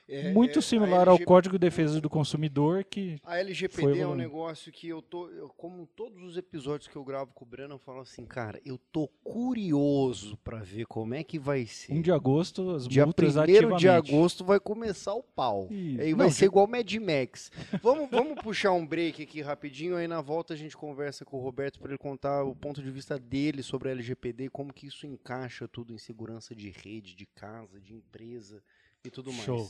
É- 0.08 0.34
muito 0.34 0.58
é- 0.58 0.62
similar 0.62 1.08
ao 1.08 1.16
LG 1.16 1.26
Código 1.26 1.54
de 1.60 1.60
Defesa 1.60 2.02
do 2.02 2.10
Consumidor, 2.10 2.84
que 2.84 3.18
A 3.24 3.38
LGPD 3.40 3.82
Foi 3.82 4.00
é 4.00 4.08
um 4.08 4.16
negócio 4.16 4.72
que 4.72 4.88
eu 4.88 5.02
tô, 5.04 5.30
eu, 5.30 5.50
como 5.50 5.86
todos 5.86 6.24
os 6.24 6.36
episódios 6.36 6.88
que 6.88 6.96
eu 6.96 7.04
gravo 7.04 7.32
com 7.34 7.46
o 7.46 7.48
Breno, 7.48 7.76
eu 7.76 7.80
falo 7.80 8.00
assim, 8.02 8.26
cara, 8.26 8.60
eu 8.66 8.80
tô 8.92 9.08
curioso 9.24 10.38
pra 10.38 10.60
ver 10.60 10.86
como 10.88 11.14
é 11.14 11.24
que 11.24 11.38
vai 11.38 11.66
ser. 11.66 11.94
1 11.94 12.02
de 12.02 12.12
agosto, 12.12 12.72
as 12.72 12.88
Dia 12.88 13.06
multas 13.06 13.36
1 13.36 13.42
ativamente. 13.42 13.80
de 13.82 13.88
agosto 13.90 14.44
vai 14.44 14.60
começar 14.60 15.14
o 15.14 15.22
pau. 15.24 15.68
Isso. 15.70 16.02
Aí 16.02 16.14
vai 16.14 16.28
Não, 16.28 16.34
ser 16.34 16.46
igual 16.46 16.68
Mad 16.68 16.92
Max. 16.96 17.52
Vamos, 17.82 18.10
vamos 18.10 18.42
puxar 18.42 18.72
um 18.72 18.86
break 18.86 19.22
aqui 19.22 19.42
rapidinho, 19.42 19.96
aí 19.96 20.08
na 20.08 20.22
volta 20.22 20.54
a 20.54 20.58
gente 20.58 20.76
conversa 20.76 21.24
com 21.24 21.38
o 21.38 21.42
Roberto 21.42 21.80
para 21.80 21.90
ele 21.92 21.98
contar 21.98 22.44
o 22.44 22.56
ponto 22.56 22.82
de 22.82 22.90
vista 22.90 23.20
dele 23.20 23.62
sobre 23.62 23.90
a 23.90 23.92
LGPD 23.92 24.46
e 24.46 24.50
como 24.50 24.74
que 24.74 24.88
isso 24.88 25.06
encaixa 25.06 25.68
tudo 25.68 25.94
em 25.94 25.98
segurança 25.98 26.56
de 26.56 26.70
rede, 26.72 27.16
de 27.16 27.26
casa, 27.26 27.80
de 27.80 27.94
empresa 27.94 28.62
e 29.04 29.10
tudo 29.10 29.32
mais. 29.32 29.46
Show. 29.46 29.70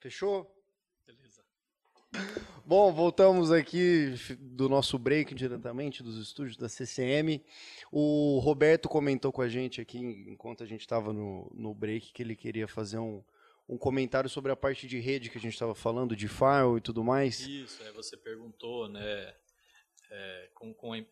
Fechou? 0.00 0.64
Beleza. 1.06 1.44
Bom, 2.64 2.92
voltamos 2.92 3.50
aqui 3.50 4.14
do 4.38 4.68
nosso 4.68 4.98
break 4.98 5.34
diretamente 5.34 6.02
dos 6.02 6.16
estúdios 6.16 6.56
da 6.56 6.68
CCM. 6.68 7.44
O 7.90 8.38
Roberto 8.38 8.88
comentou 8.88 9.32
com 9.32 9.42
a 9.42 9.48
gente 9.48 9.80
aqui, 9.80 9.98
enquanto 9.98 10.62
a 10.62 10.66
gente 10.66 10.80
estava 10.80 11.12
no, 11.12 11.50
no 11.54 11.74
break, 11.74 12.12
que 12.12 12.22
ele 12.22 12.36
queria 12.36 12.66
fazer 12.66 12.98
um, 12.98 13.22
um 13.68 13.76
comentário 13.76 14.30
sobre 14.30 14.50
a 14.52 14.56
parte 14.56 14.86
de 14.86 14.98
rede 14.98 15.30
que 15.30 15.38
a 15.38 15.40
gente 15.40 15.52
estava 15.52 15.74
falando, 15.74 16.16
de 16.16 16.28
firewall 16.28 16.78
e 16.78 16.80
tudo 16.80 17.04
mais. 17.04 17.40
Isso, 17.40 17.82
é, 17.82 17.92
você 17.92 18.16
perguntou, 18.16 18.88
né, 18.88 19.34
é, 20.10 20.50
com, 20.54 20.72
com 20.72 20.92
a- 20.94 21.04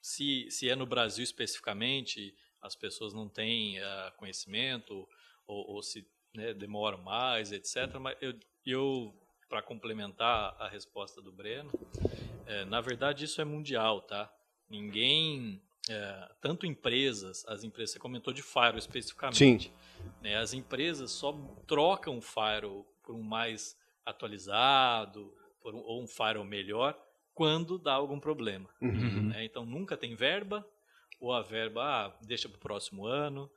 se, 0.00 0.50
se 0.50 0.68
é 0.68 0.74
no 0.74 0.86
Brasil 0.86 1.22
especificamente, 1.22 2.34
as 2.62 2.74
pessoas 2.74 3.12
não 3.12 3.28
têm 3.28 3.78
ah, 3.80 4.14
conhecimento, 4.16 5.06
ou, 5.46 5.74
ou 5.74 5.82
se 5.82 6.06
né, 6.38 6.54
demoram 6.54 6.98
mais, 6.98 7.50
etc. 7.50 7.98
Mas 8.00 8.16
eu, 8.20 8.32
eu 8.64 9.14
para 9.48 9.60
complementar 9.60 10.54
a 10.58 10.68
resposta 10.68 11.20
do 11.20 11.32
Breno, 11.32 11.70
é, 12.46 12.64
na 12.64 12.80
verdade 12.80 13.24
isso 13.24 13.40
é 13.40 13.44
mundial, 13.44 14.02
tá? 14.02 14.32
Ninguém, 14.70 15.60
é, 15.88 16.32
tanto 16.40 16.64
empresas, 16.64 17.44
as 17.48 17.64
empresas, 17.64 17.92
você 17.92 17.98
comentou 17.98 18.32
de 18.32 18.42
Firewall 18.42 18.78
especificamente, 18.78 19.72
né, 20.22 20.36
as 20.36 20.52
empresas 20.52 21.10
só 21.10 21.32
trocam 21.66 22.18
o 22.18 22.22
Firewall 22.22 22.86
por 23.02 23.14
um 23.14 23.22
mais 23.22 23.76
atualizado, 24.04 25.34
por 25.60 25.74
um, 25.74 25.80
ou 25.80 26.02
um 26.02 26.06
Firewall 26.06 26.44
melhor, 26.44 26.96
quando 27.34 27.78
dá 27.78 27.94
algum 27.94 28.20
problema. 28.20 28.68
Uhum. 28.80 29.28
né? 29.28 29.44
Então 29.44 29.64
nunca 29.64 29.96
tem 29.96 30.14
verba, 30.14 30.66
ou 31.20 31.32
a 31.32 31.42
verba 31.42 31.82
ah, 31.84 32.16
deixa 32.22 32.48
para 32.48 32.56
o 32.56 32.60
próximo 32.60 33.06
ano. 33.06 33.50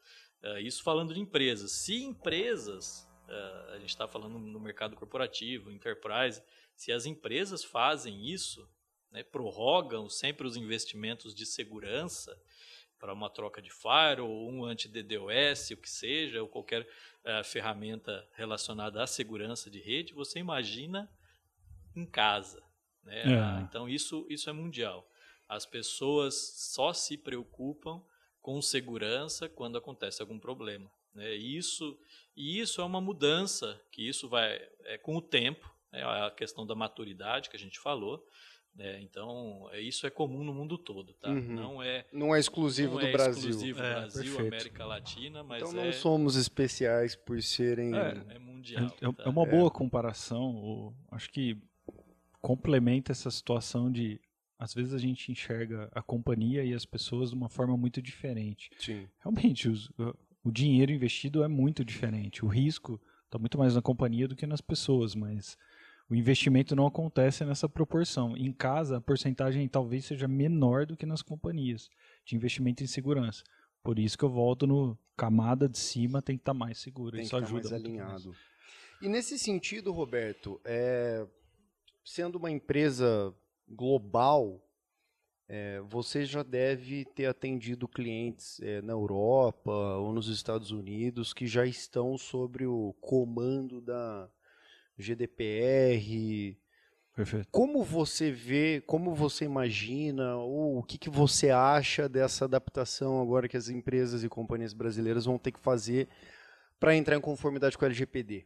Uh, 0.43 0.57
isso 0.59 0.83
falando 0.83 1.13
de 1.13 1.19
empresas. 1.19 1.71
Se 1.71 2.03
empresas, 2.03 3.07
uh, 3.27 3.71
a 3.73 3.79
gente 3.79 3.89
está 3.89 4.07
falando 4.07 4.39
no 4.39 4.59
mercado 4.59 4.95
corporativo, 4.95 5.71
enterprise, 5.71 6.41
se 6.75 6.91
as 6.91 7.05
empresas 7.05 7.63
fazem 7.63 8.25
isso, 8.27 8.67
né, 9.11 9.23
prorrogam 9.23 10.09
sempre 10.09 10.47
os 10.47 10.55
investimentos 10.55 11.35
de 11.35 11.45
segurança 11.45 12.35
para 12.97 13.13
uma 13.13 13.29
troca 13.29 13.61
de 13.61 13.71
firewall, 13.71 14.29
ou 14.29 14.51
um 14.51 14.65
anti-DDoS, 14.65 15.71
o 15.71 15.77
que 15.77 15.89
seja, 15.89 16.41
ou 16.41 16.47
qualquer 16.47 16.83
uh, 16.83 17.43
ferramenta 17.43 18.27
relacionada 18.33 19.03
à 19.03 19.07
segurança 19.07 19.69
de 19.69 19.79
rede, 19.79 20.13
você 20.13 20.39
imagina 20.39 21.11
em 21.95 22.05
casa. 22.05 22.63
Né? 23.03 23.23
É. 23.23 23.61
Então 23.61 23.89
isso, 23.89 24.25
isso 24.29 24.49
é 24.49 24.53
mundial. 24.53 25.07
As 25.47 25.65
pessoas 25.65 26.35
só 26.73 26.93
se 26.93 27.17
preocupam 27.17 28.01
com 28.41 28.61
segurança 28.61 29.47
quando 29.47 29.77
acontece 29.77 30.21
algum 30.21 30.39
problema. 30.39 30.89
Né? 31.13 31.35
E 31.35 31.57
isso, 31.57 31.97
e 32.35 32.59
isso 32.59 32.81
é 32.81 32.83
uma 32.83 33.01
mudança 33.01 33.79
que 33.91 34.07
isso 34.07 34.27
vai 34.27 34.59
é, 34.85 34.97
com 34.97 35.15
o 35.15 35.21
tempo, 35.21 35.69
né? 35.91 36.03
a 36.03 36.31
questão 36.31 36.65
da 36.65 36.75
maturidade 36.75 37.49
que 37.49 37.55
a 37.55 37.59
gente 37.59 37.79
falou. 37.79 38.25
Né? 38.75 39.01
Então 39.01 39.69
é, 39.71 39.81
isso 39.81 40.07
é 40.07 40.09
comum 40.09 40.43
no 40.43 40.53
mundo 40.53 40.77
todo, 40.77 41.13
tá? 41.15 41.29
Uhum. 41.29 41.53
Não 41.53 41.83
é 41.83 42.05
não 42.11 42.33
é 42.33 42.39
exclusivo 42.39 42.93
não 42.93 43.01
do 43.01 43.07
é 43.07 43.11
Brasil. 43.11 43.49
Exclusivo 43.49 43.81
é, 43.81 43.93
Brasil, 43.93 44.23
perfeito. 44.23 44.47
América 44.47 44.85
Latina, 44.85 45.43
mas 45.43 45.61
então 45.61 45.73
não 45.73 45.89
é... 45.89 45.91
somos 45.91 46.35
especiais 46.37 47.15
por 47.15 47.41
serem 47.43 47.93
é, 47.93 48.35
é 48.35 48.39
mundial. 48.39 48.85
É, 48.85 49.11
tá? 49.11 49.23
é 49.25 49.29
uma 49.29 49.45
boa 49.45 49.69
comparação. 49.69 50.95
Acho 51.11 51.29
que 51.29 51.57
complementa 52.39 53.11
essa 53.11 53.29
situação 53.29 53.91
de 53.91 54.19
às 54.61 54.75
vezes 54.75 54.93
a 54.93 54.99
gente 54.99 55.31
enxerga 55.31 55.89
a 55.91 56.03
companhia 56.03 56.63
e 56.63 56.71
as 56.71 56.85
pessoas 56.85 57.31
de 57.31 57.35
uma 57.35 57.49
forma 57.49 57.75
muito 57.75 57.99
diferente. 57.99 58.69
Sim. 58.77 59.07
Realmente, 59.19 59.67
os, 59.67 59.89
o 60.43 60.51
dinheiro 60.51 60.91
investido 60.91 61.43
é 61.43 61.47
muito 61.47 61.83
diferente. 61.83 62.45
O 62.45 62.47
risco 62.47 63.01
está 63.25 63.39
muito 63.39 63.57
mais 63.57 63.73
na 63.73 63.81
companhia 63.81 64.27
do 64.27 64.35
que 64.35 64.45
nas 64.45 64.61
pessoas, 64.61 65.15
mas 65.15 65.57
o 66.07 66.13
investimento 66.13 66.75
não 66.75 66.85
acontece 66.85 67.43
nessa 67.43 67.67
proporção. 67.67 68.37
Em 68.37 68.53
casa, 68.53 68.97
a 68.97 69.01
porcentagem 69.01 69.67
talvez 69.67 70.05
seja 70.05 70.27
menor 70.27 70.85
do 70.85 70.95
que 70.95 71.07
nas 71.07 71.23
companhias 71.23 71.89
de 72.23 72.35
investimento 72.35 72.83
em 72.83 72.87
segurança. 72.87 73.43
Por 73.81 73.97
isso 73.97 74.15
que 74.15 74.23
eu 74.23 74.29
volto 74.29 74.67
no 74.67 74.95
camada 75.17 75.67
de 75.67 75.79
cima 75.79 76.21
tem 76.21 76.37
que 76.37 76.43
estar 76.43 76.53
tá 76.53 76.59
mais 76.59 76.77
seguro. 76.77 77.13
Tem 77.15 77.21
isso 77.23 77.31
que 77.31 77.41
tá 77.41 77.47
ajuda 77.47 77.67
mais 77.67 77.73
alinhado. 77.73 78.27
Mais. 78.27 78.37
E 79.01 79.09
nesse 79.09 79.39
sentido, 79.39 79.91
Roberto, 79.91 80.61
é, 80.63 81.25
sendo 82.05 82.37
uma 82.37 82.51
empresa 82.51 83.33
global, 83.71 84.61
é, 85.47 85.81
você 85.81 86.25
já 86.25 86.43
deve 86.43 87.03
ter 87.03 87.25
atendido 87.25 87.87
clientes 87.87 88.59
é, 88.61 88.81
na 88.81 88.93
Europa 88.93 89.71
ou 89.71 90.13
nos 90.13 90.27
Estados 90.27 90.71
Unidos 90.71 91.33
que 91.33 91.45
já 91.45 91.65
estão 91.65 92.17
sobre 92.17 92.65
o 92.65 92.95
comando 93.01 93.81
da 93.81 94.29
GDPR. 94.97 96.57
Perfeito. 97.13 97.49
Como 97.51 97.83
você 97.83 98.31
vê, 98.31 98.81
como 98.87 99.13
você 99.13 99.43
imagina, 99.43 100.37
ou 100.37 100.77
o 100.77 100.83
que, 100.83 100.97
que 100.97 101.09
você 101.09 101.49
acha 101.49 102.07
dessa 102.07 102.45
adaptação 102.45 103.21
agora 103.21 103.49
que 103.49 103.57
as 103.57 103.67
empresas 103.67 104.23
e 104.23 104.29
companhias 104.29 104.73
brasileiras 104.73 105.25
vão 105.25 105.37
ter 105.37 105.51
que 105.51 105.59
fazer 105.59 106.07
para 106.79 106.95
entrar 106.95 107.17
em 107.17 107.21
conformidade 107.21 107.77
com 107.77 107.83
o 107.83 107.87
LGPD? 107.87 108.45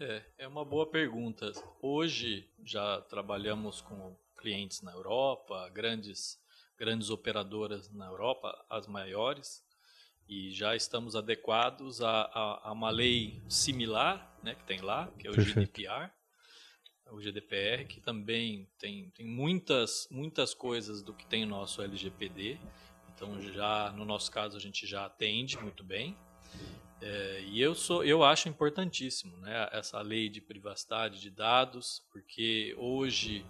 É, 0.00 0.22
é 0.38 0.48
uma 0.48 0.64
boa 0.64 0.90
pergunta. 0.90 1.52
Hoje 1.80 2.50
já 2.64 3.00
trabalhamos 3.02 3.80
com 3.80 4.16
clientes 4.46 4.80
na 4.80 4.92
Europa, 4.92 5.68
grandes, 5.74 6.38
grandes 6.78 7.10
operadoras 7.10 7.90
na 7.90 8.06
Europa, 8.06 8.64
as 8.70 8.86
maiores, 8.86 9.64
e 10.28 10.52
já 10.52 10.76
estamos 10.76 11.16
adequados 11.16 12.00
a, 12.00 12.22
a, 12.32 12.68
a 12.68 12.72
uma 12.72 12.90
lei 12.90 13.42
similar 13.48 14.38
né, 14.44 14.54
que 14.54 14.62
tem 14.62 14.80
lá, 14.80 15.10
que 15.18 15.26
é 15.26 15.30
o 15.30 15.34
Perfeito. 15.34 15.58
GDPR, 15.58 16.12
o 17.10 17.20
GDPR, 17.20 17.84
que 17.86 18.00
também 18.00 18.68
tem, 18.78 19.10
tem 19.10 19.26
muitas, 19.26 20.06
muitas 20.12 20.54
coisas 20.54 21.02
do 21.02 21.12
que 21.12 21.26
tem 21.26 21.42
o 21.42 21.48
nosso 21.48 21.82
LGPD. 21.82 22.56
Então, 23.14 23.40
já 23.52 23.90
no 23.96 24.04
nosso 24.04 24.30
caso, 24.30 24.56
a 24.56 24.60
gente 24.60 24.86
já 24.86 25.06
atende 25.06 25.58
muito 25.58 25.82
bem. 25.82 26.16
É, 27.00 27.42
e 27.48 27.60
eu 27.60 27.74
sou, 27.74 28.04
eu 28.04 28.22
acho 28.22 28.48
importantíssimo, 28.48 29.36
né, 29.38 29.68
essa 29.72 30.00
lei 30.00 30.28
de 30.28 30.40
privacidade 30.40 31.20
de 31.20 31.30
dados, 31.30 32.04
porque 32.12 32.76
hoje 32.78 33.44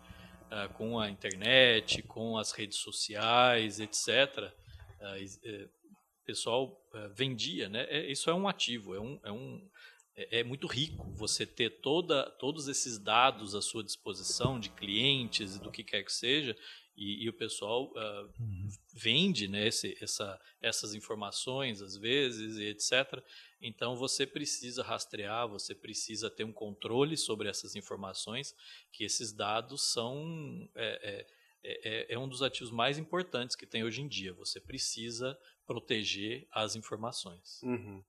é, 0.51 0.68
com 0.68 0.98
a 0.98 1.10
internet, 1.10 2.02
com 2.02 2.36
as 2.39 2.52
redes 2.52 2.78
sociais, 2.78 3.81
etc. 3.81 4.52
É, 5.01 5.24
é, 5.44 5.64
o 5.64 6.27
pessoal 6.27 6.81
vendia, 7.14 7.68
né? 7.68 7.86
isso 8.10 8.28
é 8.28 8.35
um 8.35 8.48
ativo, 8.48 8.94
é 8.94 9.01
um, 9.01 9.20
é 9.23 9.31
um 9.31 9.70
é, 10.16 10.43
muito 10.43 10.66
rico 10.66 11.09
você 11.12 11.47
ter 11.47 11.81
toda, 11.81 12.28
todos 12.32 12.66
esses 12.66 12.98
dados 12.98 13.55
à 13.55 13.62
sua 13.62 13.85
disposição 13.85 14.59
de 14.59 14.70
clientes 14.70 15.55
e 15.55 15.60
do 15.60 15.70
que 15.70 15.85
quer 15.85 16.02
que 16.02 16.12
seja 16.12 16.56
e, 16.97 17.24
e 17.24 17.28
o 17.28 17.32
pessoal 17.32 17.93
uh, 17.93 18.32
uhum. 18.40 18.68
vende 18.94 19.47
né, 19.47 19.66
esse, 19.68 19.97
essa, 20.01 20.40
essas 20.60 20.94
informações 20.94 21.82
às 21.82 21.97
vezes 21.97 22.56
e 22.56 22.64
etc. 22.64 23.23
Então 23.60 23.97
você 23.97 24.27
precisa 24.27 24.82
rastrear, 24.82 25.48
você 25.48 25.74
precisa 25.74 26.31
ter 26.31 26.44
um 26.44 26.52
controle 26.52 27.16
sobre 27.16 27.48
essas 27.48 27.77
informações, 27.77 28.55
que 28.90 29.05
esses 29.05 29.32
dados 29.32 29.93
são 29.93 30.68
é, 30.74 31.27
é, 31.62 31.81
é, 31.85 32.14
é 32.14 32.18
um 32.18 32.28
dos 32.28 32.43
ativos 32.43 32.70
mais 32.70 32.98
importantes 32.98 33.56
que 33.56 33.66
tem 33.66 33.85
hoje 33.85 34.01
em 34.01 34.09
dia. 34.09 34.32
Você 34.35 34.60
precisa 34.60 35.39
proteger 35.66 36.47
as 36.52 36.77
informações. 36.77 37.60
Uhum. 37.62 38.02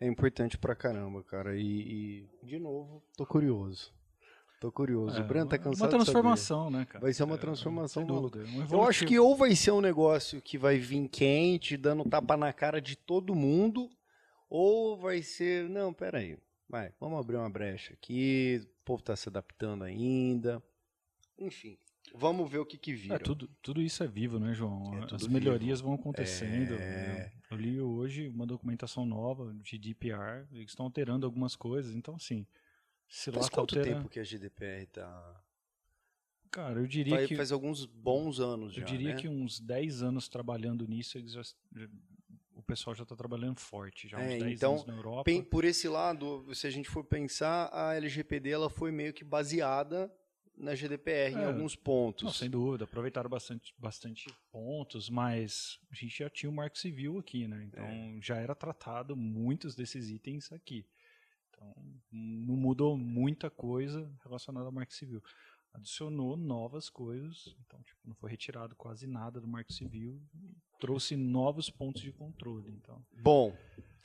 É 0.00 0.06
importante 0.06 0.58
pra 0.58 0.74
caramba, 0.74 1.22
cara. 1.22 1.56
E, 1.56 1.62
e, 1.62 2.46
de 2.46 2.58
novo, 2.58 3.04
tô 3.16 3.26
curioso. 3.26 3.92
Tô 4.62 4.70
curioso. 4.70 5.18
É, 5.18 5.20
o 5.20 5.24
Breno 5.24 5.48
tá 5.48 5.58
cansado. 5.58 5.82
Uma 5.82 5.88
transformação, 5.88 6.70
né, 6.70 6.84
cara? 6.84 7.00
Vai 7.00 7.12
ser 7.12 7.24
uma 7.24 7.34
é, 7.34 7.38
transformação 7.38 8.04
é, 8.04 8.72
Eu 8.72 8.84
acho 8.84 9.04
que 9.04 9.18
ou 9.18 9.34
vai 9.34 9.56
ser 9.56 9.72
um 9.72 9.80
negócio 9.80 10.40
que 10.40 10.56
vai 10.56 10.78
vir 10.78 11.08
quente, 11.08 11.76
dando 11.76 12.08
tapa 12.08 12.36
na 12.36 12.52
cara 12.52 12.80
de 12.80 12.94
todo 12.94 13.34
mundo, 13.34 13.90
ou 14.48 14.96
vai 14.96 15.20
ser. 15.20 15.68
Não, 15.68 15.92
peraí. 15.92 16.38
Vai, 16.68 16.92
vamos 17.00 17.18
abrir 17.18 17.38
uma 17.38 17.50
brecha 17.50 17.94
aqui. 17.94 18.62
O 18.62 18.84
povo 18.84 19.02
tá 19.02 19.16
se 19.16 19.28
adaptando 19.28 19.82
ainda. 19.82 20.62
Enfim. 21.36 21.76
Vamos 22.14 22.48
ver 22.48 22.58
o 22.58 22.64
que, 22.64 22.78
que 22.78 22.94
vira. 22.94 23.16
É, 23.16 23.18
tudo, 23.18 23.48
tudo 23.60 23.82
isso 23.82 24.04
é 24.04 24.06
vivo, 24.06 24.38
né, 24.38 24.54
João? 24.54 24.96
É 25.02 25.12
As 25.12 25.26
melhorias 25.26 25.80
vivo. 25.80 25.88
vão 25.88 25.98
acontecendo. 25.98 26.74
É... 26.74 27.32
Eu 27.50 27.56
li 27.56 27.80
hoje 27.80 28.28
uma 28.28 28.46
documentação 28.46 29.04
nova 29.04 29.52
de 29.54 29.76
DPR, 29.76 30.46
eles 30.52 30.70
estão 30.70 30.86
alterando 30.86 31.26
algumas 31.26 31.56
coisas, 31.56 31.96
então 31.96 32.14
assim, 32.14 32.46
se 33.12 33.30
Faz 33.30 33.50
quanto 33.50 33.78
tempo 33.78 34.08
que 34.08 34.18
a 34.18 34.24
GDPR 34.24 34.86
tá. 34.86 35.44
Cara, 36.50 36.80
eu 36.80 36.86
diria 36.86 37.16
Vai, 37.16 37.26
que. 37.26 37.36
Faz 37.36 37.52
alguns 37.52 37.84
bons 37.84 38.40
anos 38.40 38.74
eu 38.74 38.80
já. 38.80 38.80
Eu 38.80 38.86
diria 38.86 39.14
né? 39.14 39.20
que 39.20 39.28
uns 39.28 39.60
10 39.60 40.02
anos 40.02 40.30
trabalhando 40.30 40.88
nisso, 40.88 41.22
já, 41.28 41.42
o 42.54 42.62
pessoal 42.62 42.96
já 42.96 43.02
está 43.02 43.14
trabalhando 43.14 43.60
forte. 43.60 44.08
Já 44.08 44.18
é, 44.18 44.36
uns 44.36 44.42
10 44.44 44.52
então, 44.54 44.72
anos 44.72 44.86
na 44.86 44.94
Europa. 44.94 45.30
Por 45.50 45.66
esse 45.66 45.88
lado, 45.88 46.46
se 46.54 46.66
a 46.66 46.70
gente 46.70 46.88
for 46.88 47.04
pensar, 47.04 47.68
a 47.70 47.94
LGPD 47.94 48.48
ela 48.48 48.70
foi 48.70 48.90
meio 48.90 49.12
que 49.12 49.24
baseada 49.24 50.10
na 50.56 50.74
GDPR 50.74 51.34
é, 51.36 51.42
em 51.42 51.44
alguns 51.44 51.76
pontos. 51.76 52.24
Não, 52.24 52.32
sem 52.32 52.48
dúvida, 52.48 52.84
aproveitaram 52.84 53.28
bastante, 53.28 53.74
bastante 53.76 54.34
pontos, 54.50 55.10
mas 55.10 55.78
a 55.90 55.94
gente 55.94 56.18
já 56.18 56.30
tinha 56.30 56.48
o 56.48 56.52
Marco 56.52 56.78
Civil 56.78 57.18
aqui, 57.18 57.46
né? 57.46 57.62
Então 57.64 57.84
é. 57.84 58.18
já 58.22 58.36
era 58.36 58.54
tratado 58.54 59.14
muitos 59.14 59.74
desses 59.74 60.08
itens 60.08 60.50
aqui. 60.50 60.86
Então, 61.70 61.84
não 62.10 62.56
mudou 62.56 62.96
muita 62.96 63.50
coisa 63.50 64.10
relacionada 64.22 64.66
ao 64.66 64.72
Marco 64.72 64.92
Civil. 64.92 65.22
Adicionou 65.74 66.36
novas 66.36 66.90
coisas, 66.90 67.56
então 67.66 67.80
tipo, 67.82 67.98
não 68.04 68.14
foi 68.14 68.30
retirado 68.30 68.74
quase 68.76 69.06
nada 69.06 69.40
do 69.40 69.48
Marco 69.48 69.72
Civil, 69.72 70.20
trouxe 70.78 71.16
novos 71.16 71.70
pontos 71.70 72.02
de 72.02 72.12
controle. 72.12 72.70
Então. 72.70 73.02
Bom, 73.22 73.56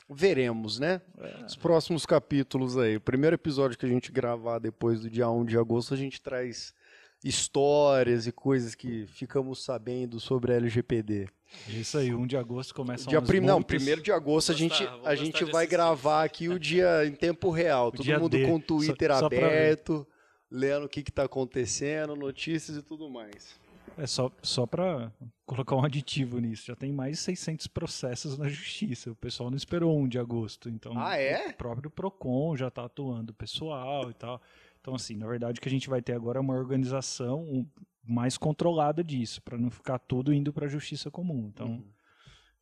veremos, 0.10 0.80
né? 0.80 1.02
É. 1.18 1.46
Os 1.46 1.58
próximos 1.58 2.06
capítulos 2.06 2.78
aí. 2.78 2.96
O 2.96 3.02
primeiro 3.02 3.34
episódio 3.36 3.78
que 3.78 3.86
a 3.86 3.90
gente 3.90 4.14
gravar 4.14 4.60
depois 4.60 5.02
do 5.02 5.10
dia 5.10 5.30
1 5.30 5.44
de 5.44 5.58
agosto, 5.58 5.94
a 5.94 5.98
gente 5.98 6.22
traz 6.22 6.74
histórias 7.22 8.28
e 8.28 8.32
coisas 8.32 8.74
que 8.74 9.06
ficamos 9.08 9.64
sabendo 9.64 10.20
sobre 10.20 10.54
a 10.54 10.56
LGPD. 10.56 11.28
Isso 11.68 11.98
aí, 11.98 12.14
1 12.14 12.28
de 12.28 12.38
agosto 12.38 12.74
começa 12.74 13.08
dia 13.08 13.22
prim... 13.22 13.40
Não, 13.40 13.62
primeiro 13.62 14.02
de 14.02 14.12
agosto 14.12 14.52
a 14.52 14.56
gente, 14.56 14.88
a 15.04 15.16
gente 15.16 15.44
vai 15.46 15.66
gravar 15.66 16.24
aqui 16.24 16.50
o 16.50 16.60
dia 16.60 17.06
em 17.06 17.14
tempo 17.14 17.50
real. 17.50 17.92
Todo 17.92 18.06
mundo 18.20 18.30
D. 18.30 18.46
com 18.46 18.56
o 18.56 18.62
Twitter 18.62 19.16
só, 19.18 19.26
aberto, 19.26 20.06
só 20.10 20.18
lendo 20.50 20.86
o 20.86 20.90
que 20.90 21.02
está 21.02 21.24
acontecendo, 21.24 22.16
notícias 22.16 22.78
e 22.78 22.82
tudo 22.82 23.10
mais. 23.10 23.60
É 23.98 24.06
só, 24.06 24.32
só 24.44 24.66
para 24.68 25.12
colocar 25.46 25.76
um 25.76 25.84
aditivo 25.84 26.40
nisso, 26.40 26.68
já 26.68 26.76
tem 26.76 26.92
mais 26.92 27.18
de 27.18 27.18
600 27.24 27.68
processos 27.68 28.38
na 28.38 28.48
justiça. 28.48 29.10
O 29.10 29.16
pessoal 29.16 29.50
não 29.50 29.58
esperou 29.58 29.98
1 29.98 30.08
de 30.08 30.20
agosto. 30.20 30.70
Então, 30.70 30.94
ah, 30.96 31.18
é? 31.18 31.50
o 31.50 31.54
próprio 31.54 31.90
PROCON 31.90 32.56
já 32.56 32.68
está 32.68 32.86
atuando 32.86 33.34
pessoal 33.34 34.12
e 34.12 34.14
tal. 34.14 34.40
Então, 34.88 34.96
assim, 34.96 35.18
na 35.18 35.28
verdade, 35.28 35.60
o 35.60 35.62
que 35.62 35.68
a 35.68 35.72
gente 35.72 35.90
vai 35.90 36.02
ter 36.02 36.14
agora 36.14 36.38
é 36.38 36.42
uma 36.42 36.54
organização 36.54 37.70
mais 38.02 38.38
controlada 38.38 39.04
disso, 39.04 39.42
para 39.42 39.58
não 39.58 39.70
ficar 39.70 40.00
tudo 40.00 40.34
indo 40.34 40.54
para 40.54 40.66
a 40.66 40.70
justiça 40.70 41.12
comum. 41.12 41.52
Então, 41.54 41.68
uhum. 41.68 41.94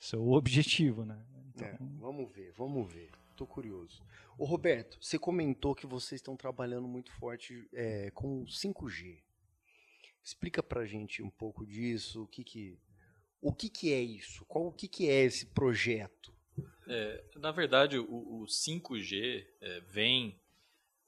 Esse 0.02 0.16
é 0.16 0.18
o 0.18 0.32
objetivo, 0.32 1.06
né? 1.06 1.24
Então... 1.50 1.68
É, 1.68 1.78
vamos 2.00 2.34
ver, 2.34 2.52
vamos 2.54 2.92
ver. 2.92 3.12
Tô 3.36 3.46
curioso. 3.46 4.04
Ô 4.40 4.46
Roberto, 4.46 4.98
você 5.00 5.20
comentou 5.20 5.76
que 5.76 5.86
vocês 5.86 6.18
estão 6.20 6.36
trabalhando 6.36 6.88
muito 6.88 7.12
forte 7.12 7.70
é, 7.72 8.10
com 8.10 8.44
5G. 8.46 9.22
Explica 10.24 10.64
pra 10.64 10.84
gente 10.84 11.22
um 11.22 11.30
pouco 11.30 11.64
disso, 11.64 12.24
o 12.24 12.28
que 12.28 12.44
que, 12.44 12.80
o 13.40 13.54
que, 13.54 13.70
que 13.70 13.94
é 13.94 14.02
isso? 14.02 14.44
Qual, 14.46 14.66
o 14.66 14.74
que, 14.74 14.88
que 14.88 15.08
é 15.08 15.26
esse 15.26 15.46
projeto? 15.46 16.34
É, 16.88 17.24
na 17.36 17.52
verdade, 17.52 18.00
o, 18.00 18.42
o 18.42 18.46
5G 18.46 19.46
é, 19.62 19.80
vem 19.82 20.42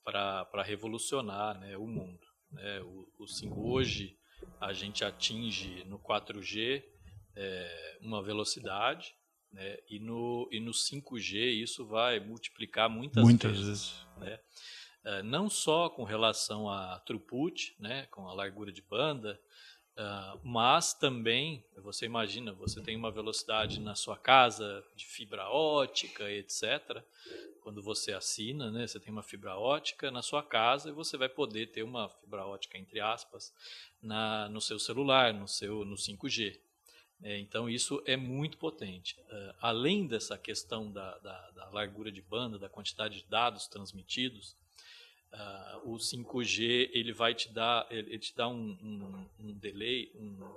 para 0.07 0.63
revolucionar 0.63 1.59
né, 1.59 1.75
o 1.75 1.85
mundo. 1.85 2.25
Né? 2.49 2.79
O, 2.81 3.07
o 3.19 3.27
5, 3.27 3.69
hoje 3.69 4.17
a 4.61 4.71
gente 4.71 5.03
atinge 5.03 5.83
no 5.83 5.99
4G 5.99 6.81
é, 7.35 7.97
uma 8.01 8.23
velocidade 8.23 9.13
né? 9.51 9.77
e, 9.89 9.99
no, 9.99 10.47
e 10.49 10.61
no 10.61 10.71
5G 10.71 11.61
isso 11.61 11.85
vai 11.85 12.21
multiplicar 12.21 12.89
muitas, 12.89 13.21
muitas 13.21 13.51
vezes. 13.51 13.67
vezes. 13.67 14.07
Né? 14.17 14.39
É, 15.03 15.23
não 15.23 15.49
só 15.49 15.89
com 15.89 16.05
relação 16.05 16.69
a 16.69 16.99
throughput, 16.99 17.75
né? 17.77 18.05
com 18.05 18.29
a 18.29 18.33
largura 18.33 18.71
de 18.71 18.81
banda, 18.81 19.37
Uh, 19.97 20.39
mas 20.43 20.93
também, 20.93 21.63
você 21.77 22.05
imagina, 22.05 22.53
você 22.53 22.79
tem 22.79 22.95
uma 22.95 23.09
velocidade 23.09 23.79
na 23.79 23.95
sua 23.95 24.15
casa 24.15 24.85
de 24.95 25.07
fibra 25.07 25.49
ótica, 25.49 26.29
etc. 26.29 27.03
Quando 27.61 27.81
você 27.81 28.13
assina, 28.13 28.69
né, 28.69 28.85
você 28.85 28.99
tem 28.99 29.11
uma 29.11 29.23
fibra 29.23 29.57
ótica 29.57 30.11
na 30.11 30.21
sua 30.21 30.43
casa 30.43 30.89
e 30.89 30.93
você 30.93 31.17
vai 31.17 31.27
poder 31.27 31.71
ter 31.71 31.81
uma 31.81 32.09
fibra 32.09 32.45
ótica, 32.45 32.77
entre 32.77 32.99
aspas, 32.99 33.51
na, 33.99 34.47
no 34.49 34.61
seu 34.61 34.77
celular, 34.77 35.33
no 35.33 35.47
seu 35.47 35.83
no 35.83 35.95
5G. 35.95 36.59
É, 37.23 37.39
então, 37.39 37.67
isso 37.67 37.99
é 38.05 38.15
muito 38.15 38.59
potente. 38.59 39.19
Uh, 39.21 39.55
além 39.59 40.05
dessa 40.05 40.37
questão 40.37 40.91
da, 40.91 41.17
da, 41.17 41.51
da 41.51 41.69
largura 41.71 42.11
de 42.11 42.21
banda, 42.21 42.59
da 42.59 42.69
quantidade 42.69 43.23
de 43.23 43.25
dados 43.27 43.67
transmitidos, 43.67 44.55
Uh, 45.33 45.93
o 45.93 45.97
5G 45.97 46.89
ele 46.93 47.11
vai 47.11 47.35
te 47.35 47.53
dar, 47.53 47.85
ele 47.91 48.17
te 48.17 48.35
dá 48.35 48.47
um, 48.47 48.77
um, 48.81 49.29
um 49.39 49.53
delay, 49.53 50.09
um, 50.15 50.55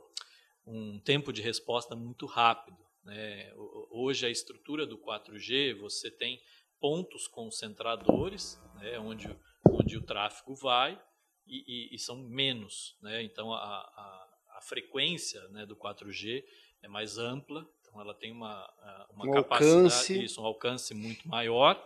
um, 0.65 1.01
tempo 1.01 1.33
de 1.33 1.43
resposta 1.43 1.97
muito 1.97 2.25
rápido. 2.25 2.79
Né? 3.05 3.53
Hoje 3.91 4.27
a 4.27 4.31
estrutura 4.31 4.87
do 4.87 4.97
4G 4.97 5.75
você 5.75 6.11
tem 6.11 6.41
pontos 6.79 7.27
concentradores, 7.27 8.61
né? 8.77 8.99
onde, 9.01 9.29
onde 9.69 9.97
o 9.97 10.03
tráfego 10.03 10.55
vai 10.55 11.01
e, 11.47 11.65
e, 11.67 11.95
e 11.95 11.99
são 11.99 12.17
menos. 12.17 12.97
Né? 13.03 13.25
Então 13.25 13.53
a, 13.53 13.59
a, 13.59 14.29
a 14.57 14.61
frequência 14.63 15.47
né, 15.49 15.67
do 15.67 15.75
4G 15.77 16.45
é 16.83 16.89
mais 16.89 17.19
ampla, 17.19 17.69
então 17.81 18.01
ela 18.01 18.15
tem 18.15 18.31
uma, 18.31 18.73
uma 19.11 19.27
um 19.27 19.33
capacidade, 19.33 19.75
alcance. 19.75 20.25
Isso, 20.25 20.41
um 20.41 20.47
alcance 20.47 20.95
muito 20.95 21.29
maior 21.29 21.77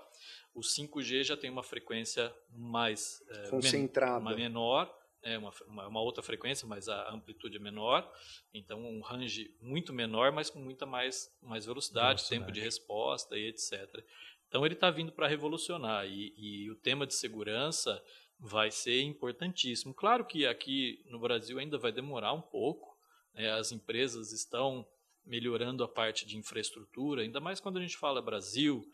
o 0.55 0.61
5G 0.61 1.25
já 1.25 1.37
tem 1.37 1.51
uma 1.51 1.63
frequência 1.63 2.35
mais 2.51 3.23
é, 3.29 3.49
concentrada, 3.49 4.25
men 4.25 4.37
menor, 4.37 4.95
é 5.25 5.39
uma, 5.39 5.53
uma, 5.67 6.01
outra 6.01 6.23
frequência, 6.23 6.67
mas 6.69 6.89
a 6.89 7.11
amplitude 7.11 7.57
é 7.57 7.61
menor. 7.61 8.11
Então, 8.53 8.85
um 8.85 9.01
range 9.01 9.55
muito 9.59 9.93
menor, 9.93 10.31
mas 10.31 10.51
com 10.51 10.59
muita 10.59 10.85
mais, 10.85 11.35
mais 11.43 11.65
velocidade, 11.65 12.21
velocidade. 12.21 12.41
tempo 12.41 12.53
de 12.53 12.61
resposta 12.61 13.37
e 13.37 13.47
etc. 13.47 14.05
Então, 14.47 14.65
ele 14.67 14.75
está 14.75 14.91
vindo 14.91 15.11
para 15.11 15.27
revolucionar. 15.27 16.07
E, 16.07 16.35
e 16.37 16.71
o 16.71 16.77
tema 16.77 17.07
de 17.07 17.15
segurança 17.15 18.03
vai 18.39 18.71
ser 18.71 19.01
importantíssimo. 19.01 19.95
Claro 19.95 20.27
que 20.27 20.47
aqui 20.47 21.03
no 21.09 21.19
Brasil 21.19 21.59
ainda 21.59 21.79
vai 21.79 21.91
demorar 21.91 22.35
um 22.35 22.43
pouco. 22.43 22.95
Né? 23.33 23.51
As 23.51 23.73
empresas 23.73 24.31
estão 24.31 24.87
melhorando 25.25 25.83
a 25.83 25.89
parte 25.89 26.27
de 26.27 26.37
infraestrutura, 26.37 27.23
ainda 27.23 27.41
mais 27.41 27.61
quando 27.61 27.79
a 27.79 27.81
gente 27.81 27.97
fala 27.97 28.21
Brasil, 28.21 28.87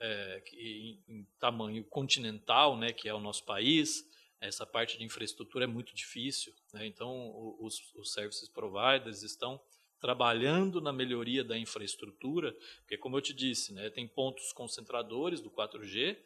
é, 0.00 0.42
em, 0.52 1.02
em, 1.08 1.26
tamanho 1.38 1.84
continental, 1.84 2.76
né, 2.76 2.92
que 2.92 3.08
é 3.08 3.14
o 3.14 3.20
nosso 3.20 3.44
país, 3.44 4.04
essa 4.40 4.66
parte 4.66 4.98
de 4.98 5.04
infraestrutura 5.04 5.64
é 5.64 5.68
muito 5.68 5.94
difícil. 5.94 6.52
Né? 6.72 6.86
Então, 6.86 7.56
os, 7.60 7.80
os 7.94 8.12
services 8.12 8.48
providers 8.48 9.22
estão 9.22 9.60
trabalhando 10.00 10.80
na 10.80 10.92
melhoria 10.92 11.42
da 11.42 11.56
infraestrutura, 11.56 12.54
porque, 12.80 12.98
como 12.98 13.16
eu 13.16 13.22
te 13.22 13.32
disse, 13.32 13.72
né, 13.72 13.88
tem 13.90 14.06
pontos 14.06 14.52
concentradores 14.52 15.40
do 15.40 15.50
4G, 15.50 16.18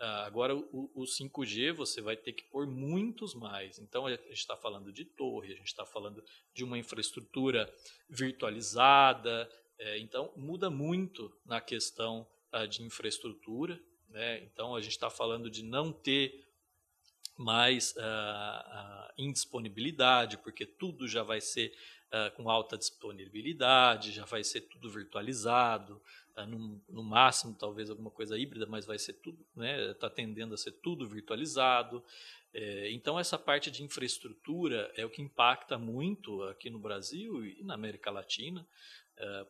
ah, 0.00 0.26
agora 0.26 0.54
o, 0.54 0.90
o 0.94 1.02
5G 1.02 1.72
você 1.72 2.00
vai 2.00 2.16
ter 2.16 2.32
que 2.32 2.44
pôr 2.44 2.66
muitos 2.66 3.34
mais. 3.34 3.78
Então, 3.78 4.06
a 4.06 4.10
gente 4.10 4.32
está 4.32 4.56
falando 4.56 4.92
de 4.92 5.04
torre, 5.04 5.52
a 5.52 5.56
gente 5.56 5.66
está 5.66 5.84
falando 5.84 6.24
de 6.54 6.62
uma 6.62 6.78
infraestrutura 6.78 7.72
virtualizada, 8.08 9.50
é, 9.78 9.98
então 9.98 10.32
muda 10.36 10.70
muito 10.70 11.32
na 11.44 11.60
questão 11.60 12.26
de 12.68 12.82
infraestrutura. 12.82 13.80
Né? 14.08 14.42
Então, 14.44 14.74
a 14.74 14.80
gente 14.80 14.92
está 14.92 15.10
falando 15.10 15.50
de 15.50 15.62
não 15.62 15.92
ter 15.92 16.46
mais 17.36 17.94
uh, 17.96 18.00
uh, 18.00 19.12
indisponibilidade, 19.16 20.38
porque 20.38 20.66
tudo 20.66 21.06
já 21.06 21.22
vai 21.22 21.40
ser 21.40 21.72
com 22.36 22.48
alta 22.48 22.78
disponibilidade, 22.78 24.12
já 24.12 24.24
vai 24.24 24.42
ser 24.42 24.62
tudo 24.62 24.88
virtualizado, 24.88 26.00
no, 26.46 26.80
no, 26.88 27.02
máximo 27.02 27.54
talvez 27.54 27.90
alguma 27.90 28.10
coisa 28.10 28.38
híbrida, 28.38 28.66
mas 28.66 28.86
vai 28.86 28.98
ser 28.98 29.14
tudo, 29.14 29.40
está 29.40 29.60
né, 29.60 29.94
tá 29.94 30.10
tendendo 30.10 30.54
a 30.54 30.56
ser 30.56 30.72
tudo 30.72 31.08
virtualizado. 31.08 32.04
É, 32.52 32.90
então 32.92 33.18
essa 33.18 33.38
parte 33.38 33.70
de 33.70 33.82
infraestrutura 33.82 34.90
é 34.96 35.04
o 35.04 35.10
que 35.10 35.20
impacta 35.20 35.78
muito 35.78 36.42
aqui 36.44 36.70
no 36.70 36.78
Brasil 36.78 37.44
e 37.44 37.62
na 37.62 37.74
América 37.74 38.10
Latina, 38.10 38.66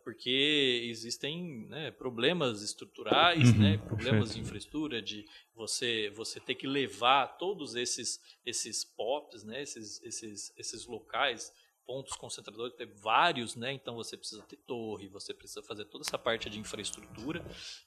porque 0.03 0.87
existem 0.91 1.67
né, 1.69 1.91
problemas 1.91 2.63
estruturais, 2.63 3.51
uhum, 3.51 3.59
né, 3.59 3.77
problemas 3.79 4.29
perfeito. 4.29 4.35
de 4.35 4.41
infraestrutura, 4.41 5.03
de 5.03 5.25
você 5.55 6.11
você 6.15 6.41
ter 6.41 6.55
que 6.55 6.67
levar 6.67 7.37
todos 7.39 7.75
esses 7.75 8.21
esses 8.47 8.85
POPs, 8.85 9.45
né, 9.45 9.63
esses, 9.63 10.03
esses, 10.03 10.53
esses 10.57 10.87
locais 10.87 11.53
pontos 11.89 12.15
concentradores, 12.19 12.75
ter 12.75 12.85
vários, 12.85 13.57
né? 13.57 13.73
Então 13.73 13.95
você 13.95 14.15
precisa 14.15 14.43
ter 14.43 14.59
torre, 14.59 15.09
você 15.09 15.33
precisa 15.33 15.63
fazer 15.63 15.87
toda 15.87 16.05
essa 16.07 16.19
parte 16.19 16.51
de 16.51 16.61
infraestrutura. 16.61 17.43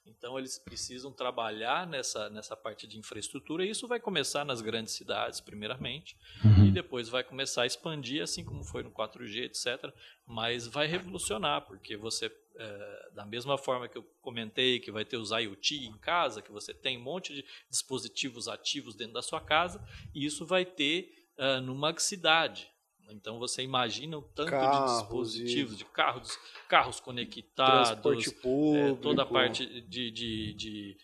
Então 0.08 0.40
eles 0.40 0.58
precisam 0.58 1.12
trabalhar 1.12 1.86
nessa, 1.86 2.28
nessa 2.32 2.58
parte 2.58 2.88
de 2.88 2.98
infraestrutura 2.98 3.64
e 3.64 3.70
isso 3.70 3.88
vai 3.88 4.00
começar 4.00 4.44
nas 4.44 4.60
grandes 4.60 4.96
cidades, 4.96 5.40
primeiramente, 5.40 6.18
uhum. 6.44 6.66
e 6.66 6.72
depois 6.72 7.10
vai 7.10 7.24
começar 7.24 7.62
a 7.62 7.68
expandir, 7.68 8.24
assim 8.24 8.44
como 8.44 8.64
foi 8.64 8.82
no 8.82 8.90
4G, 8.90 9.44
etc. 9.44 9.94
Mas 10.26 10.66
vai 10.66 10.88
revolucionar, 10.88 11.68
porque 11.68 11.96
você, 11.96 12.36
é, 12.56 13.10
da 13.14 13.24
mesma 13.24 13.56
forma 13.56 13.88
que 13.88 14.00
eu 14.00 14.04
comentei, 14.20 14.80
que 14.80 14.92
vai 14.92 15.06
ter 15.06 15.18
os 15.18 15.30
IoT 15.30 15.86
em 15.86 15.98
casa, 16.00 16.42
que 16.42 16.52
você 16.52 16.74
tem 16.74 16.98
um 16.98 17.04
monte 17.04 17.36
de 17.36 17.46
dispositivos 17.70 18.48
ativos 18.48 18.96
dentro 18.96 19.14
da 19.14 19.22
sua 19.22 19.40
casa, 19.40 19.80
e 20.12 20.26
isso 20.26 20.44
vai 20.44 20.66
ter 20.66 21.22
uh, 21.38 21.62
numa 21.62 21.96
cidade. 22.00 22.71
Então 23.12 23.40
você 23.40 23.62
imagina 23.64 24.18
o 24.18 24.22
tanto 24.22 24.52
carros, 24.52 24.92
de 24.92 25.00
dispositivos, 25.00 25.78
de 25.78 25.86
carros, 25.86 26.38
carros 26.68 27.00
conectados, 27.00 27.90
transporte 27.90 28.32
público, 28.32 29.00
é, 29.00 29.02
toda 29.02 29.24
a 29.24 29.26
parte 29.26 29.66
de, 29.82 30.12
de, 30.12 30.54
de, 30.54 30.98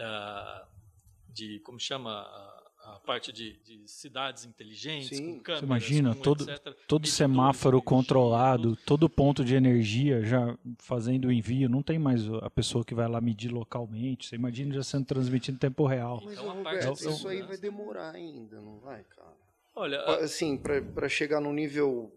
uh, 0.00 0.66
de 1.28 1.60
como 1.60 1.78
chama 1.78 2.26
a 2.94 3.00
parte 3.00 3.32
de, 3.32 3.58
de 3.64 3.86
cidades 3.86 4.44
inteligentes, 4.44 5.18
Sim. 5.18 5.34
com 5.34 5.40
câmeras, 5.40 5.60
Você 5.60 5.66
imagina 5.66 6.14
com 6.14 6.22
todo, 6.22 6.50
etc, 6.50 6.76
todo 6.86 7.06
semáforo 7.06 7.82
controlado, 7.82 8.76
todo 8.76 9.08
ponto 9.08 9.44
de 9.44 9.54
energia 9.54 10.24
já 10.24 10.56
fazendo 10.78 11.26
o 11.28 11.32
envio, 11.32 11.68
não 11.68 11.82
tem 11.82 11.98
mais 11.98 12.26
a 12.42 12.48
pessoa 12.48 12.84
que 12.84 12.94
vai 12.94 13.08
lá 13.08 13.20
medir 13.20 13.52
localmente. 13.52 14.26
Você 14.26 14.36
imagina 14.36 14.74
já 14.74 14.82
sendo 14.82 15.04
transmitido 15.04 15.56
em 15.56 15.58
tempo 15.58 15.86
real. 15.86 16.22
Mas, 16.24 16.32
então, 16.34 16.48
Roberto, 16.48 16.92
isso 16.92 17.28
aí 17.28 17.42
vai 17.42 17.58
demorar 17.58 18.14
ainda, 18.14 18.60
não 18.60 18.78
vai, 18.78 19.04
cara? 19.04 19.36
Olha, 19.78 20.02
assim, 20.16 20.56
para 20.56 21.08
chegar 21.08 21.40
num 21.40 21.52
nível 21.52 22.12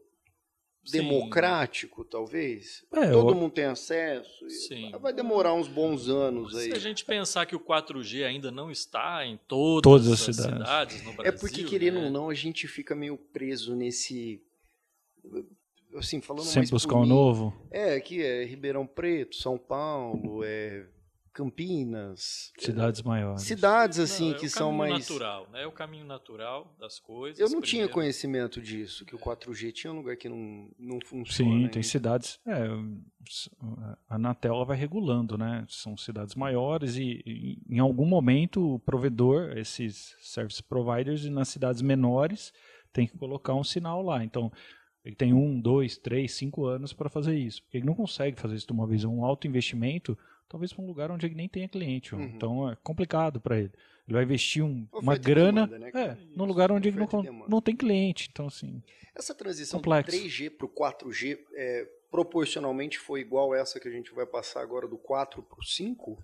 democrático, 0.90 2.02
Sim. 2.02 2.10
talvez. 2.10 2.84
É, 2.92 3.12
Todo 3.12 3.34
eu... 3.34 3.36
mundo 3.36 3.52
tem 3.52 3.66
acesso. 3.66 4.50
Sim. 4.50 4.92
Vai 5.00 5.14
demorar 5.14 5.54
uns 5.54 5.68
bons 5.68 6.10
anos 6.10 6.56
aí. 6.56 6.72
Se 6.72 6.74
a 6.74 6.80
gente 6.80 7.06
pensar 7.06 7.46
que 7.46 7.56
o 7.56 7.60
4G 7.60 8.26
ainda 8.26 8.50
não 8.50 8.72
está 8.72 9.24
em 9.26 9.38
todas, 9.48 9.84
todas 9.84 10.08
as 10.12 10.20
cidades. 10.22 10.58
cidades. 10.58 11.04
no 11.04 11.14
Brasil. 11.14 11.32
É 11.32 11.32
porque, 11.32 11.64
querendo 11.64 12.00
né? 12.00 12.06
ou 12.06 12.12
não, 12.12 12.30
a 12.30 12.34
gente 12.34 12.68
fica 12.68 12.96
meio 12.96 13.16
preso 13.16 13.76
nesse. 13.76 14.42
Assim, 15.96 16.20
falando 16.20 16.46
Sempre 16.46 16.72
buscar 16.72 16.96
um 16.96 17.06
novo. 17.06 17.54
É, 17.70 17.94
aqui 17.96 18.24
é 18.24 18.44
Ribeirão 18.44 18.88
Preto, 18.88 19.36
São 19.36 19.58
Paulo, 19.58 20.44
é 20.44 20.88
Campinas. 21.34 22.52
Cidades 22.58 23.02
maiores. 23.02 23.44
Cidades 23.44 24.00
assim 24.00 24.30
não, 24.30 24.36
é 24.36 24.40
que 24.40 24.50
são 24.50 24.72
mais. 24.72 24.92
natural, 24.92 25.48
né? 25.52 25.64
É 25.64 25.68
o 25.68 25.72
caminho 25.72 26.06
natural 26.06 26.76
das 26.80 27.00
coisas. 27.00 27.40
Eu 27.40 27.46
não 27.46 27.62
primeiro. 27.62 27.68
tinha 27.68 27.90
conhecimento 27.90 28.62
disso, 28.62 29.06
que 29.06 29.16
o 29.16 29.20
4G 29.20 29.72
tinha 29.72 29.94
um 29.94 29.98
lugar 29.98 30.18
que 30.18 30.28
não, 30.28 30.70
não 30.78 31.00
funciona. 31.06 31.52
Sim, 31.52 31.58
ainda. 31.58 31.70
tem 31.70 31.84
cidades. 31.84 32.40
É, 32.46 32.68
a 34.10 34.16
Anatel 34.16 34.66
vai 34.66 34.78
regulando, 34.78 35.38
né? 35.38 35.66
São 35.70 35.96
cidades 35.96 36.36
maiores 36.36 36.98
e, 36.98 37.58
em 37.70 37.80
algum 37.80 38.06
momento 38.06 38.76
o 38.76 38.80
provedor, 38.80 39.58
esses 39.58 40.16
service 40.20 40.62
providers, 40.62 41.26
nas 41.30 41.48
cidades 41.48 41.82
menores, 41.82 42.52
tem 42.92 43.08
que 43.08 43.18
colocar 43.18 43.54
um 43.56 43.64
sinal 43.64 44.02
lá. 44.02 44.24
Então, 44.24 44.52
Ele 45.04 45.16
tem 45.16 45.34
um, 45.34 45.60
dois, 45.60 45.98
três, 45.98 46.34
cinco 46.34 46.66
anos 46.66 46.94
para 46.94 47.10
fazer 47.10 47.38
isso. 47.38 47.64
Porque 47.64 47.78
ele 47.78 47.86
não 47.86 47.96
consegue 47.96 48.40
fazer 48.40 48.56
isso 48.56 48.68
de 48.68 48.74
uma 48.74 48.86
vez. 48.86 49.04
É 49.04 49.08
um 49.08 49.26
alto 49.26 49.48
investimento, 49.48 50.18
talvez 50.52 50.74
para 50.74 50.84
um 50.84 50.88
lugar 50.88 51.10
onde 51.10 51.26
ele 51.26 51.36
nem 51.36 51.48
tenha 51.48 51.68
cliente. 51.68 52.14
Uhum. 52.14 52.24
Então 52.24 52.70
é 52.70 52.78
complicado 52.84 53.40
para 53.40 53.58
ele. 53.58 53.72
Ele 54.06 54.16
vai 54.16 54.24
investir 54.24 54.62
um, 54.62 54.86
uma 54.92 55.16
grana 55.16 55.66
demanda, 55.66 55.92
né, 55.92 55.92
é, 55.96 56.18
num 56.36 56.44
lugar 56.44 56.72
onde 56.72 56.90
ele 56.90 56.98
não, 56.98 57.48
não 57.48 57.62
tem 57.62 57.74
cliente. 57.74 58.28
Então, 58.30 58.48
assim. 58.48 58.84
Essa 59.16 59.34
transição 59.34 59.80
complexo. 59.80 60.12
do 60.12 60.24
3G 60.24 60.50
para 60.50 60.66
o 60.66 60.70
4G 60.70 61.40
é, 61.54 61.88
proporcionalmente 62.10 63.00
foi 63.00 63.22
igual 63.22 63.56
essa 63.56 63.80
que 63.80 63.88
a 63.88 63.92
gente 63.92 64.14
vai 64.14 64.26
passar 64.26 64.62
agora 64.62 64.88
do 64.88 64.98
4 64.98 65.42
para 65.42 65.60
o 65.60 65.64
5? 65.64 66.22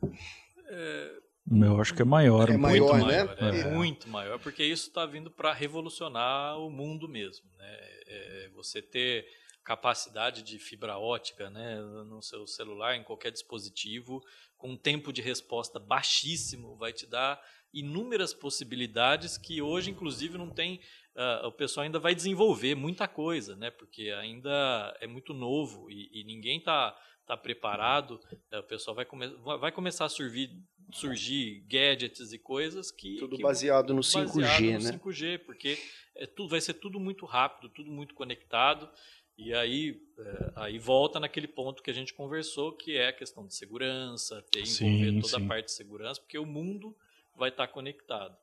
É, 0.66 1.20
eu 1.62 1.80
acho 1.80 1.94
que 1.94 2.02
é 2.02 2.06
maior. 2.06 2.50
É 2.50 2.58
maior, 2.58 2.96
muito 2.96 3.08
né? 3.08 3.24
Maior, 3.24 3.38
é, 3.56 3.60
é, 3.60 3.72
muito 3.72 4.10
maior, 4.10 4.40
porque 4.40 4.64
isso 4.64 4.90
está 4.90 5.06
vindo 5.06 5.32
para 5.32 5.54
revolucionar 5.54 6.60
o 6.60 6.70
mundo 6.70 7.08
mesmo. 7.08 7.46
Né? 7.58 7.78
É, 8.08 8.50
você 8.54 8.82
ter 8.82 9.26
capacidade 9.68 10.44
de 10.44 10.58
fibra 10.58 10.98
ótica 10.98 11.50
né, 11.50 11.82
no 11.82 12.22
seu 12.22 12.48
celular, 12.48 12.96
em 12.96 13.04
qualquer 13.04 13.34
dispositivo, 13.34 14.24
com 14.58 14.70
um 14.72 14.78
tempo 14.78 15.12
de 15.12 15.22
resposta 15.22 15.78
baixíssimo, 15.78 16.78
vai 16.78 16.94
te 16.94 17.06
dar 17.06 17.38
inúmeras 17.74 18.34
possibilidades 18.34 19.38
que 19.38 19.62
hoje, 19.62 19.92
inclusive, 19.92 20.38
não 20.38 20.50
tem. 20.50 20.80
Uh, 21.14 21.48
o 21.48 21.52
pessoal 21.52 21.84
ainda 21.84 22.00
vai 22.00 22.16
desenvolver 22.16 22.76
muita 22.76 23.10
coisa, 23.10 23.58
né? 23.58 23.70
Porque 23.70 24.10
ainda 24.12 24.96
é 25.02 25.06
muito 25.06 25.34
novo 25.34 25.92
e, 25.92 26.22
e 26.22 26.24
ninguém 26.24 26.60
está 26.60 26.98
tá 27.26 27.36
preparado. 27.36 28.22
Uh, 28.50 28.60
o 28.60 28.64
pessoal 28.64 28.96
vai, 28.96 29.04
come 29.04 29.28
vai 29.44 29.72
começar 29.74 30.06
a 30.06 30.10
surgir, 30.10 30.50
surgir 30.94 31.66
gadgets 31.68 32.32
e 32.32 32.40
coisas 32.40 32.90
que. 32.90 33.18
Tudo 33.18 33.36
que, 33.36 33.44
baseado 33.44 33.94
no 33.94 34.00
5G, 34.00 34.24
baseado 34.24 34.62
no 34.62 34.80
né? 34.80 34.92
5G, 34.98 35.40
porque 35.40 35.78
é 36.16 36.26
tudo, 36.26 36.50
vai 36.50 36.62
ser 36.62 36.76
tudo 36.76 37.02
muito 37.02 37.26
rápido, 37.26 37.68
tudo 37.68 37.92
muito 37.92 38.16
conectado. 38.16 38.90
E 39.38 39.54
aí, 39.54 40.02
é, 40.18 40.52
aí 40.56 40.80
volta 40.80 41.20
naquele 41.20 41.48
ponto 41.48 41.84
que 41.84 41.92
a 41.92 41.94
gente 41.94 42.14
conversou, 42.14 42.74
que 42.74 42.98
é 42.98 43.10
a 43.10 43.14
questão 43.14 43.46
de 43.46 43.54
segurança, 43.54 44.44
ter 44.52 44.62
envolver 44.62 45.12
sim, 45.12 45.22
toda 45.22 45.38
sim. 45.38 45.46
a 45.46 45.48
parte 45.48 45.66
de 45.66 45.72
segurança, 45.74 46.20
porque 46.20 46.40
o 46.40 46.46
mundo 46.46 46.96
vai 47.36 47.50
estar 47.50 47.68
conectado. 47.68 48.36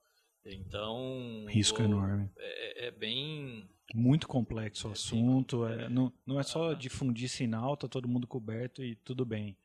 Então. 0.46 1.46
Risco 1.48 1.82
o, 1.82 1.84
enorme. 1.84 2.30
É, 2.36 2.86
é, 2.86 2.90
bem. 2.90 3.68
Muito 3.92 4.28
complexo 4.28 4.86
o 4.86 4.90
é 4.90 4.92
assunto. 4.92 5.66
É, 5.66 5.88
não, 5.88 6.12
não 6.24 6.38
é 6.38 6.42
só 6.42 6.70
ah. 6.70 6.74
difundir 6.74 7.28
sinal, 7.28 7.76
tá 7.76 7.88
todo 7.88 8.08
mundo 8.08 8.26
coberto 8.26 8.82
e 8.84 8.94
tudo 8.96 9.24
bem. 9.24 9.56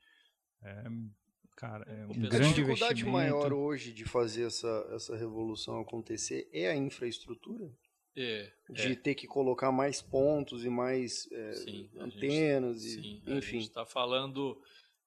É, 0.62 0.84
cara, 1.56 1.84
é 1.86 2.06
um 2.06 2.28
grande 2.28 2.60
investimento. 2.60 2.84
A 2.84 2.92
dificuldade 2.92 3.04
maior 3.04 3.52
hoje 3.52 3.92
de 3.92 4.04
fazer 4.04 4.46
essa, 4.46 4.90
essa 4.92 5.16
revolução 5.16 5.80
acontecer 5.80 6.48
é 6.52 6.68
a 6.68 6.76
infraestrutura? 6.76 7.70
É, 8.16 8.50
de 8.70 8.92
é. 8.92 8.94
ter 8.94 9.14
que 9.14 9.26
colocar 9.26 9.70
mais 9.70 10.02
pontos 10.02 10.64
e 10.64 10.68
mais 10.68 11.28
é, 11.30 11.52
sim, 11.52 11.90
antenas, 11.98 12.82
gente, 12.82 12.98
e, 12.98 13.02
sim, 13.02 13.22
enfim. 13.26 13.36
A 13.36 13.60
gente 13.60 13.68
está 13.68 13.86
falando 13.86 14.60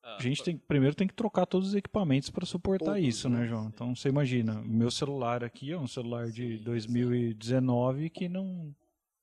a 0.03 0.21
gente 0.21 0.43
tem, 0.43 0.57
primeiro 0.57 0.93
tem 0.93 1.07
que 1.07 1.13
trocar 1.13 1.45
todos 1.45 1.69
os 1.69 1.75
equipamentos 1.75 2.29
para 2.29 2.45
suportar 2.45 2.85
todos, 2.95 3.07
isso, 3.07 3.29
né, 3.29 3.39
né, 3.39 3.47
João? 3.47 3.71
Então 3.73 3.95
você 3.95 4.09
imagina, 4.09 4.61
meu 4.61 4.91
celular 4.91 5.45
aqui 5.45 5.71
é 5.71 5.77
um 5.77 5.87
celular 5.87 6.29
de 6.29 6.57
2019 6.57 8.09
que 8.09 8.27
não 8.27 8.75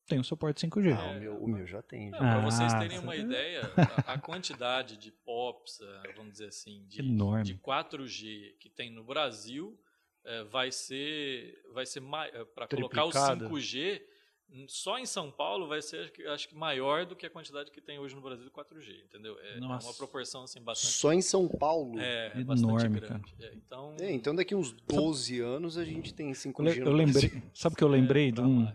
tem 0.07 0.19
o 0.19 0.25
suporte 0.25 0.67
5G. 0.67 0.97
Ah, 0.97 1.11
o, 1.11 1.21
meu, 1.21 1.37
o 1.45 1.49
meu 1.49 1.67
já 1.67 1.83
tem. 1.83 2.11
Para 2.11 2.37
ah, 2.37 2.41
vocês 2.41 2.73
terem 2.75 2.99
uma 2.99 3.15
ideia, 3.15 3.71
a, 3.77 4.15
a, 4.15 4.19
quantidade 4.19 4.97
de 4.97 5.13
POPs, 5.13 5.81
eh, 5.83 6.13
vamos 6.17 6.33
dizer 6.33 6.47
assim, 6.47 6.85
de, 6.89 7.03
de 7.45 7.55
4G 7.59 8.57
que 8.59 8.71
tem 8.71 8.91
no 8.91 9.05
Brasil 9.05 9.79
é, 10.25 10.45
vai 10.45 10.71
ser, 10.71 11.63
vai 11.73 11.87
ser 11.87 12.03
eh, 12.03 12.45
para 12.55 12.67
colocar 12.69 13.05
o 13.05 13.11
5G 13.11 14.03
só 14.67 14.99
em 14.99 15.07
São 15.07 15.31
Paulo 15.31 15.69
vai 15.69 15.81
ser, 15.81 16.13
acho 16.29 16.49
que, 16.49 16.55
maior 16.55 17.07
do 17.07 17.15
que 17.15 17.25
a 17.25 17.31
quantidade 17.31 17.71
que 17.71 17.81
tem 17.81 17.99
hoje 17.99 18.15
no 18.15 18.21
Brasil 18.21 18.45
de 18.45 18.51
4G, 18.51 19.05
entendeu? 19.05 19.39
É, 19.41 19.59
é 19.59 19.61
uma 19.61 19.95
proporção 19.95 20.43
assim 20.43 20.61
bastante. 20.61 20.93
Só 20.93 21.13
em 21.13 21.23
São 21.23 21.49
Paulo? 21.49 21.99
É, 22.01 22.33
é 22.35 22.41
Enorme, 22.41 23.01
grande. 23.01 23.35
É, 23.41 23.55
então, 23.55 23.97
é, 24.01 24.13
então 24.13 24.35
daqui 24.35 24.55
uns 24.55 24.73
12 24.73 25.39
sabe, 25.39 25.41
anos 25.41 25.79
a 25.79 25.85
gente 25.85 26.13
tem 26.13 26.33
5G. 26.33 26.79
Eu, 26.79 26.87
eu 26.87 26.93
lembrei, 26.93 27.43
sabe 27.55 27.77
que 27.77 27.85
eu 27.85 27.89
lembrei 27.89 28.29
é, 28.29 28.33
de 28.33 28.41
um. 28.41 28.67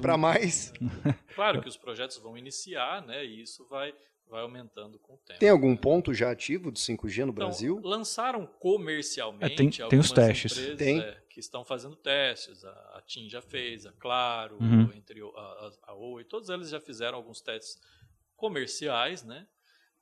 Para 0.00 0.16
mais? 0.16 0.72
claro 1.34 1.60
que 1.60 1.68
os 1.68 1.76
projetos 1.76 2.16
vão 2.18 2.38
iniciar, 2.38 3.04
né? 3.04 3.24
E 3.24 3.42
isso 3.42 3.66
vai 3.68 3.92
vai 4.28 4.42
aumentando 4.42 4.98
com 4.98 5.14
o 5.14 5.18
tempo. 5.18 5.38
Tem 5.38 5.48
algum 5.48 5.76
ponto 5.76 6.12
já 6.12 6.30
ativo 6.30 6.72
de 6.72 6.80
5G 6.80 7.18
no 7.18 7.22
então, 7.24 7.32
Brasil? 7.32 7.80
Lançaram 7.82 8.46
comercialmente 8.46 9.52
é, 9.52 9.56
tem, 9.56 9.70
tem 9.70 9.98
os 9.98 10.10
testes. 10.10 10.52
Empresas, 10.52 10.78
tem. 10.78 11.00
É, 11.00 11.22
que 11.28 11.40
estão 11.40 11.64
fazendo 11.64 11.96
testes. 11.96 12.64
A, 12.64 12.70
a 12.96 13.02
TIM 13.04 13.28
já 13.28 13.42
fez, 13.42 13.86
a 13.86 13.92
Claro, 13.92 14.56
uhum. 14.60 14.90
entre 14.94 15.20
a, 15.20 15.40
a, 15.40 15.72
a 15.88 15.94
Oi, 15.94 16.24
todos 16.24 16.48
eles 16.48 16.70
já 16.70 16.80
fizeram 16.80 17.18
alguns 17.18 17.40
testes 17.40 17.80
comerciais, 18.36 19.24
né? 19.24 19.46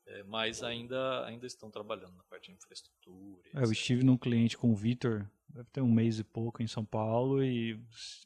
É, 0.07 0.23
mas 0.25 0.63
ainda, 0.63 1.25
ainda 1.25 1.47
estão 1.47 1.71
trabalhando 1.71 2.15
na 2.17 2.25
parte 2.25 2.51
de 2.51 2.57
infraestrutura. 2.57 3.49
É, 3.55 3.65
eu 3.65 3.73
estive 3.73 4.05
num 4.05 4.17
cliente 4.17 4.59
com 4.59 4.73
o 4.73 4.75
Vitor, 4.75 5.27
deve 5.49 5.69
ter 5.71 5.81
um 5.81 5.91
mês 5.91 6.19
e 6.19 6.25
pouco 6.25 6.63
em 6.63 6.67
São 6.67 6.85
Paulo, 6.85 7.43
e 7.43 7.75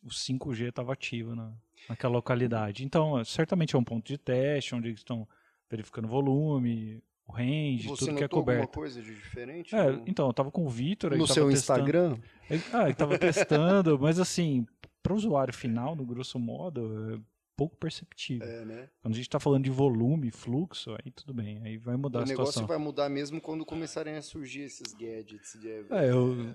o 0.02 0.08
5G 0.08 0.70
estava 0.70 0.92
ativo 0.92 1.34
na, 1.34 1.54
naquela 1.88 2.14
localidade. 2.14 2.84
Então, 2.84 3.22
certamente 3.24 3.76
é 3.76 3.78
um 3.78 3.84
ponto 3.84 4.06
de 4.06 4.16
teste, 4.16 4.74
onde 4.74 4.88
eles 4.88 5.00
estão 5.00 5.28
verificando 5.70 6.08
volume, 6.08 7.02
o 7.26 7.32
range, 7.32 7.88
Você 7.88 8.06
tudo 8.06 8.18
que 8.18 8.24
é 8.24 8.28
coberto. 8.28 8.62
alguma 8.62 8.74
coisa 8.74 9.02
de 9.02 9.14
diferente? 9.14 9.74
É, 9.74 10.00
então, 10.06 10.26
eu 10.26 10.32
tava 10.32 10.50
com 10.50 10.64
o 10.64 10.68
Vitor. 10.68 11.16
No 11.16 11.26
seu 11.26 11.48
testando, 11.48 11.80
Instagram? 11.80 12.18
Ele, 12.48 12.62
ah, 12.72 12.84
ele 12.84 12.94
tava 12.94 13.18
testando, 13.18 13.98
mas 14.00 14.18
assim, 14.20 14.66
para 15.02 15.12
o 15.12 15.16
usuário 15.16 15.52
final, 15.52 15.96
no 15.96 16.04
grosso 16.04 16.38
modo, 16.38 17.22
pouco 17.56 17.76
perceptível. 17.76 18.46
É, 18.46 18.64
né? 18.64 18.88
Quando 19.00 19.14
a 19.14 19.16
gente 19.16 19.26
está 19.26 19.40
falando 19.40 19.64
de 19.64 19.70
volume, 19.70 20.30
fluxo, 20.30 20.92
aí 20.92 21.10
tudo 21.10 21.32
bem, 21.32 21.60
aí 21.62 21.76
vai 21.76 21.96
mudar 21.96 22.20
o 22.20 22.22
a 22.22 22.26
situação. 22.26 22.42
O 22.42 22.46
negócio 22.46 22.66
vai 22.66 22.78
mudar 22.78 23.08
mesmo 23.08 23.40
quando 23.40 23.64
começarem 23.64 24.16
a 24.16 24.22
surgir 24.22 24.62
esses 24.62 24.92
gadgets. 24.92 25.58
De... 25.58 25.68
É, 25.90 26.10
eu, 26.10 26.54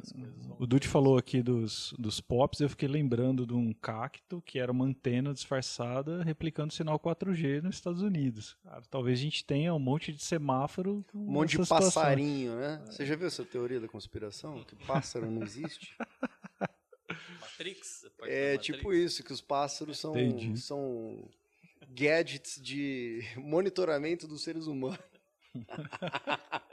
o 0.60 0.68
Dude 0.68 0.88
falou 0.88 1.18
aqui 1.18 1.42
dos, 1.42 1.94
dos 1.98 2.22
POPs, 2.22 2.62
eu 2.62 2.70
fiquei 2.70 2.88
lembrando 2.88 3.46
de 3.46 3.54
um 3.54 3.74
cacto 3.74 4.42
que 4.46 4.60
era 4.60 4.72
uma 4.72 4.86
antena 4.86 5.34
disfarçada 5.34 6.24
replicando 6.24 6.74
sinal 6.74 7.00
4G 7.00 7.62
nos 7.62 7.76
Estados 7.76 8.02
Unidos. 8.02 8.56
Cara, 8.64 8.82
talvez 8.90 9.20
a 9.20 9.22
gente 9.24 9.44
tenha 9.44 9.74
um 9.74 9.80
monte 9.80 10.14
de 10.14 10.24
semáforo. 10.24 11.04
Um 11.14 11.32
monte 11.32 11.58
de 11.58 11.68
passarinho, 11.68 12.56
né? 12.56 12.82
Você 12.86 13.06
já 13.06 13.16
viu 13.16 13.28
essa 13.28 13.44
teoria 13.44 13.80
da 13.80 13.88
conspiração? 13.88 14.64
Que 14.64 14.76
pássaro 14.86 15.30
não 15.30 15.44
existe? 15.44 15.96
Matrix? 17.62 18.06
É 18.24 18.58
tipo 18.58 18.94
isso, 18.94 19.24
que 19.24 19.32
os 19.32 19.42
pássaros 19.42 20.00
são, 20.00 20.14
são 20.56 21.30
gadgets 21.90 22.60
de 22.62 23.22
monitoramento 23.38 24.28
dos 24.28 24.44
seres 24.44 24.66
humanos. 24.66 25.00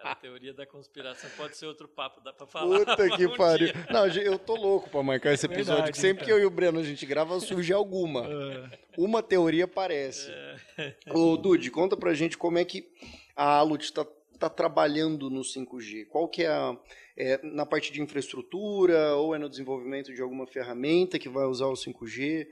A 0.05 0.15
teoria 0.15 0.55
da 0.55 0.65
conspiração 0.65 1.29
pode 1.37 1.57
ser 1.57 1.67
outro 1.67 1.89
papo, 1.89 2.21
dá 2.21 2.33
pra 2.33 2.47
falar. 2.47 2.79
Puta 2.79 3.11
que 3.17 3.27
um 3.27 3.37
pariu. 3.37 3.73
Dia. 3.73 3.87
Não, 3.91 4.07
eu 4.07 4.39
tô 4.39 4.55
louco 4.55 4.89
pra 4.89 5.03
marcar 5.03 5.33
esse 5.33 5.47
episódio, 5.47 5.83
Verdade, 5.83 5.93
que 5.93 5.99
sempre 5.99 6.25
então. 6.25 6.27
que 6.27 6.33
eu 6.33 6.39
e 6.39 6.47
o 6.47 6.51
Breno 6.51 6.79
a 6.79 6.85
gente 6.85 7.05
grava, 7.05 7.41
surge 7.41 7.73
alguma. 7.73 8.25
É. 8.27 8.79
Uma 8.97 9.21
teoria 9.21 9.65
aparece. 9.65 10.31
É. 10.31 10.95
Ô, 11.11 11.37
Dude, 11.37 11.73
conta 11.73 11.97
pra 11.97 12.15
gente 12.15 12.39
como 12.39 12.57
é 12.57 12.65
que 12.65 12.89
a 13.35 13.57
Alut 13.57 13.93
tá, 13.93 14.07
tá 14.39 14.49
trabalhando 14.49 15.29
no 15.29 15.41
5G. 15.41 16.07
Qual 16.09 16.29
que 16.29 16.43
é 16.45 16.49
a 16.49 16.77
é 17.21 17.45
na 17.45 17.67
parte 17.67 17.93
de 17.93 18.01
infraestrutura 18.01 19.17
ou 19.17 19.35
é 19.35 19.39
no 19.39 19.49
desenvolvimento 19.49 20.15
de 20.15 20.23
alguma 20.23 20.47
ferramenta 20.47 21.19
que 21.19 21.29
vai 21.29 21.47
usar 21.47 21.67
o 21.67 21.73
5G? 21.73 22.47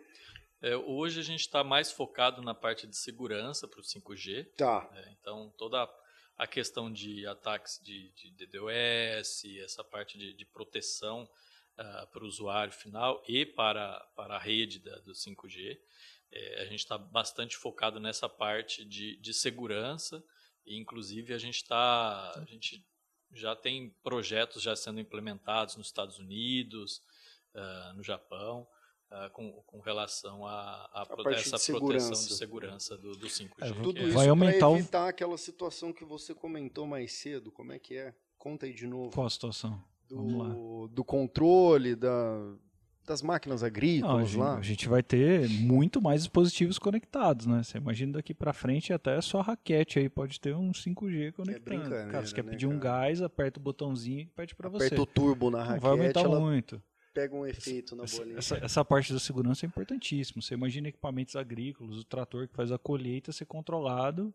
É, 0.60 0.76
hoje 0.76 1.20
a 1.20 1.22
gente 1.22 1.40
está 1.40 1.62
mais 1.62 1.92
focado 1.92 2.42
na 2.42 2.52
parte 2.52 2.86
de 2.86 2.96
segurança 2.96 3.68
para 3.68 3.78
o 3.78 3.84
5G. 3.84 4.48
Tá. 4.56 4.90
É, 4.92 5.12
então, 5.12 5.52
toda 5.56 5.88
a 6.36 6.46
questão 6.46 6.92
de 6.92 7.24
ataques 7.26 7.80
de, 7.82 8.10
de 8.10 8.30
DDoS, 8.32 9.44
essa 9.62 9.84
parte 9.84 10.18
de, 10.18 10.32
de 10.34 10.44
proteção 10.44 11.30
uh, 11.78 12.06
para 12.08 12.24
o 12.24 12.26
usuário 12.26 12.72
final 12.72 13.22
e 13.28 13.46
para, 13.46 14.00
para 14.16 14.34
a 14.34 14.40
rede 14.40 14.80
da, 14.80 14.96
do 14.98 15.12
5G. 15.12 15.78
É, 16.32 16.62
a 16.62 16.64
gente 16.64 16.80
está 16.80 16.98
bastante 16.98 17.56
focado 17.56 18.00
nessa 18.00 18.28
parte 18.28 18.84
de, 18.84 19.16
de 19.18 19.32
segurança 19.32 20.22
e, 20.66 20.76
inclusive, 20.78 21.32
a 21.32 21.38
gente 21.38 21.56
está... 21.56 22.32
A 22.36 22.44
gente 22.44 22.84
já 23.32 23.54
tem 23.54 23.90
projetos 24.02 24.62
já 24.62 24.74
sendo 24.74 25.00
implementados 25.00 25.76
nos 25.76 25.88
Estados 25.88 26.18
Unidos, 26.18 27.02
uh, 27.54 27.92
no 27.94 28.02
Japão, 28.02 28.66
uh, 29.10 29.30
com, 29.30 29.52
com, 29.66 29.80
relação 29.80 30.46
a, 30.46 30.88
a, 30.92 31.02
a 31.02 31.32
essa 31.32 31.58
de 31.58 31.78
proteção 31.78 32.12
de 32.12 32.34
segurança 32.34 32.96
do, 32.96 33.12
do 33.16 33.26
5G. 33.26 33.50
É, 33.60 33.72
tudo 33.82 34.00
isso 34.00 34.12
vai 34.12 34.28
aumentar 34.28 34.70
evitar 34.72 35.04
o... 35.04 35.08
aquela 35.08 35.36
situação 35.36 35.92
que 35.92 36.04
você 36.04 36.34
comentou 36.34 36.86
mais 36.86 37.12
cedo. 37.12 37.50
Como 37.52 37.72
é 37.72 37.78
que 37.78 37.96
é? 37.96 38.14
Conta 38.38 38.66
aí 38.66 38.72
de 38.72 38.86
novo. 38.86 39.10
Qual 39.12 39.26
a 39.26 39.30
situação? 39.30 39.82
Do, 40.08 40.86
do 40.88 41.04
controle, 41.04 41.96
da, 41.96 42.38
das 43.06 43.22
máquinas 43.22 43.62
agrícolas 43.62 44.34
Não, 44.34 44.42
a 44.42 44.44
lá. 44.44 44.54
Gente, 44.56 44.64
a 44.64 44.68
gente 44.68 44.88
vai 44.88 45.02
ter 45.02 45.48
muito 45.48 46.02
mais 46.02 46.22
dispositivos 46.22 46.78
conectados, 46.78 47.46
né? 47.46 47.62
Você 47.62 47.78
imagina 47.78 48.14
daqui 48.14 48.34
para 48.34 48.52
frente 48.52 48.92
até 48.92 49.20
só 49.20 49.40
raquete 49.40 50.00
aí 50.00 50.08
pode 50.08 50.40
ter 50.40 50.54
um 50.54 50.72
5G 50.72 51.32
conectando. 51.32 51.94
É 51.94 52.06
cara, 52.06 52.26
você 52.26 52.34
quer 52.34 52.44
né, 52.44 52.50
pedir 52.50 52.66
cara? 52.66 52.76
um 52.76 52.80
gás, 52.80 53.22
aperta 53.22 53.60
o 53.60 53.62
botãozinho 53.62 54.20
e 54.20 54.26
pede 54.26 54.54
para 54.54 54.68
você. 54.68 54.86
Aperta 54.86 55.02
o 55.02 55.06
turbo 55.06 55.50
na 55.50 55.62
raquete. 55.62 55.82
Vai 55.82 55.90
aumentar 55.92 56.28
muito. 56.28 56.82
pega 57.14 57.34
um 57.34 57.46
efeito 57.46 57.94
na 57.94 58.04
bolinha. 58.04 58.38
Essa, 58.38 58.56
essa, 58.56 58.84
parte 58.84 59.12
da 59.12 59.20
segurança 59.20 59.64
é 59.64 59.68
importantíssima. 59.68 60.42
Você 60.42 60.54
imagina 60.54 60.88
equipamentos 60.88 61.36
agrícolas, 61.36 61.96
o 61.96 62.04
trator 62.04 62.48
que 62.48 62.54
faz 62.54 62.72
a 62.72 62.78
colheita 62.78 63.32
ser 63.32 63.46
controlado 63.46 64.34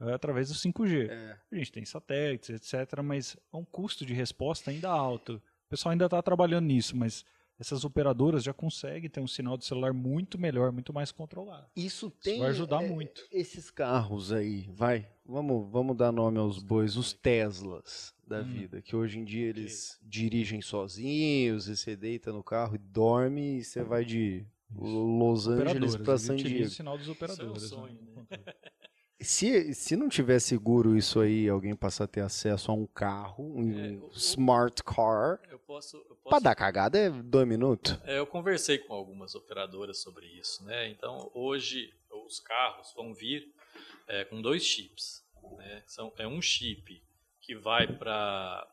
é, 0.00 0.12
através 0.12 0.48
do 0.48 0.54
5G. 0.54 1.08
É. 1.10 1.36
A 1.50 1.56
gente 1.56 1.72
tem 1.72 1.84
satélites, 1.84 2.50
etc., 2.50 3.02
mas 3.02 3.36
é 3.52 3.56
um 3.56 3.64
custo 3.64 4.06
de 4.06 4.14
resposta 4.14 4.70
ainda 4.70 4.88
alto. 4.88 5.42
O 5.66 5.70
pessoal 5.70 5.90
ainda 5.90 6.04
está 6.04 6.22
trabalhando 6.22 6.66
nisso, 6.66 6.96
mas 6.96 7.24
essas 7.62 7.84
operadoras 7.84 8.42
já 8.42 8.52
conseguem 8.52 9.08
ter 9.08 9.20
um 9.20 9.26
sinal 9.28 9.56
de 9.56 9.64
celular 9.64 9.92
muito 9.92 10.36
melhor, 10.36 10.72
muito 10.72 10.92
mais 10.92 11.12
controlado. 11.12 11.66
Isso 11.76 12.10
tem. 12.10 12.34
Isso 12.34 12.40
vai 12.42 12.50
ajudar 12.50 12.82
é, 12.82 12.88
muito. 12.88 13.24
Esses 13.30 13.70
carros 13.70 14.32
aí, 14.32 14.68
vai, 14.74 15.08
vamos, 15.24 15.70
vamos 15.70 15.96
dar 15.96 16.10
nome 16.10 16.38
aos 16.38 16.58
bois, 16.58 16.96
os 16.96 17.12
Teslas 17.12 18.12
da 18.26 18.40
hum. 18.40 18.44
vida, 18.44 18.82
que 18.82 18.96
hoje 18.96 19.20
em 19.20 19.24
dia 19.24 19.48
eles 19.48 19.94
que... 19.94 20.08
dirigem 20.08 20.60
sozinhos, 20.60 21.68
e 21.68 21.76
você 21.76 21.94
deita 21.94 22.32
no 22.32 22.42
carro 22.42 22.74
e 22.74 22.78
dorme 22.78 23.58
e 23.58 23.64
você 23.64 23.84
vai 23.84 24.04
de 24.04 24.44
Los 24.74 25.46
Angeles 25.46 25.94
para 25.94 26.18
San 26.18 26.34
Diego. 26.34 26.66
o 26.66 26.70
sinal 26.70 26.98
dos 26.98 27.08
operadores. 27.08 27.62
Isso 27.62 27.74
é 27.74 27.78
um 27.78 27.80
sonho, 27.80 27.98
né? 28.16 28.26
Se, 29.22 29.74
se 29.74 29.96
não 29.96 30.08
tiver 30.08 30.40
seguro 30.40 30.96
isso 30.96 31.20
aí, 31.20 31.48
alguém 31.48 31.74
passar 31.74 32.04
a 32.04 32.08
ter 32.08 32.20
acesso 32.20 32.70
a 32.70 32.74
um 32.74 32.86
carro, 32.86 33.44
um 33.44 33.78
é, 33.78 33.92
o, 33.92 34.10
smart 34.14 34.82
car, 34.82 35.40
eu 35.50 35.58
posso, 35.58 35.96
eu 35.96 36.16
posso... 36.16 36.28
para 36.28 36.38
dar 36.40 36.54
cagada 36.54 36.98
é 36.98 37.10
dois 37.10 37.46
minutos. 37.46 37.98
É, 38.04 38.18
eu 38.18 38.26
conversei 38.26 38.78
com 38.78 38.92
algumas 38.92 39.34
operadoras 39.34 39.98
sobre 39.98 40.26
isso, 40.26 40.64
né? 40.64 40.88
Então 40.88 41.30
hoje 41.34 41.92
os 42.26 42.40
carros 42.40 42.92
vão 42.94 43.14
vir 43.14 43.52
é, 44.08 44.24
com 44.24 44.40
dois 44.40 44.62
chips. 44.62 45.24
Né? 45.58 45.82
São, 45.86 46.12
é 46.18 46.26
um 46.26 46.40
chip 46.40 47.02
que 47.40 47.54
vai 47.54 47.86
para 47.86 48.68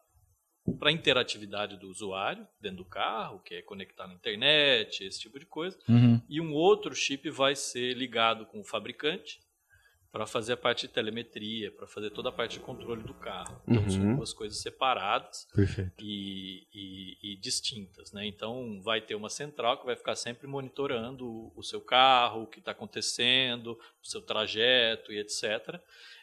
para 0.77 0.91
interatividade 0.91 1.77
do 1.77 1.89
usuário 1.89 2.47
dentro 2.61 2.77
do 2.77 2.85
carro, 2.85 3.39
que 3.39 3.55
é 3.55 3.61
conectar 3.61 4.07
na 4.07 4.13
internet, 4.13 5.03
esse 5.03 5.19
tipo 5.19 5.39
de 5.39 5.45
coisa, 5.45 5.79
uhum. 5.89 6.21
e 6.29 6.39
um 6.39 6.53
outro 6.53 6.93
chip 6.93 7.27
vai 7.31 7.55
ser 7.55 7.93
ligado 7.95 8.45
com 8.45 8.59
o 8.59 8.63
fabricante 8.63 9.39
para 10.11 10.25
fazer 10.25 10.53
a 10.53 10.57
parte 10.57 10.87
de 10.87 10.93
telemetria, 10.93 11.71
para 11.71 11.85
fazer 11.85 12.09
toda 12.09 12.29
a 12.29 12.31
parte 12.31 12.53
de 12.53 12.59
controle 12.61 13.03
do 13.03 13.13
carro. 13.13 13.61
Então 13.67 13.83
uhum. 13.83 13.89
são 13.89 14.15
duas 14.15 14.33
coisas 14.33 14.59
separadas 14.59 15.47
e, 15.99 16.67
e, 16.73 17.17
e, 17.21 17.35
distintas. 17.37 18.11
Né? 18.11 18.25
Então 18.25 18.81
vai 18.81 19.01
ter 19.01 19.13
uma 19.13 19.29
central 19.29 19.77
que 19.79 19.85
vai 19.85 19.95
ficar 19.95 20.15
sempre 20.15 20.47
monitorando 20.47 21.27
o, 21.27 21.53
o 21.55 21.63
seu 21.63 21.79
carro, 21.79 22.43
o 22.43 22.47
que 22.47 22.59
está 22.59 22.71
acontecendo, 22.71 23.79
o 24.03 24.07
seu 24.07 24.21
trajeto 24.21 25.13
e 25.13 25.19
etc. 25.19 25.79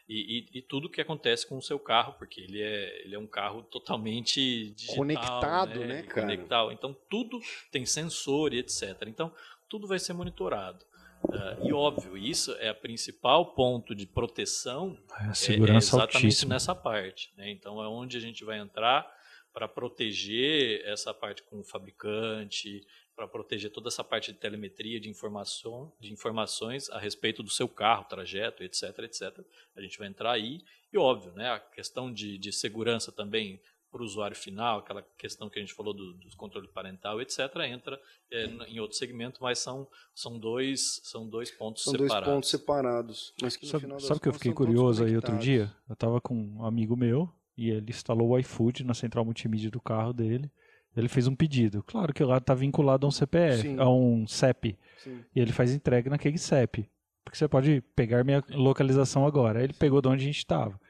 E, 0.09 0.49
e, 0.53 0.59
e, 0.59 0.63
tudo 0.63 0.91
que 0.91 1.01
acontece 1.01 1.47
com 1.47 1.57
o 1.57 1.63
seu 1.63 1.79
carro, 1.79 2.15
porque 2.15 2.41
ele 2.41 2.63
é, 2.63 3.05
ele 3.05 3.15
é 3.15 3.19
um 3.19 3.27
carro 3.27 3.63
totalmente 3.63 4.71
digital, 4.71 4.97
conectado, 4.97 5.81
né, 5.81 5.87
né 5.87 6.03
cara? 6.03 6.23
Conectado. 6.23 6.73
Então 6.73 6.97
tudo 7.09 7.41
tem 7.71 7.87
sensor 7.87 8.53
e 8.53 8.59
etc. 8.59 9.03
Então 9.07 9.33
tudo 9.69 9.87
vai 9.87 9.99
ser 9.99 10.13
monitorado. 10.13 10.85
Uh, 11.28 11.66
e 11.66 11.73
óbvio, 11.73 12.16
isso 12.16 12.53
é 12.55 12.69
a 12.69 12.74
principal 12.74 13.55
ponto 13.55 13.94
de 13.94 14.07
proteção. 14.07 14.98
É 15.20 15.24
a 15.27 15.35
segurança 15.35 15.97
é, 15.97 15.98
é 15.98 16.03
exatamente 16.03 16.16
altíssima. 16.16 16.55
nessa 16.55 16.74
parte. 16.74 17.32
Né? 17.36 17.51
Então 17.51 17.82
é 17.82 17.89
onde 17.89 18.16
a 18.16 18.20
gente 18.20 18.44
vai 18.44 18.59
entrar 18.59 19.07
para 19.53 19.66
proteger 19.66 20.82
essa 20.85 21.15
parte 21.15 21.43
com 21.43 21.61
o 21.61 21.65
fabricante, 21.65 22.86
para 23.16 23.27
proteger 23.27 23.70
toda 23.70 23.89
essa 23.89 24.05
parte 24.05 24.31
de 24.31 24.39
telemetria, 24.39 25.01
de 25.01 25.09
informação, 25.09 25.90
de 25.98 26.12
informações 26.12 26.90
a 26.90 26.98
respeito 26.98 27.43
do 27.43 27.48
seu 27.48 27.66
carro, 27.66 28.05
trajeto, 28.05 28.62
etc, 28.62 28.98
etc. 28.98 29.40
A 29.74 29.81
gente 29.81 29.98
vai 29.98 30.09
entrar 30.09 30.32
aí. 30.32 30.62
E 30.93 30.98
óbvio, 30.98 31.32
né, 31.32 31.51
a 31.51 31.59
questão 31.59 32.12
de, 32.12 32.36
de 32.36 32.53
segurança 32.53 33.11
também 33.11 33.59
para 33.97 34.02
o 34.02 34.05
usuário 34.05 34.36
final, 34.36 34.81
aquela 34.81 35.02
questão 35.16 35.48
que 35.48 35.59
a 35.59 35.62
gente 35.62 35.73
falou 35.73 35.94
do, 35.94 36.12
do 36.12 36.36
controle 36.36 36.68
parental, 36.68 37.20
etc., 37.20 37.39
entra 37.66 37.98
é, 38.31 38.44
em 38.68 38.78
outro 38.78 38.97
segmento, 38.97 39.43
mas 39.43 39.59
são, 39.59 39.89
são, 40.14 40.39
dois, 40.39 41.01
são 41.02 41.27
dois 41.27 41.51
pontos 41.51 41.82
são 41.82 41.93
separados. 41.93 42.12
São 42.12 42.20
dois 42.20 42.35
pontos 42.35 42.51
separados. 42.51 43.35
Mas 43.40 43.56
que 43.56 43.66
sabe 43.66 43.86
sabe 44.02 44.20
que 44.20 44.28
eu 44.28 44.35
fiquei 44.35 44.52
curioso 44.52 45.02
aí 45.02 45.16
outro 45.16 45.39
dia? 45.39 45.73
Eu 45.89 45.94
estava 45.94 46.20
com 46.20 46.35
um 46.35 46.64
amigo 46.64 46.94
meu 46.94 47.32
e 47.56 47.70
ele 47.70 47.89
instalou 47.89 48.31
o 48.31 48.39
iFood 48.39 48.85
na 48.85 48.93
central 48.93 49.24
multimídia 49.24 49.70
do 49.70 49.81
carro 49.81 50.12
dele. 50.12 50.51
Ele 50.94 51.09
fez 51.09 51.27
um 51.27 51.35
pedido. 51.35 51.82
Claro 51.82 52.12
que 52.12 52.24
lá 52.24 52.39
está 52.39 52.55
vinculado 52.55 53.06
a 53.06 53.09
um 53.09 53.12
CPF, 53.12 53.62
Sim. 53.62 53.78
a 53.78 53.89
um 53.89 54.27
CEP. 54.27 54.78
Sim. 54.98 55.23
E 55.35 55.40
ele 55.40 55.52
faz 55.52 55.73
entrega 55.73 56.09
naquele 56.09 56.39
CEP. 56.39 56.89
Porque 57.23 57.36
você 57.36 57.48
pode 57.48 57.82
pegar 57.94 58.24
minha 58.24 58.43
localização 58.51 59.27
agora. 59.27 59.59
Aí 59.59 59.64
ele 59.64 59.74
pegou 59.74 60.01
de 60.01 60.09
onde 60.09 60.23
a 60.23 60.27
gente 60.27 60.39
estava. 60.39 60.81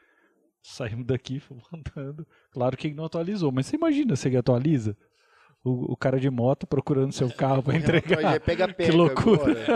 Saímos 0.67 1.07
daqui, 1.07 1.39
fomos 1.41 1.65
andando. 1.73 2.27
Claro 2.51 2.77
que 2.77 2.93
não 2.93 3.05
atualizou, 3.05 3.53
mas 3.53 3.67
você 3.67 3.77
imagina 3.77 4.17
se 4.17 4.29
ele 4.29 4.37
atualiza? 4.37 4.97
O, 5.65 5.93
o 5.93 5.97
cara 5.97 6.21
de 6.21 6.31
moto 6.31 6.65
procurando 6.65 7.13
seu 7.13 7.29
carro 7.29 7.61
para 7.63 7.75
entregar. 7.79 8.41
Pega, 8.41 8.69
pega, 8.69 8.75
que 8.75 8.97
loucura. 8.97 9.67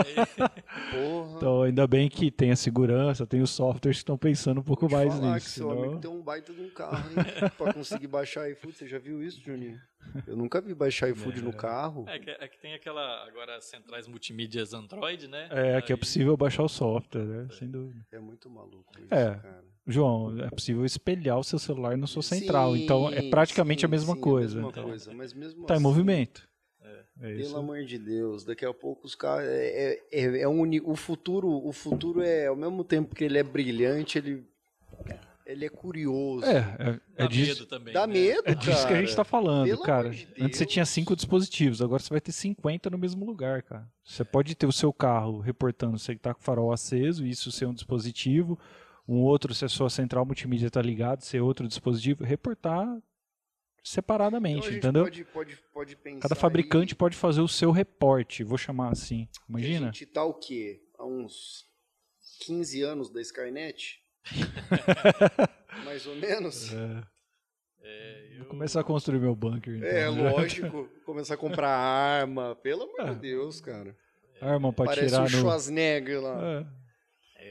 então, 1.35 1.63
ainda 1.63 1.85
bem 1.85 2.07
que 2.07 2.31
tem 2.31 2.51
a 2.51 2.55
segurança, 2.55 3.27
tem 3.27 3.41
os 3.41 3.49
softwares 3.49 3.97
que 3.97 4.03
estão 4.03 4.17
pensando 4.17 4.61
um 4.61 4.63
pouco 4.63 4.89
mais 4.89 5.19
nisso. 5.19 5.45
Que 5.45 5.51
seu 5.51 5.69
senão... 5.69 5.83
amigo 5.83 5.99
tem 5.99 6.09
um 6.09 6.21
baita 6.21 6.53
de 6.53 6.61
um 6.61 6.69
carro, 6.69 7.09
para 7.57 7.73
conseguir 7.73 8.07
baixar 8.07 8.49
iFood. 8.51 8.77
Você 8.77 8.87
já 8.87 8.99
viu 8.99 9.21
isso, 9.21 9.41
Juninho? 9.41 9.79
Eu 10.25 10.37
nunca 10.37 10.61
vi 10.61 10.73
baixar 10.73 11.09
iFood 11.09 11.39
é. 11.39 11.41
no 11.41 11.53
carro. 11.53 12.05
É 12.07 12.19
que, 12.19 12.29
é 12.29 12.47
que, 12.47 12.59
tem 12.59 12.73
aquela, 12.73 13.27
agora, 13.27 13.59
centrais 13.59 14.07
multimídias 14.07 14.73
Android, 14.73 15.27
né? 15.27 15.49
É, 15.51 15.75
Aí... 15.75 15.81
que 15.81 15.91
é 15.91 15.97
possível 15.97 16.37
baixar 16.37 16.63
o 16.63 16.69
software, 16.69 17.23
né? 17.23 17.47
É. 17.49 17.53
Sem 17.53 17.69
dúvida. 17.69 18.05
É 18.11 18.19
muito 18.19 18.49
maluco 18.49 18.93
isso, 18.97 19.13
é. 19.13 19.35
cara. 19.35 19.70
João, 19.87 20.39
é 20.39 20.49
possível 20.49 20.85
espelhar 20.85 21.39
o 21.39 21.43
seu 21.43 21.57
celular 21.57 21.97
na 21.97 22.07
sua 22.07 22.21
central. 22.21 22.75
Sim, 22.75 22.83
então 22.83 23.09
é 23.09 23.29
praticamente 23.29 23.81
sim, 23.81 23.85
a 23.85 23.89
mesma 23.89 24.15
sim, 24.15 24.21
coisa. 24.21 24.59
A 24.59 24.63
mesma 24.63 24.83
coisa, 24.83 25.13
mas 25.13 25.33
mesmo 25.33 25.65
tá 25.65 25.73
assim, 25.73 25.81
em 25.81 25.83
movimento. 25.83 26.47
É, 26.83 27.31
é 27.31 27.35
pelo 27.35 27.57
amor 27.57 27.83
de 27.83 27.97
Deus, 27.97 28.45
daqui 28.45 28.65
a 28.65 28.73
pouco 28.73 29.05
os 29.05 29.15
caras 29.15 29.47
é, 29.47 29.93
é, 29.93 30.01
é, 30.11 30.41
é 30.41 30.47
um, 30.47 30.63
o 30.83 30.95
futuro, 30.95 31.49
o 31.49 31.71
futuro 31.71 32.21
é 32.21 32.47
ao 32.47 32.55
mesmo 32.55 32.83
tempo 32.83 33.15
que 33.15 33.23
ele 33.23 33.37
é 33.37 33.43
brilhante, 33.43 34.17
ele 34.17 34.45
ele 35.51 35.65
é 35.65 35.69
curioso. 35.69 36.45
É, 36.45 36.57
é, 36.57 36.89
é 36.89 37.23
Dá 37.23 37.27
disso, 37.27 37.53
medo 37.53 37.65
também. 37.65 37.93
Dá 37.93 38.07
né? 38.07 38.13
medo, 38.13 38.43
É 38.45 38.55
disso 38.55 38.87
que 38.87 38.93
a 38.93 39.01
gente 39.01 39.13
tá 39.13 39.25
falando, 39.25 39.67
Pelo 39.67 39.81
cara. 39.81 40.09
De 40.09 40.27
Antes 40.39 40.57
você 40.57 40.65
tinha 40.65 40.85
cinco 40.85 41.13
dispositivos, 41.13 41.81
agora 41.81 42.01
você 42.01 42.09
vai 42.09 42.21
ter 42.21 42.31
50 42.31 42.89
no 42.89 42.97
mesmo 42.97 43.25
lugar, 43.25 43.61
cara. 43.61 43.85
Você 44.03 44.23
pode 44.23 44.55
ter 44.55 44.65
o 44.65 44.71
seu 44.71 44.93
carro 44.93 45.39
reportando 45.39 45.99
você 45.99 46.15
que 46.15 46.21
tá 46.21 46.33
com 46.33 46.39
o 46.39 46.43
farol 46.43 46.71
aceso, 46.71 47.25
isso 47.25 47.51
ser 47.51 47.65
um 47.65 47.73
dispositivo 47.73 48.57
um 49.11 49.23
outro, 49.23 49.53
se 49.53 49.65
a 49.65 49.69
sua 49.69 49.89
central 49.89 50.25
multimídia 50.25 50.67
está 50.67 50.81
ligada, 50.81 51.19
se 51.19 51.35
é 51.35 51.41
outro 51.41 51.67
dispositivo, 51.67 52.23
reportar 52.23 52.87
separadamente, 53.83 54.67
então 54.67 54.77
entendeu? 54.77 55.03
Pode, 55.03 55.25
pode, 55.25 55.57
pode 55.73 55.95
Cada 56.19 56.33
fabricante 56.33 56.93
aí... 56.93 56.97
pode 56.97 57.17
fazer 57.17 57.41
o 57.41 57.47
seu 57.47 57.71
reporte, 57.71 58.41
vou 58.41 58.57
chamar 58.57 58.91
assim. 58.91 59.27
Imagina. 59.49 59.89
a 59.89 59.91
gente 59.91 60.05
tá 60.05 60.23
o 60.23 60.33
quê? 60.35 60.81
Há 60.97 61.05
uns 61.05 61.65
15 62.45 62.81
anos 62.83 63.09
da 63.09 63.19
Skynet? 63.19 63.99
Mais 65.83 66.05
ou 66.05 66.15
menos? 66.15 66.71
É. 66.71 67.03
É, 67.83 68.27
eu... 68.33 68.37
Vou 68.39 68.47
começar 68.47 68.79
a 68.79 68.83
construir 68.83 69.19
meu 69.19 69.35
bunker. 69.35 69.75
Então. 69.75 69.89
É, 69.89 70.07
lógico. 70.31 70.87
começar 71.05 71.33
a 71.33 71.37
comprar 71.37 71.75
arma. 71.75 72.55
Pelo 72.55 72.83
amor 72.83 73.05
de 73.05 73.11
é. 73.11 73.15
Deus, 73.15 73.59
cara. 73.59 73.97
Arma 74.39 74.71
pra 74.71 74.85
Parece 74.85 75.07
tirar 75.07 75.17
Parece 75.19 75.35
o 75.35 75.37
no... 75.37 75.43
Schwarzenegger 75.43 76.21
lá. 76.21 76.43
É. 76.43 76.80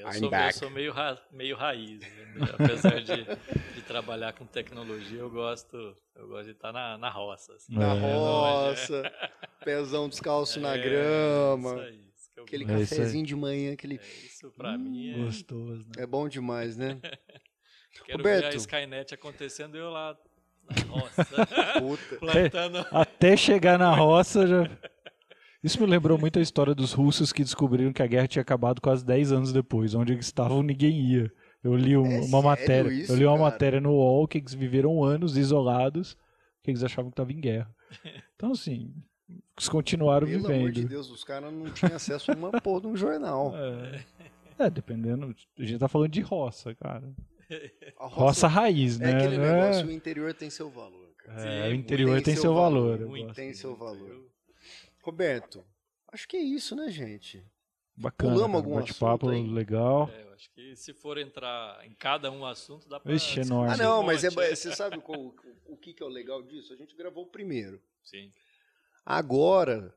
Eu 0.01 0.13
sou, 0.15 0.33
eu 0.33 0.53
sou, 0.53 0.71
meio, 0.71 0.93
ra, 0.93 1.21
meio 1.31 1.55
raiz, 1.55 2.01
né? 2.01 2.09
apesar 2.59 3.03
de, 3.03 3.25
de, 3.75 3.83
trabalhar 3.83 4.33
com 4.33 4.47
tecnologia, 4.47 5.19
eu 5.19 5.29
gosto, 5.29 5.95
eu 6.17 6.27
gosto 6.27 6.47
de 6.47 6.53
estar 6.53 6.73
na, 6.73 6.97
na 6.97 7.11
roça. 7.11 7.53
Assim, 7.53 7.75
na 7.75 7.95
né? 7.95 8.01
roça, 8.01 9.13
pezão 9.63 10.09
descalço 10.09 10.59
é, 10.59 10.63
na 10.63 10.75
grama. 10.75 11.73
Isso 11.73 11.81
aí, 11.81 12.11
isso 12.17 12.31
é 12.35 12.41
aquele 12.41 12.65
é 12.65 12.67
cafezinho 12.67 13.27
de 13.27 13.37
manhã, 13.37 13.75
aquele. 13.75 13.97
É, 13.97 14.25
isso 14.25 14.51
pra 14.53 14.71
hum, 14.71 14.79
mim 14.79 15.11
é 15.11 15.19
gostoso. 15.19 15.87
Né? 15.95 16.03
É 16.03 16.07
bom 16.07 16.27
demais, 16.29 16.79
né? 16.79 16.99
Quero 18.07 18.19
Roberto. 18.19 18.43
ver 18.43 18.55
a 18.55 18.57
Skynet 18.57 19.15
acontecendo 19.15 19.77
eu 19.77 19.91
lá 19.91 20.17
na 20.65 20.83
roça. 20.89 21.27
Puta. 21.79 22.17
plantando. 22.17 22.87
Até 22.91 23.37
chegar 23.37 23.79
na 23.79 23.95
roça 23.95 24.47
já. 24.47 24.71
Isso 25.63 25.81
me 25.81 25.87
lembrou 25.87 26.19
muito 26.19 26.39
a 26.39 26.43
história 26.43 26.75
dos 26.75 26.93
russos 26.93 27.33
que 27.33 27.45
descobriram 27.45 27.93
que 27.93 28.03
a 28.03 28.07
guerra 28.07 28.27
tinha 28.27 28.43
acabado 28.43 28.81
quase 28.81 29.05
10 29.05 29.33
anos 29.33 29.53
depois. 29.53 29.95
Onde 29.95 30.13
eles 30.13 30.27
estavam, 30.27 30.63
ninguém 30.63 31.01
ia. 31.01 31.33
Eu 31.63 31.77
li 31.77 31.97
um, 31.97 32.07
é 32.07 32.21
uma 32.21 32.41
matéria. 32.41 32.91
Isso, 32.91 33.13
eu 33.13 33.17
li 33.17 33.27
uma 33.27 33.37
cara? 33.37 33.51
matéria 33.51 33.81
no 33.81 33.91
UOL 33.91 34.27
que 34.27 34.39
eles 34.39 34.55
viveram 34.55 35.05
anos 35.05 35.37
isolados, 35.37 36.17
que 36.63 36.71
eles 36.71 36.83
achavam 36.83 37.11
que 37.11 37.15
estava 37.15 37.33
em 37.33 37.41
guerra. 37.41 37.75
Então, 38.41 38.53
assim, 38.53 38.91
eles 39.29 39.69
continuaram 39.69 40.27
Pelo 40.27 40.39
vivendo. 40.39 40.49
Pelo 40.49 40.61
amor 40.61 40.73
de 40.73 40.85
Deus, 40.87 41.11
os 41.11 41.23
caras 41.23 41.53
não 41.53 41.71
tinham 41.71 41.95
acesso 41.95 42.33
a 42.33 42.35
uma 42.35 42.51
porra 42.63 42.81
de 42.81 42.87
um 42.87 42.97
jornal. 42.97 43.53
É. 43.55 44.05
é, 44.61 44.71
dependendo. 44.71 45.37
A 45.59 45.63
gente 45.63 45.79
tá 45.79 45.89
falando 45.89 46.11
de 46.11 46.23
roça, 46.23 46.75
cara. 46.75 47.15
Roça, 47.99 48.15
roça, 48.17 48.49
raiz, 48.49 48.99
é 48.99 49.05
né? 49.05 49.11
Aquele 49.11 49.35
é 49.35 49.39
aquele 49.39 49.61
negócio, 49.61 49.87
o 49.89 49.93
interior 49.93 50.33
tem 50.33 50.49
seu 50.49 50.71
valor. 50.71 51.11
Cara. 51.19 51.43
É, 51.43 51.67
Sim, 51.67 51.73
o 51.73 51.75
interior 51.75 52.15
tem, 52.15 52.23
tem 52.23 52.37
seu 52.37 52.55
valor. 52.55 52.99
valor 52.99 53.35
tem 53.35 53.53
seu 53.53 53.77
valor. 53.77 54.30
Roberto, 55.03 55.65
acho 56.13 56.29
que 56.29 56.37
é 56.37 56.41
isso, 56.41 56.77
né, 56.77 56.91
gente? 56.91 57.45
Bacana. 57.97 58.33
Pulamos 58.33 58.57
algum 58.57 58.75
bate-papo 58.77 59.29
legal. 59.29 60.09
É, 60.13 60.23
eu 60.23 60.33
acho 60.33 60.51
que 60.53 60.75
se 60.75 60.95
for 60.95 61.19
entrar 61.19 61.87
em 61.87 61.93
cada 61.95 62.31
um 62.31 62.47
assunto, 62.47 62.89
dá 62.89 62.99
pra... 62.99 63.13
Ixi, 63.13 63.41
enorme. 63.41 63.75
Ah, 63.75 63.77
não, 63.77 64.03
mas 64.03 64.25
é, 64.25 64.31
você 64.31 64.75
sabe 64.75 64.97
o, 64.97 65.03
o, 65.13 65.35
o 65.67 65.77
que, 65.77 65.93
que 65.93 66.03
é 66.03 66.07
o 66.07 66.09
legal 66.09 66.43
disso? 66.43 66.73
A 66.73 66.77
gente 66.77 66.97
gravou 66.97 67.25
o 67.25 67.31
primeiro. 67.31 67.81
Sim. 68.03 68.33
Agora, 69.05 69.95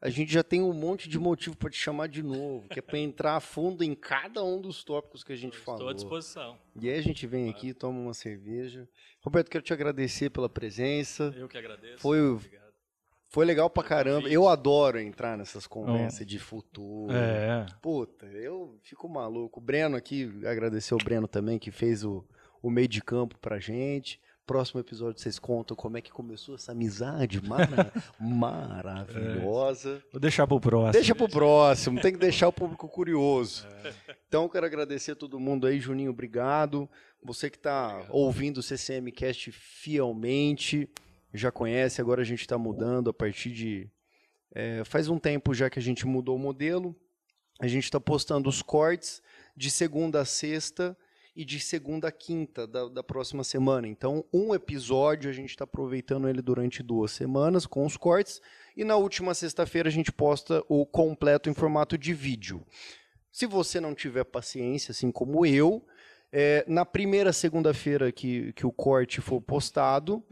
a 0.00 0.08
gente 0.08 0.32
já 0.32 0.42
tem 0.42 0.62
um 0.62 0.72
monte 0.72 1.08
de 1.08 1.18
motivo 1.18 1.56
para 1.56 1.70
te 1.70 1.76
chamar 1.76 2.08
de 2.08 2.22
novo, 2.22 2.66
que 2.68 2.78
é 2.78 2.82
para 2.82 2.98
entrar 2.98 3.36
a 3.36 3.40
fundo 3.40 3.84
em 3.84 3.94
cada 3.94 4.42
um 4.42 4.60
dos 4.60 4.82
tópicos 4.82 5.22
que 5.22 5.32
a 5.32 5.36
gente 5.36 5.56
Estou 5.58 5.76
falou. 5.76 5.90
à 5.90 5.92
disposição. 5.92 6.58
E 6.80 6.88
aí 6.88 6.98
a 6.98 7.02
gente 7.02 7.26
vem 7.26 7.50
aqui, 7.50 7.74
toma 7.74 7.98
uma 7.98 8.14
cerveja. 8.14 8.88
Roberto, 9.20 9.50
quero 9.50 9.62
te 9.62 9.72
agradecer 9.72 10.30
pela 10.30 10.48
presença. 10.48 11.32
Eu 11.36 11.48
que 11.48 11.58
agradeço. 11.58 11.98
Foi 11.98 12.20
Obrigado. 12.20 12.61
Foi 13.32 13.44
legal 13.46 13.68
pra 13.70 13.82
caramba. 13.82 14.28
Eu 14.28 14.46
adoro 14.46 15.00
entrar 15.00 15.36
nessas 15.38 15.66
conversas 15.66 16.26
de 16.26 16.38
futuro. 16.38 17.12
É. 17.12 17.64
Puta, 17.80 18.26
eu 18.26 18.78
fico 18.82 19.08
maluco. 19.08 19.58
O 19.58 19.62
Breno 19.62 19.96
aqui, 19.96 20.30
agradecer 20.46 20.94
o 20.94 20.98
Breno 20.98 21.26
também, 21.26 21.58
que 21.58 21.70
fez 21.70 22.04
o, 22.04 22.22
o 22.62 22.70
meio 22.70 22.86
de 22.88 23.00
campo 23.02 23.38
pra 23.40 23.58
gente. 23.58 24.20
Próximo 24.44 24.80
episódio 24.80 25.20
vocês 25.20 25.38
contam 25.38 25.74
como 25.76 25.96
é 25.96 26.00
que 26.02 26.10
começou 26.12 26.56
essa 26.56 26.72
amizade 26.72 27.40
mara- 27.40 27.90
maravilhosa. 28.20 30.02
Vou 30.12 30.20
deixar 30.20 30.46
pro 30.46 30.60
próximo. 30.60 30.92
Deixa 30.92 31.14
pro 31.14 31.28
próximo, 31.28 32.00
tem 32.00 32.12
que 32.12 32.18
deixar 32.18 32.48
o 32.48 32.52
público 32.52 32.88
curioso. 32.88 33.66
Então, 34.28 34.48
quero 34.48 34.66
agradecer 34.66 35.12
a 35.12 35.16
todo 35.16 35.38
mundo 35.40 35.66
aí, 35.66 35.78
Juninho, 35.80 36.10
obrigado. 36.10 36.88
Você 37.24 37.48
que 37.48 37.56
está 37.56 38.04
ouvindo 38.10 38.58
o 38.58 38.62
CCM 38.62 39.10
Cast 39.12 39.52
fielmente, 39.52 40.88
já 41.32 41.50
conhece, 41.50 42.00
agora 42.00 42.22
a 42.22 42.24
gente 42.24 42.40
está 42.40 42.58
mudando 42.58 43.10
a 43.10 43.14
partir 43.14 43.50
de. 43.50 43.90
é, 44.54 44.84
faz 44.84 45.08
um 45.08 45.18
tempo 45.18 45.54
já 45.54 45.70
que 45.70 45.78
a 45.78 45.82
gente 45.82 46.06
mudou 46.06 46.36
o 46.36 46.38
modelo. 46.38 46.94
A 47.60 47.66
gente 47.68 47.84
está 47.84 48.00
postando 48.00 48.48
os 48.48 48.60
cortes 48.60 49.22
de 49.56 49.70
segunda 49.70 50.20
a 50.20 50.24
sexta 50.24 50.96
e 51.34 51.44
de 51.44 51.58
segunda 51.60 52.08
a 52.08 52.12
quinta 52.12 52.66
da, 52.66 52.88
da 52.88 53.02
próxima 53.02 53.42
semana. 53.42 53.88
Então, 53.88 54.24
um 54.32 54.54
episódio 54.54 55.30
a 55.30 55.32
gente 55.32 55.50
está 55.50 55.64
aproveitando 55.64 56.28
ele 56.28 56.42
durante 56.42 56.82
duas 56.82 57.12
semanas 57.12 57.66
com 57.66 57.86
os 57.86 57.96
cortes. 57.96 58.40
E 58.76 58.84
na 58.84 58.96
última 58.96 59.32
sexta-feira 59.32 59.88
a 59.88 59.92
gente 59.92 60.12
posta 60.12 60.62
o 60.68 60.84
completo 60.84 61.48
em 61.48 61.54
formato 61.54 61.96
de 61.96 62.12
vídeo. 62.12 62.64
Se 63.30 63.46
você 63.46 63.80
não 63.80 63.94
tiver 63.94 64.24
paciência, 64.24 64.92
assim 64.92 65.10
como 65.10 65.46
eu, 65.46 65.82
é, 66.30 66.64
na 66.68 66.84
primeira 66.84 67.32
segunda-feira 67.32 68.12
que, 68.12 68.52
que 68.52 68.66
o 68.66 68.72
corte 68.72 69.20
for 69.20 69.40
postado, 69.40 70.22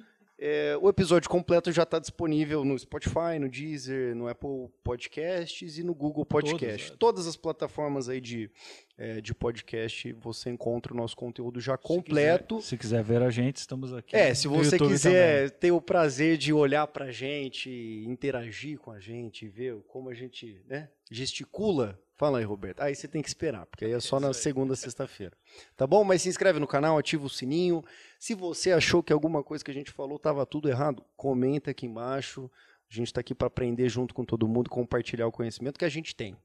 é, 0.43 0.75
o 0.81 0.89
episódio 0.89 1.29
completo 1.29 1.71
já 1.71 1.83
está 1.83 1.99
disponível 1.99 2.65
no 2.65 2.79
Spotify, 2.79 3.39
no 3.39 3.47
Deezer, 3.49 4.17
no 4.17 4.27
Apple 4.27 4.71
Podcasts 4.83 5.77
e 5.77 5.83
no 5.85 5.95
Google 5.95 6.25
Podcast. 6.25 6.93
é. 6.93 6.97
Todas 6.97 7.27
as 7.27 7.37
plataformas 7.37 8.09
aí 8.09 8.21
de, 8.23 8.51
é, 8.97 9.21
de 9.21 9.35
podcast 9.35 10.13
você 10.15 10.49
encontra 10.49 10.95
o 10.95 10.97
nosso 10.97 11.15
conteúdo 11.15 11.61
já 11.61 11.77
Se 11.77 11.83
completo. 11.83 12.57
quiser- 12.57 12.69
Se 12.69 12.77
quiser 12.79 13.03
ver 13.05 13.21
a 13.23 13.29
gente, 13.31 13.57
estamos 13.57 13.93
aqui. 13.93 14.17
É, 14.17 14.33
se 14.35 14.49
você 14.49 14.77
YouTube 14.77 14.93
quiser 14.93 15.51
ter 15.51 15.73
o 15.73 15.81
prazer 15.81 16.39
de 16.39 16.53
olhar 16.55 16.87
pra 16.87 17.13
gente, 17.13 17.71
interagir 18.07 18.79
com 18.79 18.91
a 18.91 18.99
gente, 18.99 19.47
ver 19.47 19.77
como 19.89 20.09
a 20.09 20.15
gente 20.15 20.63
né, 20.67 20.89
gesticula, 21.11 22.01
fala 22.21 22.39
aí, 22.39 22.45
Roberto. 22.45 22.83
Aí 22.83 22.95
você 22.95 23.09
tem 23.09 23.23
que 23.23 23.29
esperar, 23.29 23.65
porque 23.65 23.87
aí 23.87 23.93
é 23.93 23.99
só 23.99 24.21
na 24.21 24.31
isso 24.31 24.41
aí. 24.41 24.45
segunda, 24.45 24.77
sexta-feira. 24.77 25.35
Tá 25.75 25.87
bom? 25.87 26.05
Mas 26.05 26.21
se 26.21 26.29
inscreve 26.29 26.59
no 26.61 26.67
canal, 26.67 26.99
ativa 26.99 27.25
o 27.25 27.31
sininho. 27.31 27.83
Se 28.19 28.35
você 28.35 28.73
achou 28.73 29.03
que 29.03 29.11
alguma 29.11 29.43
coisa 29.43 29.65
que 29.65 29.71
a 29.71 29.75
gente 29.75 29.91
falou 29.91 30.17
estava 30.17 30.45
tudo 30.45 30.69
errado, 30.69 31.03
comenta 31.17 31.71
aqui 31.71 31.87
embaixo. 31.87 32.51
A 32.91 32.95
gente 32.95 33.07
está 33.07 33.23
aqui 33.23 33.35
para 33.35 33.47
aprender 33.47 33.89
junto 33.89 34.13
com 34.15 34.23
todo 34.23 34.47
mundo, 34.47 34.69
compartilhar 34.69 35.27
o 35.27 35.33
conhecimento 35.33 35.79
que 35.79 35.85
a 35.85 35.89
gente 35.89 36.15
tem, 36.15 36.37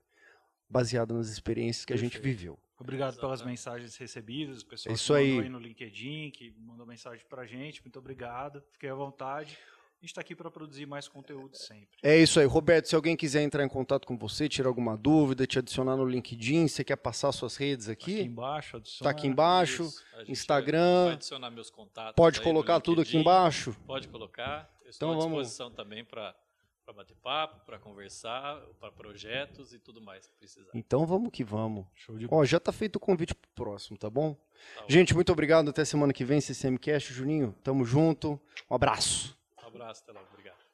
baseado 0.69 1.13
nas 1.13 1.27
experiências 1.27 1.83
que 1.83 1.91
a 1.91 1.97
gente 1.97 2.13
Perfeito. 2.13 2.37
viveu. 2.37 2.59
Obrigado 2.79 3.17
pelas 3.19 3.41
mensagens 3.41 3.97
recebidas, 3.97 4.61
o 4.61 4.65
pessoal 4.67 4.95
Isso 4.95 5.13
que 5.13 5.19
aí. 5.19 5.29
mandou 5.29 5.43
aí 5.43 5.49
no 5.49 5.59
LinkedIn, 5.59 6.31
que 6.31 6.55
mandou 6.59 6.85
mensagem 6.85 7.25
pra 7.29 7.45
gente. 7.45 7.81
Muito 7.81 7.99
obrigado. 7.99 8.63
Fiquei 8.71 8.89
à 8.89 8.95
vontade. 8.95 9.57
A 9.97 10.05
gente 10.05 10.11
está 10.11 10.21
aqui 10.21 10.35
para 10.35 10.51
produzir 10.51 10.85
mais 10.85 11.07
conteúdo 11.07 11.55
sempre. 11.57 11.97
É 12.03 12.15
isso 12.17 12.39
aí, 12.39 12.45
Roberto. 12.45 12.87
Se 12.87 12.95
alguém 12.95 13.15
quiser 13.15 13.41
entrar 13.41 13.63
em 13.63 13.67
contato 13.67 14.05
com 14.05 14.15
você, 14.17 14.47
tirar 14.47 14.67
alguma 14.67 14.95
dúvida, 14.95 15.47
te 15.47 15.57
adicionar 15.57 15.95
no 15.95 16.05
LinkedIn, 16.05 16.67
você 16.67 16.83
quer 16.83 16.97
passar 16.97 17.31
suas 17.31 17.55
redes 17.57 17.89
Aqui 17.89 18.19
aqui? 18.19 18.21
embaixo, 18.27 18.77
adiciona. 18.77 19.03
Tá 19.11 19.17
aqui 19.17 19.27
embaixo. 19.27 19.83
Isso, 19.83 20.03
a 20.13 20.19
gente 20.19 20.31
Instagram. 20.31 21.05
Vai 21.05 21.13
adicionar 21.13 21.49
meus 21.49 21.69
contatos. 21.71 22.13
Pode 22.15 22.39
colocar 22.41 22.79
tudo 22.81 23.01
aqui 23.01 23.17
embaixo. 23.17 23.75
Pode 23.87 24.07
colocar. 24.07 24.69
Eu 24.83 24.89
estou 24.91 25.09
Então 25.09 25.19
à 25.19 25.23
vamos- 25.23 25.39
disposição 25.47 25.71
também 25.71 26.05
para 26.05 26.35
bater 26.95 27.15
papo, 27.15 27.65
para 27.65 27.79
conversar, 27.79 28.61
para 28.79 28.91
projetos 28.91 29.73
e 29.73 29.79
tudo 29.79 29.99
mais 30.01 30.27
que 30.27 30.35
precisar. 30.35 30.69
Então 30.75 31.03
vamos 31.07 31.31
que 31.31 31.43
vamos. 31.43 31.83
Show 31.95 32.15
de 32.15 32.27
Ó, 32.29 32.45
já 32.45 32.59
tá 32.59 32.71
feito 32.71 32.97
o 32.97 32.99
convite 32.99 33.33
pro 33.33 33.49
próximo, 33.55 33.97
tá 33.97 34.09
bom? 34.09 34.35
Tá 34.75 34.81
bom. 34.81 34.87
Gente, 34.87 35.15
muito 35.15 35.31
obrigado. 35.31 35.69
Até 35.69 35.83
semana 35.83 36.13
que 36.13 36.23
vem, 36.23 36.39
CCM 36.39 36.77
Cast. 36.77 37.11
Juninho, 37.11 37.55
tamo 37.63 37.83
junto. 37.85 38.39
Um 38.69 38.75
abraço 38.75 39.35
abraço, 39.75 40.03
até 40.03 40.11
logo. 40.11 40.27
Obrigado. 40.31 40.65